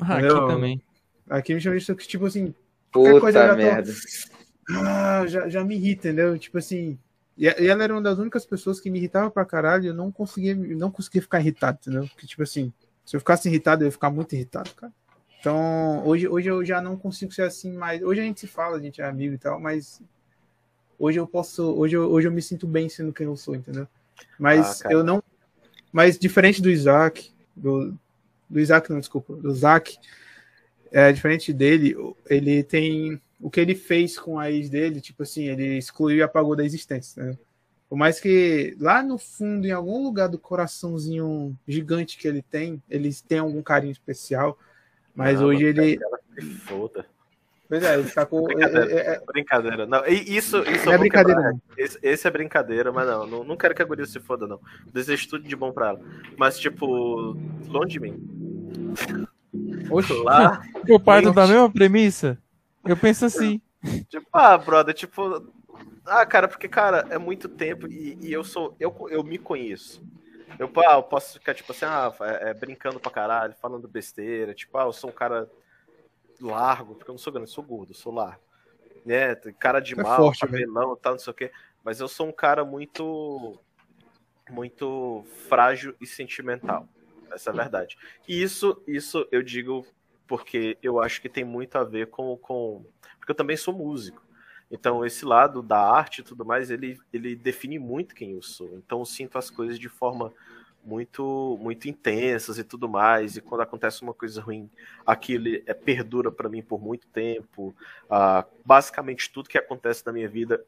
[0.00, 0.82] Ah, aqui também.
[1.28, 2.54] Aqui me chama de Eustácio, tipo assim,
[2.92, 3.92] Qualquer coisa Puta tô- merda.
[4.70, 6.38] ah, já, já me irrita, entendeu?
[6.38, 6.98] Tipo assim.
[7.36, 10.10] E ela era uma das únicas pessoas que me irritava pra caralho e eu não
[10.10, 12.08] conseguia, não conseguia ficar irritado, entendeu?
[12.08, 12.72] Porque, tipo assim,
[13.04, 14.92] se eu ficasse irritado, eu ia ficar muito irritado, cara.
[15.38, 18.02] Então, hoje, hoje eu já não consigo ser assim mais.
[18.02, 20.02] Hoje a gente se fala, a gente é amigo e tal, mas
[20.98, 21.62] hoje eu posso.
[21.78, 23.86] Hoje eu, hoje eu me sinto bem sendo quem eu sou, entendeu?
[24.36, 25.22] Mas Ah, eu não.
[25.92, 27.94] Mas diferente do Isaac, do,
[28.50, 29.96] do Isaac, não, desculpa, do Isaac,
[30.92, 31.96] é diferente dele,
[32.28, 33.20] ele tem.
[33.40, 36.64] O que ele fez com a ex dele, tipo assim, ele excluiu e apagou da
[36.64, 37.38] existência, né?
[37.88, 42.82] Por mais que lá no fundo, em algum lugar do coraçãozinho gigante que ele tem,
[42.90, 44.58] ele tem algum carinho especial.
[45.14, 45.98] Mas Não, hoje ele.
[46.66, 47.06] Foda.
[47.68, 48.44] Pois é, ele tá com.
[48.44, 48.92] Brincadeira.
[48.92, 49.86] é- é- é- Brincadeira.
[49.86, 51.54] Não, isso, isso é brincadeira.
[51.76, 53.44] Esse, esse é brincadeira, mas não, não.
[53.44, 54.60] Não quero que a guria se foda, não.
[54.92, 56.00] Desejo tudo de bom pra ela.
[56.36, 57.36] Mas, tipo,
[57.66, 58.94] longe de mim.
[59.90, 62.38] Oxe, Lá, Eu parto da mesma premissa?
[62.84, 63.60] Eu penso assim.
[64.08, 65.46] tipo, ah, brother, tipo.
[66.04, 68.74] Ah, cara, porque, cara, é muito tempo e, e eu sou.
[68.80, 70.02] Eu, eu me conheço.
[70.58, 74.54] Eu, ah, eu posso ficar, tipo assim, ah, é, é, brincando pra caralho, falando besteira.
[74.54, 75.48] Tipo, ah, eu sou um cara
[76.40, 78.40] largo, porque eu não sou grande, eu sou gordo, eu sou largo.
[79.04, 79.34] Né?
[79.58, 81.52] Cara de É mal, forte, cabelão tal, não sei o quê.
[81.84, 83.58] Mas eu sou um cara muito.
[84.50, 86.88] Muito frágil e sentimental.
[87.32, 87.96] Essa é a verdade.
[88.26, 89.86] E isso, isso eu digo
[90.26, 92.84] porque eu acho que tem muito a ver com, com.
[93.18, 94.22] Porque eu também sou músico.
[94.70, 98.76] Então, esse lado da arte e tudo mais, ele, ele define muito quem eu sou.
[98.76, 100.32] Então, eu sinto as coisas de forma
[100.84, 103.36] muito muito intensas e tudo mais.
[103.36, 104.70] E quando acontece uma coisa ruim,
[105.06, 107.74] aquilo é, perdura para mim por muito tempo.
[108.10, 110.62] Ah, basicamente, tudo que acontece na minha vida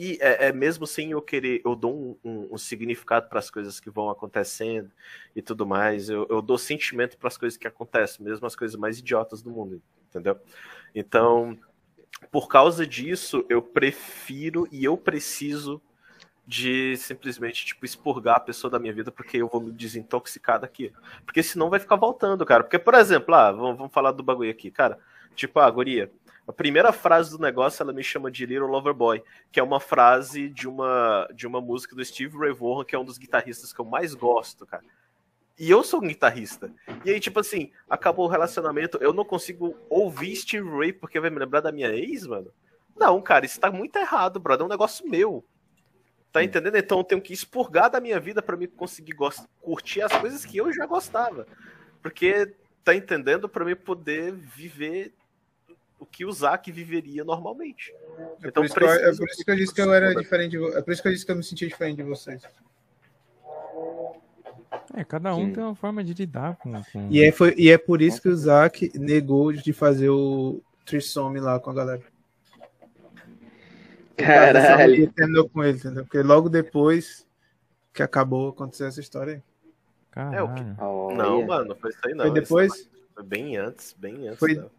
[0.00, 3.50] E é, é mesmo sem eu querer, eu dou um, um, um significado para as
[3.50, 4.92] coisas que vão acontecendo
[5.34, 6.08] e tudo mais.
[6.08, 9.50] Eu, eu dou sentimento para as coisas que acontecem, mesmo as coisas mais idiotas do
[9.50, 10.38] mundo, entendeu?
[10.94, 11.58] Então,
[12.30, 15.82] por causa disso, eu prefiro e eu preciso
[16.46, 20.92] de simplesmente, tipo, expurgar a pessoa da minha vida porque eu vou me desintoxicar daqui.
[21.26, 22.62] Porque senão vai ficar voltando, cara.
[22.62, 24.96] Porque, por exemplo, ah, vamos, vamos falar do bagulho aqui, cara.
[25.34, 26.08] Tipo, ah, guria,
[26.48, 29.78] a primeira frase do negócio ela me chama de Little Lover Boy, que é uma
[29.78, 33.70] frase de uma, de uma música do Steve Ray Vaughan, que é um dos guitarristas
[33.70, 34.82] que eu mais gosto, cara.
[35.58, 36.72] E eu sou um guitarrista.
[37.04, 41.28] E aí, tipo assim, acabou o relacionamento, eu não consigo ouvir Steve Ray porque vai
[41.28, 42.50] me lembrar da minha ex, mano.
[42.96, 44.62] Não, cara, isso tá muito errado, brother.
[44.62, 45.44] É um negócio meu.
[46.32, 46.76] Tá entendendo?
[46.76, 49.14] Então eu tenho que expurgar da minha vida para me conseguir
[49.60, 51.46] curtir as coisas que eu já gostava.
[52.02, 53.50] Porque, tá entendendo?
[53.50, 55.12] Para me poder viver
[55.98, 57.92] o que o Zack viveria normalmente.
[58.18, 60.52] É então, por, isso eu, é por isso que eu disse que eu era diferente.
[60.52, 62.42] De, é por isso que eu disse que eu me sentia diferente de vocês.
[64.94, 65.52] É, cada um Sim.
[65.52, 66.72] tem uma forma de lidar com.
[66.72, 67.08] com...
[67.10, 71.40] E, é, foi, e é por isso que o Zack negou de fazer o Trisome
[71.40, 72.02] lá com a galera.
[74.16, 75.12] Caralho.
[75.12, 76.04] Terminou com ele, entendeu?
[76.04, 77.26] Porque logo depois
[77.92, 79.42] que acabou, aconteceu essa história aí.
[80.10, 80.36] Caralho.
[80.36, 80.62] É o que...
[81.16, 82.24] Não, mano, foi isso aí não.
[82.26, 82.90] Foi depois?
[83.14, 84.38] Foi bem antes, bem antes.
[84.38, 84.70] Foi, não.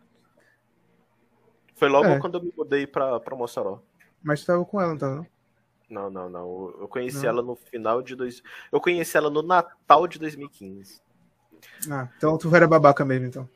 [1.79, 2.19] Foi logo é.
[2.19, 3.81] quando eu me mudei pra, pra Mossoró.
[4.21, 5.27] Mas tu tava com ela, não tava?
[5.89, 6.75] Não, não, não.
[6.77, 7.29] Eu conheci não.
[7.29, 8.43] ela no final de dois.
[8.69, 11.01] Eu conheci ela no Natal de 2015.
[11.89, 13.49] Ah, então tu era babaca mesmo, então.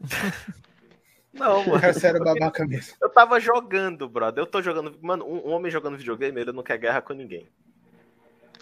[1.32, 1.78] Não, mano.
[1.84, 2.96] Essa era babaca mesmo.
[3.00, 4.42] Eu tava jogando, brother.
[4.42, 4.96] Eu tô jogando.
[5.00, 7.48] Mano, um homem jogando videogame, ele não quer guerra com ninguém.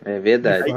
[0.04, 0.70] É verdade.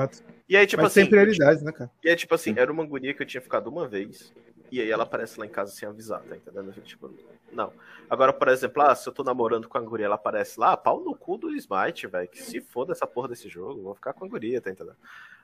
[0.48, 1.02] E aí, tipo Mas assim.
[1.02, 1.92] Tem prioridades, né, cara?
[2.02, 4.34] E aí, tipo assim, era uma guria que eu tinha ficado uma vez.
[4.72, 6.72] E aí ela aparece lá em casa sem avisar, tá entendendo?
[6.82, 7.14] Tipo,
[7.54, 7.74] não.
[8.10, 11.00] Agora, por exemplo, ah, se eu tô namorando com a guria, ela aparece lá, pau
[11.00, 12.28] no cu do Smite, velho.
[12.28, 14.98] Que se foda essa porra desse jogo, vou ficar com a guria, tá entendendo?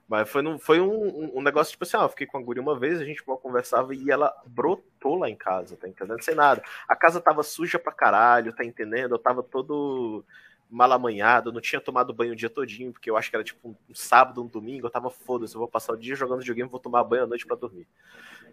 [0.08, 2.80] Mas foi, foi um, um, negócio tipo assim, ah, eu fiquei com a guria uma
[2.80, 6.24] vez, a gente mal conversava e ela brotou lá em casa, tá entendendo?
[6.24, 6.64] Sem nada.
[6.88, 9.16] A casa tava suja pra caralho, tá entendendo?
[9.16, 10.24] Eu tava todo
[10.69, 13.69] mal amanhado, não tinha tomado banho o dia todinho, porque eu acho que era tipo
[13.69, 16.80] um sábado, um domingo, eu tava foda-se, eu vou passar o dia jogando videogame, vou
[16.80, 17.88] tomar banho à noite para dormir.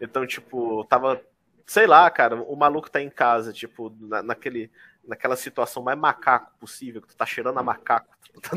[0.00, 1.20] Então, tipo, tava,
[1.66, 4.70] sei lá, cara, o maluco tá em casa, tipo, na, naquele,
[5.06, 8.50] naquela situação mais macaco possível, que tu tá cheirando a macaco, tá,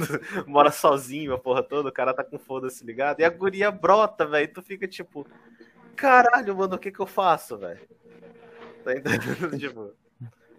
[0.45, 4.25] mora sozinho a porra toda, o cara tá com foda-se ligado, e a guria brota,
[4.25, 5.25] velho, tu fica tipo,
[5.95, 7.81] caralho, mano, o que que eu faço, velho?
[8.83, 9.57] Tá entendendo?
[9.59, 9.93] tipo,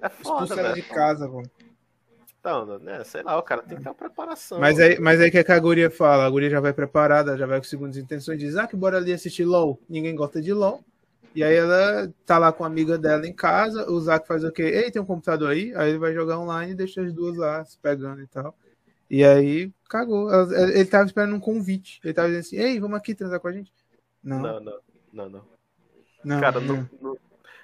[0.01, 0.75] é foda, velho.
[0.75, 1.51] de casa, mano.
[2.41, 4.60] Então, né, sei lá, o cara tem que ter uma preparação.
[4.60, 6.25] Mas aí, mas aí que, é que a guria fala?
[6.25, 9.12] A guria já vai preparada, já vai com segundas intenções, diz, ah, que bora ali
[9.12, 9.81] assistir LOL.
[9.89, 10.83] Ninguém gosta de LOL.
[11.34, 14.50] E aí ela tá lá com a amiga dela em casa, o Zack faz o
[14.50, 14.62] quê?
[14.62, 15.74] Ei, tem um computador aí?
[15.76, 18.57] Aí ele vai jogar online e deixa as duas lá se pegando e tal.
[19.10, 20.31] E aí, cagou.
[20.52, 22.00] Ele tava esperando um convite.
[22.05, 23.73] Ele tava dizendo assim, ei, vamos aqui transar com a gente?
[24.23, 24.81] Não, não, não,
[25.12, 25.28] não.
[25.28, 25.44] não.
[26.24, 27.16] não cara, não, não,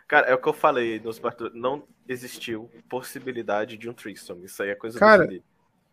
[0.07, 1.21] Cara, é o que eu falei nos
[1.55, 4.45] Não existiu possibilidade de um threesome.
[4.45, 5.43] Isso aí é coisa Cara, do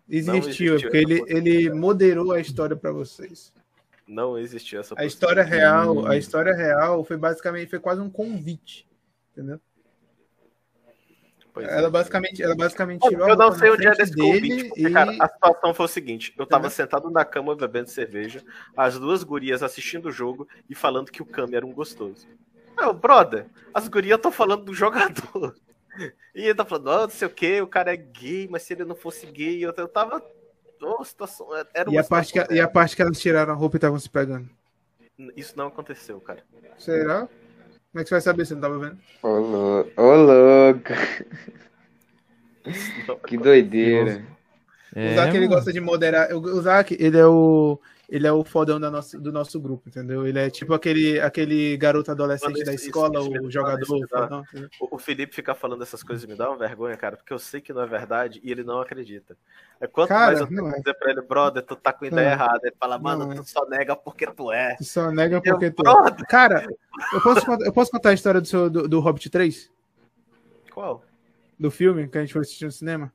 [0.07, 3.53] existiu, existiu, porque ele, ele moderou a história para vocês.
[4.11, 8.85] Não existiu essa A história real, a história real foi basicamente foi quase um convite,
[9.31, 9.57] entendeu?
[11.53, 11.89] Pois ela, é.
[11.89, 14.91] basicamente, ela basicamente Eu, eu não sei onde é desse convite, porque, e...
[14.91, 18.43] cara, a situação foi o seguinte: eu tava sentado na cama bebendo cerveja,
[18.75, 22.27] as duas gurias assistindo o jogo e falando que o Kami era um gostoso.
[22.75, 25.55] Não, brother, as gurias estão falando do jogador.
[26.33, 28.71] E ele tá falando, oh, não sei o que, o cara é gay, mas se
[28.71, 30.23] ele não fosse gay, eu, eu tava.
[30.81, 33.75] Oh, situação, era e, a parte que, e a parte que elas tiraram a roupa
[33.75, 34.49] e estavam se pegando?
[35.35, 36.43] Isso não aconteceu, cara.
[36.77, 37.27] Será?
[37.91, 38.97] Como é que você vai saber se não tava vendo?
[39.21, 40.01] Ô, louco.
[40.01, 40.93] Ô, louco.
[43.27, 44.25] que doideira.
[44.95, 46.33] É, o Zac, ele gosta de moderar.
[46.33, 47.79] O Zac, ele é o
[48.11, 50.27] ele é o fodão da nossa, do nosso grupo, entendeu?
[50.27, 53.85] Ele é tipo aquele, aquele garoto adolescente isso, da escola, isso, o jogador.
[53.85, 54.43] Fodão,
[54.81, 57.61] o, o, Felipe ficar falando essas coisas me dá uma vergonha, cara, porque eu sei
[57.61, 59.37] que não é verdade e ele não acredita.
[59.79, 60.77] É quanto cara, mais eu tenho é.
[60.77, 62.31] dizer pra ele, brother, tu tá com ideia é.
[62.33, 62.59] errada.
[62.63, 63.45] Ele fala, mano, tu é.
[63.45, 64.75] só nega porque tu é.
[64.75, 66.25] Tu só nega porque eu, tu é.
[66.27, 66.67] Cara,
[67.13, 69.71] eu posso, eu posso contar a história do, seu, do, do Hobbit 3?
[70.73, 71.01] Qual?
[71.57, 73.13] Do filme que a gente foi assistir no cinema?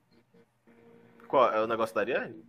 [1.27, 1.53] Qual?
[1.53, 2.47] É o negócio da Ariane?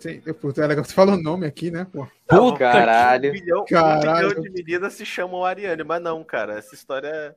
[0.00, 2.08] Sim, é legal que você fala o nome aqui, né, pô?
[2.30, 3.28] Não, caralho.
[3.28, 4.28] Um milhão, caralho.
[4.28, 6.54] Um milhão de meninas se chamam Ariane, mas não, cara.
[6.54, 7.36] Essa história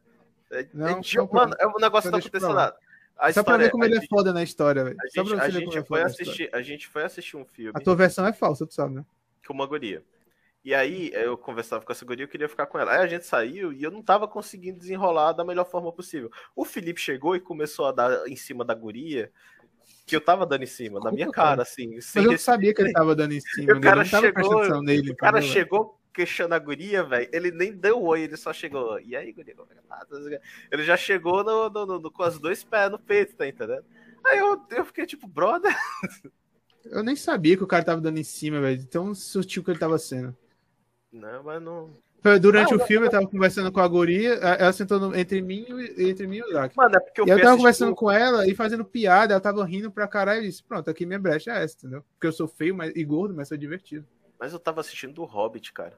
[0.50, 0.62] é.
[0.62, 1.18] é não, é, de...
[1.32, 2.74] Mano, é um negócio que tá acontecendo lá.
[3.18, 4.06] A Só pra ver como ele é gente...
[4.06, 4.98] é foda na história, velho.
[5.00, 7.74] A gente, a gente é foi assistir, a gente foi assistir um filme.
[7.76, 9.06] A tua versão é falsa, tu sabe, né?
[9.46, 10.04] Com uma guria.
[10.64, 12.94] E aí eu conversava com essa guria, eu queria ficar com ela.
[12.94, 16.32] Aí a gente saiu e eu não tava conseguindo desenrolar da melhor forma possível.
[16.56, 19.30] O Felipe chegou e começou a dar em cima da guria
[20.06, 21.96] que eu tava dando em cima, na minha Desculpa, cara, assim.
[21.96, 23.72] Mas eu sabia que ele tava dando em cima.
[23.72, 25.12] o dele, cara chegou- nele.
[25.12, 27.30] O cara entendeu, chegou queixando a guria, velho.
[27.34, 29.00] Ele nem deu oi, ele só chegou.
[29.00, 29.56] E aí, guria?
[29.56, 30.06] como é que tá?
[30.72, 33.84] Ele já chegou no, no- no- com os dois pés no peito, tá entendendo?
[34.26, 35.76] Aí eu, eu fiquei tipo, brother.
[36.86, 38.86] Eu nem sabia que o cara tava dando em cima, velho.
[38.88, 40.36] Tão sutil que ele tava sendo.
[41.12, 41.96] Não, mas não.
[42.40, 45.66] Durante Não, o filme, eu tava conversando com a guria, ela sentou no- entre mim
[45.98, 46.76] e entre mim e o Zack.
[46.78, 49.66] Mano, é porque eu E eu tava conversando com ela e fazendo piada, ela tava
[49.66, 52.04] rindo pra caralho e disse, pronto, aqui minha brecha é essa, entendeu?
[52.14, 54.06] Porque eu sou feio mas, e gordo, mas sou divertido.
[54.40, 55.98] Mas eu tava assistindo o Hobbit, cara.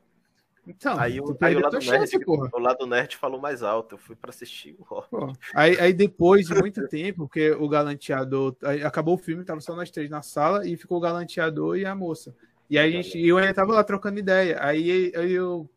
[0.67, 2.49] Então, Aí, o, aí o, lado chance, nerd, porra.
[2.51, 3.93] o lado nerd falou mais alto.
[3.95, 5.39] Eu fui pra assistir o Hobbit.
[5.53, 8.55] Aí, aí depois de muito tempo, porque o galanteador.
[8.63, 11.85] aí acabou o filme, tava só nós três na sala e ficou o galanteador e
[11.85, 12.35] a moça.
[12.67, 14.57] E aí a gente, e eu ainda tava lá trocando ideia.
[14.59, 15.69] Aí, aí eu.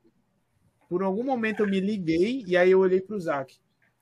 [0.89, 3.59] Por algum momento eu me liguei e aí eu olhei pro Zac.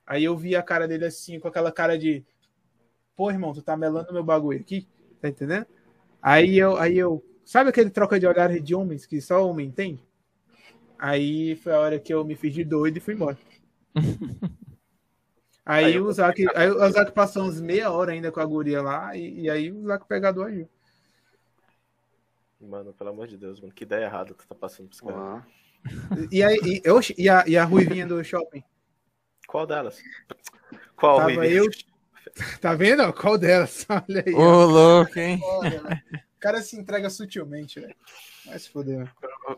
[0.06, 2.24] Aí eu vi a cara dele assim, com aquela cara de.
[3.16, 4.86] Pô, irmão, tu tá melando meu bagulho aqui?
[5.20, 5.66] Tá entendendo?
[6.22, 7.24] Aí eu, aí eu.
[7.44, 10.00] Sabe aquele troca de olhar de homens que só homem tem?
[10.98, 13.36] Aí foi a hora que eu me fiz de doido e fui embora.
[15.68, 18.80] Aí, Aí o Zac, aí o Zac passou uns meia hora ainda com a guria
[18.80, 20.68] lá, e, e aí o Zac pegador agiu.
[22.60, 23.72] Mano, pelo amor de Deus, mano.
[23.72, 25.42] Que ideia errada tu tá passando pros caras.
[26.30, 28.62] E, aí, e, oxe, e, a, e a ruivinha do shopping?
[29.46, 29.98] Qual delas?
[30.96, 31.64] Qual, Tava Ruivinho?
[31.64, 31.70] eu-
[32.60, 33.10] Tá vendo?
[33.14, 33.86] Qual delas?
[34.08, 34.34] Olha aí.
[34.34, 35.38] Ô, louco, hein?
[35.38, 36.02] Foda, velho.
[36.12, 37.94] O cara se entrega sutilmente, velho.
[38.44, 38.98] Vai se foder.
[38.98, 39.10] né?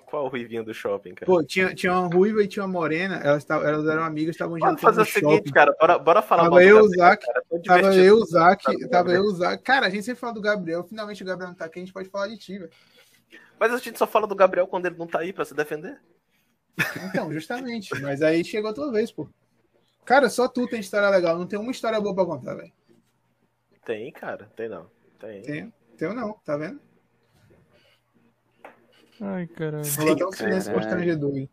[0.06, 1.26] Qual o Ruivinho do shopping, cara?
[1.26, 4.58] Pô, tinha, tinha uma ruiva e tinha uma morena, elas, tavam- elas eram amigas, estavam
[4.58, 5.50] Vamos jantando fazer no o seguinte, shopping.
[5.52, 5.74] cara.
[5.78, 7.42] Bora, bora falar Tava eu, o Gabriel, Zac, cara.
[7.50, 9.62] Tô Tava eu, o Zac, Tá tava eu, o Zac.
[9.62, 11.92] Cara, a gente sempre fala do Gabriel, finalmente o Gabriel não tá aqui, a gente
[11.92, 12.70] pode falar de ti, velho.
[13.58, 15.98] Mas a gente só fala do Gabriel quando ele não tá aí pra se defender.
[17.08, 17.90] Então, justamente.
[18.00, 19.28] Mas aí chegou a tua vez, pô.
[20.04, 22.72] Cara, só tu tem história legal, não tem uma história boa pra contar, velho.
[23.84, 24.50] Tem, cara.
[24.56, 24.90] Tem não.
[25.18, 25.42] Tem.
[25.42, 26.80] Tem, tem ou não, tá vendo?
[29.20, 29.84] Ai, caralho.
[29.98, 31.50] Rolou até um silêncio constrangedor aí.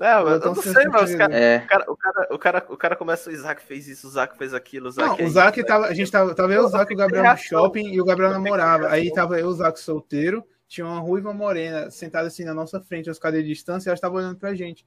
[0.00, 1.36] É, eu, Então, não sei, mas caras.
[1.36, 1.58] É.
[1.58, 4.36] O cara, o, cara, o, cara, o cara começa, o Isaac fez isso, o Isaac
[4.36, 5.66] fez aquilo, o Isaac Não, é o isso, Zac né?
[5.66, 5.86] tava.
[5.86, 6.34] A gente tava.
[6.34, 8.88] Tava eu, o Zac e o Gabriel no shopping e o Gabriel Eu namorava.
[8.88, 13.08] Aí tava eu, o Zac solteiro, tinha uma ruiva morena sentada assim na nossa frente,
[13.08, 14.84] as cadeiras de distância, e ela estava olhando pra gente.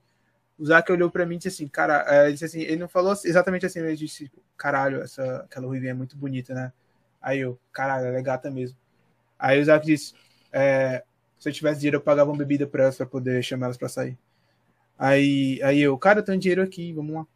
[0.59, 3.13] O Zac olhou pra mim e disse assim, cara, é, disse assim, ele não falou
[3.23, 6.73] exatamente assim, ele disse, caralho, essa, aquela ruivinha é muito bonita, né?
[7.21, 8.77] Aí eu, caralho, ela é gata mesmo.
[9.39, 10.13] Aí o Zac disse,
[10.51, 11.03] é,
[11.39, 13.87] se eu tivesse dinheiro, eu pagava uma bebida pra elas pra poder chamar elas pra
[13.87, 14.17] sair.
[14.99, 17.27] Aí, aí eu, cara, eu tenho dinheiro aqui, vamos lá.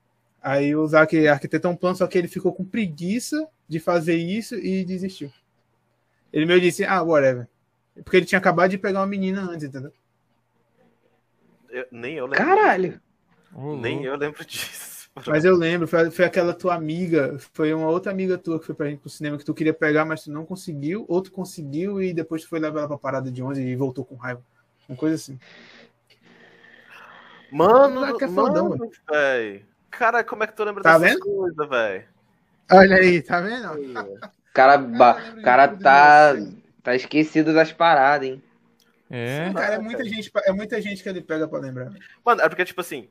[0.41, 4.55] Aí o Zac arquitetou um plano, só que ele ficou com preguiça de fazer isso
[4.55, 5.31] e desistiu.
[6.33, 7.47] Ele meio disse, ah, whatever.
[7.95, 9.92] Porque ele tinha acabado de pegar uma menina antes, entendeu?
[11.70, 12.38] Eu- nem eu lembro.
[12.45, 13.02] Caralho.
[13.53, 14.92] Nem eu lembro disso.
[15.28, 18.74] Mas eu lembro, foi, foi aquela tua amiga, foi uma outra amiga tua que foi
[18.74, 22.02] pra gente pro cinema que tu queria pegar, mas tu não conseguiu, ou tu conseguiu
[22.02, 24.42] e depois tu foi levar ela pra parada de 11 e voltou com raiva.
[24.88, 25.38] Uma coisa assim.
[27.52, 29.66] Mano, Moleque é fodão, mano, velho.
[29.90, 32.06] Cara, como é que tu lembra Tá dessas coisas, velho?
[32.72, 33.68] Olha aí, tá vendo?
[33.74, 34.20] O
[34.53, 34.80] cara,
[35.44, 36.34] cara tá.
[36.84, 38.43] Tá esquecido das paradas, hein?
[39.10, 39.51] É.
[39.53, 41.92] Cara, é muita gente, é muita gente que ele pega pra lembrar.
[42.24, 43.10] Mano, é porque, tipo assim,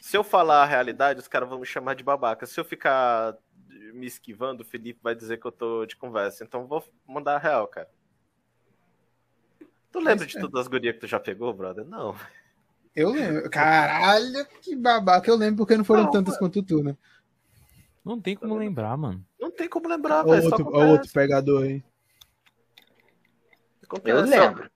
[0.00, 2.46] se eu falar a realidade, os caras vão me chamar de babaca.
[2.46, 3.36] Se eu ficar
[3.92, 6.44] me esquivando, o Felipe vai dizer que eu tô de conversa.
[6.44, 7.88] Então eu vou mandar a real, cara.
[9.90, 10.40] Tu lembra de é.
[10.40, 11.84] todas as gurias que tu já pegou, brother?
[11.84, 12.14] Não.
[12.94, 13.50] Eu lembro.
[13.50, 15.28] Caralho, que babaca.
[15.28, 16.96] Eu lembro porque não foram Não, tantas quanto tu, né?
[18.04, 19.24] Não tem como lembrar, mano.
[19.38, 20.44] Não tem como lembrar, velho.
[20.44, 21.82] outro, outro pegador aí.
[24.04, 24.70] Eu lembro.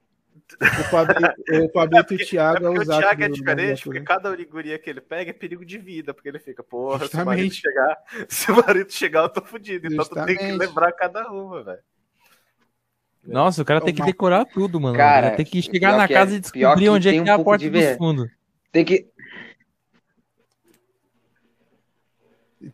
[0.60, 1.34] O Pablito,
[1.64, 4.00] o Pablito e o Thiago É é porque o Thiago é do- diferente, do- porque
[4.02, 7.06] cada guria que ele pega é perigo de vida, porque ele fica, porra, se o
[7.06, 7.26] Justamente.
[7.26, 9.86] marido chegar, se o marido chegar, eu tô fudido.
[9.86, 10.58] Então tu tem que Justamente.
[10.58, 11.78] lembrar cada uma, velho.
[13.26, 14.96] Nossa, o cara tem que decorar tudo, mano.
[14.96, 17.26] Cara, tem que chegar na que é- casa e pior descobrir onde é que um
[17.26, 18.30] é a porta de ver- fundos.
[18.70, 19.08] Tem que.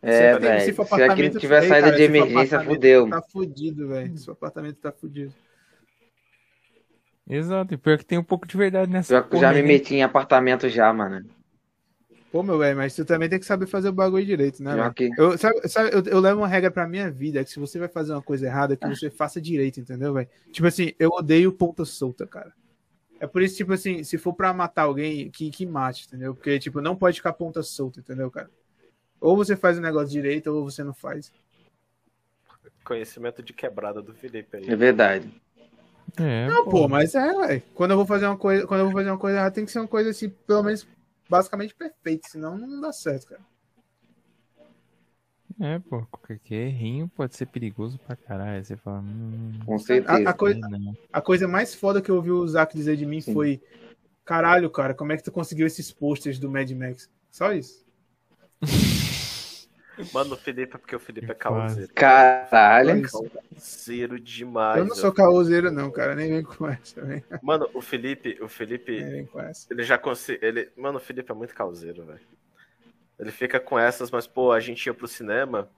[0.01, 0.59] É, velho.
[0.61, 3.09] se Se não tiver saída de emergência, fudeu.
[3.09, 4.17] Tá fudido, velho.
[4.17, 5.33] Seu apartamento tá fudido.
[7.31, 9.61] Exato, e pior que tem um pouco de verdade nessa já me né?
[9.61, 11.25] meti em apartamento já, mano.
[12.29, 14.75] Pô, meu velho, mas tu também tem que saber fazer o bagulho direito, né?
[15.17, 17.79] Eu, sabe, sabe, eu, eu levo uma regra pra minha vida, é que se você
[17.79, 20.27] vai fazer uma coisa errada, que você faça direito, entendeu, velho?
[20.51, 22.53] Tipo assim, eu odeio ponta solta, cara.
[23.17, 26.35] É por isso, tipo assim, se for pra matar alguém, que, que mate, entendeu?
[26.35, 28.49] Porque, tipo, não pode ficar ponta solta, entendeu, cara?
[29.21, 31.31] Ou você faz o negócio direito, ou você não faz.
[32.83, 34.69] Conhecimento de quebrada do Felipe aí.
[34.69, 35.31] É verdade.
[36.17, 37.63] É, Não, pô, mas é, velho.
[37.73, 39.71] Quando eu vou fazer uma coisa, quando eu vou fazer uma coisa errada, tem que
[39.71, 40.87] ser uma coisa assim, pelo menos
[41.29, 43.41] basicamente perfeita, senão não dá certo, cara.
[45.59, 48.63] É, pô, qualquer errinho pode ser perigoso pra caralho.
[48.63, 50.27] Você fala, hum, Com certeza.
[50.27, 50.97] A, a coisa, não.
[51.13, 53.33] a coisa mais foda que eu ouvi o Zack dizer de mim Sim.
[53.33, 53.61] foi:
[54.25, 57.09] Caralho, cara, como é que tu conseguiu esses posters do Mad Max?
[57.29, 57.80] Só isso.
[60.13, 61.91] Mano, o Felipe é porque o Felipe é causeiro.
[61.93, 63.09] Caralho.
[63.09, 63.31] Só isso.
[63.51, 64.77] Causeiro demais.
[64.77, 66.15] Eu não sou caoseiro, não, cara.
[66.15, 67.03] Nem vem com essa.
[67.03, 69.67] Nem, Mano, o Felipe, o Felipe, nem vem com essa.
[69.71, 70.47] ele já conseguiu.
[70.47, 70.69] Ele...
[70.75, 72.19] Mano, o Felipe é muito causeiro, velho.
[73.19, 75.69] Ele fica com essas, mas, pô, a gente ia pro cinema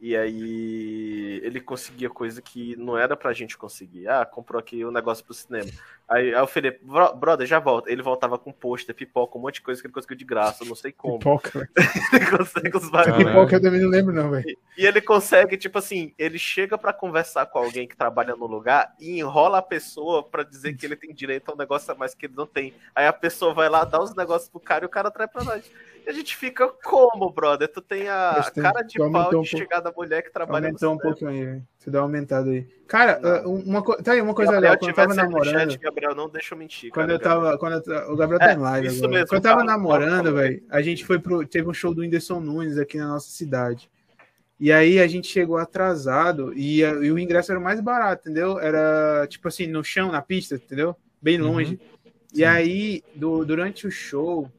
[0.00, 4.08] e aí ele conseguia coisa que não era pra gente conseguir.
[4.08, 5.68] Ah, comprou aqui um negócio pro cinema.
[6.08, 7.90] Aí, aí o Felipe, "Bro- brother, já volta.
[7.92, 10.74] Ele voltava com pôster, pipoca, um monte de coisa que ele conseguiu de graça, não
[10.74, 11.18] sei como.
[11.18, 11.70] Pipoca, velho.
[12.12, 13.28] Ele consegue os bagulhos.
[13.28, 14.56] Pipoca eu também não lembro, não, velho.
[14.76, 18.94] E ele consegue, tipo assim, ele chega pra conversar com alguém que trabalha no lugar
[18.98, 22.14] e enrola a pessoa pra dizer que ele tem direito a um negócio a mais
[22.14, 22.72] que ele não tem.
[22.94, 25.44] Aí a pessoa vai lá, dá os negócios pro cara e o cara traz pra
[25.44, 25.70] nós.
[26.06, 27.68] E a gente fica como, brother?
[27.68, 29.46] Tu tem a tem- cara de tu pau um de pouco.
[29.46, 31.16] chegar da mulher que trabalha Aumentou um no cinema.
[31.16, 31.66] pouquinho aí, velho.
[31.78, 32.66] Você dá uma aumentada aí.
[32.86, 33.30] Cara, Não.
[33.30, 34.78] ah, uma, tá aí uma coisa Gabriel legal.
[34.78, 35.70] Quando eu tava namorando.
[35.70, 36.90] chat, Gabriel, não deixa eu mentir.
[36.90, 37.58] Quando cara, eu tava.
[37.58, 38.86] Quando eu o Gabriel tá É, em live.
[38.88, 39.12] isso agora.
[39.12, 41.46] mesmo, Quando eu tava namorando, velho, a gente foi pro.
[41.46, 43.90] Teve um show do Whindersson Nunes aqui na nossa cidade.
[44.58, 48.58] E aí a gente chegou atrasado e, e o ingresso era o mais barato, entendeu?
[48.58, 50.94] Era tipo assim, no chão, na pista, entendeu?
[51.22, 51.48] Bem Uhum.
[51.52, 51.80] longe.
[52.34, 52.44] E Sim.
[52.44, 54.50] aí, do- durante o show,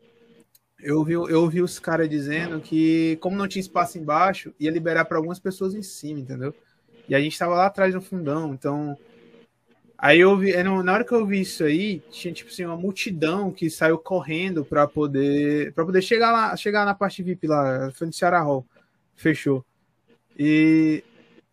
[0.81, 5.05] eu ouvi, eu ouvi os caras dizendo que, como não tinha espaço embaixo, ia liberar
[5.05, 6.53] para algumas pessoas em cima, entendeu?
[7.07, 8.97] E a gente tava lá atrás no fundão, então.
[9.97, 12.75] Aí eu vi, é, na hora que eu vi isso aí, tinha tipo assim, uma
[12.75, 17.91] multidão que saiu correndo para poder para poder chegar lá, chegar na parte VIP lá,
[17.91, 18.65] foi no Ceará Hall.
[19.15, 19.63] Fechou.
[20.37, 21.03] E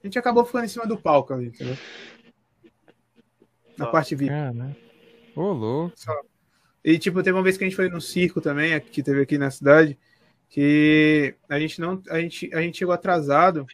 [0.02, 1.76] a gente acabou ficando em cima do palco ali, entendeu?
[3.76, 4.30] Na parte VIP.
[4.30, 4.74] Cara, né?
[5.36, 5.94] Ô, louco.
[6.88, 9.36] E, tipo, teve uma vez que a gente foi no circo também, que teve aqui
[9.36, 9.98] na cidade,
[10.48, 12.02] que a gente não.
[12.08, 13.66] A gente, a gente chegou atrasado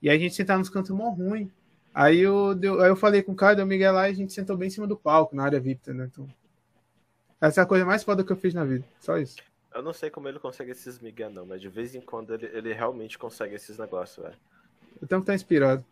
[0.00, 1.50] e aí a gente sentava nos cantos mó ruim.
[1.92, 4.14] Aí eu, deu, aí eu falei com o cara, deu o Miguel lá e a
[4.14, 6.08] gente sentou bem em cima do palco, na área VIP, né?
[6.12, 6.28] Então.
[7.40, 8.84] Essa é a coisa mais foda que eu fiz na vida.
[9.00, 9.38] Só isso.
[9.74, 12.48] Eu não sei como ele consegue esses migué, não, mas de vez em quando ele,
[12.52, 14.38] ele realmente consegue esses negócios, velho.
[15.02, 15.84] Eu tenho que estar inspirado.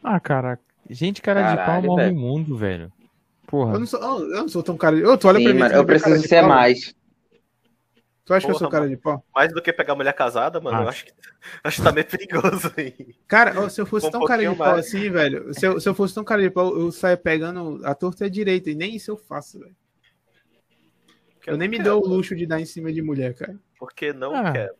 [0.00, 2.92] Ah, cara, gente cara de pau Caralho, move o mundo, velho.
[3.46, 3.74] Porra.
[3.74, 5.02] Eu não sou, eu eu não sou tão cara de.
[5.02, 5.58] Tu olha pra Sim, mim.
[5.58, 6.48] mano, eu preciso ser pau?
[6.48, 6.94] mais.
[8.24, 9.24] Tu acha que eu Porra, sou cara de pau?
[9.32, 10.88] Mais do que pegar mulher casada, mano, eu Ah.
[10.88, 11.12] acho que,
[11.62, 13.14] acho que tá meio perigoso aí.
[13.28, 14.86] Cara, se eu fosse Um tão cara de pouquinho pau mais.
[14.86, 15.54] assim, velho.
[15.54, 18.26] Se eu, se eu fosse tão cara de pau, eu saia pegando a torta e
[18.26, 18.68] a direita.
[18.68, 19.76] E nem isso eu faço, velho.
[21.36, 23.56] Porque Eu nem me dou o luxo de dar em cima de mulher, cara.
[23.78, 24.52] Porque não Ah.
[24.52, 24.74] quero.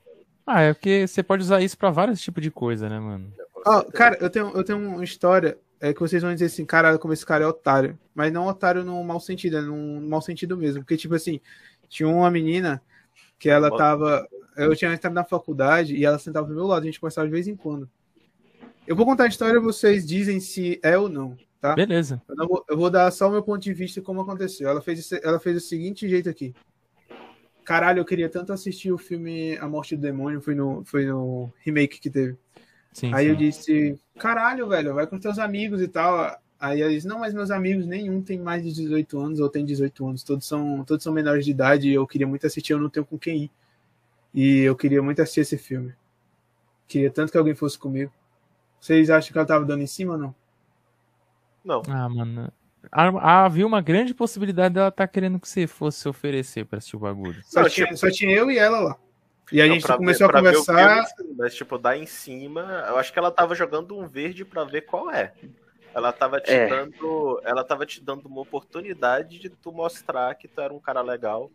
[0.45, 3.33] Ah, é porque você pode usar isso pra vários tipos de coisa, né, mano?
[3.37, 3.93] certeza.
[3.93, 7.13] cara, eu tenho, eu tenho uma história é, que vocês vão dizer assim, cara, como
[7.13, 7.99] esse cara é otário.
[8.15, 10.83] Mas não otário no mau sentido, é num mau sentido mesmo.
[10.83, 11.41] Porque, tipo assim,
[11.89, 12.83] tinha uma menina
[13.39, 14.27] que ela tava.
[14.57, 17.33] Eu tinha entrado na faculdade e ela sentava do meu lado, a gente conversava de
[17.33, 17.89] vez em quando.
[18.87, 21.75] Eu vou contar a história vocês dizem se é ou não, tá?
[21.75, 22.23] Beleza.
[22.29, 24.69] Eu, vou, eu vou dar só o meu ponto de vista como aconteceu.
[24.69, 26.55] Ela fez, ela fez o seguinte jeito aqui.
[27.65, 31.53] Caralho, eu queria tanto assistir o filme A Morte do Demônio, foi no, foi no
[31.59, 32.39] remake que teve.
[32.97, 33.31] Sim, Aí sim.
[33.31, 36.35] eu disse, caralho, velho, vai com teus amigos e tal.
[36.59, 39.67] Aí ela disse, não, mas meus amigos nenhum tem mais de 18 anos ou tem
[39.67, 40.23] 18 anos.
[40.23, 43.05] Todos são, todos são menores de idade e eu queria muito assistir, eu não tenho
[43.05, 43.51] com quem ir.
[44.33, 45.93] E eu queria muito assistir esse filme.
[46.89, 48.11] Queria tanto que alguém fosse comigo.
[48.81, 50.35] Vocês acham que ela tava dando em cima ou não?
[51.63, 51.83] Não.
[51.91, 52.51] Ah, mano.
[52.91, 57.01] Havia uma grande possibilidade dela estar querendo que você fosse se oferecer pra assistir o
[57.01, 57.43] bagulho.
[57.45, 58.97] Só, Não, tinha, tipo- só tinha eu e ela lá.
[59.53, 61.05] E a gente pra começou ver- a conversar.
[61.05, 64.45] filme, sim, mas, tipo, dar em cima, eu acho que ela tava jogando um verde
[64.45, 65.33] pra ver qual é.
[65.95, 66.67] Ela tava te É.
[66.69, 67.41] dando.
[67.45, 71.51] Ela tava te dando uma oportunidade de tu mostrar que tu era um cara legal.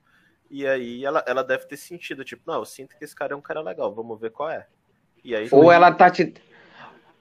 [0.49, 3.35] E aí ela, ela deve ter sentido, tipo, não, eu sinto que esse cara é
[3.35, 4.65] um cara legal, vamos ver qual é.
[5.23, 6.33] E aí Ou ela tá te.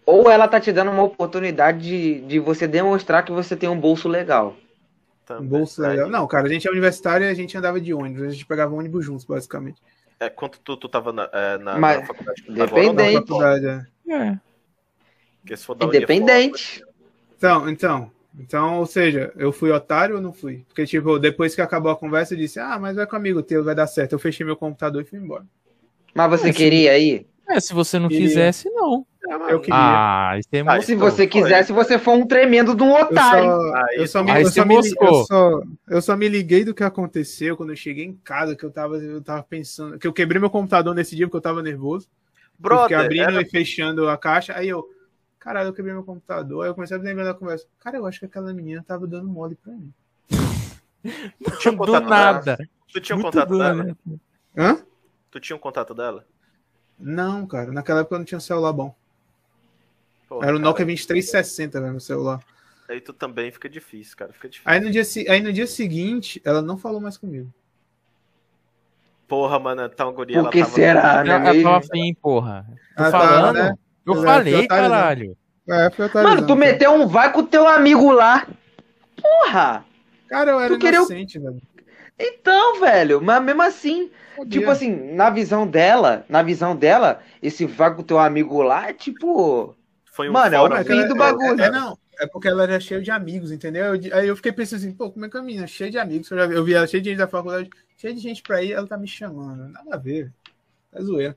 [0.07, 3.79] Ou ela tá te dando uma oportunidade de, de você demonstrar que você tem um
[3.79, 4.57] bolso legal.
[5.31, 6.09] Um bolso aí- legal.
[6.09, 8.23] Não, cara, a gente é universitário e a gente andava de ônibus.
[8.23, 9.81] A gente pegava ônibus juntos, basicamente.
[10.21, 12.43] É, quanto tu, tu tava na, é, na, Mas- na faculdade?
[12.47, 12.87] Dependente.
[12.87, 13.87] Na Bem, faculdade, é.
[14.13, 14.39] É.
[15.41, 16.85] Porque se for da Independente.
[17.37, 18.13] Então, então.
[18.39, 20.65] Então, ou seja, eu fui otário ou não fui?
[20.69, 23.65] Porque, tipo, depois que acabou a conversa, eu disse, ah, mas vai com amigo teu,
[23.65, 24.13] vai dar certo.
[24.13, 25.45] Eu fechei meu computador e fui embora.
[26.15, 27.27] Mas você É, queria ir?
[27.49, 28.29] É, se você não Queria.
[28.29, 29.05] quisesse, não.
[29.23, 29.75] Uniforme, Eu queria.
[29.79, 30.81] Ah, isso é Ah.
[30.83, 31.27] Se você foi.
[31.29, 33.51] quisesse, você for um tremendo de um otário.
[33.95, 34.31] eu só, me,
[35.89, 38.97] eu, só me, liguei do que aconteceu quando eu cheguei em casa, que eu tava,
[38.97, 42.09] eu tava pensando, que eu quebrei meu computador nesse dia porque eu tava nervoso.
[42.59, 44.87] Brother, fiquei abrindo era- e fechando a caixa, aí eu,
[45.39, 46.63] caralho, eu quebrei meu computador.
[46.65, 47.67] Aí eu comecei a lembrar da conversa.
[47.79, 49.93] Cara, eu acho que aquela menina tava dando mole pra mim.
[51.45, 52.57] tu tinha um Do contato nada.
[52.57, 52.69] dela?
[52.93, 53.75] Tu tinha um Muito contato dela?
[53.75, 53.97] nada.
[54.57, 54.79] Hã?
[55.31, 56.25] Tu tinha um contato dela?
[56.99, 57.73] Não, cara.
[57.73, 58.95] Naquela época eu não tinha celular bom.
[60.31, 62.41] Porra, Era o Nokia 2360, velho, meu celular.
[62.89, 64.33] Aí tu também fica difícil, cara.
[64.33, 64.71] Fica difícil.
[64.73, 67.53] Aí no, dia, aí no dia seguinte, ela não falou mais comigo.
[69.27, 70.73] Porra, mano, então, guria, Por ela que tava...
[70.73, 71.51] será, né?
[71.51, 72.67] Eu, eu tava afim, porra.
[72.97, 73.55] Tô Ah, tá, falando.
[73.57, 73.75] né?
[74.07, 74.67] Eu É, falei, né?
[74.69, 75.37] caralho.
[75.69, 78.47] É, foi Mano, tu meteu um vai com o teu amigo lá.
[79.21, 79.85] Porra!
[80.29, 81.61] Cara, eu era tu queria- inocente, velho.
[82.19, 84.11] Então, velho, mas mesmo assim,
[84.49, 88.89] tipo assim, na visão dela, na visão dela, esse vai com o teu amigo lá
[88.89, 89.75] é tipo.
[90.21, 91.63] Foi um Mano, é o É, fim do bagulho.
[91.63, 93.95] É, é, não, é porque ela era cheia de amigos, entendeu?
[93.95, 96.31] Eu- Aí eu fiquei pensando assim, pô, como é que a menina cheia de amigos?
[96.31, 98.63] Eu, já vi, eu vi ela cheia de gente da faculdade, cheia de gente pra
[98.63, 99.69] ir, ela tá me chamando.
[99.69, 100.33] Nada a ver.
[100.93, 101.37] É zoeira.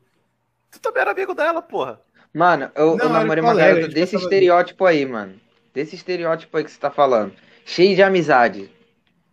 [0.71, 2.01] Tu também era amigo dela, porra.
[2.33, 5.39] Mano, eu, Não, eu namorei uma garota desse estereótipo aí, mano.
[5.73, 7.33] Desse estereótipo aí que você tá falando.
[7.65, 8.69] Cheio de amizade.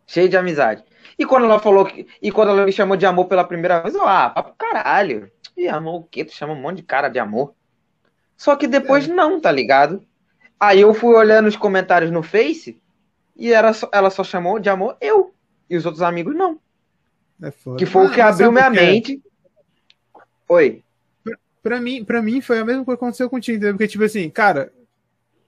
[0.06, 0.84] Cheio de amizade.
[1.18, 2.06] E quando ela falou que.
[2.22, 5.30] E quando ela me chamou de amor pela primeira vez, eu, ah, papo caralho.
[5.56, 6.24] E amor o quê?
[6.24, 7.54] Tu chama um monte de cara de amor.
[8.40, 9.12] Só que depois É.
[9.12, 10.02] não, tá ligado?
[10.58, 12.80] Aí eu fui olhando os comentários no Face
[13.36, 15.34] e era só- ela só chamou de amor eu.
[15.68, 16.58] E os outros amigos não.
[17.42, 17.76] É foda.
[17.76, 19.22] Que foi o Ah, que mas abriu sabe minha mente.
[20.48, 20.82] Oi.
[21.62, 23.74] Pra mim, pra mim foi a mesma coisa que aconteceu contigo, entendeu?
[23.74, 24.72] Porque, tipo assim, cara,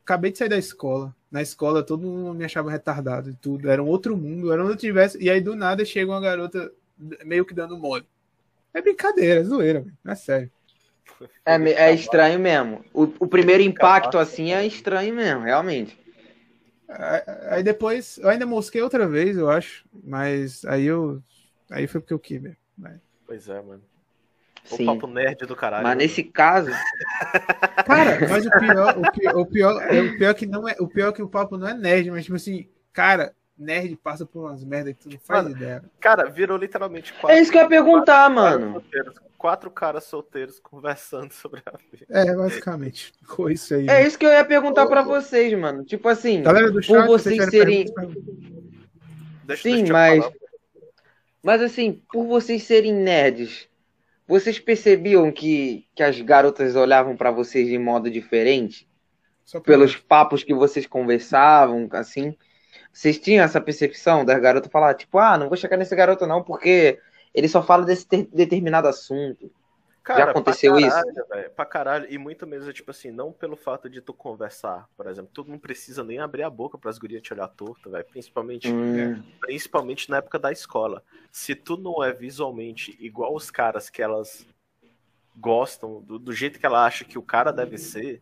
[0.04, 1.16] acabei de sair da escola.
[1.30, 3.70] Na escola todo mundo me achava retardado e tudo.
[3.70, 5.16] Era um outro mundo, era um outro universo.
[5.18, 6.70] E aí do nada chega uma garota
[7.24, 8.04] meio que dando mole.
[8.74, 9.96] É brincadeira, é zoeira, velho.
[10.04, 10.50] Não é sério.
[11.44, 12.84] É, é estranho mesmo.
[12.94, 15.98] O, o primeiro impacto assim é estranho mesmo, realmente.
[17.50, 19.84] Aí- depois, eu ainda mosquei outra vez, eu acho.
[20.04, 21.20] Mas aí eu.
[21.70, 22.56] Aí foi porque eu quis, velho.
[22.76, 23.82] Mas- Pois é, mano.
[24.70, 24.86] O Sim.
[24.86, 25.82] papo nerd do caralho.
[25.82, 26.00] Mas mano.
[26.02, 26.70] nesse caso,
[27.86, 30.76] Cara, mas o pior, o pior, o pior, é- o pior que não é.
[30.78, 34.26] O pior é que o papo não é nerd, mas tipo assim, cara, nerd passa
[34.26, 35.82] por umas merdas que tu não faz Mano, ideia.
[36.00, 37.36] Cara, virou literalmente quatro.
[37.36, 38.72] é isso que eu ia perguntar, quatro mano.
[38.72, 42.06] solteiros- quatro caras solteiros conversando sobre a vida.
[42.10, 43.12] É, basicamente.
[43.28, 43.88] Com isso aí.
[43.88, 45.84] É isso que eu ia perguntar pra vocês, mano.
[45.84, 48.14] Tipo assim, Galera do por chat, vocês tiverem serem.
[49.44, 50.34] Deixa, Sim, deixa mas- falar.
[51.42, 53.68] mas assim, por vocês serem nerds,
[54.28, 58.88] vocês percebiam que, que as garotas olhavam pra vocês de modo diferente?
[59.50, 62.36] Pra- Pelos papos que vocês conversavam, assim?
[62.92, 66.42] Vocês tinham essa percepção das garotas falar, tipo, ah, não vou chegar nesse garoto não,
[66.42, 66.98] porque
[67.34, 69.50] ele só fala desse ter- determinado assunto.
[70.04, 70.90] Cara, aconteceu pra isso?
[70.90, 72.06] caralho, velho, pra caralho.
[72.10, 75.30] E muito mesmo, tipo assim, não pelo fato de tu conversar, por exemplo.
[75.32, 78.04] Tu não precisa nem abrir a boca pras gurias te olhar torto, velho.
[78.06, 81.04] Principalmente, Hum, principalmente na época da escola.
[81.30, 84.44] Se tu não é visualmente igual os caras que elas
[85.36, 88.20] gostam, do, do jeito que ela acha que o cara deve ser,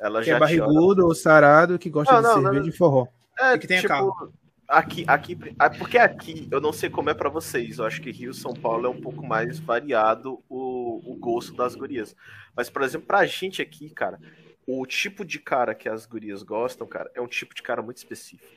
[0.00, 2.68] ela Que já é barrigudo ou sarado que gosta Não, de não, cerveja não.
[2.68, 3.06] e forró.
[3.38, 4.32] É, E que tenha tipo, carro.
[4.66, 8.10] aqui, aqui, ah, porque aqui, eu não sei como é pra vocês, eu acho que
[8.10, 12.14] Rio São Paulo é um pouco mais variado o, o gosto das gurias.
[12.56, 14.18] Mas, por exemplo, pra gente aqui, cara,
[14.66, 17.98] o tipo de cara que as gurias gostam, cara, é um tipo de cara muito
[17.98, 18.52] específico.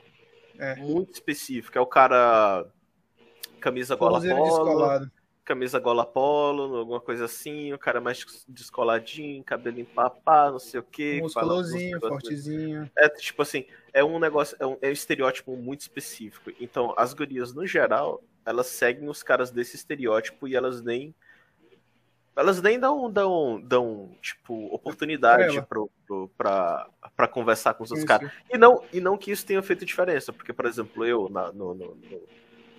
[0.57, 0.75] É.
[0.75, 1.77] Muito específico.
[1.77, 2.65] É o cara
[3.59, 5.11] camisa gola descolado.
[5.43, 10.83] Camisa gola polo, alguma coisa assim, o cara mais descoladinho, cabelo empapado, não sei o
[10.83, 11.21] que.
[11.21, 12.91] Musculosinho, fortezinho.
[12.97, 16.51] É tipo assim, é um negócio, é um, é um estereótipo muito específico.
[16.59, 21.13] Então, as gurias, no geral, elas seguem os caras desse estereótipo e elas nem.
[22.33, 28.07] Elas nem dão, dão, dão tipo, oportunidade pro, pro, pra, pra conversar com os outros
[28.07, 28.31] caras.
[28.49, 31.73] E não, e não que isso tenha feito diferença, porque, por exemplo, eu, na- no,
[31.73, 32.21] no- no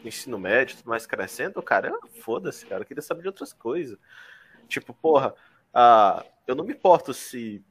[0.05, 3.99] ensino médio, tudo mais crescendo, cara, foda-se, cara, eu queria saber de outras coisas.
[4.69, 5.35] Tipo, porra,
[5.73, 7.65] ah, eu não me importo se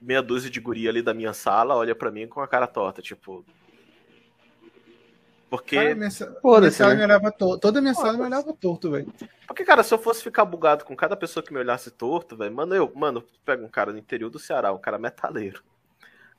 [0.00, 3.00] meia dúzia de guria ali da minha sala olha pra mim com a cara torta,
[3.00, 3.44] tipo.
[5.48, 6.96] Porque, Cara, minha, minha sala né?
[6.96, 7.60] me olhava torto.
[7.60, 9.12] Toda minha sala me olhava torto, velho.
[9.46, 12.52] porque, cara, se eu fosse ficar bugado com cada pessoa que me olhasse torto, velho,
[12.52, 15.62] mano, eu, mano, pega um cara do interior do Ceará, um cara metaleiro,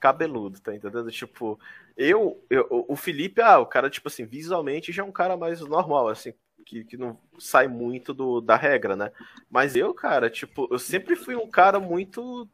[0.02, 1.10] cabeludo, tá entendendo?
[1.12, 1.58] Tipo,
[1.98, 5.62] eu, eu o Felipe, ah, o cara, tipo assim, visualmente já é um cara mais
[5.62, 6.34] normal, assim,
[6.66, 9.12] que, que não sai muito do, da regra, né?
[9.50, 12.48] Mas eu, cara, tipo, eu sempre fui um cara muito.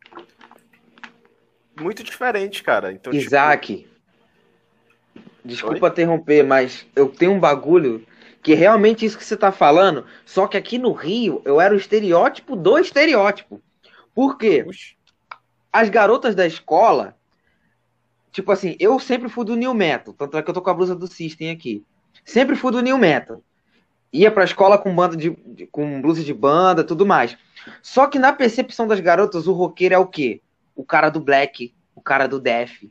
[1.79, 2.91] Muito diferente, cara.
[2.91, 3.87] Então, tipo, Isaac,
[5.43, 8.05] desculpa interromper, mas eu tenho um bagulho
[8.43, 11.73] que é realmente isso que você tá falando, só que aqui no Rio eu era
[11.73, 13.61] o estereótipo do estereótipo.
[14.13, 14.65] Por quê?
[15.71, 17.15] As garotas da escola,
[18.31, 20.73] tipo assim, eu sempre fui do New Metal, tanto é que eu tô com a
[20.73, 21.83] blusa do System aqui.
[22.23, 23.41] Sempre fui do New Metal.
[24.13, 25.31] Ia pra escola com banda de,
[25.71, 27.37] com blusa de banda, tudo mais.
[27.81, 30.41] Só que na percepção das garotas, o roqueiro é o quê?
[30.75, 32.83] O cara do black, o cara do death.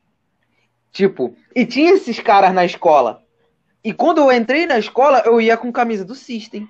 [0.92, 3.22] Tipo, e tinha esses caras na escola.
[3.82, 6.68] E quando eu entrei na escola, eu ia com camisa do System,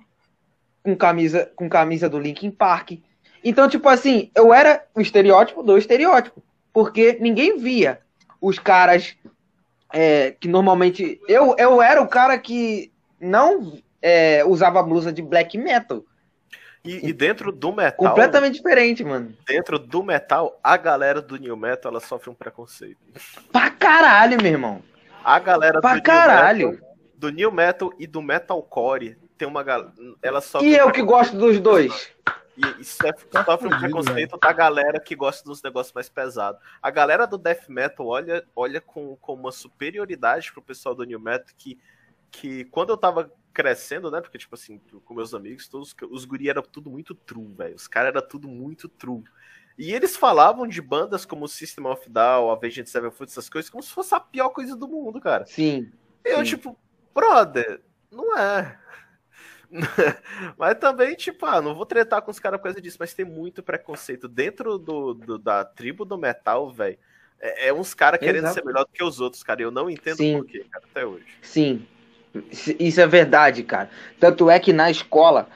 [0.83, 2.93] com camisa, com camisa do Linkin Park.
[3.43, 6.43] Então, tipo assim, eu era o estereótipo do estereótipo.
[6.73, 8.01] Porque ninguém via
[8.41, 9.17] os caras
[9.93, 11.21] é, que normalmente.
[11.29, 16.05] Eu, eu era o cara que não é, usava blusa de black metal.
[16.83, 18.09] E, e dentro do metal.
[18.09, 19.35] Completamente diferente, mano.
[19.47, 22.99] Dentro do metal, a galera do new metal ela sofre um preconceito.
[23.53, 24.83] Pra caralho, meu irmão.
[25.23, 26.59] A galera Pra do caralho.
[26.59, 29.93] New metal, do new metal e do metalcore tem uma galera.
[30.23, 32.11] Ela sofre E eu que gosto dos dois.
[32.61, 36.61] E isso é, Tá sofre um preconceito da galera que gosta dos negócios mais pesados.
[36.83, 41.19] A galera do death metal olha, olha com, com uma superioridade pro pessoal do new
[41.19, 41.79] metal que,
[42.31, 44.21] que quando eu tava crescendo, né?
[44.21, 47.75] Porque, tipo assim, com meus amigos, todos os guri eram tudo muito true, velho.
[47.75, 49.25] Os caras eram tudo muito true.
[49.79, 53.91] E eles falavam de bandas como System of Down, Avenged Sevenfold, essas coisas, como se
[53.91, 55.47] fosse a pior coisa do mundo, cara.
[55.47, 55.91] Sim.
[56.25, 56.45] E eu, Sim.
[56.45, 56.79] tipo,
[57.15, 57.81] brother,
[58.11, 58.79] não é.
[60.59, 63.25] mas também, tipo, ah, não vou tretar com os caras por causa disso, mas tem
[63.25, 64.29] muito preconceito.
[64.29, 66.99] Dentro do, do- da tribo do metal, velho,
[67.41, 69.63] é, é uns caras querendo ser melhor do que os outros, cara.
[69.63, 70.39] Eu não entendo Sim.
[70.39, 71.25] por quê, cara, até hoje.
[71.43, 71.87] Sim.
[72.51, 73.91] Isso- Isso é verdade, cara.
[74.19, 75.49] Tanto é que na escola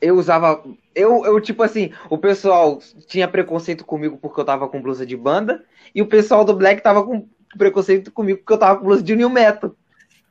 [0.00, 0.62] eu usava.
[0.94, 5.16] Eu, eu, tipo assim, o pessoal tinha preconceito comigo porque eu tava com blusa de
[5.16, 5.64] banda,
[5.94, 9.14] e o pessoal do Black tava com preconceito comigo porque eu tava com blusa de
[9.16, 9.74] New Metal.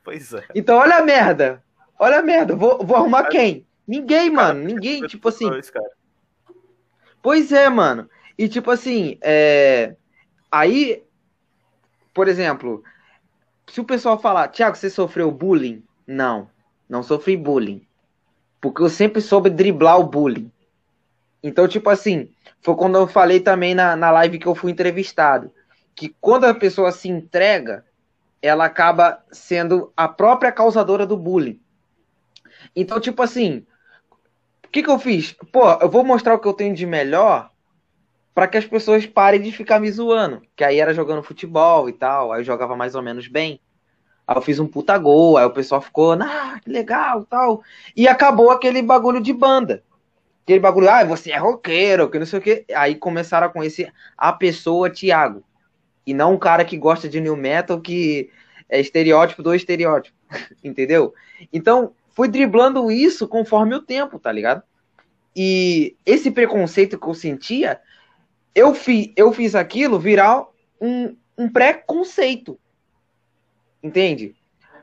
[0.02, 0.44] Pois é.
[0.54, 1.63] Então olha a merda.
[1.98, 2.54] Olha a merda.
[2.56, 3.66] Vou, vou arrumar quem?
[3.86, 4.62] Ninguém, mano.
[4.62, 5.48] Ninguém, tipo assim.
[7.22, 8.08] Pois é, mano.
[8.36, 9.94] E tipo assim, é...
[10.50, 11.02] aí,
[12.12, 12.82] por exemplo,
[13.70, 15.82] se o pessoal falar, Thiago, você sofreu bullying?
[16.06, 16.50] Não,
[16.88, 17.86] não sofri bullying.
[18.60, 20.50] Porque eu sempre soube driblar o bullying.
[21.42, 25.52] Então, tipo assim, foi quando eu falei também na, na live que eu fui entrevistado.
[25.94, 27.84] Que quando a pessoa se entrega,
[28.40, 31.60] ela acaba sendo a própria causadora do bullying.
[32.74, 33.66] Então, tipo assim,
[34.64, 35.32] o que, que eu fiz?
[35.52, 37.50] Pô, eu vou mostrar o que eu tenho de melhor
[38.34, 40.42] para que as pessoas parem de ficar me zoando.
[40.56, 43.60] Que aí era jogando futebol e tal, aí eu jogava mais ou menos bem.
[44.26, 47.62] Aí eu fiz um puta gol, aí o pessoal ficou, ah, que legal tal.
[47.96, 49.82] E acabou aquele bagulho de banda.
[50.42, 52.64] Aquele bagulho, ah, você é roqueiro, que não sei o quê.
[52.74, 55.44] Aí começaram a conhecer a pessoa Thiago.
[56.06, 58.30] E não um cara que gosta de new metal, que
[58.68, 60.16] é estereótipo do estereótipo.
[60.62, 61.14] Entendeu?
[61.52, 64.62] Então, fui driblando isso conforme o tempo, tá ligado?
[65.36, 67.80] E esse preconceito que eu sentia,
[68.54, 70.46] eu, fi, eu fiz aquilo virar
[70.80, 72.58] um, um preconceito.
[73.82, 74.34] Entende?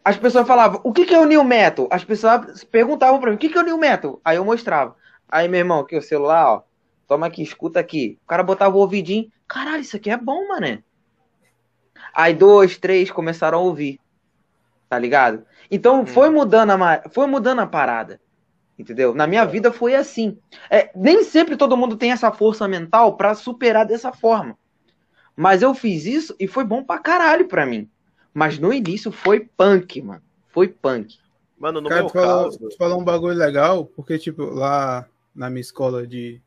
[0.03, 1.87] As pessoas falavam, o que, que é o New Metal?
[1.89, 4.19] As pessoas perguntavam pra mim, o que, que é o New Metal?
[4.25, 4.95] Aí eu mostrava.
[5.29, 6.63] Aí, meu irmão, aqui o celular, ó.
[7.07, 8.17] Toma aqui, escuta aqui.
[8.23, 9.31] O cara botava o ouvidinho.
[9.47, 10.83] Caralho, isso aqui é bom, mané.
[12.13, 13.99] Aí dois, três começaram a ouvir.
[14.89, 15.45] Tá ligado?
[15.71, 18.19] Então foi mudando a, foi mudando a parada.
[18.77, 19.13] Entendeu?
[19.13, 20.37] Na minha vida foi assim.
[20.69, 24.57] É, nem sempre todo mundo tem essa força mental pra superar dessa forma.
[25.35, 27.89] Mas eu fiz isso e foi bom pra caralho pra mim.
[28.33, 30.21] Mas no início foi punk, mano.
[30.49, 31.17] Foi punk.
[31.57, 32.59] Mano, no Cara, meu tu falou, caso.
[32.69, 36.41] tu falou um bagulho legal, porque, tipo, lá na minha escola de.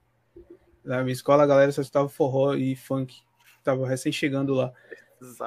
[0.84, 3.16] Na minha escola a galera só estava forró e funk.
[3.62, 4.72] Tava recém chegando lá.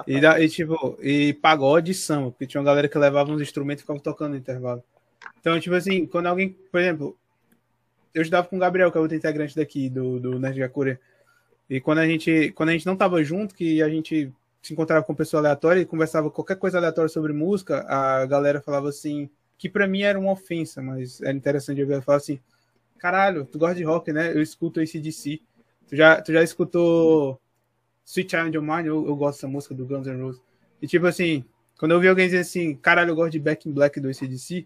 [0.08, 3.82] E, e, tipo, e pagode e samba, porque tinha uma galera que levava uns instrumentos
[3.82, 4.84] e ficava tocando no intervalo.
[5.40, 7.18] Então, tipo assim, quando alguém, por exemplo,
[8.14, 11.00] eu estudava com o Gabriel, que é outro integrante daqui do, do Nerd Gakure.
[11.70, 14.32] E quando a gente, quando a gente não tava junto, que a gente
[14.62, 18.90] se encontrava com pessoa aleatória e conversava qualquer coisa aleatória sobre música, a galera falava
[18.90, 22.40] assim, que pra mim era uma ofensa, mas era interessante ver ela falar assim:
[22.98, 24.32] caralho, tu gosta de rock, né?
[24.34, 25.42] Eu escuto ACDC.
[25.88, 27.40] Tu já, tu já escutou
[28.08, 28.88] Sweet Child of Mine?
[28.88, 30.42] Eu, eu gosto dessa música do Guns N' Roses.
[30.82, 31.44] E tipo assim,
[31.78, 34.66] quando eu vi alguém dizer assim, caralho, eu gosto de Back in Black do ACDC,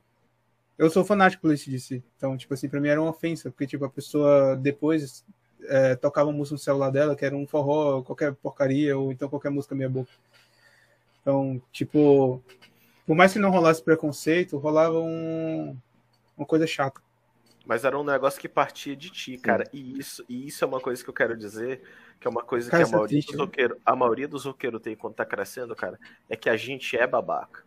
[0.77, 2.03] eu sou fanático do ACDC.
[2.15, 5.25] Então, tipo assim, pra mim era uma ofensa, porque tipo, a pessoa depois
[5.63, 9.49] é, tocava música no celular dela, que era um forró, qualquer porcaria, ou então qualquer
[9.49, 10.11] música meia boca.
[11.21, 12.41] Então, tipo,
[13.07, 15.75] por mais que não rolasse preconceito, rolava um,
[16.37, 17.01] uma coisa chata.
[17.65, 19.63] Mas era um negócio que partia de ti, cara.
[19.71, 21.81] E isso, e isso é uma coisa que eu quero dizer,
[22.19, 23.37] que é uma coisa Cara, que a é maioria, né?
[23.37, 25.99] roqueiros, a maioria dos roqueiros tem quando tá crescendo, cara,
[26.29, 27.63] é que a gente é babaca.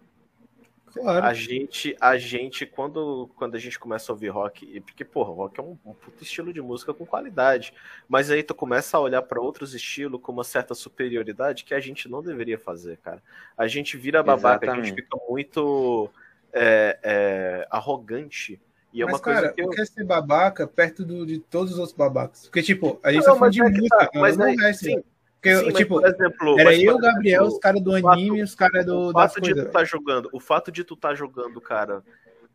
[0.94, 1.26] Claro.
[1.26, 5.58] A gente, a gente quando, quando a gente começa a ouvir rock, porque, porra, rock
[5.58, 7.74] é um, um puto estilo de música com qualidade,
[8.08, 11.80] mas aí tu começa a olhar pra outros estilos com uma certa superioridade que a
[11.80, 13.20] gente não deveria fazer, cara.
[13.58, 15.02] A gente vira babaca, a gente Exatamente.
[15.02, 16.08] fica muito
[16.52, 18.60] é, é, arrogante.
[18.94, 19.66] E é Mas, uma coisa cara, que eu...
[19.66, 22.42] o que é ser babaca perto do, de todos os outros babacas?
[22.44, 24.94] Porque, tipo, a gente Não, tá falando de é música, tá, mas não é assim.
[24.94, 28.08] sim, Porque, Sim, tipo, por exemplo, era eu, o Gabriel, exemplo, os caras do fato-
[28.08, 29.72] anime e os caras do o fato de tu coisas.
[29.72, 32.04] tá jogando, o fato de tu tá jogando, cara,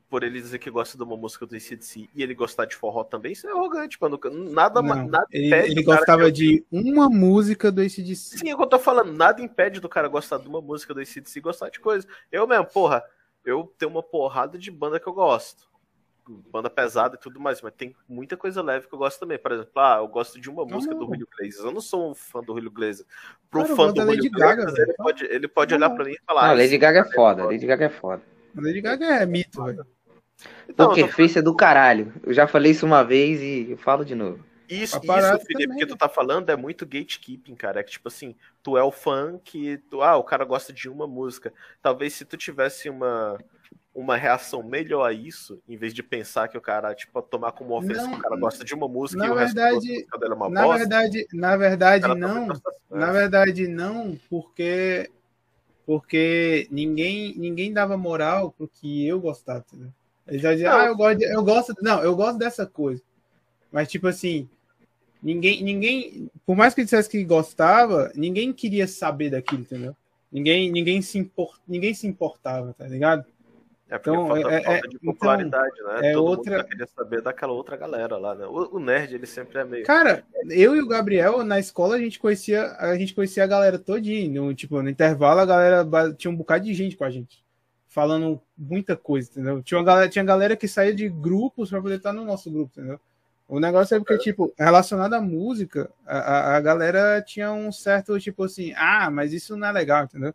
[0.10, 3.04] por ele dizer que gosta de uma música do ACDC e ele gostar de forró
[3.04, 4.18] também, isso é arrogante, mano.
[4.50, 8.38] Nada, Não, nada ele, ele gostava de uma música do ACDC.
[8.40, 9.12] Sim, é o que eu tô falando.
[9.12, 12.08] Nada impede do cara gostar de uma música do ACDC e gostar de coisa.
[12.32, 13.04] Eu mesmo, porra,
[13.46, 15.69] eu tenho uma porrada de banda que eu gosto.
[16.52, 19.38] Banda pesada e tudo mais, mas tem muita coisa leve que eu gosto também.
[19.38, 21.08] Por exemplo, ah, eu gosto de uma música do não.
[21.08, 21.66] Julio Iglesias.
[21.66, 23.08] Eu não sou um fã do Julio Iglesias.
[23.50, 25.96] Pro Cara, fã do Julio Iglesias, ele pode, ele pode Não, olhar não.
[25.96, 26.42] pra mim e falar.
[26.42, 28.22] Não, ah, Lady Gaga é cara foda, Lady Gaga é foda.
[28.56, 29.86] Lady Gaga é mito, velho.
[30.68, 32.14] Então, eu Poker tô Face é do caralho.
[32.24, 34.44] Eu já falei isso uma vez e eu falo de novo.
[34.70, 35.98] Isso, isso, Felipe, que tu né?
[35.98, 37.80] tá falando é muito gatekeeping, cara.
[37.80, 39.80] É que, tipo assim, tu é o fã que.
[39.90, 41.52] Tu, ah, o cara gosta de uma música.
[41.82, 43.40] Talvez se tu tivesse uma,
[43.94, 47.76] uma reação melhor a isso, em vez de pensar que o cara, tipo, tomar como
[47.78, 50.18] ofensa Não, que o cara gosta de uma música e o resto da verdade- música
[50.20, 50.78] dele é uma Na bosta.
[50.80, 52.48] verdade, na verdade ela não.
[52.48, 55.10] tá- Na verdade, não, porque
[55.86, 59.92] porque ninguém ninguém dava moral pro que eu gostava, entendeu?
[60.28, 60.80] Eles já diziam, Não.
[60.80, 63.02] ah, eu gosto, eu gosto, não, eu gosto dessa coisa.
[63.72, 64.48] Mas tipo assim,
[65.22, 69.96] ninguém ninguém, por mais que dissesse que gostava, ninguém queria saber daquilo, entendeu?
[70.32, 73.26] Ninguém ninguém se import, ninguém se importava, tá ligado?
[73.90, 76.10] É porque Então, falta, é- falta é- de então, popularidade, né?
[76.10, 78.46] é Todo outra- mundo queria saber daquela outra galera lá, né?
[78.46, 79.84] O, o nerd, ele sempre é meio.
[79.86, 83.80] Cara, eu e o Gabriel, na escola, a gente conhecia, a gente conhecia a galera
[83.80, 84.42] todinha.
[84.42, 87.44] No, tipo, no intervalo, a galera tinha um bocado de gente com a gente.
[87.88, 89.64] Falando muita coisa, entendeu?
[89.64, 92.72] Tinha, uma galera, tinha galera que saía de grupos pra poder estar no nosso grupo,
[92.80, 93.00] entendeu?
[93.48, 98.20] O negócio é porque, tipo, relacionado à música, a, a, a galera tinha um certo,
[98.20, 100.32] tipo assim, ah, mas isso não é legal, entendeu?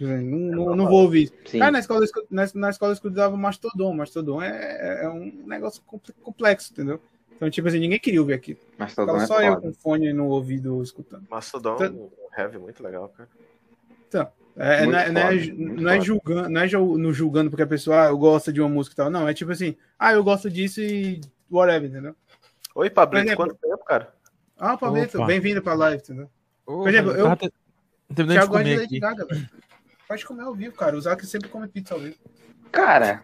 [0.00, 1.32] Não, não, não vou ouvir.
[1.46, 1.58] Sim.
[1.58, 3.92] Cara, na escola, eu na, na escola eu escutava Mastodon.
[3.94, 7.00] Mastodon é, é um negócio comple- complexo, entendeu?
[7.36, 8.58] Então, tipo assim, ninguém queria ouvir aquilo.
[8.76, 9.60] Mas todo Ficava é só eu foda.
[9.62, 11.26] com fone no ouvido escutando.
[11.30, 13.28] Mastodon, Tá- um heavy muito legal, cara.
[14.60, 15.46] É, Muito não, é, não, é,
[15.82, 16.66] não é julgando, não é
[16.98, 19.08] no julgando porque a pessoa ah, eu gosto de uma música e tal.
[19.08, 22.16] Não, é tipo assim, ah, eu gosto disso e whatever, entendeu?
[22.74, 24.12] Oi, Pablito, quanto tempo, cara?
[24.58, 26.28] Ah, Pablito, bem-vindo pra live, entendeu?
[26.66, 27.48] Ô, Por exemplo, eu- terminando
[28.18, 28.98] de Thiago gosta de Lady aqui.
[28.98, 29.48] Gaga, velho.
[30.08, 30.96] Pode comer ao vivo, cara.
[30.96, 32.16] O Zac sempre come pizza ao vivo.
[32.72, 33.22] Cara,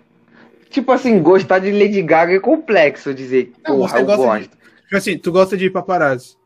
[0.69, 3.53] tipo assim, gostar de Lady Gaga é complexo dizer.
[3.67, 4.59] Não, Porra, você eu gosta gosto.
[4.83, 6.37] Tipo assim, tu gosta de paparazzi?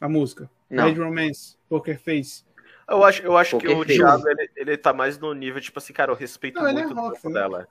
[0.00, 0.50] A música.
[0.68, 0.86] Não.
[0.86, 2.42] Red Romance, Poker Face.
[2.88, 3.94] Eu acho, eu acho que o Face.
[3.98, 6.92] Thiago, ele, ele tá mais no nível, tipo assim, cara, eu respeito Não, é muito
[6.92, 7.32] o rock, né?
[7.32, 7.68] dela.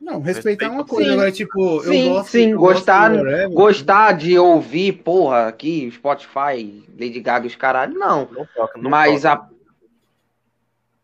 [0.00, 1.08] Não, respeitar é uma coisa.
[1.08, 1.14] Sim.
[1.14, 3.50] Agora, tipo, Sim, eu gosto sim, eu gosto gostar, de whatever.
[3.50, 8.28] gostar de ouvir, porra, aqui, Spotify, Lady Gaga, os caralho, não.
[8.30, 9.34] Não toca, não Mas toca.
[9.34, 9.59] a.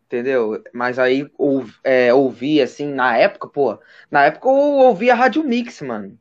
[0.07, 0.63] Entendeu?
[0.73, 3.77] Mas aí ou, é, ouvir assim, na época, pô.
[4.09, 6.17] Na época eu ouvia Rádio Mix, mano.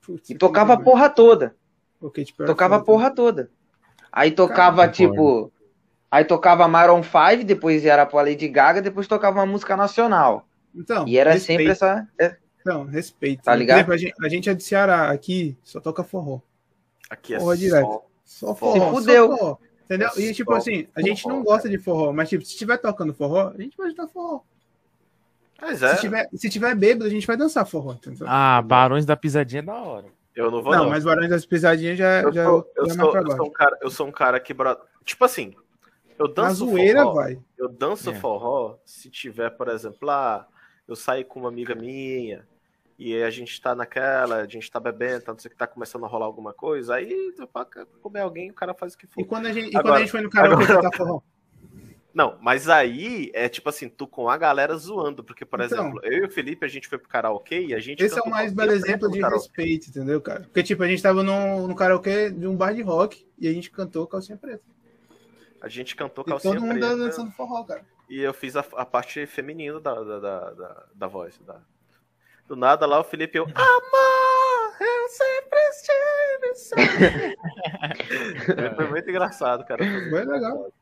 [0.00, 1.54] Putz, E tocava a porra toda.
[2.00, 2.86] O Katy Perry Tocava a foda.
[2.86, 3.50] porra toda.
[4.12, 5.52] Aí tocava, Cara, tipo.
[6.10, 10.48] Aí tocava Maroon 5, depois era pra Lady Gaga, depois tocava uma música nacional.
[10.74, 11.58] Então, E era respeito.
[11.58, 12.08] sempre essa.
[12.20, 13.42] é, Não, respeito.
[13.42, 13.78] Tá Por ligado?
[13.78, 16.40] exemplo, a gente, a gente é de Ceará, aqui só toca forró.
[17.10, 17.84] Aqui é porra, direto.
[17.84, 18.04] só...
[18.24, 18.90] Só Se forró.
[18.94, 19.28] fudeu.
[19.30, 19.58] Só forró.
[19.88, 20.08] Entendeu?
[20.16, 23.14] É E tipo assim, a gente não gosta de forró, mas tipo, se estiver tocando
[23.14, 24.42] forró, a gente vai dançar forró.
[25.60, 28.26] Mas Se é, tiver, se tiver bêbado, a gente vai dançar forró, entendeu?
[28.28, 30.06] Ah, Barões da Pisadinha é da hora.
[30.36, 30.90] eu não vou não, não.
[30.90, 33.36] mas Barões das Pisadinhas já, eu, já, sou, eu, já é sou, pra eu, sou
[33.38, 33.42] baixo.
[33.50, 34.54] um cara, eu sou um cara que...
[35.04, 35.54] Tipo assim,
[36.18, 37.38] eu Na danço zoeira, forró, vai.
[37.56, 38.14] eu danço É.
[38.14, 40.46] forró se tiver, por exemplo, lá,
[40.86, 42.46] eu saio com uma amiga minha
[42.98, 45.66] e a gente tá naquela, a gente tá bebendo, tá, não sei o que, tá
[45.66, 47.64] começando a rolar alguma coisa, aí pra
[48.02, 49.20] comer alguém, o cara faz o que for.
[49.20, 51.22] E quando a gente, e Agora- quando a gente foi no karaokê agora- cantar forró?
[52.14, 55.78] Não, mas aí é tipo assim, tu com a galera zoando, porque, por Então.
[55.78, 58.02] exemplo, eu e o Felipe, a gente foi pro karaokê e a gente.
[58.02, 59.44] Esse é o mais belo Preta exemplo de karaokê.
[59.46, 60.40] respeito, entendeu, cara?
[60.40, 63.52] Porque, tipo, a gente tava no, no karaokê de um bar de rock e a
[63.52, 64.64] gente cantou calcinha preta.
[65.60, 67.84] A gente cantou E calcinha todo mundo preta dançando forró, cara.
[68.08, 71.38] e eu fiz a, a parte feminina da, da, da, da, da voz.
[71.46, 71.60] Da...
[72.48, 73.44] Do nada lá o Felipe eu.
[73.44, 76.76] Amor, eu sempre estive só."
[78.76, 79.84] Foi muito engraçado, cara.
[80.10, 80.72] Foi legal.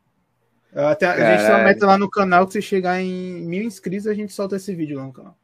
[0.74, 1.46] Até, a gente Caralho.
[1.58, 4.74] só mete lá no canal que se chegar em mil inscritos, a gente solta esse
[4.74, 5.36] vídeo lá no canal.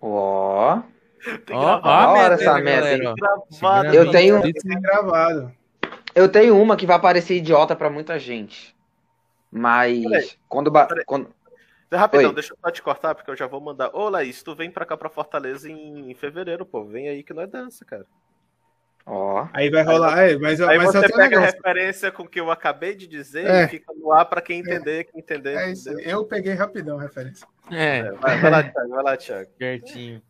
[0.00, 0.82] Ó.
[1.46, 3.14] Tem Ó, ó meta, essa meta,
[3.94, 5.52] Eu tenho- 20 Tem gravado.
[6.14, 8.74] Eu tenho uma que vai parecer idiota pra muita gente.
[9.50, 10.30] Mas Peraí.
[10.48, 11.30] quando, ba- quando
[11.96, 12.34] Rapidão, Oi.
[12.34, 13.90] deixa eu só te cortar, porque eu já vou mandar.
[13.94, 16.84] Ô, Laís, tu vem pra cá pra Fortaleza em fevereiro, pô.
[16.84, 18.06] Vem aí que nós dança, cara.
[19.04, 20.18] ó, Aí vai rolar.
[20.18, 22.94] É, mas, Aí mas só você um pega a referência com o que eu acabei
[22.94, 23.64] de dizer É.
[23.64, 25.54] e fica no ar pra quem entender, quem entender.
[25.56, 25.90] É isso.
[25.90, 26.10] entendeu?
[26.10, 27.46] Eu peguei rapidão a referência.
[27.70, 29.50] É, É, vai, vai lá, Thiago, vai lá, Thiago.
[29.58, 30.22] certinho.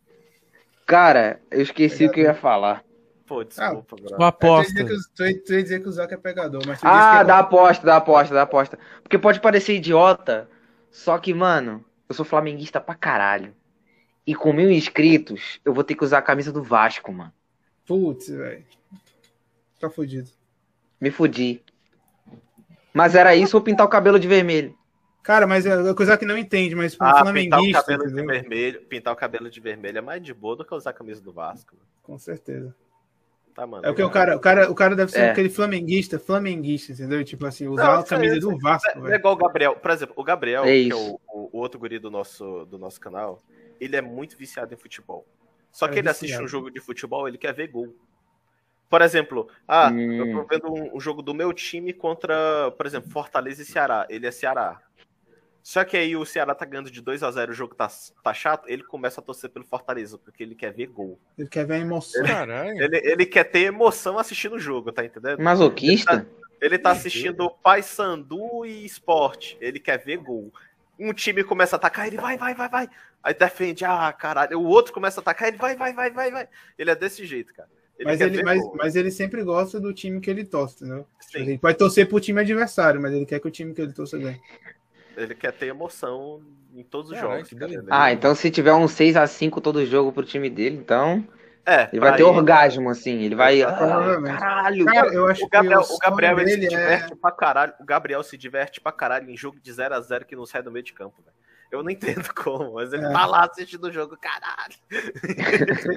[0.85, 2.83] cara, eu esqueci o que eu ia falar.
[3.25, 4.15] Pô, desculpa, bro.
[4.17, 4.73] Uma Tu ia aposta.
[4.73, 5.23] dizer que, o- tu
[5.55, 8.77] ia- dizer que o Zac é pegador, mas Ah, é aposta, da aposta, da aposta.
[9.01, 10.49] Porque pode parecer idiota,
[10.93, 13.55] só que, mano, eu sou flamenguista pra caralho.
[14.25, 17.33] E com mil inscritos, eu vou ter que usar a camisa do Vasco, mano.
[17.85, 18.63] Putz, velho.
[19.79, 20.29] Tá fudido.
[21.01, 21.63] Me fudi.
[22.93, 24.77] Mas era isso ou pintar o cabelo de vermelho?
[25.23, 28.25] Cara, mas é coisa que não entende, mas pro Ah, pintar o flamenguista, cabelo de
[28.25, 31.21] vermelho, pintar o cabelo de vermelho é mais de boa do que usar a camisa
[31.21, 31.75] do Vasco.
[32.03, 32.75] Com certeza.
[33.53, 33.85] Tá, mano?
[33.85, 35.29] É porque o cara, o cara, o cara deve ser É.
[35.31, 37.23] aquele flamenguista, flamenguista, entendeu?
[37.23, 39.15] Tipo assim, usar Não, a camisa aí, do Vasco, é velho.
[39.15, 39.75] igual o Gabriel.
[39.75, 42.79] Por exemplo, o Gabriel, É que é o, o- o outro guri do nosso, do
[42.79, 43.39] nosso canal,
[43.79, 45.25] ele é muito viciado em futebol.
[45.71, 46.45] Só que É ele assiste viciado.
[46.45, 47.93] um jogo de futebol, ele quer ver gol.
[48.89, 50.13] Por exemplo, ah, Hum.
[50.13, 54.05] eu tô vendo um, um jogo do meu time contra, por exemplo, Fortaleza e Ceará.
[54.09, 54.79] Ele é Ceará.
[55.63, 57.89] Só que aí o Ceará tá ganhando de 2 a 0 o jogo tá,
[58.21, 61.17] tá chato, ele começa a torcer pelo Fortaleza, porque ele quer ver gol.
[61.37, 62.21] Ele quer ver a emoção.
[62.25, 62.77] Caralho.
[62.83, 65.41] Ele, ele quer ter emoção assistindo o jogo, tá entendendo?
[65.41, 66.27] Masoquista?
[66.59, 69.55] Ele tá assistindo Paysandu e Sport.
[69.61, 70.51] Ele quer ver gol.
[70.99, 72.89] Um time começa a atacar, ele vai, vai, vai, vai.
[73.23, 74.59] Aí defende, ah, caralho.
[74.59, 76.47] O outro começa a atacar, ele vai, vai, vai, vai, vai.
[76.77, 77.69] Ele é desse jeito, cara.
[77.97, 81.07] Ele Mas ele, mas, mas ele sempre gosta do time que ele torce, entendeu?
[81.19, 83.93] Sim, Ele pode torcer pro time adversário, mas ele quer que o time que ele
[83.93, 84.41] torça ganhe.
[85.17, 86.41] Ele quer ter emoção
[86.73, 87.49] em todos os jogos.
[87.49, 87.71] cara.
[87.89, 91.23] Ah, então se tiver um 6x5 todo jogo pro time dele, então
[91.65, 93.21] É, ele vai ter ele- orgasmo, assim.
[93.21, 93.61] Ele vai.
[93.61, 93.71] Ah,
[94.21, 94.85] caralho!
[94.85, 96.69] Cara, eu acho O Gabriel, que o Gabriel ele se é...
[96.69, 97.73] diverte pra caralho.
[97.79, 100.61] O Gabriel se diverte pra caralho em jogo de 0 a 0 que não sai
[100.63, 101.33] do meio de campo, velho.
[101.71, 103.11] Eu não entendo como, mas ele É.
[103.11, 104.75] tá lá assistindo o jogo, caralho.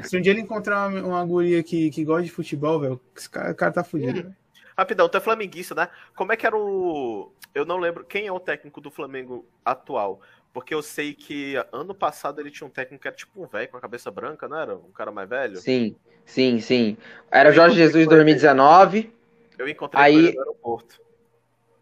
[0.04, 3.28] Se um dia ele encontrar uma, uma guria que, que gosta de futebol, velho, esse
[3.28, 4.22] cara, o cara tá fudido.
[4.22, 4.36] velho.
[4.76, 5.88] Rapidão, tu é flamenguista, né?
[6.14, 7.32] Como é que era o.
[7.54, 10.20] Eu não lembro quem é o técnico do Flamengo atual.
[10.52, 13.68] Porque eu sei que ano passado ele tinha um técnico que era tipo um velho
[13.68, 14.74] com a cabeça branca, não era?
[14.74, 15.56] Um cara mais velho.
[15.58, 16.96] Sim, sim, sim.
[17.30, 19.12] Era Jorge Jesus 2019.
[19.58, 21.00] Eu encontrei Aí- no aeroporto,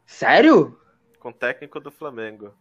[0.07, 0.79] Sério?
[1.21, 2.53] com o técnico do Flamengo.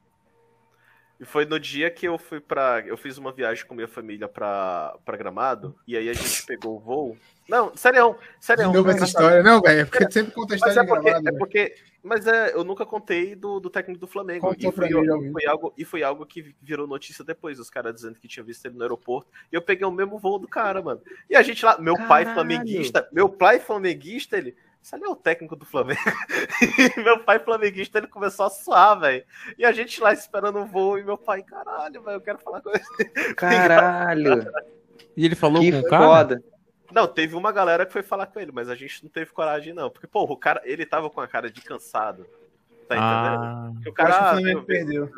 [1.24, 2.84] E foi no dia que eu fui pra.
[2.85, 6.76] Eu fiz uma viagem com minha família pra, pra Gramado, e aí a gente pegou
[6.76, 7.18] o voo.
[7.48, 8.72] Não, sério, De sério.
[8.72, 9.42] novo essa história.
[9.42, 11.27] Não, velho, é porque sempre conta a Mas história é de porque, gramado.
[11.27, 11.40] é velho.
[11.40, 11.76] porque.
[12.06, 14.45] Mas é, eu nunca contei do, do técnico do Flamengo.
[14.50, 17.95] Contou E foi, mim, foi algo, e foi algo que virou notícia depois, os caras
[17.95, 19.32] dizendo que tinha visto ele no aeroporto.
[19.50, 21.00] E eu peguei o mesmo voo do cara, mano.
[21.30, 22.34] E a gente lá, meu pai Caralho.
[22.34, 24.53] flamenguista, meu pai flamenguista, ele.
[24.84, 26.00] Você é o técnico do Flamengo?
[26.98, 29.24] E meu pai flamenguista, ele começou a suar, velho.
[29.58, 32.62] E a gente lá esperando o voo, e meu pai, caralho, velho, eu quero falar
[32.62, 33.10] com ele.
[33.36, 34.45] Caralho!
[35.16, 36.03] E ele falou que com o cara?
[36.06, 36.44] foda.
[36.92, 39.74] Não, teve uma galera que foi falar com ele, mas a gente não teve coragem,
[39.74, 39.90] não.
[39.90, 42.26] Porque, pô, o cara, ele tava com a cara de cansado.
[42.88, 43.44] Tá entendendo?
[43.44, 45.10] Ah, Porque o Eu cara, acho que o ah, Flamengo eu- perdeu.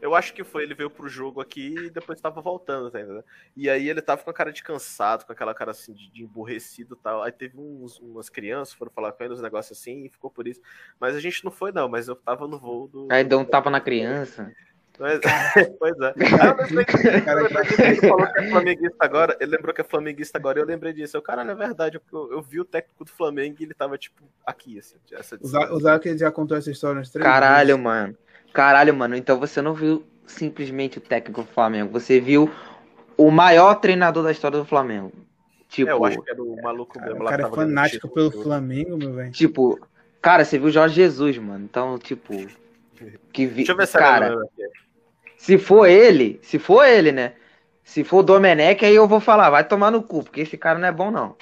[0.00, 3.24] Eu acho que foi, ele veio pro jogo aqui e depois tava voltando, tá entendendo?
[3.56, 6.22] E aí ele tava com a cara de cansado, com aquela cara assim de, de
[6.22, 7.22] emburrecido e tal.
[7.22, 10.46] Aí teve uns, umas crianças foram falar com ele, uns negócios assim, e ficou por
[10.46, 10.60] isso.
[10.98, 13.08] Mas a gente não foi, não, mas eu tava no voo do.
[13.10, 14.52] Aí deu um tapa na criança.
[14.98, 15.20] Mas-
[15.78, 16.14] pois é.
[16.20, 19.36] Aí eu lembrei que eu lembrei que ele falou que é flamenguista agora.
[19.40, 21.16] Ele lembrou que é flamenguista agora e eu lembrei disso.
[21.16, 22.00] Eu, caralho, é verdade.
[22.12, 24.96] Eu, eu vi o técnico do Flamengo e ele tava, tipo, aqui, assim.
[25.12, 27.82] Essa O Zac já contou essa história uns três Caralho, vezes.
[27.82, 28.16] mano.
[28.52, 29.16] Caralho, mano.
[29.16, 31.92] Então você não viu simplesmente o técnico do Flamengo.
[31.92, 32.50] Você viu
[33.16, 35.12] o maior treinador da história do Flamengo.
[35.68, 38.08] Tipo, É, eu acho que era o maluco Cara, mesmo o lá cara é fanático
[38.08, 39.30] pelo Flamengo, meu velho.
[39.30, 39.78] tipo,
[40.20, 41.64] cara, você viu o Jorge Jesus, mano.
[41.64, 42.34] Então, tipo,
[43.32, 43.56] que vi...
[43.56, 44.36] Deixa eu ver se cara,
[45.36, 47.34] se for ele, se for ele, né?
[47.84, 50.78] Se for o Domenech, aí eu vou falar, vai tomar no cu, porque esse cara
[50.78, 51.36] não é bom, não.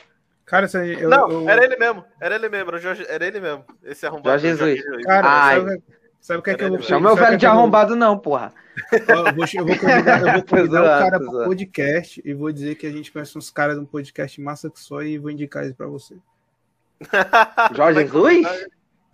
[0.44, 2.04] Cara, isso aí, eu, Não, eu- era ele mesmo.
[2.20, 2.68] Era ele mesmo.
[2.68, 3.64] Era, o Jorge, era ele mesmo.
[3.84, 4.38] Esse arrombado.
[4.38, 5.04] Jorge do Jesus.
[5.04, 5.82] Cara, Ai.
[6.20, 7.96] Sabe, o que é que eu vou Chama o que velho é de vou- arrombado,
[7.96, 8.52] não, porra.
[8.92, 12.74] Eu vou, eu vou convidar, eu vou convidar o cara pro podcast e vou dizer
[12.76, 15.64] que a gente conhece uns caras de um podcast massa que só e vou indicar
[15.64, 16.16] eles pra você.
[17.74, 18.46] Jorge Jesus?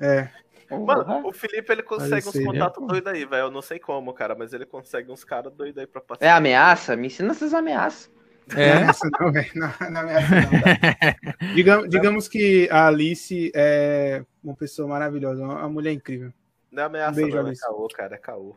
[0.00, 0.28] É,
[0.68, 1.04] Porra.
[1.04, 3.44] Mano, o Felipe ele consegue uns contatos doidos aí, velho.
[3.44, 6.24] Eu não sei como, cara, mas ele consegue uns caras doidos aí pra passar.
[6.24, 6.96] É ameaça?
[6.96, 8.10] Me ensina essas ameaças.
[8.48, 8.82] não é é.
[8.82, 9.50] essa não, velho.
[9.54, 10.50] Não, não é essa não.
[10.50, 11.46] tá?
[11.54, 16.32] Digamos, digamos que a Alice é uma pessoa maravilhosa, uma mulher incrível.
[16.74, 17.62] Não é ameaça, Beijo, não, é Alice.
[17.62, 18.56] caô, cara, é caô.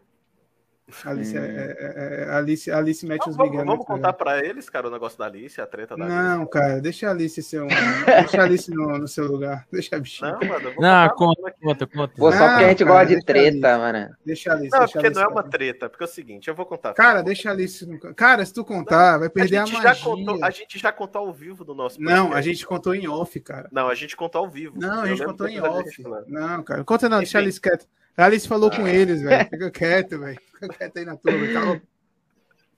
[1.03, 1.41] A Alice, Hum.
[1.43, 3.65] é, é- é- a Alice, a Alice mete Vamos, os vamos, Miguel.
[3.65, 4.13] vamos contar legal.
[4.13, 6.17] pra eles, cara, o negócio da Alice, a treta da Alice.
[6.17, 7.67] Não, cara, deixa a Alice ser um.
[7.67, 9.67] Deixa a Alice no, no seu lugar.
[9.69, 10.31] Deixa a bichinha.
[10.41, 12.13] Não, mano, Não, conta, conta, conta.
[12.15, 14.15] Pô, só Não, porque a gente cara, gosta de treta, mano.
[14.25, 14.71] Deixa a Alice.
[14.71, 16.55] Não, é deixa a porque Alice não é uma treta, porque é o seguinte, eu
[16.55, 16.93] vou contar.
[16.93, 17.85] Cara, deixa a Alice.
[17.85, 20.03] no- Cara, se tu contar, vai a perder a, gente, já magia.
[20.05, 22.49] contou, a gente já contou ao vivo no nosso Não, a podcast.
[22.49, 23.67] gente contou em off, cara.
[23.73, 24.79] Não, a gente contou ao vivo.
[24.79, 26.01] Não, a gente contou em off.
[26.29, 26.81] Não, cara.
[26.85, 27.41] Conta não, deixa a.
[27.41, 27.85] Alice quieta.
[28.17, 28.75] A Alice falou Ah.
[28.75, 29.47] com eles, velho.
[29.49, 30.39] Fica quieto, velho.
[30.53, 31.53] Fica quieto aí na tua, velho.
[31.53, 31.81] Cala-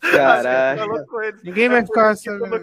[0.02, 0.80] Caralho.
[0.80, 1.44] Falou com eles.
[1.44, 2.56] Ninguém É vai ficar sabendo.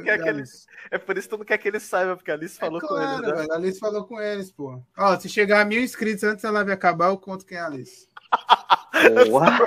[0.90, 2.86] É por isso que tu não quer que ele saiba, porque a Alice falou com
[2.86, 3.34] claro, eles, né?
[3.40, 3.52] velho.
[3.52, 4.80] A Alice falou com eles, pô.
[4.96, 7.66] Ó, se chegar a mil inscritos antes da live acabar, eu conto quem é a
[7.66, 8.06] Alice.
[9.28, 9.58] Porra.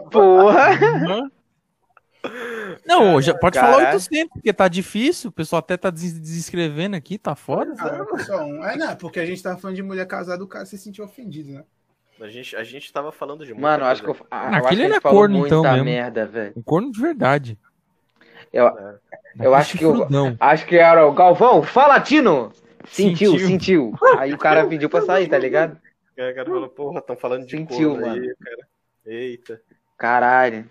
[0.10, 1.30] Porra.
[2.86, 3.96] Não, já pode falar Caralho.
[3.96, 5.30] 800, porque tá difícil.
[5.30, 7.72] O pessoal até tá des- desescrevendo aqui, tá foda.
[7.78, 8.64] Ah, só um.
[8.64, 11.52] É, não, porque a gente tava falando de mulher casada, o cara se sentiu ofendido,
[11.52, 11.64] né?
[12.20, 14.48] A gente, a gente tava falando de muita Mano, eu acho que eu, ah, eu
[14.48, 15.84] acho que Aquele a ele é corno, muita então, mesmo.
[15.84, 16.52] merda, velho.
[16.56, 17.58] Um corno de verdade.
[18.52, 18.98] Eu, É.
[19.40, 20.36] Eu acho que o- Chifrudão.
[20.40, 22.52] Acho que era o Galvão, fala, Tino!
[22.88, 23.46] Sentiu, Sentiu.
[23.46, 23.94] sentiu.
[24.18, 25.78] Aí o cara pediu pra sair, tá ligado?
[26.18, 28.20] Aí o cara falou, porra, estão falando de Sentiu, corno mano.
[28.22, 28.68] aí, cara.
[29.06, 29.60] Eita.
[29.96, 30.68] Caralho.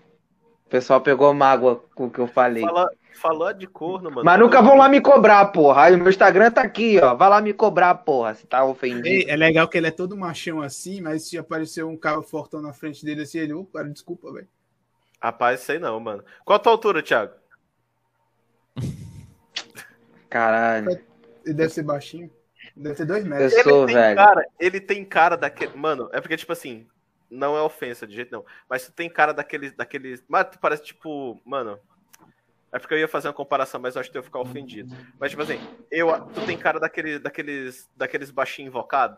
[0.66, 2.64] O pessoal pegou mágoa com o que eu falei.
[2.64, 2.90] Fala,
[3.20, 4.24] falou de corno, mano.
[4.24, 5.84] Mas nunca vão lá me cobrar, porra.
[5.84, 7.14] Aí o meu Instagram tá aqui, ó.
[7.14, 9.08] Vai lá me cobrar, porra, se tá ofendido.
[9.08, 12.62] Ei, é legal que ele é todo machão assim, mas se aparecer um cara fortão
[12.62, 14.48] na frente dele assim, ele, ô, cara, desculpa, velho.
[15.22, 16.24] Rapaz, sei não, mano.
[16.46, 17.34] Qual a tua altura, Thiago?
[20.30, 21.00] Caralho.
[21.46, 22.32] Ele deve ser baixinho.
[22.76, 23.54] Deve ter dois metros.
[23.54, 24.16] Eu sou, tem velho.
[24.16, 25.76] cara, ele tem cara daquele.
[25.76, 26.88] Mano, é porque, tipo assim,
[27.30, 28.46] não é ofensa de jeito não.
[28.70, 29.74] Mas tu tem cara daqueles.
[29.74, 30.24] daqueles...
[30.28, 31.78] Mas tu parece, tipo, mano.
[32.72, 34.96] É porque eu ia fazer uma comparação, mas eu acho que eu ia ficar ofendido.
[35.20, 39.18] Mas, tipo assim, eu, tu tem cara daquele, daqueles, daqueles baixinhos invocados?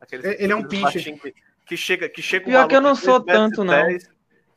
[0.00, 1.12] Aqueles, Ele é um pinche.
[1.12, 1.34] Que,
[1.66, 3.86] que chega, que chega um Pior que eu não sou 3 metros tanto, não.
[3.86, 4.10] 10,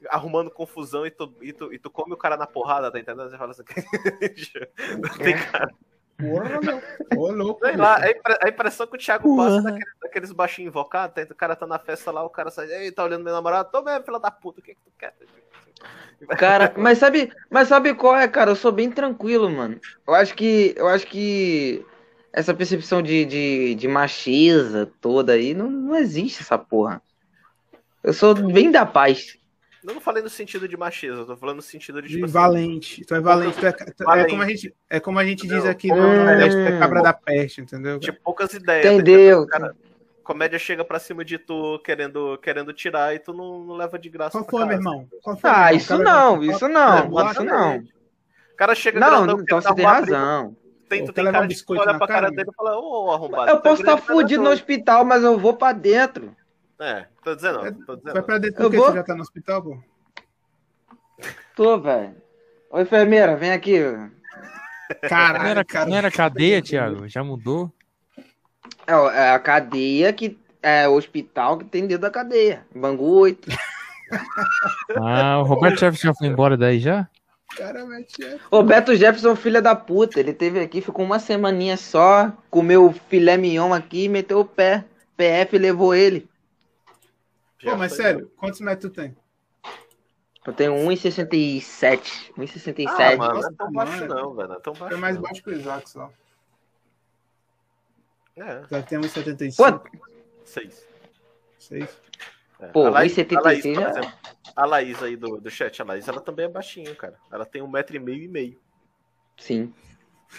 [0.10, 3.30] Arrumando confusão e tu, e, tu, e tu come o cara na porrada, tá entendendo?
[3.30, 3.64] Você fala assim.
[5.24, 5.72] tem cara.
[6.22, 6.82] Porra, meu.
[7.18, 7.66] Ô, louco.
[7.66, 9.48] Sei lá, a, impre- a impressão que o Thiago Porra.
[9.48, 12.72] passa é daqueles, daqueles baixinhos invocados, o cara tá na festa lá, o cara sai,
[12.72, 15.14] ei, tá olhando meu namorado, tô mesmo, filha da puta, o que que tu quer?
[16.38, 18.52] Cara, mas sabe, mas sabe qual é, cara?
[18.52, 19.80] Eu sou bem tranquilo, mano.
[20.08, 21.84] Eu acho que, eu acho que
[22.32, 27.02] essa percepção de, de, de macheza toda aí não, não existe essa porra.
[28.04, 29.38] Eu sou bem da paz.
[29.84, 32.26] Eu não falei no sentido de macheza, eu tô falando no sentido de, De tipo
[32.26, 33.04] assim, valente.
[33.06, 33.60] Tu é valente.
[33.60, 34.30] Tu é, tu- é Valente.
[34.30, 36.26] como a gente, é como a gente diz aqui no Hum.
[36.26, 37.98] Nordeste, tu é cabra da peste, entendeu?
[37.98, 38.84] de poucas ideias.
[38.86, 39.42] tá Entendeu?
[39.44, 39.48] entendendo?
[39.48, 39.76] Cara,
[40.24, 44.08] comédia chega pra cima de tu querendo, querendo tirar e tu não, não leva de
[44.10, 45.08] graça Qual foi, meu irmão?
[45.24, 47.78] Qual foi, Ah, isso não, isso não, É, isso não.
[47.78, 50.56] O cara chega Não, grandão, então você tem razão.
[50.88, 53.12] Tem, tu tem levar cara um de olha pra cara cara, dele e fala, ô
[53.12, 53.50] arrombado.
[53.50, 56.36] Eu é posso estar mas fudido no hospital, mas eu vou pra dentro.
[56.82, 58.24] É, tô dizendo, tô Vai dizendo.
[58.24, 59.78] pra dentro porque vou- você já tá no hospital, pô.
[61.56, 62.16] Tô, velho.
[62.72, 63.80] Ô, enfermeira, vem aqui.
[63.80, 64.10] Não
[65.08, 65.90] Caralho, era, cara.
[65.90, 67.08] não era cadeia, Thiago?
[67.08, 67.72] Já mudou?
[68.88, 70.40] É, é a cadeia que.
[70.64, 72.66] É o hospital que tem dentro da cadeia.
[72.76, 73.48] Bangu 8.
[74.98, 77.08] Ah, o Roberto Jefferson já foi embora daí já?
[77.58, 78.64] É.
[78.64, 80.20] Beto Jefferson, filha da puta.
[80.20, 84.84] Ele teve aqui, ficou uma semaninha só, comeu filé mignon aqui, meteu o pé.
[85.16, 86.28] PF levou ele.
[87.62, 89.16] Já Pô, mas sério, quantos metros tu tem?
[90.46, 92.34] Eu tenho 1,67.
[92.36, 92.88] 1,67.
[92.88, 94.48] Ah, mano, não é Nossa, tão baixo não, velho.
[94.50, 95.22] Não é tão baixo É mais não.
[95.22, 96.12] baixo que o Isaac só.
[98.36, 99.56] É, Isaac tem 1,75.
[99.58, 99.90] Pô,
[100.44, 100.88] seis.
[101.60, 102.02] Seis.
[102.60, 102.68] É.
[102.68, 104.12] Pô, a Laís, 1,76 a Laís, já- exemplo,
[104.56, 107.18] a Laís aí do, do chat, a Laís, ela também é baixinha, cara.
[107.32, 108.60] Ela tem um metro e meio e meio.
[109.38, 109.74] sim.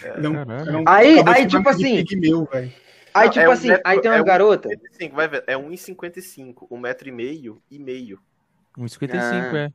[0.01, 2.73] É um- é um- Aí- aí, tipo assim- velho.
[3.13, 4.71] Aí, tipo é um assim, metro- aí tem é umas um garotas.
[4.71, 6.67] 55, vai ver, é 1,55.
[6.71, 8.19] Um metro e meio e meio.
[8.77, 9.57] 1,55, Ah.
[9.59, 9.73] é.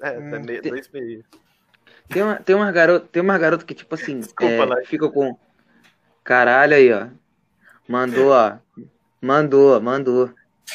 [0.00, 0.34] É, Hum.
[0.34, 1.24] é meio, Tem- dois meio.
[2.08, 5.36] Tem uma, tem uma garota, tem uma garota que, tipo assim, Desculpa, é, fica com.
[6.24, 7.08] Caralho aí, ó.
[7.88, 8.58] Mandou, ó.
[9.20, 10.32] Mandou, mandou.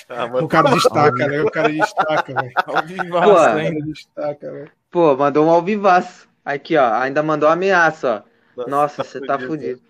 [0.09, 1.41] Ah, mano, O cara destaca, né?
[1.41, 2.51] O cara destaca, velho.
[2.65, 3.73] Ao Pô, vivaço, O hein?
[3.73, 4.71] cara destaca, velho.
[4.91, 6.27] Pô, mandou um alvivaço.
[6.43, 6.93] Aqui, ó.
[6.95, 8.25] Ainda mandou uma ameaça,
[8.57, 8.67] ó.
[8.67, 9.81] Nossa, você tá fudido.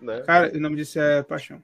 [0.00, 0.26] Né?
[0.26, 1.62] Cara, o nome disso é paixão.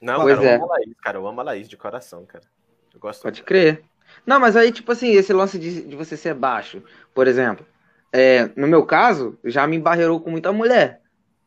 [0.00, 0.48] Não, Pois cara, é.
[0.48, 1.18] eu amo a Laís, cara.
[1.18, 2.44] Eu amo a Laís de coração, cara.
[2.92, 3.84] Eu gosto Pode crer.
[4.26, 6.82] Não, mas aí, tipo assim, esse lance de, de você ser baixo,
[7.14, 7.66] por exemplo.
[8.12, 11.02] é, no meu caso, já me embarreirou com muita mulher.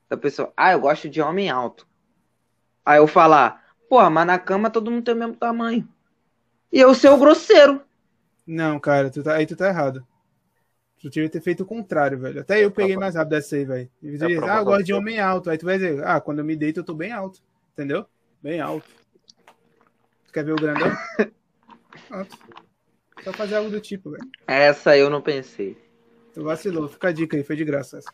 [0.10, 1.88] A pessoa, ah, eu gosto de homem alto.
[2.86, 5.88] Aí eu falar, porra, mas na cama todo mundo tem o mesmo tamanho.
[6.72, 7.82] E eu ser o grosseiro.
[8.46, 10.06] Não, cara, tu tá, aí tu tá errado.
[11.02, 12.42] Tu tinha que ter feito o contrário, velho.
[12.42, 13.90] Até eu peguei mais rápido essa aí, velho.
[14.04, 15.50] E prova Ah, eu gosto de homem alto.
[15.50, 17.42] Aí tu vai dizer, ah, quando eu me deito eu tô bem alto.
[17.74, 18.06] Entendeu?
[18.42, 18.88] Bem alto.
[20.28, 20.92] Tu quer ver o grandão?
[22.08, 22.38] Pronto.
[23.24, 24.30] Só fazer algo do tipo, velho.
[24.46, 25.76] Essa eu não pensei.
[26.34, 26.88] Tu vacilou.
[26.88, 28.14] Fica a dica aí, foi de graça essa.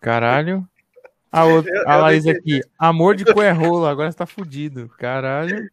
[0.00, 0.68] Caralho.
[1.30, 2.60] A, outra, Eu- a eu Laís aqui.
[2.76, 4.88] Amor de cu é rola, agora você tá fudido.
[4.98, 5.70] Caralho.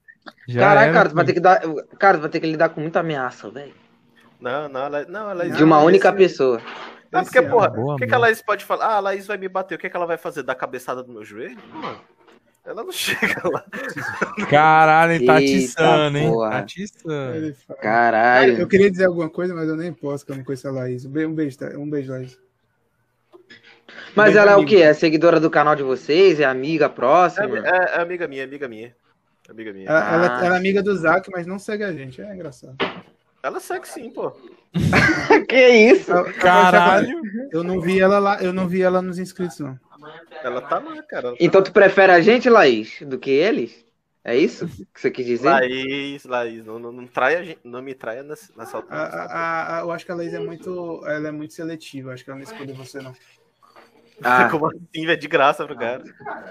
[0.48, 1.62] Já era, cara, tu vai ter que dar.
[1.98, 3.74] Cara, tu vai ter que lidar com muita ameaça, velho.
[4.44, 5.56] Não, não, ela, não, a Laís.
[5.56, 6.62] De uma única esse- pessoa.
[7.12, 8.18] Ah, porque, Esse porra, o que, que a.
[8.18, 8.86] Laís pode falar?
[8.88, 9.76] Ah, a Laís vai me bater.
[9.76, 10.44] O que, que ela vai fazer?
[10.44, 11.58] Dar cabeçada no meu joelho?
[11.72, 12.02] Mano,
[12.66, 13.64] ela não chega lá.
[14.50, 16.32] Caralho, ele tá Eita atiçando, hein?
[16.38, 17.56] Tá atiçando.
[17.82, 18.58] Caralho.
[18.60, 21.06] eu queria dizer alguma coisa, mas eu nem posso, que eu não conheço a Laís.
[21.06, 21.68] Um be- beijo, tá?
[21.78, 22.38] Um beijo, Laís.
[24.16, 24.78] Mas ela é o quê?
[24.78, 26.40] É seguidora do canal de vocês?
[26.40, 27.60] É amiga É, próxima?
[27.60, 28.96] é- é amiga minha, amiga minha.
[29.50, 29.88] Amiga minha.
[29.90, 30.46] Ela, ela- Ah.
[30.46, 32.22] ela é amiga do Zac, mas não segue a gente.
[32.22, 32.76] É engraçado.
[33.44, 34.32] Ela segue sim, pô.
[35.50, 36.12] que isso?
[36.40, 37.22] Caralho.
[37.52, 39.78] Eu não vi ela lá, eu não vi ela nos inscritos, não.
[40.44, 41.32] Ela tá lá, cara.
[41.32, 41.66] Tá Então lá.
[41.66, 43.84] tu prefere a gente, Laís, do que eles?
[44.24, 45.50] É isso que você quis dizer?
[45.50, 48.96] Laís, Laís, não, não, não, traia, a gente- não me traia nessa, nessa A, altura.
[48.98, 52.14] a- a- eu acho que a Laís é muito, ela é muito seletiva.
[52.14, 53.14] Acho que ela não escolhe você, não.
[54.24, 55.20] Ah, Como assim, velho?
[55.20, 56.02] De graça pro cara.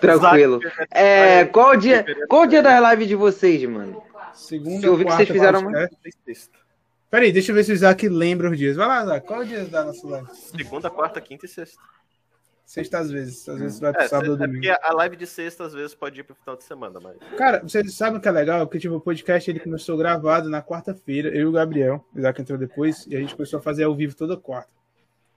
[0.02, 0.60] tranquilo.
[0.90, 4.02] É, qual o dia, qual o dia das lives de vocês, mano?
[4.34, 5.96] Segunda, Eu vi que vocês fizeram podcast.
[6.26, 6.61] Sexta.
[7.12, 8.74] Peraí, deixa eu ver se o Isaac lembra os dias.
[8.74, 9.26] Vai lá, Isaac.
[9.26, 10.28] Qual é o dia da nossa live?
[10.34, 11.78] Segunda, quarta, quinta e sexta.
[12.64, 13.46] Sexta às vezes.
[13.46, 14.62] Às vezes vai pro É, sábado ou é domingo.
[14.66, 17.18] porque a live de sexta às vezes pode ir pro final de semana, mas.
[17.36, 18.66] Cara, vocês sabem o que é legal?
[18.66, 22.40] Porque tipo, o podcast ele começou gravado na quarta-feira, eu e o Gabriel, o Isaac
[22.40, 24.72] entrou depois, e a gente começou a fazer ao vivo toda quarta.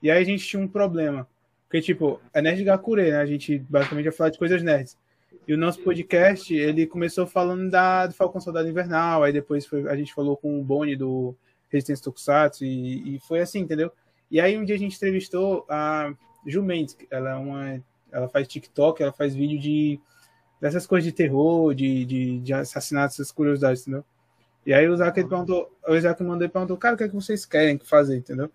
[0.02, 1.28] E aí a gente tinha um problema.
[1.68, 3.18] Porque, tipo, é Nerd Gakure, né?
[3.18, 4.98] A gente basicamente ia falar de coisas nerds.
[5.46, 9.90] E o nosso podcast, ele começou falando da, do Falcão Soldado Invernal, aí depois foi-
[9.90, 11.36] a gente falou com o Boni do
[11.70, 13.92] Resistência Tokusatsu, e, e foi assim, entendeu?
[14.30, 16.14] E aí um dia a gente entrevistou a
[16.46, 17.84] Ju Mendes, ela é uma.
[18.12, 20.00] Ela faz TikTok, ela faz vídeo de
[20.60, 24.04] dessas coisas de terror, de, de, de assassinatos, essas curiosidades, entendeu?
[24.66, 27.46] E aí o ele perguntou, o Isaac mandou perguntou, cara, o que é que vocês
[27.46, 28.50] querem fazer, entendeu?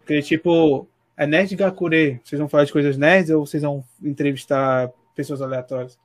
[0.00, 0.86] Porque, tipo,
[1.16, 5.98] é Nerd Gakure, vocês vão falar de coisas nerds ou vocês vão entrevistar pessoas aleatórias?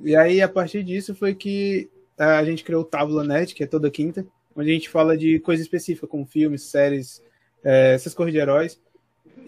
[0.00, 3.62] E aí, a partir disso, foi que eh, a gente criou o Tábula Nerd, que
[3.62, 7.22] é toda quinta, onde a gente fala de coisa específica, como filmes, séries,
[7.64, 8.80] eh, essas coisas de heróis.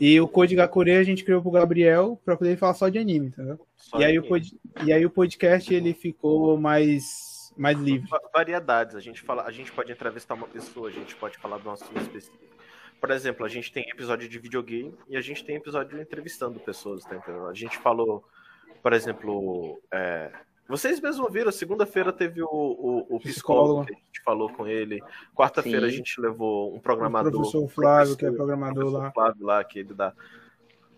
[0.01, 3.29] E o Code Gakure a gente criou pro Gabriel pra poder falar só de anime,
[3.29, 3.59] entendeu?
[3.77, 4.53] Só E aí, o pod...
[4.85, 8.09] e aí o podcast ele ficou mais, mais livre.
[8.09, 8.97] Va- variedades.
[8.97, 11.71] A gente, fala, a gente pode entrevistar uma pessoa, a gente pode falar de um
[11.73, 12.43] assunto específico.
[13.01, 17.05] Por exemplo, a gente tem episódio de videogame e a gente tem episódio entrevistando pessoas,
[17.05, 17.47] tá entendendo?
[17.47, 18.25] A gente falou,
[18.83, 20.33] por exemplo, é,
[20.69, 23.87] vocês mesmos viram, segunda-feira teve o, o, o psicólogo, Psicólogo.
[23.87, 25.03] que a gente falou com ele.
[25.35, 27.33] Quarta-feira a gente levou um O programador.
[27.33, 30.13] professor Flávio, que é programador professor lá, Flávio lá, que ele dá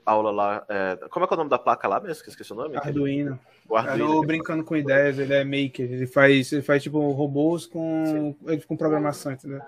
[0.05, 0.65] aula lá.
[0.69, 2.23] é, como é que é o nome da placa lá mesmo?
[2.23, 2.77] Que esqueci o nome.
[2.77, 3.39] Arduino.
[3.69, 4.19] O Arduino.
[4.19, 8.37] o Brincando com Ideias, ele é maker, ele faz, ele faz tipo robôs com,
[8.69, 9.61] com programação, entendeu?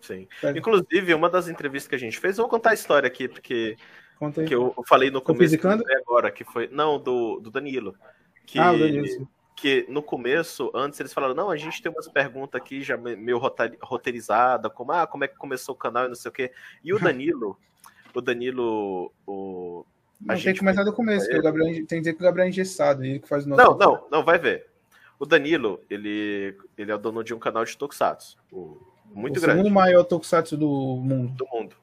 [0.00, 0.28] Sim.
[0.40, 3.26] Faz- Inclusive, uma das entrevistas que a gente fez, eu vou contar a história aqui,
[3.26, 3.76] porque
[4.20, 4.46] Conta aí.
[4.46, 5.56] que eu falei no Com o começo
[6.06, 6.68] agora, que foi.
[6.68, 7.96] Não, do, do Danilo.
[8.46, 12.60] Que, Ah, o que no começo, antes eles falaram, não, a gente tem umas perguntas
[12.60, 13.38] aqui já me- meio
[13.82, 16.52] roteirizada, como ah, como é que começou o canal e não sei o quê.
[16.84, 16.98] E o
[17.32, 17.58] Danilo,
[18.14, 19.84] o Danilo, o.
[20.20, 22.20] a Não, tem gente que começar do começo, que o Gabriel, tem que dizer que
[22.20, 23.62] o Gabriel é engessado, ele que faz o nosso.
[23.62, 24.66] Não, não, não, vai ver.
[25.18, 28.36] O Danilo, ele, ele é o dono de um canal de Tokusatsu.
[28.52, 29.58] o- Muito o grande.
[29.60, 31.76] segundo maior tokusatsu do mundo, do mundo.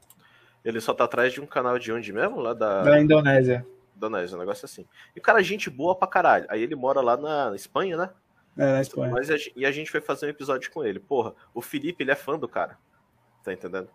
[0.66, 2.42] Ele só tá atrás de um canal de onde mesmo?
[2.42, 3.66] Lá da da Indonésia.
[4.02, 4.86] Indonésia, um negócio assim.
[5.16, 6.46] E o cara, é gente boa pra caralho.
[6.50, 8.10] Aí ele mora lá na Espanha, né?
[8.58, 9.12] É, na Espanha.
[9.12, 11.00] Mas e a gente foi fazer um episódio com ele.
[11.00, 12.78] Porra, o Felipe, ele é fã do cara.
[13.44, 13.90] Tá entendendo?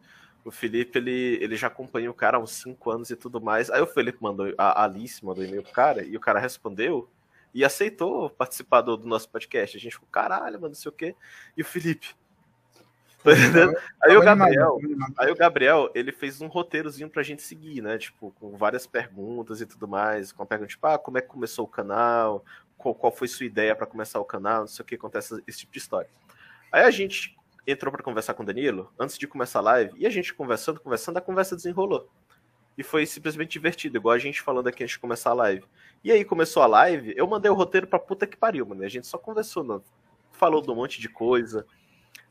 [0.44, 3.68] O Felipe, ele, ele já acompanha o cara há uns 5 anos e tudo mais.
[3.68, 7.10] Aí o Felipe mandou, a Alice mandou e-mail pro cara, e o cara respondeu
[7.52, 9.76] e aceitou participar do, do nosso podcast.
[9.76, 11.17] A gente ficou, caralho, mano, não sei o quê.
[11.57, 12.15] E o Felipe.
[13.32, 13.76] Entendendo?
[14.02, 14.78] Aí o Gabriel.
[15.16, 17.98] Aí o Gabriel, ele fez um roteirozinho pra gente seguir, né?
[17.98, 20.32] Tipo, com várias perguntas e tudo mais.
[20.32, 22.44] Com a pergunta, tipo, ah, como é que começou o canal?
[22.76, 24.60] Qual, qual foi sua ideia pra começar o canal?
[24.60, 26.08] Não sei o que, acontece esse tipo de história.
[26.70, 30.06] Aí a gente entrou pra conversar com o Danilo, antes de começar a live, e
[30.06, 32.08] a gente conversando, conversando, a conversa desenrolou.
[32.78, 35.64] E foi simplesmente divertido, igual a gente falando aqui antes de começar a live.
[36.05, 38.84] E aí começou a live, eu mandei o roteiro pra puta que pariu, mano.
[38.84, 39.82] A gente só conversou,
[40.30, 41.66] falou de um monte de coisa.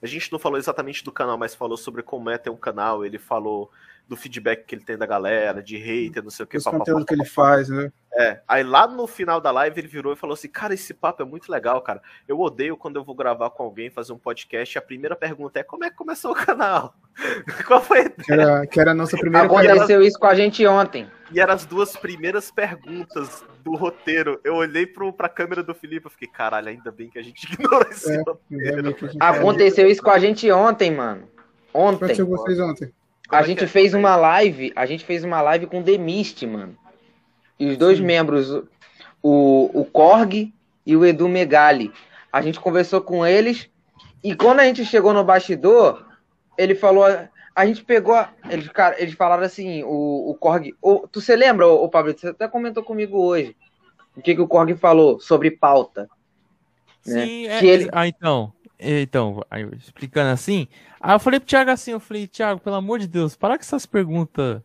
[0.02, 3.06] A gente não falou exatamente do canal, mas falou sobre como é ter um canal.
[3.06, 3.72] Ele falou
[4.08, 6.58] do feedback que ele tem da galera, de hater, não sei o que.
[6.58, 7.92] Os conteúdos que ele faz, né?
[8.18, 8.40] É.
[8.48, 11.26] Aí lá no final da live ele virou e falou assim: Cara, esse papo é
[11.26, 12.02] muito legal, cara.
[12.28, 14.78] Eu odeio quando eu vou gravar com alguém, fazer um podcast.
[14.78, 16.96] E a primeira pergunta é: Como é que começou o canal?
[17.68, 18.16] Qual foi a ideia?
[18.24, 21.10] Que era, que era a nossa primeira Aconteceu isso com a gente ontem.
[21.32, 24.40] E eram as duas primeiras perguntas do roteiro.
[24.44, 27.44] Eu olhei pro, pra câmera do Felipe e fiquei: Caralho, ainda bem que a gente
[27.52, 28.22] ignorou esse É.
[28.22, 28.96] roteiro.
[29.20, 31.28] Aconteceu isso com a gente ontem, mano.
[31.74, 31.96] Ontem.
[31.98, 32.94] Aconteceu com vocês ontem.
[33.28, 33.68] A Como é gente é?
[33.68, 36.78] fez uma live, a gente fez uma live com o Demist, mano.
[37.60, 38.04] E os dois Sim.
[38.06, 38.52] membros,
[39.22, 40.54] o, o Korg
[40.86, 41.92] e o Edu Megali.
[42.32, 43.70] A gente conversou com eles
[44.24, 46.06] e quando a gente chegou no bastidor,
[46.58, 47.06] ele falou,
[47.56, 51.36] a gente pegou, a- eles, cara, eles falaram assim, o, o Korg, o, tu se
[51.36, 53.56] lembra, o, Pablo, você até comentou comigo hoje,
[54.16, 56.10] o que, que o Korg falou sobre pauta.
[57.06, 57.26] né?
[57.26, 60.68] Sim, é, Que ele- ah, então, é, então, aí eu explicando assim,
[61.00, 63.62] aí eu falei pro Thiago assim, eu falei, Thiago, pelo amor de Deus, para com
[63.64, 64.62] essas perguntas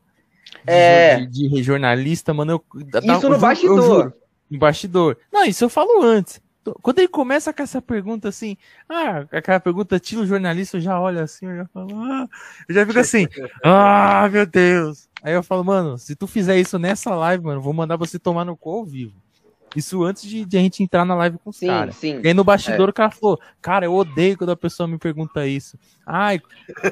[0.67, 1.27] de, É.
[1.27, 2.65] de, de jornalista, mano, eu,
[3.03, 3.83] Isso no eu eu bastidor.
[3.83, 4.15] juro,
[4.51, 5.19] no bastidor.
[5.33, 6.41] Não, isso eu falo antes,
[6.83, 8.57] Quando ele começa com essa pergunta assim,
[8.89, 12.29] ah, aquela pergunta estilo jornalista, eu já olho assim, eu já falo, ah,
[12.69, 13.27] eu já fico assim,
[13.65, 15.09] ah, meu Deus.
[15.23, 18.45] Aí eu falo, mano, se tu fizer isso nessa live, mano, vou mandar você tomar
[18.45, 19.23] no cu ao vivo.
[19.75, 21.97] Isso antes de, de a gente entrar na live com os caras.
[21.97, 22.21] sim.
[22.23, 25.47] E aí no bastidor o cara falou, cara, eu odeio quando a pessoa me pergunta
[25.47, 25.79] isso.
[26.05, 26.41] Ai,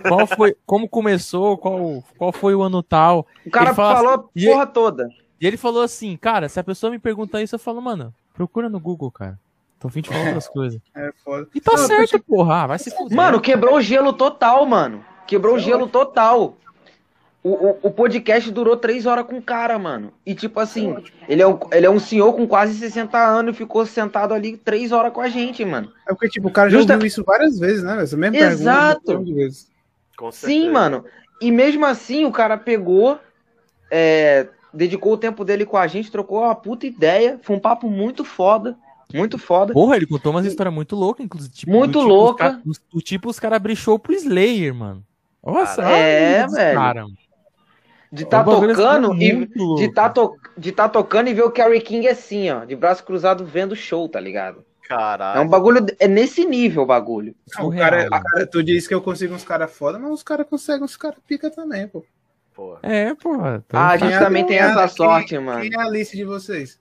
[0.06, 3.26] qual foi, como começou, qual, qual foi o ano tal.
[3.44, 5.08] O cara falou assim, a e- porra toda.
[5.40, 8.68] E ele falou assim, cara, se a pessoa me perguntar isso, eu falo, mano, procura
[8.68, 9.38] no Google, cara.
[9.78, 10.80] Tô fim de falar outras coisas.
[10.94, 11.48] É foda.
[11.54, 12.62] E tá Não, certo, porra.
[12.62, 13.16] Ah, vai se fuder.
[13.16, 15.04] Mano, quebrou o gelo total, mano.
[15.26, 16.56] Quebrou o gelo total.
[17.48, 20.12] O, o, o podcast durou três horas com o cara, mano.
[20.26, 20.94] E tipo assim,
[21.28, 24.56] ele é, um, ele é um senhor com quase 60 anos e ficou sentado ali
[24.56, 25.90] três horas com a gente, mano.
[26.06, 28.02] É porque, tipo, o cara já Justa- ouviu isso várias vezes, né?
[28.02, 29.00] Essa mesma Exato.
[29.06, 29.48] pergunta.
[30.32, 31.04] Sim, mano.
[31.40, 33.18] E mesmo assim, o cara pegou,
[33.90, 37.38] é, dedicou o tempo dele com a gente, trocou uma puta ideia.
[37.42, 38.76] Foi um papo muito foda.
[39.14, 39.72] Muito foda.
[39.72, 41.54] Porra, ele contou umas histórias muito loucas, inclusive.
[41.54, 42.46] Tipo, Muito do tipo, louca.
[42.66, 45.02] os ca- do- Do tipo, os caras show pro Slayer, mano.
[45.42, 46.78] Nossa, Cara, é, os velho.
[46.78, 47.16] cara, mano.
[48.10, 51.42] De tá O bagulho tocando assim, e de tá, to, de tá tocando e ver
[51.42, 54.64] o Kerry King assim, ó, de braço cruzado vendo o show, tá ligado?
[54.88, 55.38] Caralho.
[55.38, 57.34] É um bagulho, é nesse nível o bagulho.
[57.58, 58.22] Não, o cara, mano.
[58.24, 61.18] cara, tu diz que eu consigo uns caras foda, mas os caras conseguem uns caras
[61.26, 62.02] pica também, pô.
[62.54, 62.78] Porra.
[62.82, 63.62] É, porra.
[63.68, 65.60] Tô- Ah, a Quem gente é- também tem quem é- essa quem- sorte, mano.
[65.60, 66.80] Quem é a lista de vocês?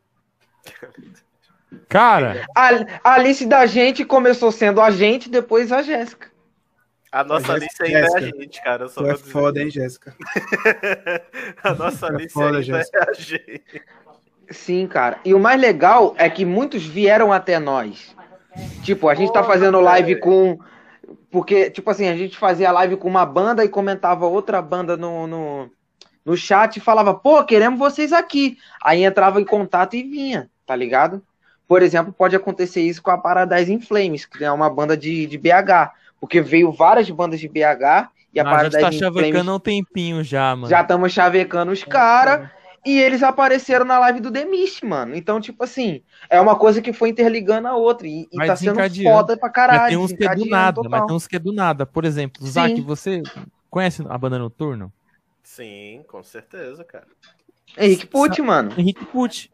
[1.90, 2.70] Cara, A,
[3.04, 6.30] a Alice da gente começou sendo a gente, depois a Jéssica.
[7.12, 8.90] A nossa Jéssica, Alice ainda é a gente, cara.
[8.90, 9.32] Tu é dizer.
[9.32, 10.16] foda, hein, Jéssica?
[11.64, 12.98] a nossa é Alice foda, ainda Jéssica.
[12.98, 13.82] é a gente.
[14.50, 15.20] Sim, cara.
[15.26, 18.16] E o mais legal é que muitos vieram até nós.
[18.84, 20.60] Tipo, a gente tá fazendo live com.
[21.30, 25.28] Porque, tipo assim, a gente fazia live com uma banda e comentava outra banda no,
[25.28, 25.72] no,
[26.26, 28.58] no chat e falava, pô, queremos vocês aqui.
[28.84, 31.22] Aí entrava em contato e vinha, tá ligado?
[31.68, 35.26] Por exemplo, pode acontecer isso com a Paradise in Flames, que é uma banda de,
[35.26, 35.92] de BH.
[36.20, 37.60] Porque veio várias bandas de BH
[38.34, 40.70] e a a gente Paradise tá Flames chavecando há um tempinho já, mano.
[40.70, 42.50] já estamos chavecando os caras.
[42.86, 45.14] E eles apareceram na live do Demist, mano.
[45.14, 48.08] Então, tipo assim, é uma coisa que foi interligando a outra.
[48.08, 49.82] E, e tá sendo foda pra caralho.
[49.82, 50.92] Mas tem uns que é do nada, total.
[50.92, 51.86] mas tem uns que é do nada.
[51.86, 52.52] Por exemplo, Sim.
[52.52, 53.24] Zac, você
[53.70, 54.94] conhece a banda Noturno?
[55.44, 57.08] Sim, com certeza, cara.
[57.78, 58.72] Henrique Pucci, mano.
[58.78, 59.52] Henrique Pucci.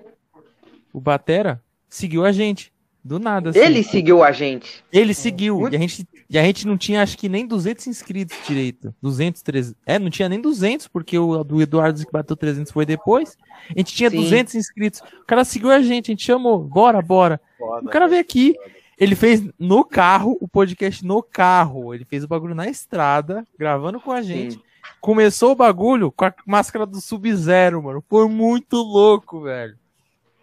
[0.91, 2.72] O Batera seguiu a gente.
[3.03, 3.59] Do nada, assim.
[3.59, 4.83] Ele seguiu a gente.
[4.91, 5.59] Ele seguiu.
[5.59, 8.95] Muito- E a, gente, e a gente não tinha, acho que nem 200 inscritos direito.
[9.01, 9.75] 200, 300.
[9.85, 13.37] É, não tinha nem 200, porque o do Eduardo que bateu 300 foi depois.
[13.69, 14.17] A gente tinha Sim.
[14.21, 15.01] 200 inscritos.
[15.01, 16.59] O cara seguiu a gente, a gente chamou.
[16.59, 17.41] Bora, bora.
[17.57, 18.55] Foda, O cara veio aqui.
[18.97, 21.93] Ele fez no carro, o podcast no carro.
[21.93, 24.53] Ele fez o bagulho na estrada, gravando com a gente.
[24.53, 24.61] Sim.
[25.01, 28.03] Começou o bagulho com a máscara do Sub-Zero, mano.
[28.07, 29.75] Foi muito louco, velho.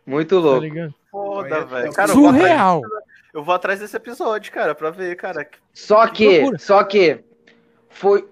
[0.06, 0.94] Muito Tá eu ligado?
[1.10, 1.92] Foda, velho.
[1.92, 2.82] Cara, eu vou, atrás, Surreal.
[3.34, 5.48] eu vou atrás desse episódio, cara, pra ver, cara.
[5.72, 7.20] Só Que que, só que,
[7.88, 8.28] foi.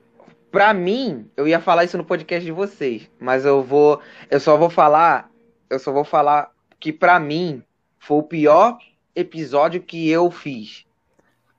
[0.51, 4.01] Pra mim, eu ia falar isso no podcast de vocês, mas eu vou.
[4.31, 5.31] Eu só vou falar.
[5.69, 6.51] Eu só vou falar
[6.81, 7.63] que pra mim
[7.99, 8.79] foi o pior
[9.15, 10.87] episódio que eu fiz.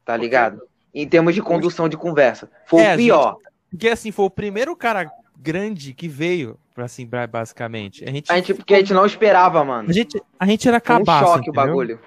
[0.03, 0.63] Tá ligado?
[0.91, 2.49] Em termos de condução de conversa.
[2.65, 3.37] Foi É, o pior.
[3.69, 5.07] Porque assim, foi o primeiro cara
[5.37, 8.03] grande que veio, assim, ba- basicamente.
[8.03, 9.89] A gente, A gente, porque a gente não esperava, mano.
[9.89, 11.65] a gente, a gente era Foi um cabaço, choque o entendeu?
[11.65, 11.99] bagulho.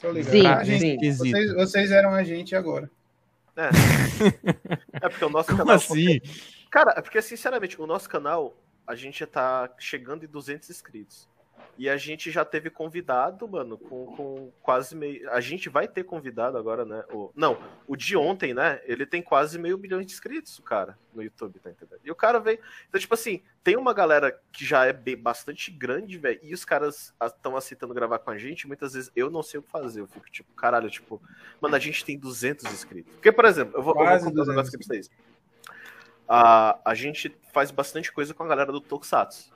[0.00, 0.30] Tô ligado.
[0.32, 1.30] Sim, A gente- sim.
[1.30, 2.90] Vocês, vocês eram a gente agora.
[3.56, 3.68] É.
[5.04, 5.76] é porque o nosso Como canal.
[5.76, 6.20] assim?
[6.70, 11.28] Cara, é porque, sinceramente, o nosso canal, a gente já tá chegando em 200 inscritos.
[11.78, 15.28] E a gente já teve convidado, mano, com, com quase meio.
[15.30, 17.02] A gente vai ter convidado agora, né?
[17.10, 17.32] O...
[17.34, 18.80] Não, o de ontem, né?
[18.84, 22.00] Ele tem quase meio milhão de inscritos, o cara, no YouTube, tá entendendo?
[22.04, 22.58] E o cara veio.
[22.88, 26.64] Então, tipo assim, tem uma galera que já é bem, bastante grande, velho, e os
[26.64, 28.66] caras estão aceitando gravar com a gente.
[28.68, 30.00] Muitas vezes eu não sei o que fazer.
[30.00, 31.22] Eu fico tipo, caralho, tipo,
[31.58, 33.12] mano, a gente tem 200 inscritos.
[33.14, 34.48] Porque, por exemplo, eu vou, eu vou Quase contar um 200.
[34.48, 35.10] negócio aqui pra vocês.
[36.28, 39.52] A, a gente faz bastante coisa com a galera do Tokusatsu.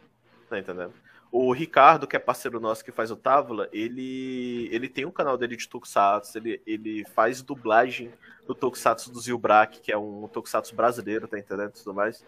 [0.49, 0.93] Tá entendendo?
[1.39, 5.37] O Ricardo, que é parceiro nosso que faz o Távola, ele, ele tem um canal
[5.37, 8.11] dele de Tokusatsu, ele, ele faz dublagem
[8.47, 11.73] do Tokusatsu do Zilbrak, que é um Tokusatsu brasileiro, tá entendendo?
[11.73, 12.25] Tudo mais.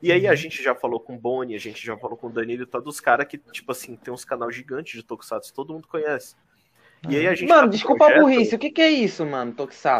[0.00, 2.30] E aí a gente já falou com o Boni, a gente já falou com o
[2.30, 5.72] Danilo e todos os caras que, tipo assim, tem uns canal gigantes de Tokusatsu, todo
[5.72, 6.36] mundo conhece.
[7.08, 8.54] E aí a gente tá Mano, um desculpa a projeto- burrice.
[8.54, 9.88] O que, que é isso, mano, Tokusatsu?